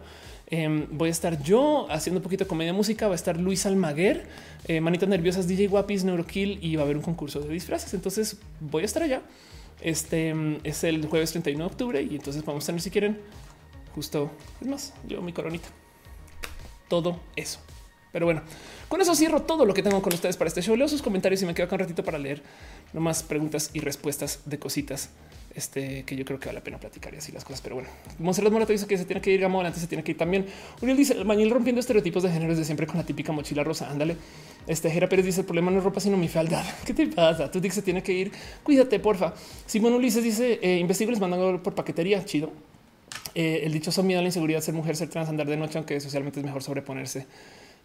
[0.48, 3.08] Em, voy a estar yo haciendo un poquito de comedia música.
[3.08, 4.28] Va a estar Luis Almaguer,
[4.68, 7.94] eh, Manitas Nerviosas, DJ Guapis, Neurokill y va a haber un concurso de disfraces.
[7.94, 9.22] Entonces voy a estar allá.
[9.80, 13.18] Este em, es el jueves 31 de octubre y entonces vamos a tener, si quieren,
[13.96, 15.70] justo es más, yo mi coronita.
[16.90, 17.60] Todo eso.
[18.12, 18.42] Pero bueno,
[18.90, 20.76] con eso cierro todo lo que tengo con ustedes para este show.
[20.76, 22.44] Leo sus comentarios y me quedo acá un ratito para leer
[22.94, 25.10] nomás preguntas y respuestas de cositas
[25.56, 27.61] este, que yo creo que vale la pena platicar y así las cosas.
[27.61, 27.90] Pero bueno,
[28.20, 30.45] Monserrat Morato dice que se tiene que ir, Gamo adelante se tiene que ir también.
[30.82, 33.90] Uriel dice el rompiendo estereotipos de género de siempre con la típica mochila rosa.
[33.90, 34.18] Ándale.
[34.68, 36.64] Este Jera Pérez dice el problema no es ropa, sino mi fealdad.
[36.86, 37.50] ¿Qué te pasa?
[37.52, 38.32] Tú dices se tiene que ir.
[38.64, 39.34] Cuídate, porfa.
[39.66, 42.24] Simón Ulises dice eh, investigo les mandan por paquetería.
[42.26, 42.52] Chido.
[43.34, 46.00] Eh, el dichoso miedo a la inseguridad, ser mujer, ser trans, andar de noche, aunque
[46.02, 47.26] socialmente es mejor sobreponerse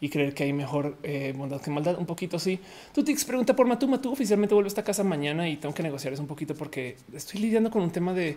[0.00, 1.99] y creer que hay mejor eh, bondad que maldad.
[1.99, 2.60] Un poquito sí.
[2.94, 3.89] Tutix pregunta por Matú.
[3.89, 6.97] Matú oficialmente vuelve a esta casa mañana y tengo que negociar eso un poquito porque
[7.12, 8.36] estoy lidiando con un tema de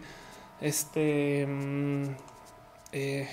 [0.61, 2.03] este mm,
[2.93, 3.27] eh,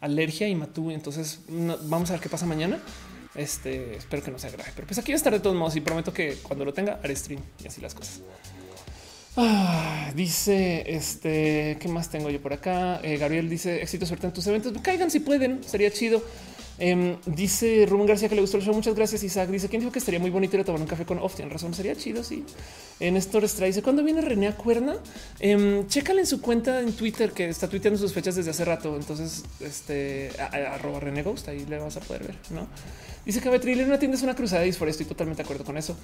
[0.00, 0.90] alergia y Matú.
[0.90, 2.80] Entonces vamos a ver qué pasa mañana.
[3.34, 5.76] Este espero que no sea grave, pero pues aquí va a estar de todos modos
[5.76, 8.22] y prometo que cuando lo tenga haré stream y así las cosas.
[9.36, 13.00] Ah, dice este qué más tengo yo por acá.
[13.04, 14.72] Eh, Gabriel dice éxito, suerte en tus eventos.
[14.82, 16.22] Caigan si pueden, sería chido.
[16.80, 18.74] Em, dice Rubén García que le gustó el show.
[18.74, 19.22] Muchas gracias.
[19.22, 21.38] Isaac dice quién dijo que estaría muy bonito ir a tomar un café con Off.
[21.38, 22.24] Razón, sería chido.
[22.24, 22.44] Sí.
[22.98, 24.96] En esto dice cuando viene René a Cuerna,
[25.38, 28.96] eh, chécale en su cuenta en Twitter que está tuiteando sus fechas desde hace rato.
[28.96, 32.36] Entonces, este arroba René Ghost ahí le vas a poder ver.
[32.50, 32.66] No
[33.24, 35.76] dice que Betril una tienda es una cruzada y por estoy totalmente de acuerdo con
[35.76, 35.96] eso.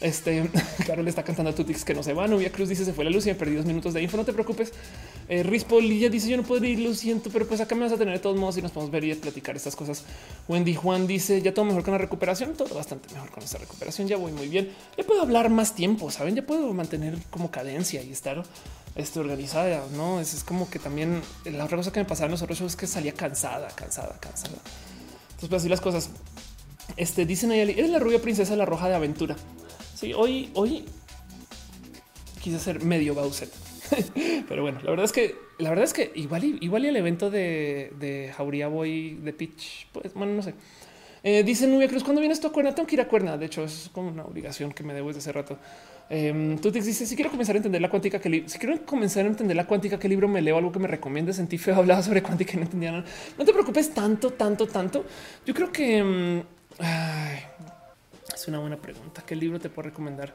[0.00, 0.48] Este
[0.86, 2.26] Carol está cantando a Tutix que no se va.
[2.26, 4.16] Novia Cruz dice se fue la luz y me perdí dos minutos de info.
[4.16, 4.72] No te preocupes.
[5.28, 7.92] Eh, Rispo Lilla dice yo no puedo ir, lo siento, pero pues acá me vas
[7.92, 10.04] a tener de todos modos y nos podemos ver y platicar estas cosas.
[10.48, 14.08] Wendy Juan dice ya todo mejor con la recuperación, todo bastante mejor con esta recuperación.
[14.08, 14.70] Ya voy muy bien.
[14.96, 16.34] Ya puedo hablar más tiempo, saben?
[16.34, 18.42] Ya puedo mantener como cadencia y estar
[18.96, 19.84] este, organizada.
[19.96, 22.72] No es, como que también la otra cosa que me pasaba en los otros shows
[22.72, 24.58] es que salía cansada, cansada, cansada.
[25.30, 26.10] Entonces, pues así las cosas.
[26.96, 29.36] Este dicen ahí, eres la rubia princesa, la roja de aventura.
[29.94, 30.84] Sí, hoy, hoy
[32.40, 33.48] quise ser medio Bowser.
[34.48, 37.30] Pero bueno, la verdad es que la verdad es que igual igual y el evento
[37.30, 40.54] de, de Jauría Boy de Pitch, pues bueno, no sé.
[41.22, 43.36] Eh, dice Nubia Cruz, cuando vienes tú a Cuerna, tengo que ir a Cuerna.
[43.36, 45.58] De hecho, es como una obligación que me debo desde hace rato.
[46.08, 49.26] Eh, tú te dices, si quiero comenzar a entender la cuántica, que si quiero comenzar
[49.26, 51.36] a entender la cuántica, qué libro me leo, algo que me recomiendes.
[51.36, 53.04] Sentí feo, hablaba sobre cuántica y no entendía nada.
[53.38, 55.04] No te preocupes tanto, tanto, tanto.
[55.44, 56.42] Yo creo que
[56.80, 59.22] mm, es una buena pregunta.
[59.24, 60.34] ¿Qué libro te puedo recomendar?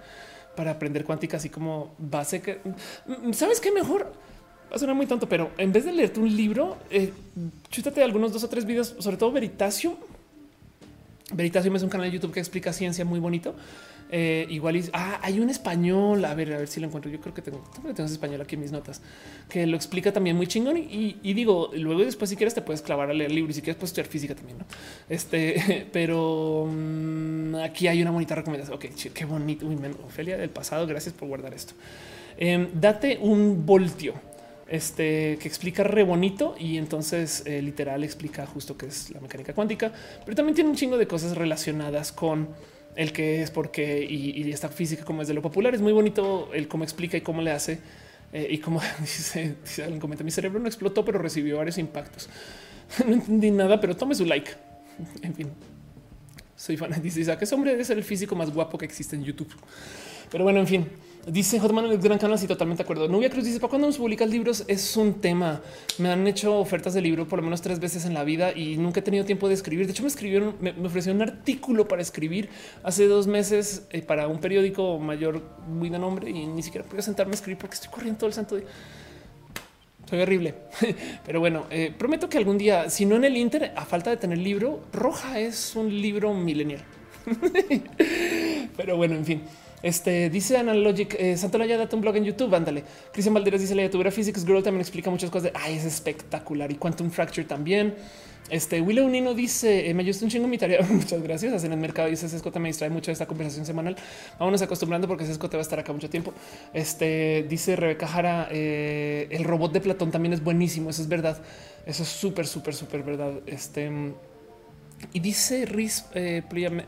[0.55, 2.59] para aprender cuántica, así como base que
[3.05, 4.13] mm, sabes qué mejor
[4.71, 7.13] va a sonar muy tonto, pero en vez de leerte un libro, eh,
[7.69, 9.95] chútate algunos dos o tres videos, sobre todo Veritasium.
[11.33, 13.55] Veritasium es un canal de YouTube que explica ciencia muy bonito.
[14.11, 16.23] Eh, igual ah, hay un español.
[16.25, 17.11] A ver, a ver si lo encuentro.
[17.11, 19.01] Yo creo que tengo, tengo español aquí en mis notas
[19.49, 20.77] que lo explica también muy chingón.
[20.77, 23.77] Y, digo, luego después, si quieres, te puedes clavar a leer libros y si quieres,
[23.77, 24.59] puedes estudiar física también.
[24.59, 24.65] ¿no?
[25.09, 28.75] Este, pero mm, aquí hay una bonita recomendación.
[28.75, 29.65] Ok, qué bonito.
[29.65, 30.85] Uy, Ofelia del pasado.
[30.87, 31.73] Gracias por guardar esto.
[32.37, 34.13] Em, date un voltio.
[34.67, 39.53] este que explica re bonito y entonces eh, literal explica justo qué es la mecánica
[39.53, 39.91] cuántica,
[40.25, 42.47] pero también tiene un chingo de cosas relacionadas con
[42.95, 45.75] el que es, por qué y, esta física como es de lo popular.
[45.75, 47.79] Es muy bonito el cómo explica y cómo le hace
[48.33, 52.29] eh, y como dice, dice alguien comenta, mi cerebro no explotó, pero recibió varios impactos.
[53.07, 54.51] no entendí nada, pero tome su like.
[55.21, 55.49] En fin,
[56.55, 57.01] soy fan.
[57.01, 59.53] Dice Isaac, ese hombre ser el físico más guapo que existe en YouTube.
[60.31, 60.87] Pero bueno, en fin,
[61.27, 62.37] dice Hotman el gran canal.
[62.37, 63.07] Sí, totalmente de acuerdo.
[63.07, 64.63] Nubia Cruz dice: ¿Para cuando nos publicas libros?
[64.67, 65.61] Es un tema.
[65.97, 68.77] Me han hecho ofertas de libro por lo menos tres veces en la vida y
[68.77, 69.85] nunca he tenido tiempo de escribir.
[69.85, 72.49] De hecho, me escribieron, me, ofrecieron un artículo para escribir
[72.83, 77.01] hace dos meses eh, para un periódico mayor muy de nombre y ni siquiera pude
[77.01, 78.65] sentarme a escribir porque estoy corriendo todo el santo día.
[80.09, 80.53] Soy horrible,
[81.25, 84.17] pero bueno, eh, prometo que algún día, si no en el Inter, a falta de
[84.17, 86.83] tener libro, Roja es un libro milenial.
[88.77, 89.41] pero bueno, en fin.
[89.85, 92.55] Este dice Analogic eh, Santolaya, date un blog en YouTube.
[92.55, 92.83] Ándale.
[93.13, 95.53] Cristian Valderas dice la youtuber Physics Girl también explica muchas cosas.
[95.53, 97.93] De, Ay, es espectacular y Quantum Fracture también.
[98.49, 100.81] Este Willow Nino dice: eh, Me ayuda un chingo mi tarea.
[100.89, 101.53] Muchas gracias.
[101.53, 102.09] Hacen el mercado.
[102.09, 103.95] Dice Sesco me distrae mucho esta conversación semanal.
[104.39, 106.33] Vámonos acostumbrando porque Sesco te va a estar acá mucho tiempo.
[106.73, 110.89] Este dice Rebeca Jara: eh, El robot de Platón también es buenísimo.
[110.89, 111.39] Eso es verdad.
[111.85, 113.33] Eso es súper, súper, súper verdad.
[113.45, 113.91] Este
[115.13, 116.43] y dice Riz, eh,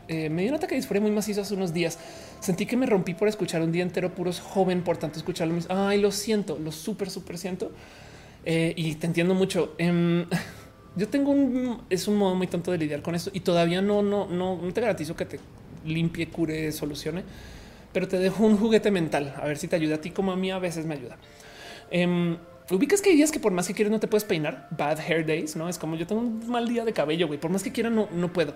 [0.08, 1.98] eh, me dio un ataque de disforia muy macizo hace unos días.
[2.40, 5.54] Sentí que me rompí por escuchar un día entero puros joven, por tanto escuchar lo
[5.54, 5.74] mismo.
[5.74, 7.72] Ay, lo siento, lo súper, súper siento.
[8.44, 9.74] Eh, y te entiendo mucho.
[9.78, 10.26] Em,
[10.96, 14.02] yo tengo un, es un modo muy tonto de lidiar con esto y todavía no,
[14.02, 15.40] no, no, no te garantizo que te
[15.84, 17.24] limpie, cure, solucione,
[17.92, 20.36] pero te dejo un juguete mental a ver si te ayuda a ti como a
[20.36, 21.16] mí a veces me ayuda.
[21.90, 22.36] Em,
[22.70, 24.68] ubicas que hay días que por más que quieras no te puedes peinar.
[24.70, 27.38] Bad hair days, no es como yo tengo un mal día de cabello, güey.
[27.38, 28.54] Por más que quiera, no, no puedo.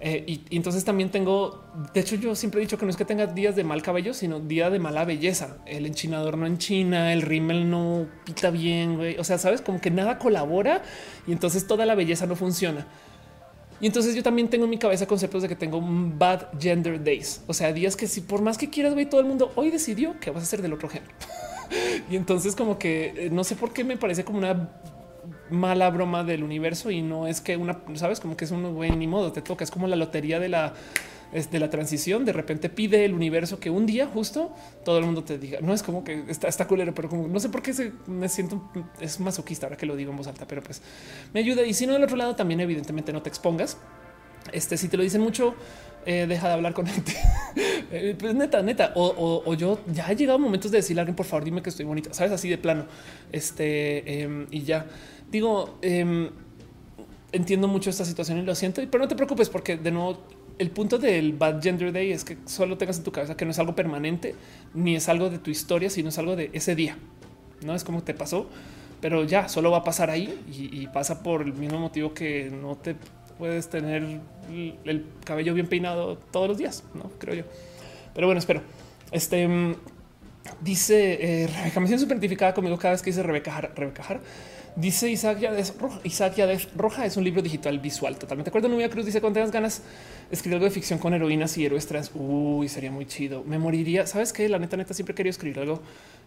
[0.00, 3.04] Eh, y, entonces también tengo, de hecho, yo siempre he dicho que no es que
[3.04, 5.56] tenga días de mal cabello, sino día de mala belleza.
[5.64, 9.18] El enchinador no enchina, el rímel no pita bien, güey.
[9.18, 10.82] O sea, sabes como que nada colabora
[11.26, 12.86] y entonces toda la belleza no funciona.
[13.80, 17.02] Y entonces yo también tengo en mi cabeza conceptos de que tengo un bad gender
[17.02, 17.42] days.
[17.46, 20.18] O sea, días que si por más que quieras, güey, todo el mundo hoy decidió
[20.18, 21.12] que vas a ser del otro género.
[22.10, 24.70] y entonces como que eh, no sé por qué me parece como una
[25.50, 28.90] mala broma del universo y no es que una, sabes, como que es un güey
[28.90, 30.74] ni modo, te toca, es como la lotería de la
[31.32, 34.54] de la transición, de repente pide el universo que un día justo
[34.84, 37.40] todo el mundo te diga, no es como que está, está culero, pero como no
[37.40, 38.70] sé por qué se, me siento,
[39.00, 40.80] es masoquista ahora que lo digo en voz alta, pero pues
[41.34, 41.64] me ayuda.
[41.64, 43.76] Y si no del otro lado también evidentemente no te expongas.
[44.52, 45.54] Este, si te lo dicen mucho,
[46.06, 47.12] eh, deja de hablar con gente.
[47.92, 48.92] Eh, pues neta, neta.
[48.96, 51.86] O, yo ya he llegado momentos de decirle a alguien, por favor, dime que estoy
[51.86, 52.84] bonita, sabes, así de plano.
[53.30, 54.86] Este em, y ya
[55.30, 56.28] digo, em,
[57.30, 60.18] entiendo mucho esta situación y lo siento, pero no te preocupes porque de nuevo
[60.58, 63.52] el punto del Bad Gender Day es que solo tengas en tu cabeza que no
[63.52, 64.34] es algo permanente,
[64.74, 66.98] ni es algo de tu historia, sino es algo de ese día.
[67.64, 68.50] No es como te pasó,
[69.00, 72.76] pero ya solo va a pasar ahí y pasa por el mismo motivo que no
[72.76, 72.96] te
[73.38, 74.20] puedes tener
[74.84, 77.44] el cabello bien peinado todos los días, no creo yo.
[78.14, 78.62] Pero bueno, espero.
[79.12, 79.74] Este mm,
[80.62, 83.72] dice eh, Rebeca, me siento súper identificada conmigo cada vez que dice Rebeca Jara.
[83.74, 84.20] Rebeca Jara.
[84.74, 86.00] Dice Isaac Yades Roja.
[86.04, 88.18] Isaac Yades Roja es un libro digital visual.
[88.18, 88.68] Totalmente de acuerdo.
[88.68, 89.82] Nubia Cruz dice cuando tengas ganas
[90.30, 92.10] escribir algo de ficción con heroínas y héroes trans.
[92.14, 93.42] Uy, sería muy chido.
[93.44, 94.06] Me moriría.
[94.06, 95.82] Sabes que la neta, neta, siempre querido escribir algo.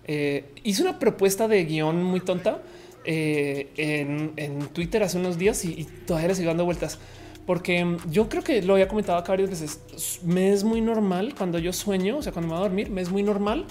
[0.07, 2.61] Eh, hice una propuesta de guion muy tonta
[3.05, 6.99] eh, en, Twitter hace unos días y, todavía le sigo dando vueltas
[7.45, 10.21] porque yo creo que lo había comentado acá varias veces.
[10.23, 13.01] Me es muy normal cuando yo sueño, o sea, cuando me voy a dormir, me
[13.01, 13.65] es muy normal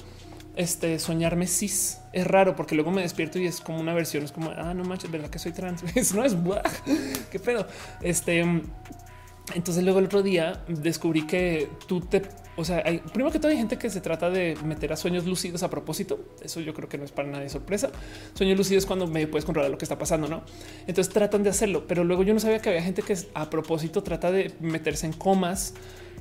[0.56, 2.00] este soñarme cis.
[2.12, 4.82] Es raro porque luego me despierto y es como una versión, es como, ah, no
[4.82, 5.84] manches, verdad que soy trans.
[6.14, 6.36] no es
[7.30, 7.68] qué pedo.
[8.02, 8.40] Este,
[9.54, 12.22] entonces luego el otro día descubrí que tú te
[12.58, 15.24] o sea, hay, primero que todo hay gente que se trata de meter a sueños
[15.24, 16.18] lúcidos a propósito.
[16.42, 17.90] Eso yo creo que no es para nadie sorpresa.
[18.34, 20.42] Sueños lúcidos cuando me puedes controlar lo que está pasando, ¿no?
[20.80, 24.02] Entonces tratan de hacerlo, pero luego yo no sabía que había gente que a propósito
[24.02, 25.74] trata de meterse en comas,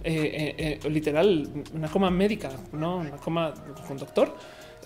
[0.03, 3.55] eh, eh, eh, literal, una coma médica, no una coma
[3.87, 4.35] con doctor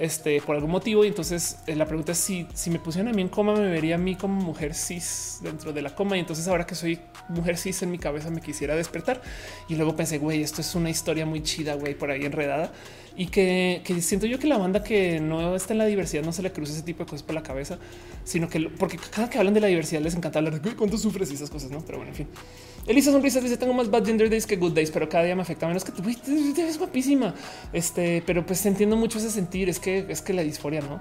[0.02, 1.06] este, por algún motivo.
[1.06, 3.70] Y entonces eh, la pregunta es si, si me pusieran a mí en coma, me
[3.70, 6.18] vería a mí como mujer cis dentro de la coma.
[6.18, 7.00] Y entonces ahora que soy
[7.30, 9.22] mujer cis en mi cabeza me quisiera despertar.
[9.70, 12.72] Y luego pensé, güey, esto es una historia muy chida, güey, por ahí enredada.
[13.16, 16.42] Y que, siento yo que la banda que no está en la diversidad no se
[16.42, 17.78] le cruza ese tipo de cosas por la cabeza,
[18.24, 21.30] sino que porque cada que hablan de la diversidad les encanta hablar de cuánto sufres
[21.30, 21.82] y esas cosas, no?
[21.86, 22.28] Pero bueno, en fin.
[22.88, 25.42] Elisa Sonrisas dice: Tengo más bad gender days que good days, pero cada día me
[25.42, 26.04] afecta menos que tú.
[26.08, 27.34] Es guapísima.
[27.74, 29.70] Este, pero pues entiendo mucho ese sentir.
[29.70, 31.00] Es que es que la disforia, no?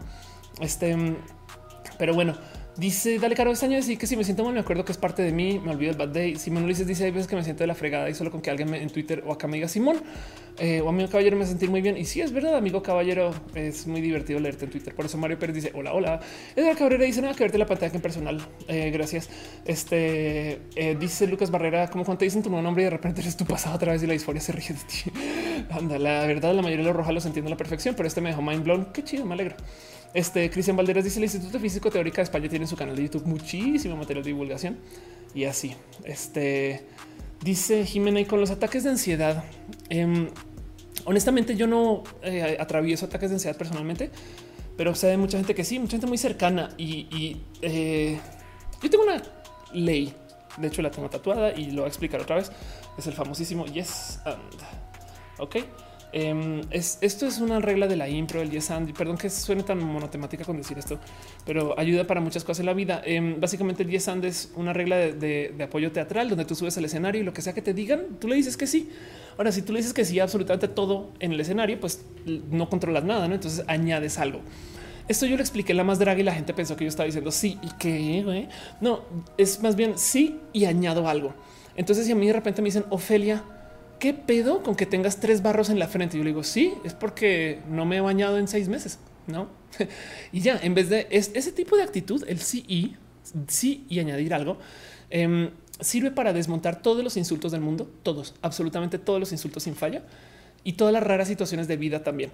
[0.60, 0.97] Este,
[1.99, 2.36] pero bueno,
[2.81, 4.97] Dice, dale caro este año decir que si me siento mal, me acuerdo que es
[4.97, 6.36] parte de mí, me olvido el bad day.
[6.36, 8.49] Simón Ulises dice, hay veces que me siento de la fregada y solo con que
[8.49, 10.00] alguien en Twitter o acá me diga Simón.
[10.59, 11.99] Eh, o amigo caballero, me sentir muy bien.
[11.99, 14.94] Y sí, es verdad, amigo caballero, es muy divertido leerte en Twitter.
[14.94, 16.20] Por eso Mario Pérez dice: Hola, hola.
[16.57, 18.41] Edgar Cabrera dice: Nada que verte la pantalla en personal.
[18.67, 19.28] Eh, gracias.
[19.67, 23.20] Este eh, dice Lucas Barrera: Como cuando te dicen tu nuevo nombre y de repente
[23.20, 25.10] eres tu pasado a través de la disforia se ríe de ti.
[25.70, 28.23] Anda, la verdad, la mayoría de los rojos los entiendo a la perfección, pero este
[28.23, 28.86] me dejó mind blown.
[28.94, 29.57] Qué chido, me alegro.
[30.15, 33.27] Este Cristian Valderas dice: El Instituto Físico Teórica de España tiene su canal de YouTube
[33.27, 34.79] muchísimo material de divulgación
[35.35, 35.75] y así.
[36.05, 36.85] Este
[37.43, 39.45] dice Jimena y con los ataques de ansiedad.
[39.89, 40.31] Eh,
[41.05, 44.11] honestamente, yo no eh, atravieso ataques de ansiedad personalmente,
[44.77, 46.71] pero sé de mucha gente que sí, mucha gente muy cercana.
[46.77, 48.19] Y, eh,
[48.83, 49.23] yo tengo una
[49.73, 50.13] ley.
[50.57, 52.51] De hecho, la tengo tatuada y lo voy a explicar otra vez.
[52.99, 54.41] Es el famosísimo yes and.
[55.39, 55.57] Ok.
[56.13, 58.93] Em, esto es una regla de la impro, el yes and.
[58.97, 60.99] Perdón que suene tan monotemática con decir esto,
[61.47, 63.01] pero ayuda para muchas cosas en la vida.
[63.05, 66.85] Em, básicamente, el yes and es una regla de, apoyo teatral donde tú subes al
[66.85, 68.91] escenario y lo que sea que te digan, tú le dices que sí.
[69.37, 73.05] Ahora, si tú le dices que sí absolutamente todo en el escenario, pues no controlas
[73.05, 73.35] nada, ¿no?
[73.35, 74.41] Entonces añades algo.
[75.09, 77.33] Esto yo le expliqué la más drag y la gente pensó que yo estaba diciendo
[77.33, 78.49] sí y que
[78.81, 79.01] no
[79.39, 81.35] es más bien sí y añado algo.
[81.77, 83.43] Entonces, si a mí de repente me dicen Ofelia,
[84.01, 86.17] ¿qué pedo con que tengas tres barros en la frente?
[86.19, 88.99] Yo le digo, sí, es porque no me he bañado en seis meses,
[89.29, 89.49] ¿no?
[90.33, 92.97] y ya, en vez de ese tipo de actitud, el sí y,
[93.47, 94.59] sí y añadir algo,
[95.11, 99.77] em, sirve para desmontar todos los insultos del mundo, todos, absolutamente todos los insultos sin
[99.77, 100.03] falla
[100.65, 102.31] y todas las raras situaciones de vida también.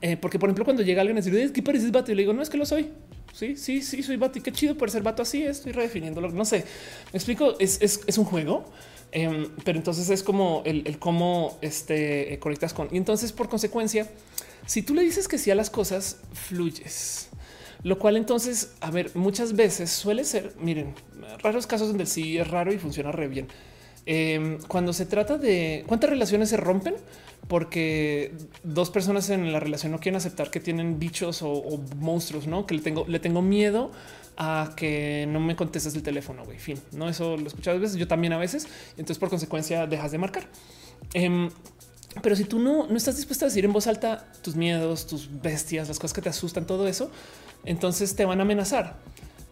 [0.00, 2.32] Eh, porque, por ejemplo, cuando llega alguien a decir, que pareces vato, y le digo,
[2.32, 2.90] no es que lo soy.
[3.32, 4.38] Sí, sí, sí, soy vato.
[4.38, 5.44] Y qué chido por ser vato así.
[5.44, 6.30] Estoy redefiniéndolo.
[6.30, 6.64] No sé,
[7.12, 7.54] me explico.
[7.60, 8.64] Es un juego
[9.16, 12.88] Em, pero entonces es como el, cómo este, eh, conectas con.
[12.92, 14.10] Y entonces, por consecuencia,
[14.66, 17.30] si tú le dices que sí a las cosas, fluyes.
[17.82, 20.94] Lo cual entonces, a ver, muchas veces suele ser, miren,
[21.38, 23.48] raros casos donde sí es raro y funciona re bien.
[24.06, 26.94] Em, cuando se trata de cuántas relaciones se rompen
[27.48, 32.66] porque dos personas en la relación no quieren aceptar que tienen bichos o, monstruos, no
[32.66, 33.90] que le tengo, le tengo miedo
[34.36, 36.44] a que no me contestes el teléfono.
[36.44, 37.96] Güey, fin, no, eso lo he escuchado a veces.
[37.96, 38.68] Yo también a veces.
[38.92, 40.48] Entonces, por consecuencia, dejas de marcar.
[41.14, 41.50] Em,
[42.22, 45.28] pero si tú no, no estás dispuesto a decir en voz alta tus miedos, tus
[45.40, 47.10] bestias, las cosas que te asustan, todo eso,
[47.64, 48.96] entonces te van a amenazar.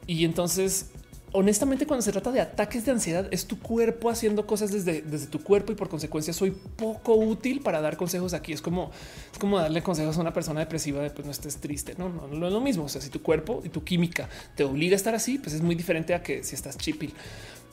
[0.07, 0.91] Y entonces
[1.35, 5.27] honestamente, cuando se trata de ataques de ansiedad, es tu cuerpo haciendo cosas desde, desde
[5.27, 8.53] tu cuerpo y por consecuencia soy poco útil para dar consejos aquí.
[8.53, 8.93] Es como,
[9.41, 11.97] como darle consejos a una persona depresiva de pues no estés triste.
[11.99, 12.85] No, no, no es lo mismo.
[12.85, 15.61] O sea, si tu cuerpo y tu química te obliga a estar así, pues es
[15.61, 17.13] muy diferente a que si estás chipil.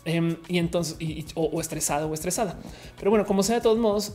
[0.06, 0.98] Em, y entonces,
[1.36, 2.58] o, estresado o estresada.
[2.98, 4.14] Pero bueno, como sea, de todos modos,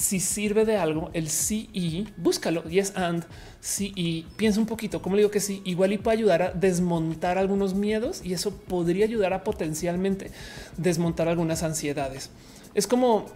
[0.00, 2.64] si sirve de algo, el sí y búscalo.
[2.64, 3.24] Yes, and
[3.60, 5.02] sí y piensa un poquito.
[5.02, 9.04] Como digo que sí, igual y puede ayudar a desmontar algunos miedos y eso podría
[9.04, 10.30] ayudar a potencialmente
[10.78, 12.30] desmontar algunas ansiedades.
[12.74, 13.26] Es como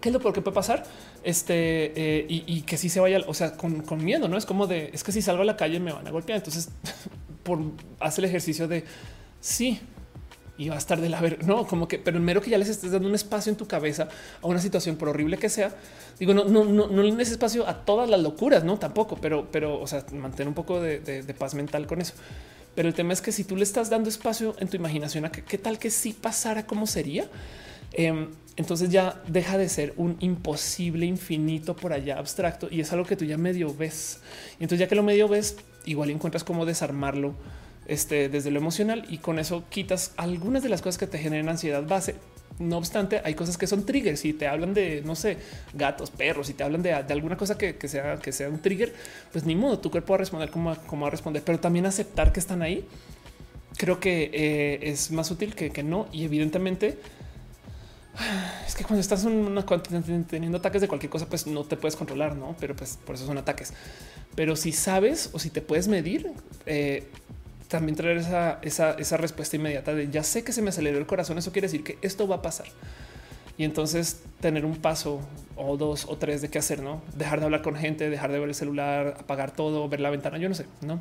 [0.00, 0.84] qué es lo peor que puede pasar.
[1.22, 4.66] Este eh, y, que si se vaya, o sea, con, con, miedo, no es como
[4.66, 6.38] de es que si salgo a la calle me van a golpear.
[6.38, 6.70] Entonces,
[7.42, 7.60] por
[8.00, 8.84] hacer el ejercicio de
[9.40, 9.80] sí,
[10.62, 12.56] y va a estar de la ver, no como que, pero el mero que ya
[12.56, 14.08] les estés dando un espacio en tu cabeza
[14.40, 15.74] a una situación, por horrible que sea,
[16.20, 19.80] digo, no, no, no, no ese espacio a todas las locuras, no tampoco, pero, pero,
[19.80, 22.14] o sea, mantener un poco de, paz mental con eso.
[22.76, 25.32] Pero el tema es que si tú le estás dando espacio en tu imaginación a
[25.32, 27.26] que qué tal que si pasara, cómo sería,
[27.92, 33.04] em, entonces ya deja de ser un imposible infinito por allá abstracto y es algo
[33.04, 34.20] que tú ya medio ves.
[34.60, 37.34] Y entonces ya que lo medio ves, igual encuentras cómo desarmarlo
[37.86, 41.48] este, desde lo emocional y con eso quitas algunas de las cosas que te generan
[41.48, 42.16] ansiedad base.
[42.58, 45.38] No obstante, hay cosas que son triggers y te hablan de, no sé,
[45.72, 48.92] gatos, perros y te hablan de, alguna cosa que, sea, que sea un trigger,
[49.32, 51.86] pues ni modo, tu cuerpo va a responder como, como va a responder, pero también
[51.86, 52.86] aceptar que están ahí.
[53.78, 56.06] Creo que eh, es más útil que, que no.
[56.12, 56.98] Y evidentemente,
[58.66, 59.26] es que cuando estás
[60.28, 62.54] teniendo ataques de cualquier cosa, pues no te puedes controlar, no?
[62.60, 63.72] Pero pues por eso son ataques.
[64.34, 66.30] Pero si sabes o si te puedes medir,
[66.66, 67.08] eh,
[67.68, 71.38] también traer esa, esa, respuesta inmediata de ya sé que se me aceleró el corazón.
[71.38, 72.66] Eso quiere decir que esto va a pasar.
[73.58, 75.20] Y entonces tener un paso
[75.56, 78.38] o dos o tres de qué hacer, no dejar de hablar con gente, dejar de
[78.38, 80.38] ver el celular, apagar todo, ver la ventana.
[80.38, 81.00] Yo no sé, no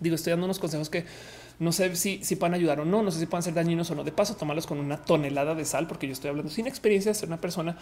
[0.00, 1.04] digo, estoy dando unos consejos que
[1.60, 3.94] no sé si, si pueden ayudar o no, no sé si pueden ser dañinos o
[3.94, 4.04] no.
[4.04, 7.14] De paso, tomarlos con una tonelada de sal, porque yo estoy hablando sin experiencia de
[7.18, 7.76] ser una persona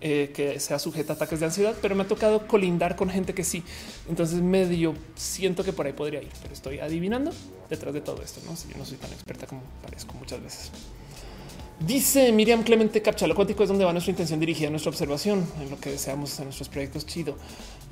[0.00, 3.34] eh, que sea sujeta a ataques de ansiedad, pero me ha tocado colindar con gente
[3.34, 3.62] que sí.
[4.08, 7.30] Entonces medio siento que por ahí podría ir, pero estoy adivinando
[7.68, 8.40] detrás de todo esto.
[8.46, 10.72] No si yo no soy tan experta como parezco muchas veces.
[11.80, 15.70] Dice Miriam Clemente Capcha, lo cuántico es donde va nuestra intención dirigida, nuestra observación en
[15.70, 17.06] lo que deseamos en nuestros proyectos.
[17.06, 17.36] Chido.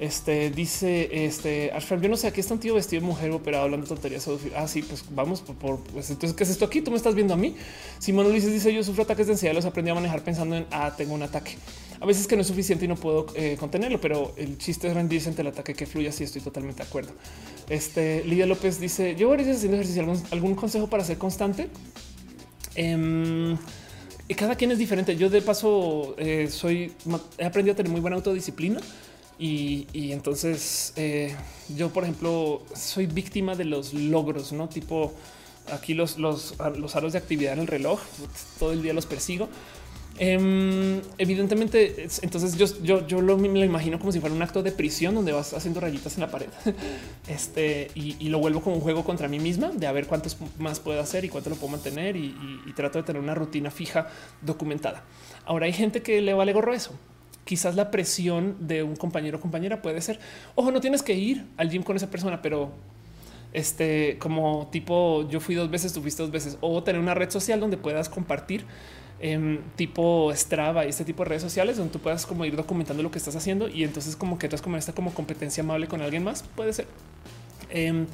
[0.00, 3.86] Este dice este yo no sé, aquí está un tío vestido de mujer, pero hablando
[3.86, 4.28] tonterías.
[4.56, 6.82] Ah, sí, pues vamos por, pues entonces, ¿qué es esto aquí?
[6.82, 7.55] Tú me estás viendo a mí.
[8.00, 10.92] Simón Ulises dice: Yo sufro ataques de ansiedad, los aprendí a manejar pensando en ah,
[10.97, 11.52] tengo un ataque.
[12.00, 14.94] a veces que no es suficiente y no puedo eh, contenerlo, pero el chiste es
[14.94, 16.24] rendirse ante el ataque que fluye así.
[16.24, 17.12] Estoy totalmente de acuerdo.
[17.70, 20.02] Este Lidia López dice: Yo varios haciendo ejercicio.
[20.02, 21.68] ¿Algún, ¿Algún, consejo para ser constante?
[22.76, 23.56] Eh,
[24.28, 25.16] y cada quien es diferente.
[25.16, 26.92] Yo de paso eh, soy,
[27.38, 28.80] he aprendido a tener muy buena autodisciplina
[29.38, 31.34] y, y entonces eh,
[31.76, 35.12] yo, por ejemplo, soy víctima de los logros, no tipo
[35.72, 38.00] aquí los, los, los aros de actividad en el reloj.
[38.58, 39.48] Todo el día los persigo
[40.18, 44.62] Em, evidentemente, entonces yo, yo, yo lo, me lo imagino como si fuera un acto
[44.62, 46.46] de prisión donde vas haciendo rayitas en la pared
[47.28, 50.80] este, y, lo vuelvo como un juego contra mí misma de a ver cuántos más
[50.80, 52.34] puedo hacer y cuánto lo puedo mantener y,
[52.74, 54.08] trato de tener una rutina fija
[54.42, 55.02] documentada.
[55.46, 56.92] Ahora hay gente que le vale gorro eso.
[57.44, 60.18] Quizás la presión de un compañero o compañera puede ser,
[60.54, 62.70] ojo, no tienes que ir al gym con esa persona, pero
[63.54, 67.60] este como tipo yo fui dos veces, tú dos veces o tener una red social
[67.60, 68.66] donde puedas compartir
[69.18, 73.02] Em, tipo Strava y este tipo de redes sociales donde tú puedas como ir documentando
[73.02, 76.02] lo que estás haciendo y entonces como que entras como esta como competencia amable con
[76.02, 76.86] alguien más puede ser.
[77.70, 78.06] Em,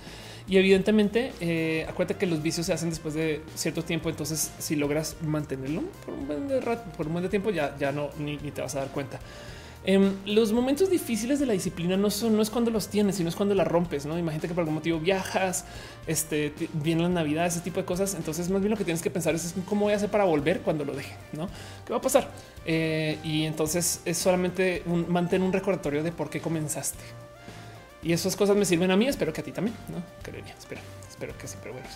[0.48, 4.10] y evidentemente, eh, acuérdate que los vicios se hacen después de cierto tiempo.
[4.10, 7.92] Entonces, si logras mantenerlo por un buen de rato, por un buen tiempo, ya, ya
[7.92, 9.18] no ni te vas a dar cuenta.
[9.84, 13.28] Em, los momentos difíciles de la disciplina no son, no es cuando los tienes, sino
[13.28, 14.06] es cuando la rompes.
[14.06, 15.64] No imagínate que por algún motivo viajas,
[16.06, 18.14] este viene la Navidad, ese tipo de cosas.
[18.14, 20.60] Entonces, más bien lo que tienes que pensar es, cómo voy a hacer para volver
[20.60, 21.48] cuando lo deje, no
[21.84, 22.30] qué va a pasar.
[22.64, 27.02] Eh, y entonces es solamente un, mantener un recordatorio de por qué comenzaste.
[28.04, 29.06] Y esas cosas me sirven a mí.
[29.06, 29.76] Espero que a ti también.
[29.88, 30.54] No creería.
[30.58, 31.88] Espero, espero que sí, pero bueno.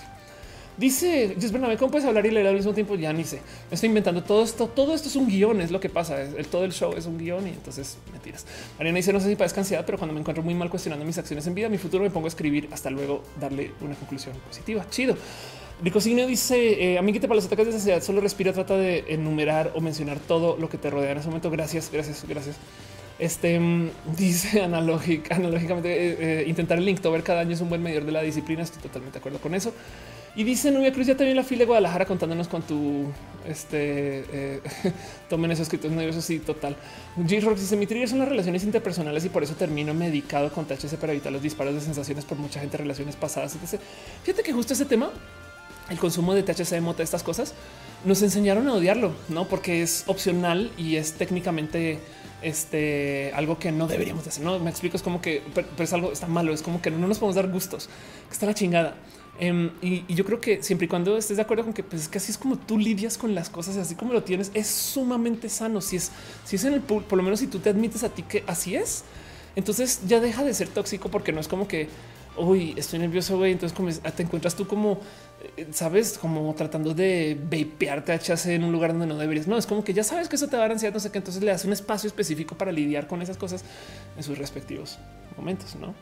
[0.76, 2.96] Dice Jess Bernabé, ¿cómo puedes hablar y leer al mismo tiempo?
[2.96, 3.40] Ya ni sé.
[3.70, 4.66] Me estoy inventando todo esto.
[4.68, 6.20] Todo esto es un guion, es lo que pasa.
[6.20, 8.44] El, todo el show es un guion y entonces mentiras.
[8.78, 11.16] Mariana dice, no sé si parezca ansiedad, pero cuando me encuentro muy mal cuestionando mis
[11.16, 14.84] acciones en vida, mi futuro me pongo a escribir hasta luego darle una conclusión positiva.
[14.90, 15.16] Chido.
[15.82, 18.78] Ricosigno dice eh, a mí que te para los ataques de ansiedad solo respira, trata
[18.78, 21.50] de enumerar o mencionar todo lo que te rodea en ese momento.
[21.50, 22.56] Gracias, gracias, gracias.
[23.18, 27.82] Este mm, dice analógicamente eh, eh, intentar el link ver cada año es un buen
[27.82, 28.62] medidor de la disciplina.
[28.62, 29.72] Estoy totalmente de acuerdo con eso.
[30.36, 33.06] Y dice Nubia Cruz, ya te vi en la fila de Guadalajara contándonos con tu
[33.48, 34.60] este eh,
[35.31, 36.24] tomen esos escritos nerviosos.
[36.24, 36.76] Sí, total.
[37.16, 40.66] G Rock dice: Mi trigger son las relaciones interpersonales y por eso termino medicado con
[40.66, 43.56] THC para evitar los disparos de sensaciones por mucha gente, relaciones pasadas.
[44.24, 45.10] Fíjate que justo ese tema,
[45.89, 47.55] el consumo de THC de mota, estas cosas
[48.05, 51.98] nos enseñaron a odiarlo, no porque es opcional y es técnicamente
[52.42, 54.44] este algo que no deberíamos hacer.
[54.44, 57.08] No me explico, es como que pero, es algo está malo, es como que no
[57.08, 57.89] nos podemos dar gustos,
[58.28, 58.97] que está la chingada.
[59.39, 62.08] Em, y, yo creo que siempre y cuando estés de acuerdo con que, pues, es
[62.08, 65.48] que así es como tú lidias con las cosas, así como lo tienes, es sumamente
[65.48, 65.81] sano.
[65.81, 66.10] Si es,
[66.44, 68.76] si es en el por lo menos si tú te admites a ti que así
[68.76, 69.05] es,
[69.55, 71.89] entonces ya deja de ser tóxico porque no es como que
[72.36, 73.52] uy, estoy nervioso, güey.
[73.52, 75.00] Entonces como te encuentras tú como,
[75.56, 79.47] eh, sabes, como tratando de vapearte HC en un lugar donde no deberías.
[79.47, 81.10] No es como que ya sabes que eso te va a dar ansiedad, no sé
[81.10, 81.18] qué.
[81.18, 83.65] Entonces le das un espacio específico para lidiar con esas cosas
[84.16, 84.98] en sus respectivos
[85.36, 85.94] momentos, no?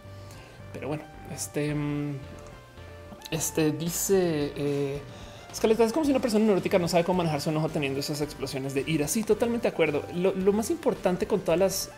[0.72, 2.14] Pero bueno, este mm,
[3.34, 5.00] este dice eh,
[5.62, 8.74] es como si una persona neurótica no sabe cómo manejar su enojo teniendo esas explosiones
[8.74, 9.06] de ira.
[9.06, 10.02] Sí, totalmente de acuerdo.
[10.14, 11.90] Lo, más importante con todas las,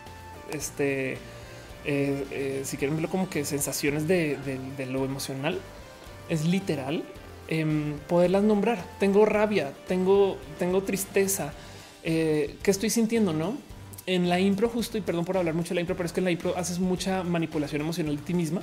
[0.52, 1.18] este, eh,
[2.30, 4.38] eh, si quieren verlo como que sensaciones de,
[4.90, 5.58] lo emocional,
[6.28, 7.02] es literal
[7.48, 8.84] em, poderlas nombrar.
[8.98, 11.52] Tengo rabia, tengo, tengo tristeza.
[12.04, 13.32] Eh, ¿Qué estoy sintiendo?
[13.32, 13.56] No
[14.06, 16.20] en la impro, justo y perdón por hablar mucho de la impro, pero es que
[16.20, 18.60] en la impro haces mucha manipulación emocional de ti misma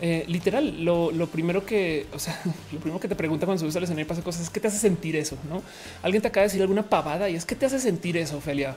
[0.00, 2.38] eh, literal, lo, primero que, o sea,
[2.72, 4.68] lo primero que te pregunta cuando subes al escenario y pasa cosas es qué te
[4.68, 5.62] hace sentir eso, ¿no?
[6.02, 8.76] Alguien te acaba de decir alguna pavada y es que te hace sentir eso, Ophelia.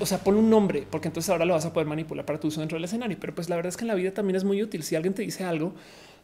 [0.00, 2.48] O sea, pon un nombre, porque entonces ahora lo vas a poder manipular para tu
[2.48, 3.16] uso dentro del escenario.
[3.20, 4.82] Pero pues la verdad es que en la vida también es muy útil.
[4.82, 5.74] Si alguien te dice algo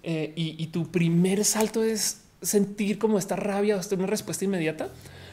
[0.02, 4.88] eh, y, tu primer salto es sentir como esta rabia o esta una respuesta inmediata,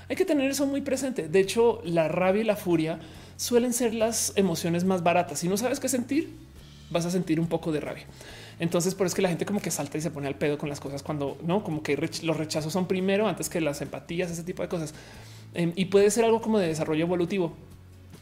[0.10, 1.28] hay que tener eso muy presente.
[1.28, 3.00] De hecho, la rabia y la furia
[3.38, 5.40] suelen ser las emociones más baratas.
[5.40, 6.30] Si no sabes qué sentir,
[6.92, 8.06] vas a sentir un poco de rabia.
[8.60, 10.58] Entonces, por eso es que la gente como que salta y se pone al pedo
[10.58, 14.30] con las cosas cuando no, como que los rechazos son primero antes que las empatías,
[14.30, 14.94] ese tipo de cosas.
[15.54, 17.54] Em, y puede ser algo como de desarrollo evolutivo,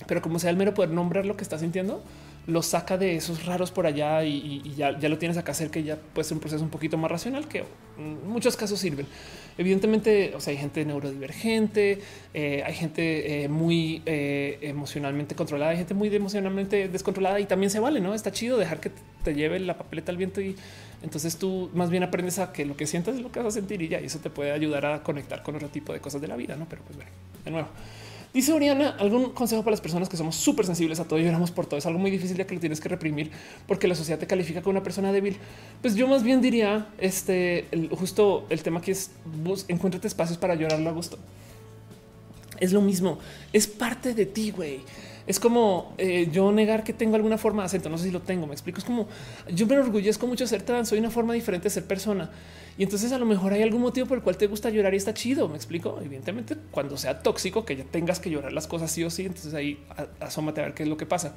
[0.06, 2.04] pero como sea el mero poder nombrar lo que está sintiendo,
[2.48, 5.98] lo saca de esos raros por allá y, ya, lo tienes acá cerca y ya
[5.98, 7.66] puede ser un proceso un poquito más racional que
[7.98, 9.06] en muchos casos sirven.
[9.58, 12.00] Evidentemente, o sea, hay gente neurodivergente,
[12.34, 17.70] eh, hay gente eh, muy eh, emocionalmente controlada, hay gente muy emocionalmente descontrolada y también
[17.70, 18.14] se vale, ¿no?
[18.14, 18.92] Está chido dejar que
[19.24, 20.56] te lleve la papeleta al viento y
[21.02, 23.52] entonces tú más bien aprendes a que lo que sientas es lo que vas a
[23.52, 26.22] sentir y ya, y eso te puede ayudar a conectar con otro tipo de cosas
[26.22, 26.66] de la vida, ¿no?
[26.70, 27.12] Pero pues bueno,
[27.44, 27.68] de nuevo.
[28.34, 31.52] Dice Oriana, algún consejo para las personas que somos súper sensibles a todo y lloramos
[31.52, 31.78] por todo.
[31.78, 33.32] Es algo muy difícil ya que lo tienes que reprimir
[33.68, 35.38] porque la sociedad te califica como una persona débil.
[35.82, 39.12] Pues yo más bien diría este justo el tema que es
[39.44, 41.18] bus, encuéntrate espacios para llorarlo a gusto.
[42.60, 43.20] Es lo mismo,
[43.54, 44.82] es parte de ti, güey.
[45.28, 47.90] Es como eh, yo negar que tengo alguna forma de acento.
[47.90, 48.48] No sé si lo tengo.
[48.48, 48.80] Me explico.
[48.80, 49.08] Es como
[49.54, 50.88] yo me enorgullezco mucho de ser trans.
[50.88, 52.32] Soy una forma diferente de ser persona.
[52.78, 54.98] Y entonces a lo mejor hay algún motivo por el cual te gusta llorar y
[54.98, 55.50] está chido.
[55.50, 56.00] Me explico.
[56.04, 59.54] Evidentemente, cuando sea tóxico, que ya tengas que llorar las cosas sí o sí, entonces
[59.54, 59.84] ahí
[60.20, 61.36] asómate a ver qué es lo que pasa.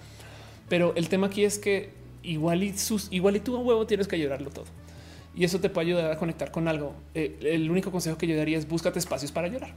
[0.68, 1.90] Pero el tema aquí es que
[2.22, 4.66] igual y sus igual y tú a huevo tienes que llorarlo todo.
[5.34, 6.94] Y eso te puede ayudar a conectar con algo.
[7.14, 9.72] Eh, el único consejo que yo daría es búscate espacios para llorar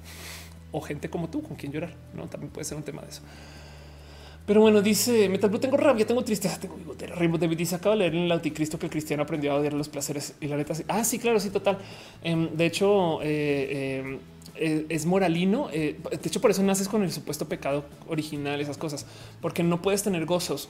[0.73, 1.95] o gente como tú con quien llorar.
[2.13, 3.21] No también puede ser un tema de eso.
[4.45, 7.15] Pero bueno, dice Metal Blue, tengo rabia, tengo tristeza, tengo bigotera.
[7.15, 9.71] Rainbow David dice, acaba de leer en el anticristo que el cristiano aprendió a odiar
[9.71, 10.75] los placeres y la neta.
[10.75, 10.83] Sí.
[10.89, 11.77] Ah, sí, claro, sí, total.
[12.23, 14.19] Em, de hecho, eh, em,
[14.55, 15.69] eh, es moralino.
[15.71, 19.05] Eh, de hecho, por eso naces con el supuesto pecado original, esas cosas,
[19.41, 20.67] porque no puedes tener gozos.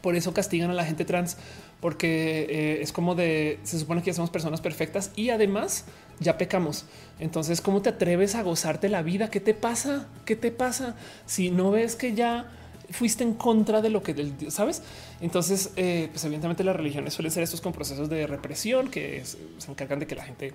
[0.00, 1.36] Por eso castigan a la gente trans,
[1.80, 5.84] porque es como de se supone que ya somos personas perfectas y además
[6.18, 6.86] ya pecamos.
[7.20, 9.30] Entonces, ¿cómo te atreves a gozarte la vida?
[9.30, 10.08] ¿Qué te pasa?
[10.24, 12.50] ¿Qué te pasa si no ves que ya
[12.90, 14.14] fuiste en contra de lo que
[14.50, 14.82] sabes.
[15.20, 19.70] Entonces, eh, pues evidentemente las religiones suelen ser estos con procesos de represión que se
[19.70, 20.52] encargan de que la gente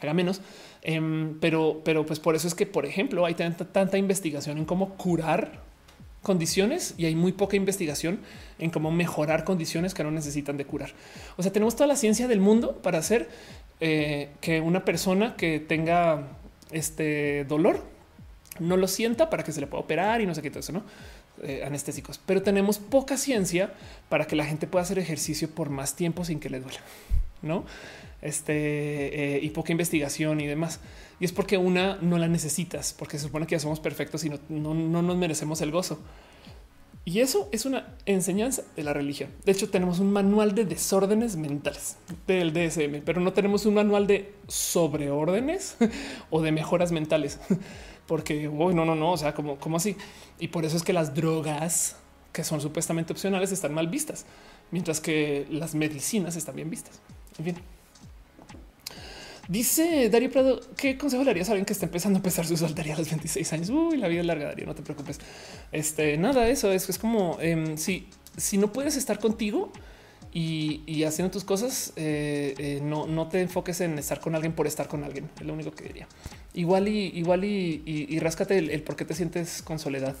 [0.00, 0.40] haga menos.
[0.82, 4.64] Em, pero, pero pues por eso es que, por ejemplo, hay tanta, tanta investigación en
[4.64, 5.66] cómo curar
[6.22, 8.20] condiciones y hay muy poca investigación
[8.58, 10.92] en cómo mejorar condiciones que no necesitan de curar.
[11.36, 13.28] O sea, tenemos toda la ciencia del mundo para hacer
[13.80, 16.28] eh, que una persona que tenga
[16.72, 17.82] este dolor
[18.58, 20.72] no lo sienta para que se le pueda operar y no sé qué todo eso,
[20.72, 20.82] no?
[21.42, 23.72] Eh, anestésicos, pero tenemos poca ciencia
[24.08, 26.80] para que la gente pueda hacer ejercicio por más tiempo sin que le duela,
[27.42, 27.64] no?
[28.22, 30.80] Este eh, y poca investigación y demás.
[31.20, 34.30] Y es porque una no la necesitas, porque se supone que ya somos perfectos y
[34.30, 36.00] no, no, no nos merecemos el gozo.
[37.04, 39.30] Y eso es una enseñanza de la religión.
[39.44, 44.06] De hecho, tenemos un manual de desórdenes mentales del DSM, pero no tenemos un manual
[44.06, 45.76] de sobreórdenes
[46.30, 47.38] o de mejoras mentales
[48.08, 49.96] porque no, no, no, o sea, como, como así.
[50.40, 51.96] Y por eso es que las drogas
[52.32, 54.24] que son supuestamente opcionales están mal vistas,
[54.70, 57.00] mientras que las medicinas están bien vistas.
[57.38, 57.56] En fin.
[59.48, 62.56] Dice Darío Prado, ¿qué consejo le harías a alguien que está empezando a empezar su
[62.56, 63.70] soltería a los 26 años?
[63.70, 65.18] Uy, la vida es larga, Darío, no te preocupes.
[65.72, 69.72] Este, nada, eso es, es como em, si, si no puedes estar contigo,
[70.32, 74.66] y, haciendo tus cosas, eh, eh, no, no te enfoques en estar con alguien por
[74.66, 75.28] estar con alguien.
[75.40, 76.06] Es lo único que diría.
[76.58, 80.16] Igual y igual y, y, ráscate el, por qué te sientes con soledad,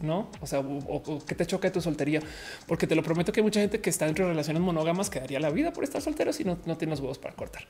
[0.00, 0.30] no?
[0.40, 2.22] O sea, o, qué te choca de tu soltería,
[2.66, 5.38] porque te lo prometo que mucha gente que está dentro de relaciones monógamas que daría
[5.38, 7.64] la vida por estar soltero si no, no tienes huevos para cortar.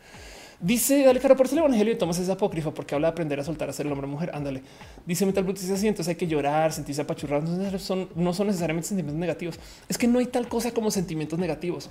[0.61, 3.43] Dice Dale Caro, por el evangelio y tomas esa apócrifa porque habla de aprender a
[3.43, 4.31] soltar a ser el hombre mujer.
[4.33, 4.63] Ándale.
[5.05, 7.45] Dice Metal Brut, dice así, entonces hay que llorar, sentirse apachurrado.
[7.81, 9.59] Son, no son necesariamente sentimientos negativos.
[9.89, 11.91] Es que no hay tal cosa como sentimientos negativos.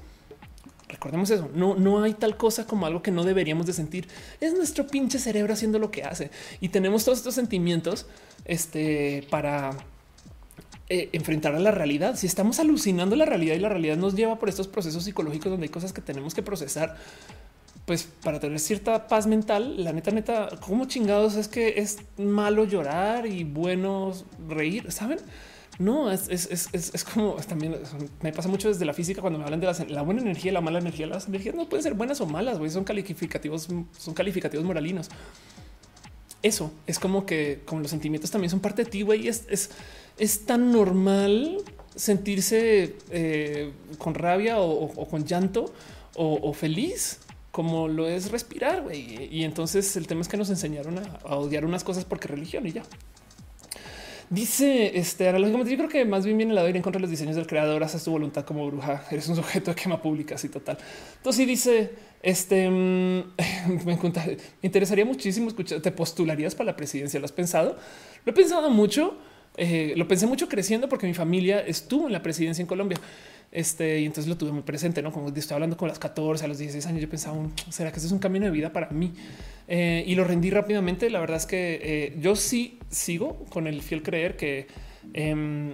[0.91, 1.49] Recordemos eso.
[1.53, 4.07] No, no hay tal cosa como algo que no deberíamos de sentir.
[4.39, 6.29] Es nuestro pinche cerebro haciendo lo que hace
[6.59, 8.05] y tenemos todos estos sentimientos
[8.45, 9.71] este, para
[10.89, 12.15] eh, enfrentar a la realidad.
[12.17, 15.65] Si estamos alucinando la realidad y la realidad nos lleva por estos procesos psicológicos donde
[15.65, 16.97] hay cosas que tenemos que procesar
[17.85, 22.63] pues para tener cierta paz mental, la neta, neta, como chingados es que es malo
[22.63, 24.13] llorar y bueno
[24.47, 25.19] reír, saben?
[25.81, 27.75] No, es, es, como también
[28.21, 30.79] me pasa mucho desde la física cuando me hablan de la buena energía la mala
[30.79, 31.07] energía.
[31.07, 35.09] Las energías no pueden ser buenas o malas, güey, son calificativos, son calificativos moralinos.
[36.43, 39.27] Eso es como que como los sentimientos también son parte de ti, güey.
[39.27, 39.45] Es,
[40.17, 41.57] es, tan normal
[41.95, 45.73] sentirse eh, con rabia o, con llanto
[46.15, 47.19] o feliz
[47.51, 48.81] como lo es respirar.
[48.81, 49.27] güey.
[49.31, 52.71] Y entonces el tema es que nos enseñaron a, odiar unas cosas porque religión y
[52.71, 52.83] ya.
[54.31, 57.01] Dice este analógicamente, yo creo que más bien viene la de ir en contra de
[57.01, 60.35] los diseños del creador, haces tu voluntad como bruja, eres un sujeto de quema pública,
[60.35, 60.77] así total.
[61.17, 61.91] Entonces dice,
[62.23, 63.23] este, mm,
[63.85, 63.99] me
[64.61, 67.19] interesaría muchísimo escuchar, ¿te postularías para la presidencia?
[67.19, 67.75] ¿Lo has pensado?
[68.23, 69.17] Lo he pensado mucho,
[69.57, 72.99] eh, lo pensé mucho creciendo porque mi familia estuvo en la presidencia en Colombia.
[73.51, 75.11] Este, y entonces lo tuve muy presente, ¿no?
[75.11, 77.37] Como estoy hablando con las 14, a los 16 años, yo pensaba,
[77.69, 79.11] ¿será que este es un camino de vida para mí?
[79.67, 81.09] Eh, y lo rendí rápidamente.
[81.09, 84.67] La verdad es que eh, yo sí sigo con el fiel creer que
[85.13, 85.73] em,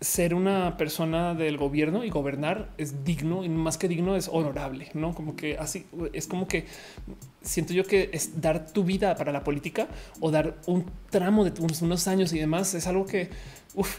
[0.00, 4.88] ser una persona del gobierno y gobernar es digno y más que digno es honorable,
[4.92, 6.66] no como que así es como que
[7.40, 9.88] siento yo que es dar tu vida para la política
[10.20, 13.30] o dar un tramo de unos, años y demás es algo que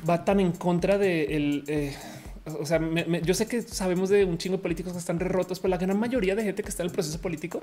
[0.08, 1.96] va tan en contra de el, eh,
[2.46, 2.80] o sea,
[3.24, 6.00] yo sé que sabemos de un chingo de políticos que están rotos, pero la gran
[6.00, 7.62] mayoría de gente que está en el proceso político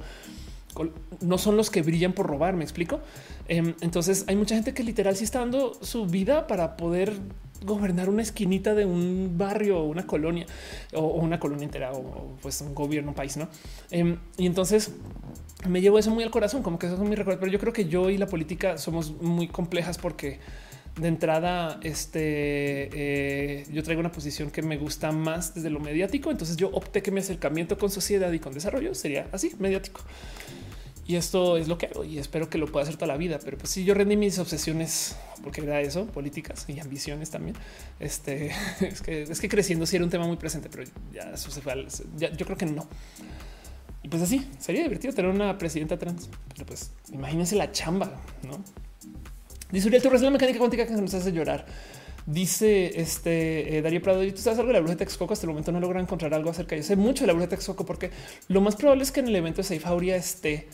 [1.20, 2.54] no son los que brillan por robar.
[2.54, 3.00] Me explico.
[3.48, 7.12] Em, entonces hay mucha gente que literal está dando su vida para poder
[7.64, 10.46] gobernar una esquinita de un barrio o una colonia
[10.94, 13.48] o, una colonia entera o, pues un gobierno, un país, no?
[13.90, 14.92] Em, y entonces
[15.68, 17.38] me llevo eso muy al corazón, como que eso es mi recuerdo.
[17.38, 20.40] Pero yo creo que yo y la política somos muy complejas porque
[20.96, 26.30] de entrada, este eh, yo traigo una posición que me gusta más desde lo mediático.
[26.30, 30.02] Entonces yo opté que mi acercamiento con sociedad y con desarrollo sería así mediático.
[31.04, 33.38] Y esto es lo que hago y espero que lo pueda hacer toda la vida.
[33.42, 37.56] Pero pues si yo rendí mis obsesiones, porque era eso, políticas y ambiciones también.
[37.98, 41.50] Este es que es que creciendo sí era un tema muy presente, pero ya eso
[41.50, 41.86] se fue.
[42.18, 42.86] yo creo que no.
[44.02, 48.62] Y pues así sería divertido tener una presidenta trans, pero pues imagínense la chamba, no?
[49.72, 51.64] Dice Uriel Torres, la mecánica cuántica que nos hace llorar.
[52.26, 55.32] Dice este eh, Darío Prado, ¿y tú sabes algo de la bruja de Texcoco?
[55.32, 56.76] Hasta el momento no logro encontrar algo acerca.
[56.76, 58.10] Yo sé mucho de la bruja de Texcoco porque
[58.48, 60.68] lo más probable es que en el evento de Safe Auria esté.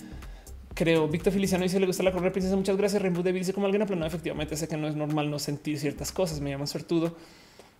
[0.74, 2.56] Creo, Víctor Feliciano dice le gusta la correa princesa.
[2.56, 3.00] Muchas gracias.
[3.00, 4.08] Rainbow David dice como alguien aplanado.
[4.08, 6.40] Efectivamente, sé que no es normal no sentir ciertas cosas.
[6.40, 7.16] Me llama suertudo.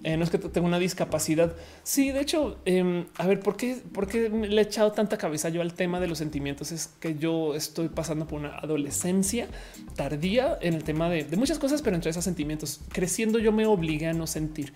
[0.04, 1.54] Eh, no es que tenga una discapacidad.
[1.82, 5.48] Sí, de hecho, em, a ver, ¿por qué, ¿por qué le he echado tanta cabeza
[5.48, 6.70] yo al tema de los sentimientos?
[6.70, 9.48] Es que yo estoy pasando por una adolescencia
[9.96, 13.66] tardía en el tema de, de muchas cosas, pero entre esos sentimientos, creciendo yo me
[13.66, 14.72] obligué a no sentir.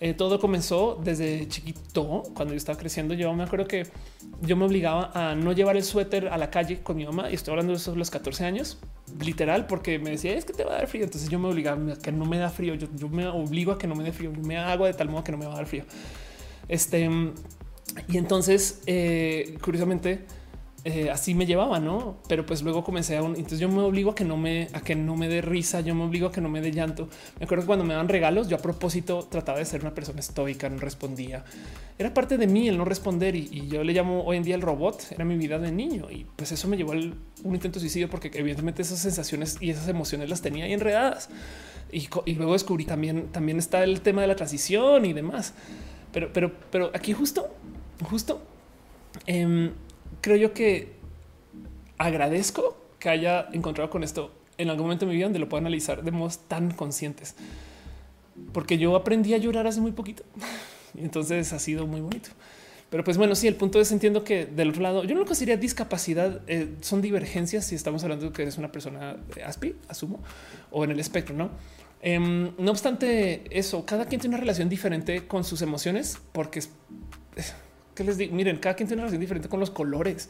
[0.00, 3.14] Eh, todo comenzó desde chiquito, cuando yo estaba creciendo.
[3.14, 3.84] Yo me acuerdo que
[4.40, 7.34] yo me obligaba a no llevar el suéter a la calle con mi mamá y
[7.34, 8.78] estoy hablando de esos los 14 años,
[9.20, 11.04] literal, porque me decía es que te va a dar frío.
[11.04, 12.74] Entonces yo me obligaba a que no me da frío.
[12.74, 14.30] Yo, me obligo a que no me dé frío.
[14.30, 15.84] me hago de tal modo que no me va a dar frío.
[16.68, 17.08] Este
[18.06, 20.24] y entonces, eh, curiosamente,
[20.88, 22.16] eh, así me llevaba, no?
[22.28, 24.80] Pero pues luego comencé a un, entonces yo me obligo a que no me, a
[24.80, 27.10] que no me dé risa, yo me obligo a que no me dé llanto.
[27.38, 30.20] Me acuerdo que cuando me daban regalos, yo a propósito trataba de ser una persona
[30.20, 31.44] estoica, no respondía.
[31.98, 34.62] Era parte de mí el no responder y, yo le llamo hoy en día el
[34.62, 37.80] robot, era mi vida de niño y pues eso me llevó a un intento de
[37.80, 41.28] suicidio porque evidentemente esas sensaciones y esas emociones las tenía ahí enredadas.
[41.92, 45.52] Y, luego descubrí también, también está el tema de la transición y demás.
[46.12, 47.54] Pero, pero, pero aquí justo,
[48.08, 48.40] justo,
[49.26, 49.70] eh,
[50.20, 50.92] creo yo que
[51.98, 55.60] agradezco que haya encontrado con esto en algún momento de mi vida donde lo puedo
[55.60, 57.36] analizar de modos tan conscientes.
[58.52, 60.24] Porque yo aprendí a llorar hace muy poquito.
[60.94, 62.30] Y entonces ha sido muy bonito.
[62.90, 65.26] Pero pues bueno, sí, el punto es entiendo que del otro lado, yo no lo
[65.26, 70.20] consideraría discapacidad, eh, son divergencias si estamos hablando de que eres una persona ASPI, asumo,
[70.70, 71.50] o en el espectro, ¿no?
[72.00, 76.70] Em, no obstante eso, cada quien tiene una relación diferente con sus emociones, porque es,
[77.98, 80.28] que les digo, miren, cada quien tiene una relación diferente con los colores,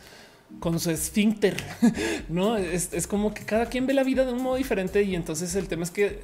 [0.58, 1.54] con su esfínter,
[2.30, 5.02] no es, como que cada quien ve la vida de un modo diferente.
[5.02, 6.22] Y entonces el tema es que,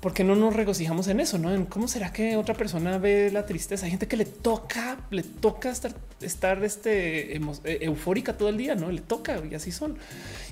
[0.00, 1.38] ¿por qué no nos regocijamos en eso?
[1.38, 3.84] No en cómo será que otra persona ve la tristeza?
[3.84, 5.92] Hay gente que le toca, le toca estar,
[6.22, 7.40] estar este, e,
[7.82, 9.98] eufórica todo el día, no le toca y así son.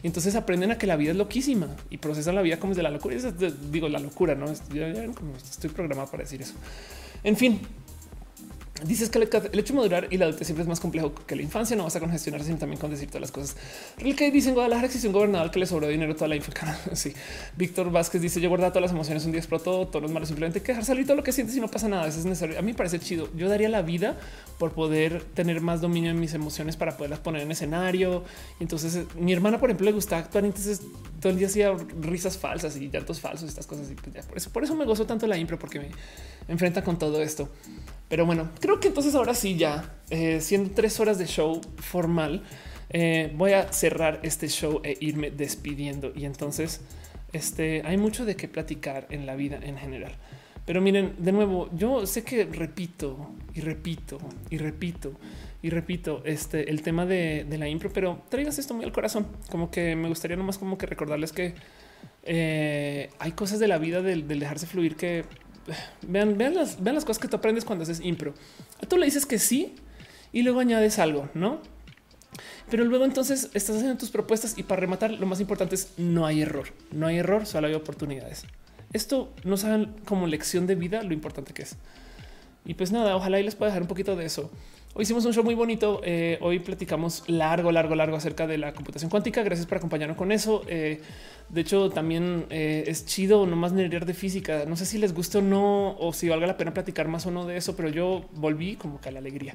[0.02, 2.76] Y entonces aprenden a que la vida es loquísima y procesan la vida como es
[2.76, 3.16] de la locura.
[3.72, 6.52] digo, la locura, no estoy programado para decir eso.
[7.22, 7.60] En fin,
[8.84, 11.42] Dices que el, hecho de madurar y la adultez siempre es más complejo que la
[11.42, 11.76] infancia.
[11.76, 13.56] No vas a congestionar, sino también con decir todas las cosas.
[13.98, 16.78] Real que dice en Guadalajara existe un gobernador que le sobró dinero toda la infancia.
[16.94, 17.12] sí.
[17.56, 20.26] Víctor Vázquez dice: Yo guardo todas las emociones, un día explotó, todo es malo.
[20.26, 22.06] Simplemente que dejar salir todo lo que sientes y no pasa nada.
[22.06, 22.58] Eso es necesario.
[22.58, 23.28] A mí me parece chido.
[23.36, 24.18] Yo daría la vida
[24.58, 28.24] por poder tener más dominio en mis emociones para poderlas poner en escenario.
[28.60, 30.44] Entonces, eh, mi hermana, por ejemplo, le gusta actuar.
[30.44, 30.82] Entonces,
[31.20, 33.90] todo el día hacía risas falsas y llantos falsos, estas cosas.
[33.90, 35.90] Y pues ya por eso, por eso me gozo tanto la impro, porque me
[36.48, 37.48] enfrenta con todo esto.
[38.10, 42.42] Pero bueno, creo que entonces ahora sí ya, eh, siendo tres horas de show formal,
[42.90, 46.12] eh, voy a cerrar este show e irme despidiendo.
[46.16, 46.80] Y entonces
[47.32, 50.16] este, hay mucho de qué platicar en la vida en general.
[50.66, 54.18] Pero miren, de nuevo, yo sé que repito y repito
[54.50, 55.12] y repito
[55.62, 59.28] y repito este, el tema de, la impro, pero traigas esto muy al corazón.
[59.50, 61.54] Como que me gustaría nomás como que recordarles que
[62.24, 65.24] eh, hay cosas de la vida del dejarse fluir que
[66.06, 68.34] vean, vean las, vean las cosas que tú aprendes cuando haces impro.
[68.88, 69.74] Tú le dices que sí
[70.32, 71.60] y luego añades algo, no?
[72.70, 76.26] Pero luego entonces estás haciendo tus propuestas y para rematar lo más importante es no
[76.26, 78.44] hay error, no hay error, solo hay oportunidades.
[78.92, 81.76] Esto no saben como lección de vida lo importante que es.
[82.64, 84.50] Y pues nada, ojalá y les pueda dejar un poquito de eso.
[84.92, 86.00] Hoy hicimos un show muy bonito.
[86.02, 89.40] Eh, hoy platicamos largo, largo, largo acerca de la computación cuántica.
[89.44, 90.64] Gracias por acompañarnos con eso.
[90.66, 91.00] Eh,
[91.48, 94.64] de hecho, también eh, es chido nomás nerdear de física.
[94.66, 97.30] No sé si les gusta o no, o si valga la pena platicar más o
[97.30, 99.54] no de eso, pero yo volví como que a la alegría.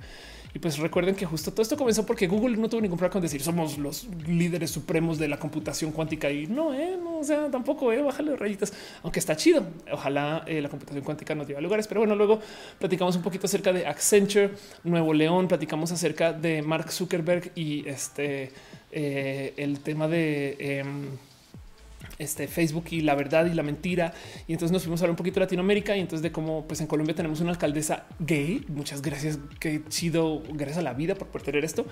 [0.56, 3.22] Y pues recuerden que justo todo esto comenzó porque Google no tuvo ningún problema con
[3.22, 7.52] decir somos los líderes supremos de la computación cuántica y no, eh, no, o sea,
[7.52, 8.72] tampoco, eh, bájale rayitas,
[9.04, 9.66] aunque está chido.
[9.92, 12.40] Ojalá eh, la computación cuántica nos lleve a lugares, pero bueno, luego
[12.80, 14.52] platicamos un poquito acerca de Accenture,
[14.86, 18.50] Nuevo León, platicamos acerca de Mark Zuckerberg y este,
[18.94, 20.86] eh, el tema de...
[22.18, 24.14] Este Facebook y la verdad y la mentira.
[24.48, 26.82] Y entonces nos fuimos a hablar un poquito de Latinoamérica y entonces de cómo pues
[26.82, 28.66] en Colombia tenemos una alcaldesa gay.
[28.70, 31.86] Muchas gracias, qué chido, gracias a la vida por poder tener esto.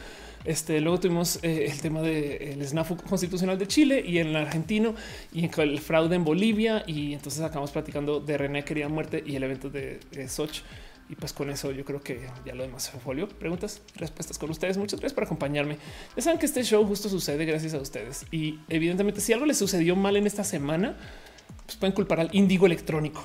[0.46, 4.36] Este luego tuvimos eh, el tema del de, SNAFU constitucional de Chile y en el
[4.36, 4.96] argentino
[5.32, 6.84] y el fraude en Bolivia.
[6.88, 10.62] Y entonces acabamos platicando de René querida muerte y el evento de, de Soch.
[11.14, 13.30] Y pues con eso yo creo que ya lo demás se folio.
[13.30, 14.80] Preguntas, respuestas con ustedes.
[14.80, 15.78] Muchas gracias por acompañarme.
[16.16, 18.26] Ya saben que este show justo sucede gracias a ustedes.
[18.32, 20.98] Y evidentemente si algo les sucedió mal en esta semana,
[21.68, 23.24] pues pueden culpar al índigo electrónico.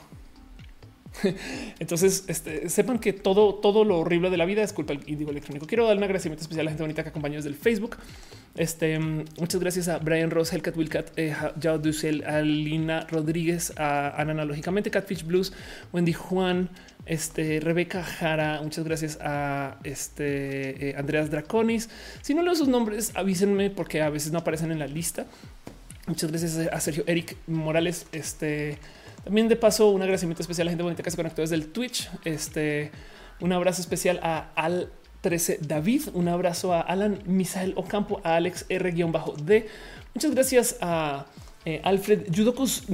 [1.79, 5.31] Entonces, este, sepan que todo, todo lo horrible de la vida es culpa del índigo
[5.31, 5.67] electrónico.
[5.67, 7.97] Quiero dar un agradecimiento especial a la gente bonita que acompañó desde el Facebook.
[8.55, 14.21] Este, muchas gracias a Brian Ross, Hellcat Wilcat, eh, Jao Dussel, a Lina Rodríguez, a
[14.21, 15.53] Ana Lógicamente, Catfish Blues,
[15.93, 16.69] Wendy Juan,
[17.09, 18.61] este, Rebeca Jara.
[18.63, 21.89] Muchas gracias a este eh, Andreas Draconis.
[22.23, 25.27] Si no leo sus nombres, avísenme porque a veces no aparecen en la lista.
[26.07, 28.07] Muchas gracias a Sergio Eric Morales.
[28.13, 28.79] Este
[29.25, 31.67] también de paso, un agradecimiento especial a la gente bonita que se conectó desde el
[31.69, 32.09] Twitch.
[32.25, 32.91] Este,
[33.41, 38.65] un abrazo especial a Al 13 David, un abrazo a Alan Misael Ocampo, a Alex
[38.69, 39.67] R-D.
[40.15, 41.27] Muchas gracias a
[41.65, 42.85] eh, Alfred Yudokus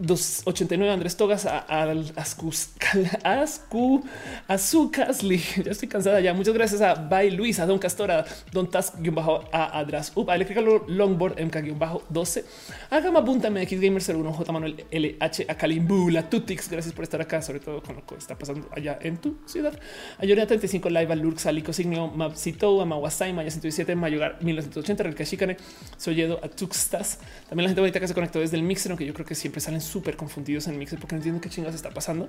[0.00, 4.04] 1289, Andrés Togas, al Ascu,
[4.48, 5.40] Azucasli.
[5.64, 6.32] Ya estoy cansada ya.
[6.32, 10.34] Muchas gracias a Bay Luis, a Don Castora, Don Task, bajo, a Adras, Up, a
[10.34, 12.44] Electrical Longboard, MK, bajo 12,
[12.90, 16.70] a Gama Punta MX Gamer 01, J Manuel LH, a Kalimbu, la Tutix.
[16.70, 19.78] Gracias por estar acá, sobre todo con lo que está pasando allá en tu ciudad.
[20.18, 24.42] A Yorina 35 Live, a Lurks, a Lico Signio, Mapsito, a Mawasai, Maya 117, Mayogar
[24.42, 25.56] 1980, Relka Shikane,
[25.96, 27.18] Soyedo, a Tuxtas.
[27.48, 29.60] También la gente bonita que se conectó desde el mixer, aunque yo creo que siempre
[29.60, 32.28] salen súper confundidos en mixer porque no entiendo qué chingas está pasando.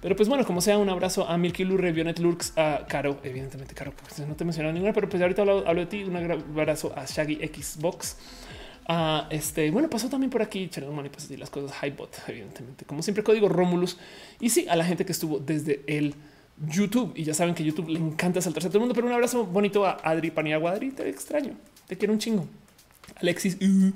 [0.00, 3.74] Pero pues bueno, como sea, un abrazo a Milky Lurre, Vionet Lurks, a Caro, evidentemente
[3.74, 6.02] Caro, porque no te mencionado ninguna, pero pues ahorita hablo, hablo de ti.
[6.04, 8.16] Un abrazo a Shaggy Xbox.
[8.88, 11.76] a este bueno, pasó también por aquí Channel Money, pues así las cosas.
[11.82, 13.98] Highbot, evidentemente, como siempre, código Romulus.
[14.40, 16.14] Y sí, a la gente que estuvo desde el
[16.68, 17.12] YouTube.
[17.14, 19.44] Y ya saben que YouTube le encanta saltarse a todo el mundo, pero un abrazo
[19.46, 20.72] bonito a Adri Paniagua.
[20.72, 21.54] Adri, te extraño,
[21.86, 22.46] te quiero un chingo.
[23.22, 23.92] Alexis, uh,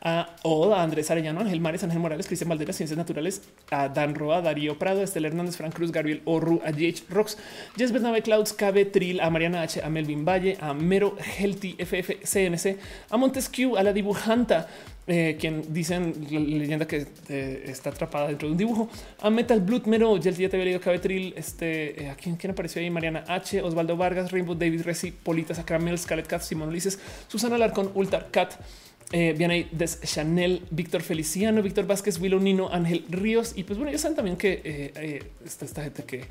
[0.00, 4.40] a Oda, Andrés Arellano, Ángel Mares, Ángel Morales, Cristian Valdera, Ciencias Naturales, a Dan Roa,
[4.40, 7.36] Darío Prado, Estel Hernández, Frank Cruz, Gabriel Orru, a JH Rocks,
[7.76, 12.24] Jess Bernabe Clouds, KB Trill, a Mariana H, a Melvin Valle, a Mero Healthy FF
[12.24, 12.78] CNC,
[13.10, 14.68] a Montesquieu, a la dibujanta,
[15.10, 18.90] eh, quien dicen la leyenda que eh, está atrapada dentro de un dibujo.
[19.22, 21.32] A Metal Blood Mero, ya, te había leído Cabetril.
[21.34, 22.90] Este eh, a quién, quién, apareció ahí?
[22.90, 27.90] Mariana H, Osvaldo Vargas, Rainbow David Resi, Polita Sacramel, Scarlet Cat, Simón Ulises, Susana Larcón,
[27.94, 28.54] Ultra Cat.
[29.10, 33.54] Eh, Des Chanel, Víctor Feliciano, Víctor Vázquez, Willow Nino, Ángel Ríos.
[33.56, 36.24] Y pues bueno, ya saben también que está esta gente que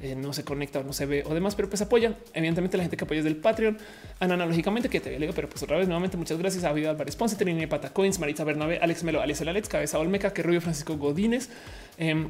[0.00, 2.16] eh, no se conecta o no se ve o demás, pero pues apoyan.
[2.34, 3.78] Evidentemente, la gente que apoya es del Patreon,
[4.20, 7.36] analógicamente que te leo, pero pues otra vez nuevamente muchas gracias a Vida Álvarez Ponce,
[7.36, 11.50] Trini Patacoins, Marita Bernabe, Alex Melo, Alex Alex, Cabeza Olmeca, que Rubio Francisco Godínez.
[11.98, 12.28] Em,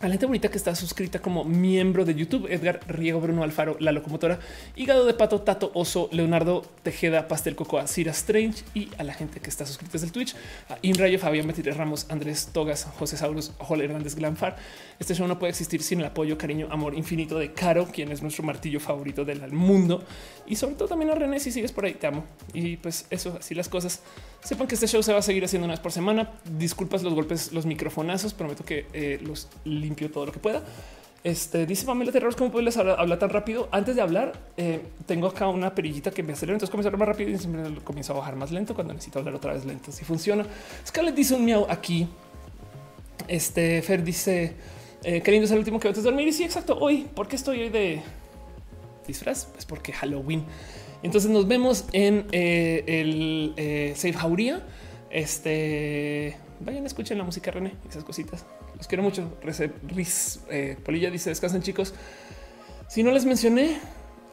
[0.00, 3.76] a la gente bonita que está suscrita como miembro de YouTube, Edgar Riego, Bruno Alfaro,
[3.80, 4.40] La Locomotora,
[4.74, 9.40] Hígado de Pato, Tato Oso, Leonardo Tejeda, Pastel Cocoa, Cira Strange y a la gente
[9.40, 10.34] que está suscrita desde el Twitch,
[10.70, 14.56] a Inrayo, Fabián Metire Ramos, Andrés Togas, José Saurus, Joel Hernández Glanfar.
[14.98, 18.22] Este show no puede existir sin el apoyo, cariño, amor infinito de Caro, quien es
[18.22, 20.02] nuestro martillo favorito del mundo.
[20.46, 22.24] Y sobre todo también a René, si sigues por ahí, te amo.
[22.54, 24.02] Y pues eso, así las cosas.
[24.42, 26.32] Sepan que este show se va a seguir haciendo una vez por semana.
[26.58, 28.32] Disculpas los golpes, los microfonazos.
[28.34, 29.48] Prometo que eh, los
[29.90, 30.62] limpio todo lo que pueda.
[31.22, 33.68] Este dice Pamela Terreros, ¿cómo puedes hablar, tan rápido?
[33.72, 37.08] Antes de hablar, eh, tengo acá una perillita que me acelera, entonces comienzo a hablar
[37.08, 39.92] más rápido y siempre comienzo a bajar más lento cuando necesito hablar otra vez lento.
[39.92, 40.46] Si funciona.
[40.86, 42.08] Scarlett dice un miau aquí.
[43.28, 44.54] Este Fer dice
[45.04, 46.28] eh, qué es el último que antes de dormir.
[46.28, 46.78] Y sí, exacto.
[46.80, 48.00] Hoy, ¿por qué estoy hoy de
[49.06, 49.44] disfraz?
[49.44, 50.44] Pues porque Halloween.
[51.02, 54.62] Entonces nos vemos en eh, el eh, Safe Jauría.
[55.10, 58.46] Este vayan, escuchen la música René, esas cositas.
[58.80, 59.36] Los quiero mucho.
[59.88, 61.92] Riz, eh, Polilla dice descansen chicos.
[62.88, 63.78] Si no les mencioné,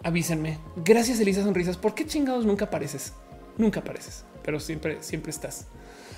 [0.04, 0.58] avísenme.
[0.78, 1.76] Gracias Elisa Sonrisas.
[1.76, 3.12] ¿Por qué chingados nunca apareces?
[3.58, 5.68] Nunca apareces, pero siempre, siempre estás.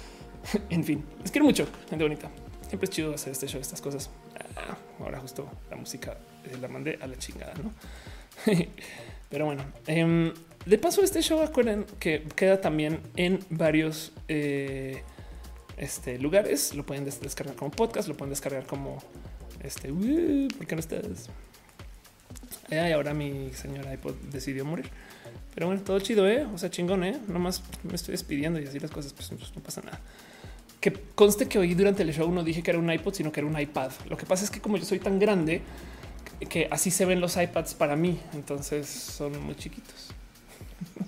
[0.69, 2.29] en fin, les quiero mucho, gente bonita.
[2.67, 4.11] Siempre es chido hacer este show, estas cosas.
[4.55, 7.73] Ah, ahora justo la música eh, la mandé a la chingada, ¿no?
[9.31, 10.31] Pero bueno, eh,
[10.67, 15.01] de paso este show, acuerden que queda también en varios eh,
[15.79, 16.75] este, lugares.
[16.75, 19.01] Lo pueden descargar como podcast, lo pueden descargar como
[19.63, 19.91] este.
[19.91, 20.81] Uh, ¿Por qué no?
[22.71, 24.89] Eh, y ahora mi señora iPod decidió morir.
[25.55, 26.45] Pero bueno, todo chido, ¿eh?
[26.53, 27.17] O sea, chingón, ¿eh?
[27.27, 29.99] Nomás me estoy despidiendo y así las cosas, pues, pues no pasa nada.
[30.79, 33.39] Que conste que hoy durante el show no dije que era un iPod, sino que
[33.39, 33.91] era un iPad.
[34.07, 35.61] Lo que pasa es que como yo soy tan grande,
[36.47, 40.13] que así se ven los iPads para mí, entonces son muy chiquitos.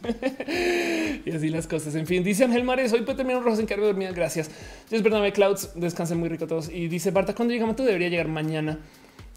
[1.26, 1.96] y así las cosas.
[1.96, 4.12] En fin, dice Ángel Mares, hoy puede terminar un rojo sin quedarme dormida.
[4.12, 4.50] Gracias.
[4.90, 6.70] Es verdad, Clouds, descansen muy rico todos.
[6.70, 8.80] Y dice Barta, cuando llegamos, tú debería llegar mañana.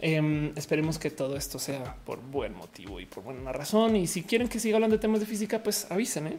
[0.00, 3.96] Em, esperemos que todo esto sea por buen motivo y por buena razón.
[3.96, 6.26] Y si quieren que siga hablando de temas de física, pues avisen.
[6.26, 6.38] ¿eh?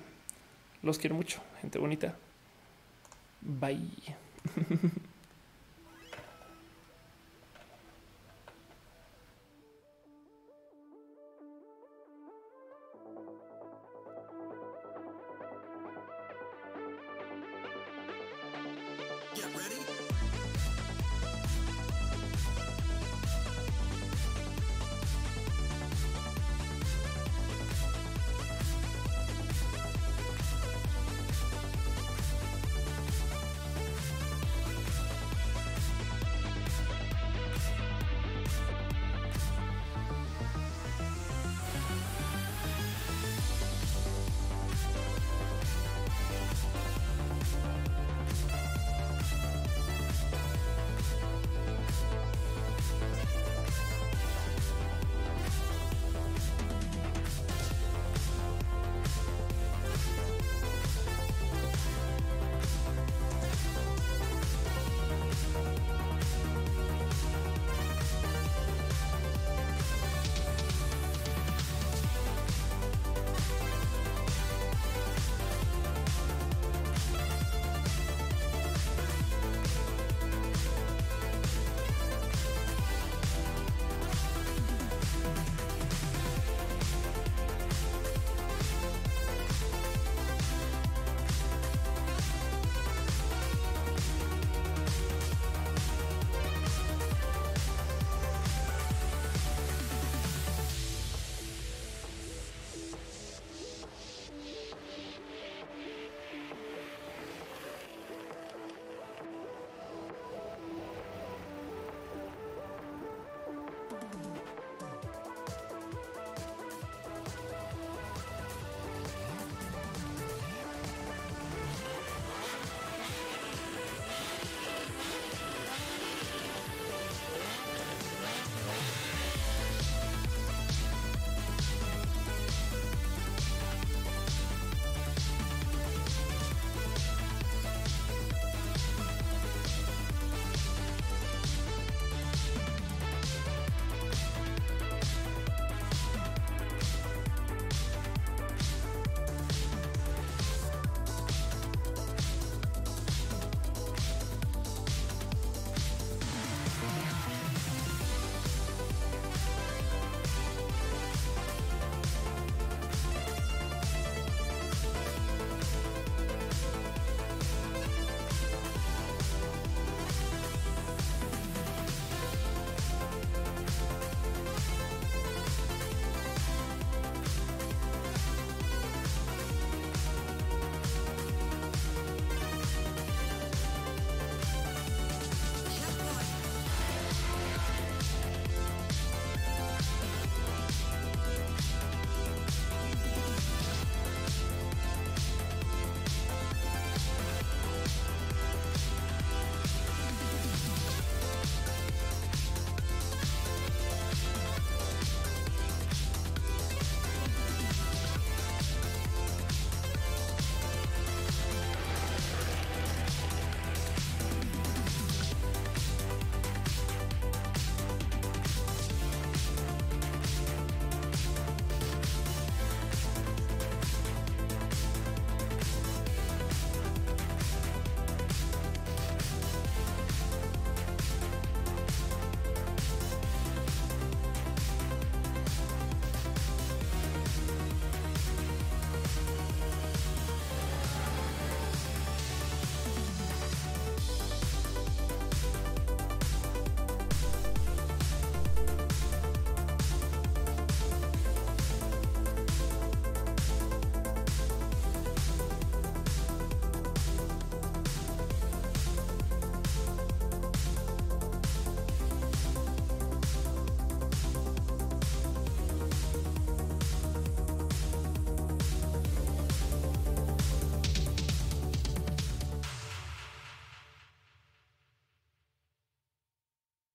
[0.84, 2.16] Los quiero mucho, gente bonita.
[3.42, 4.16] Bye.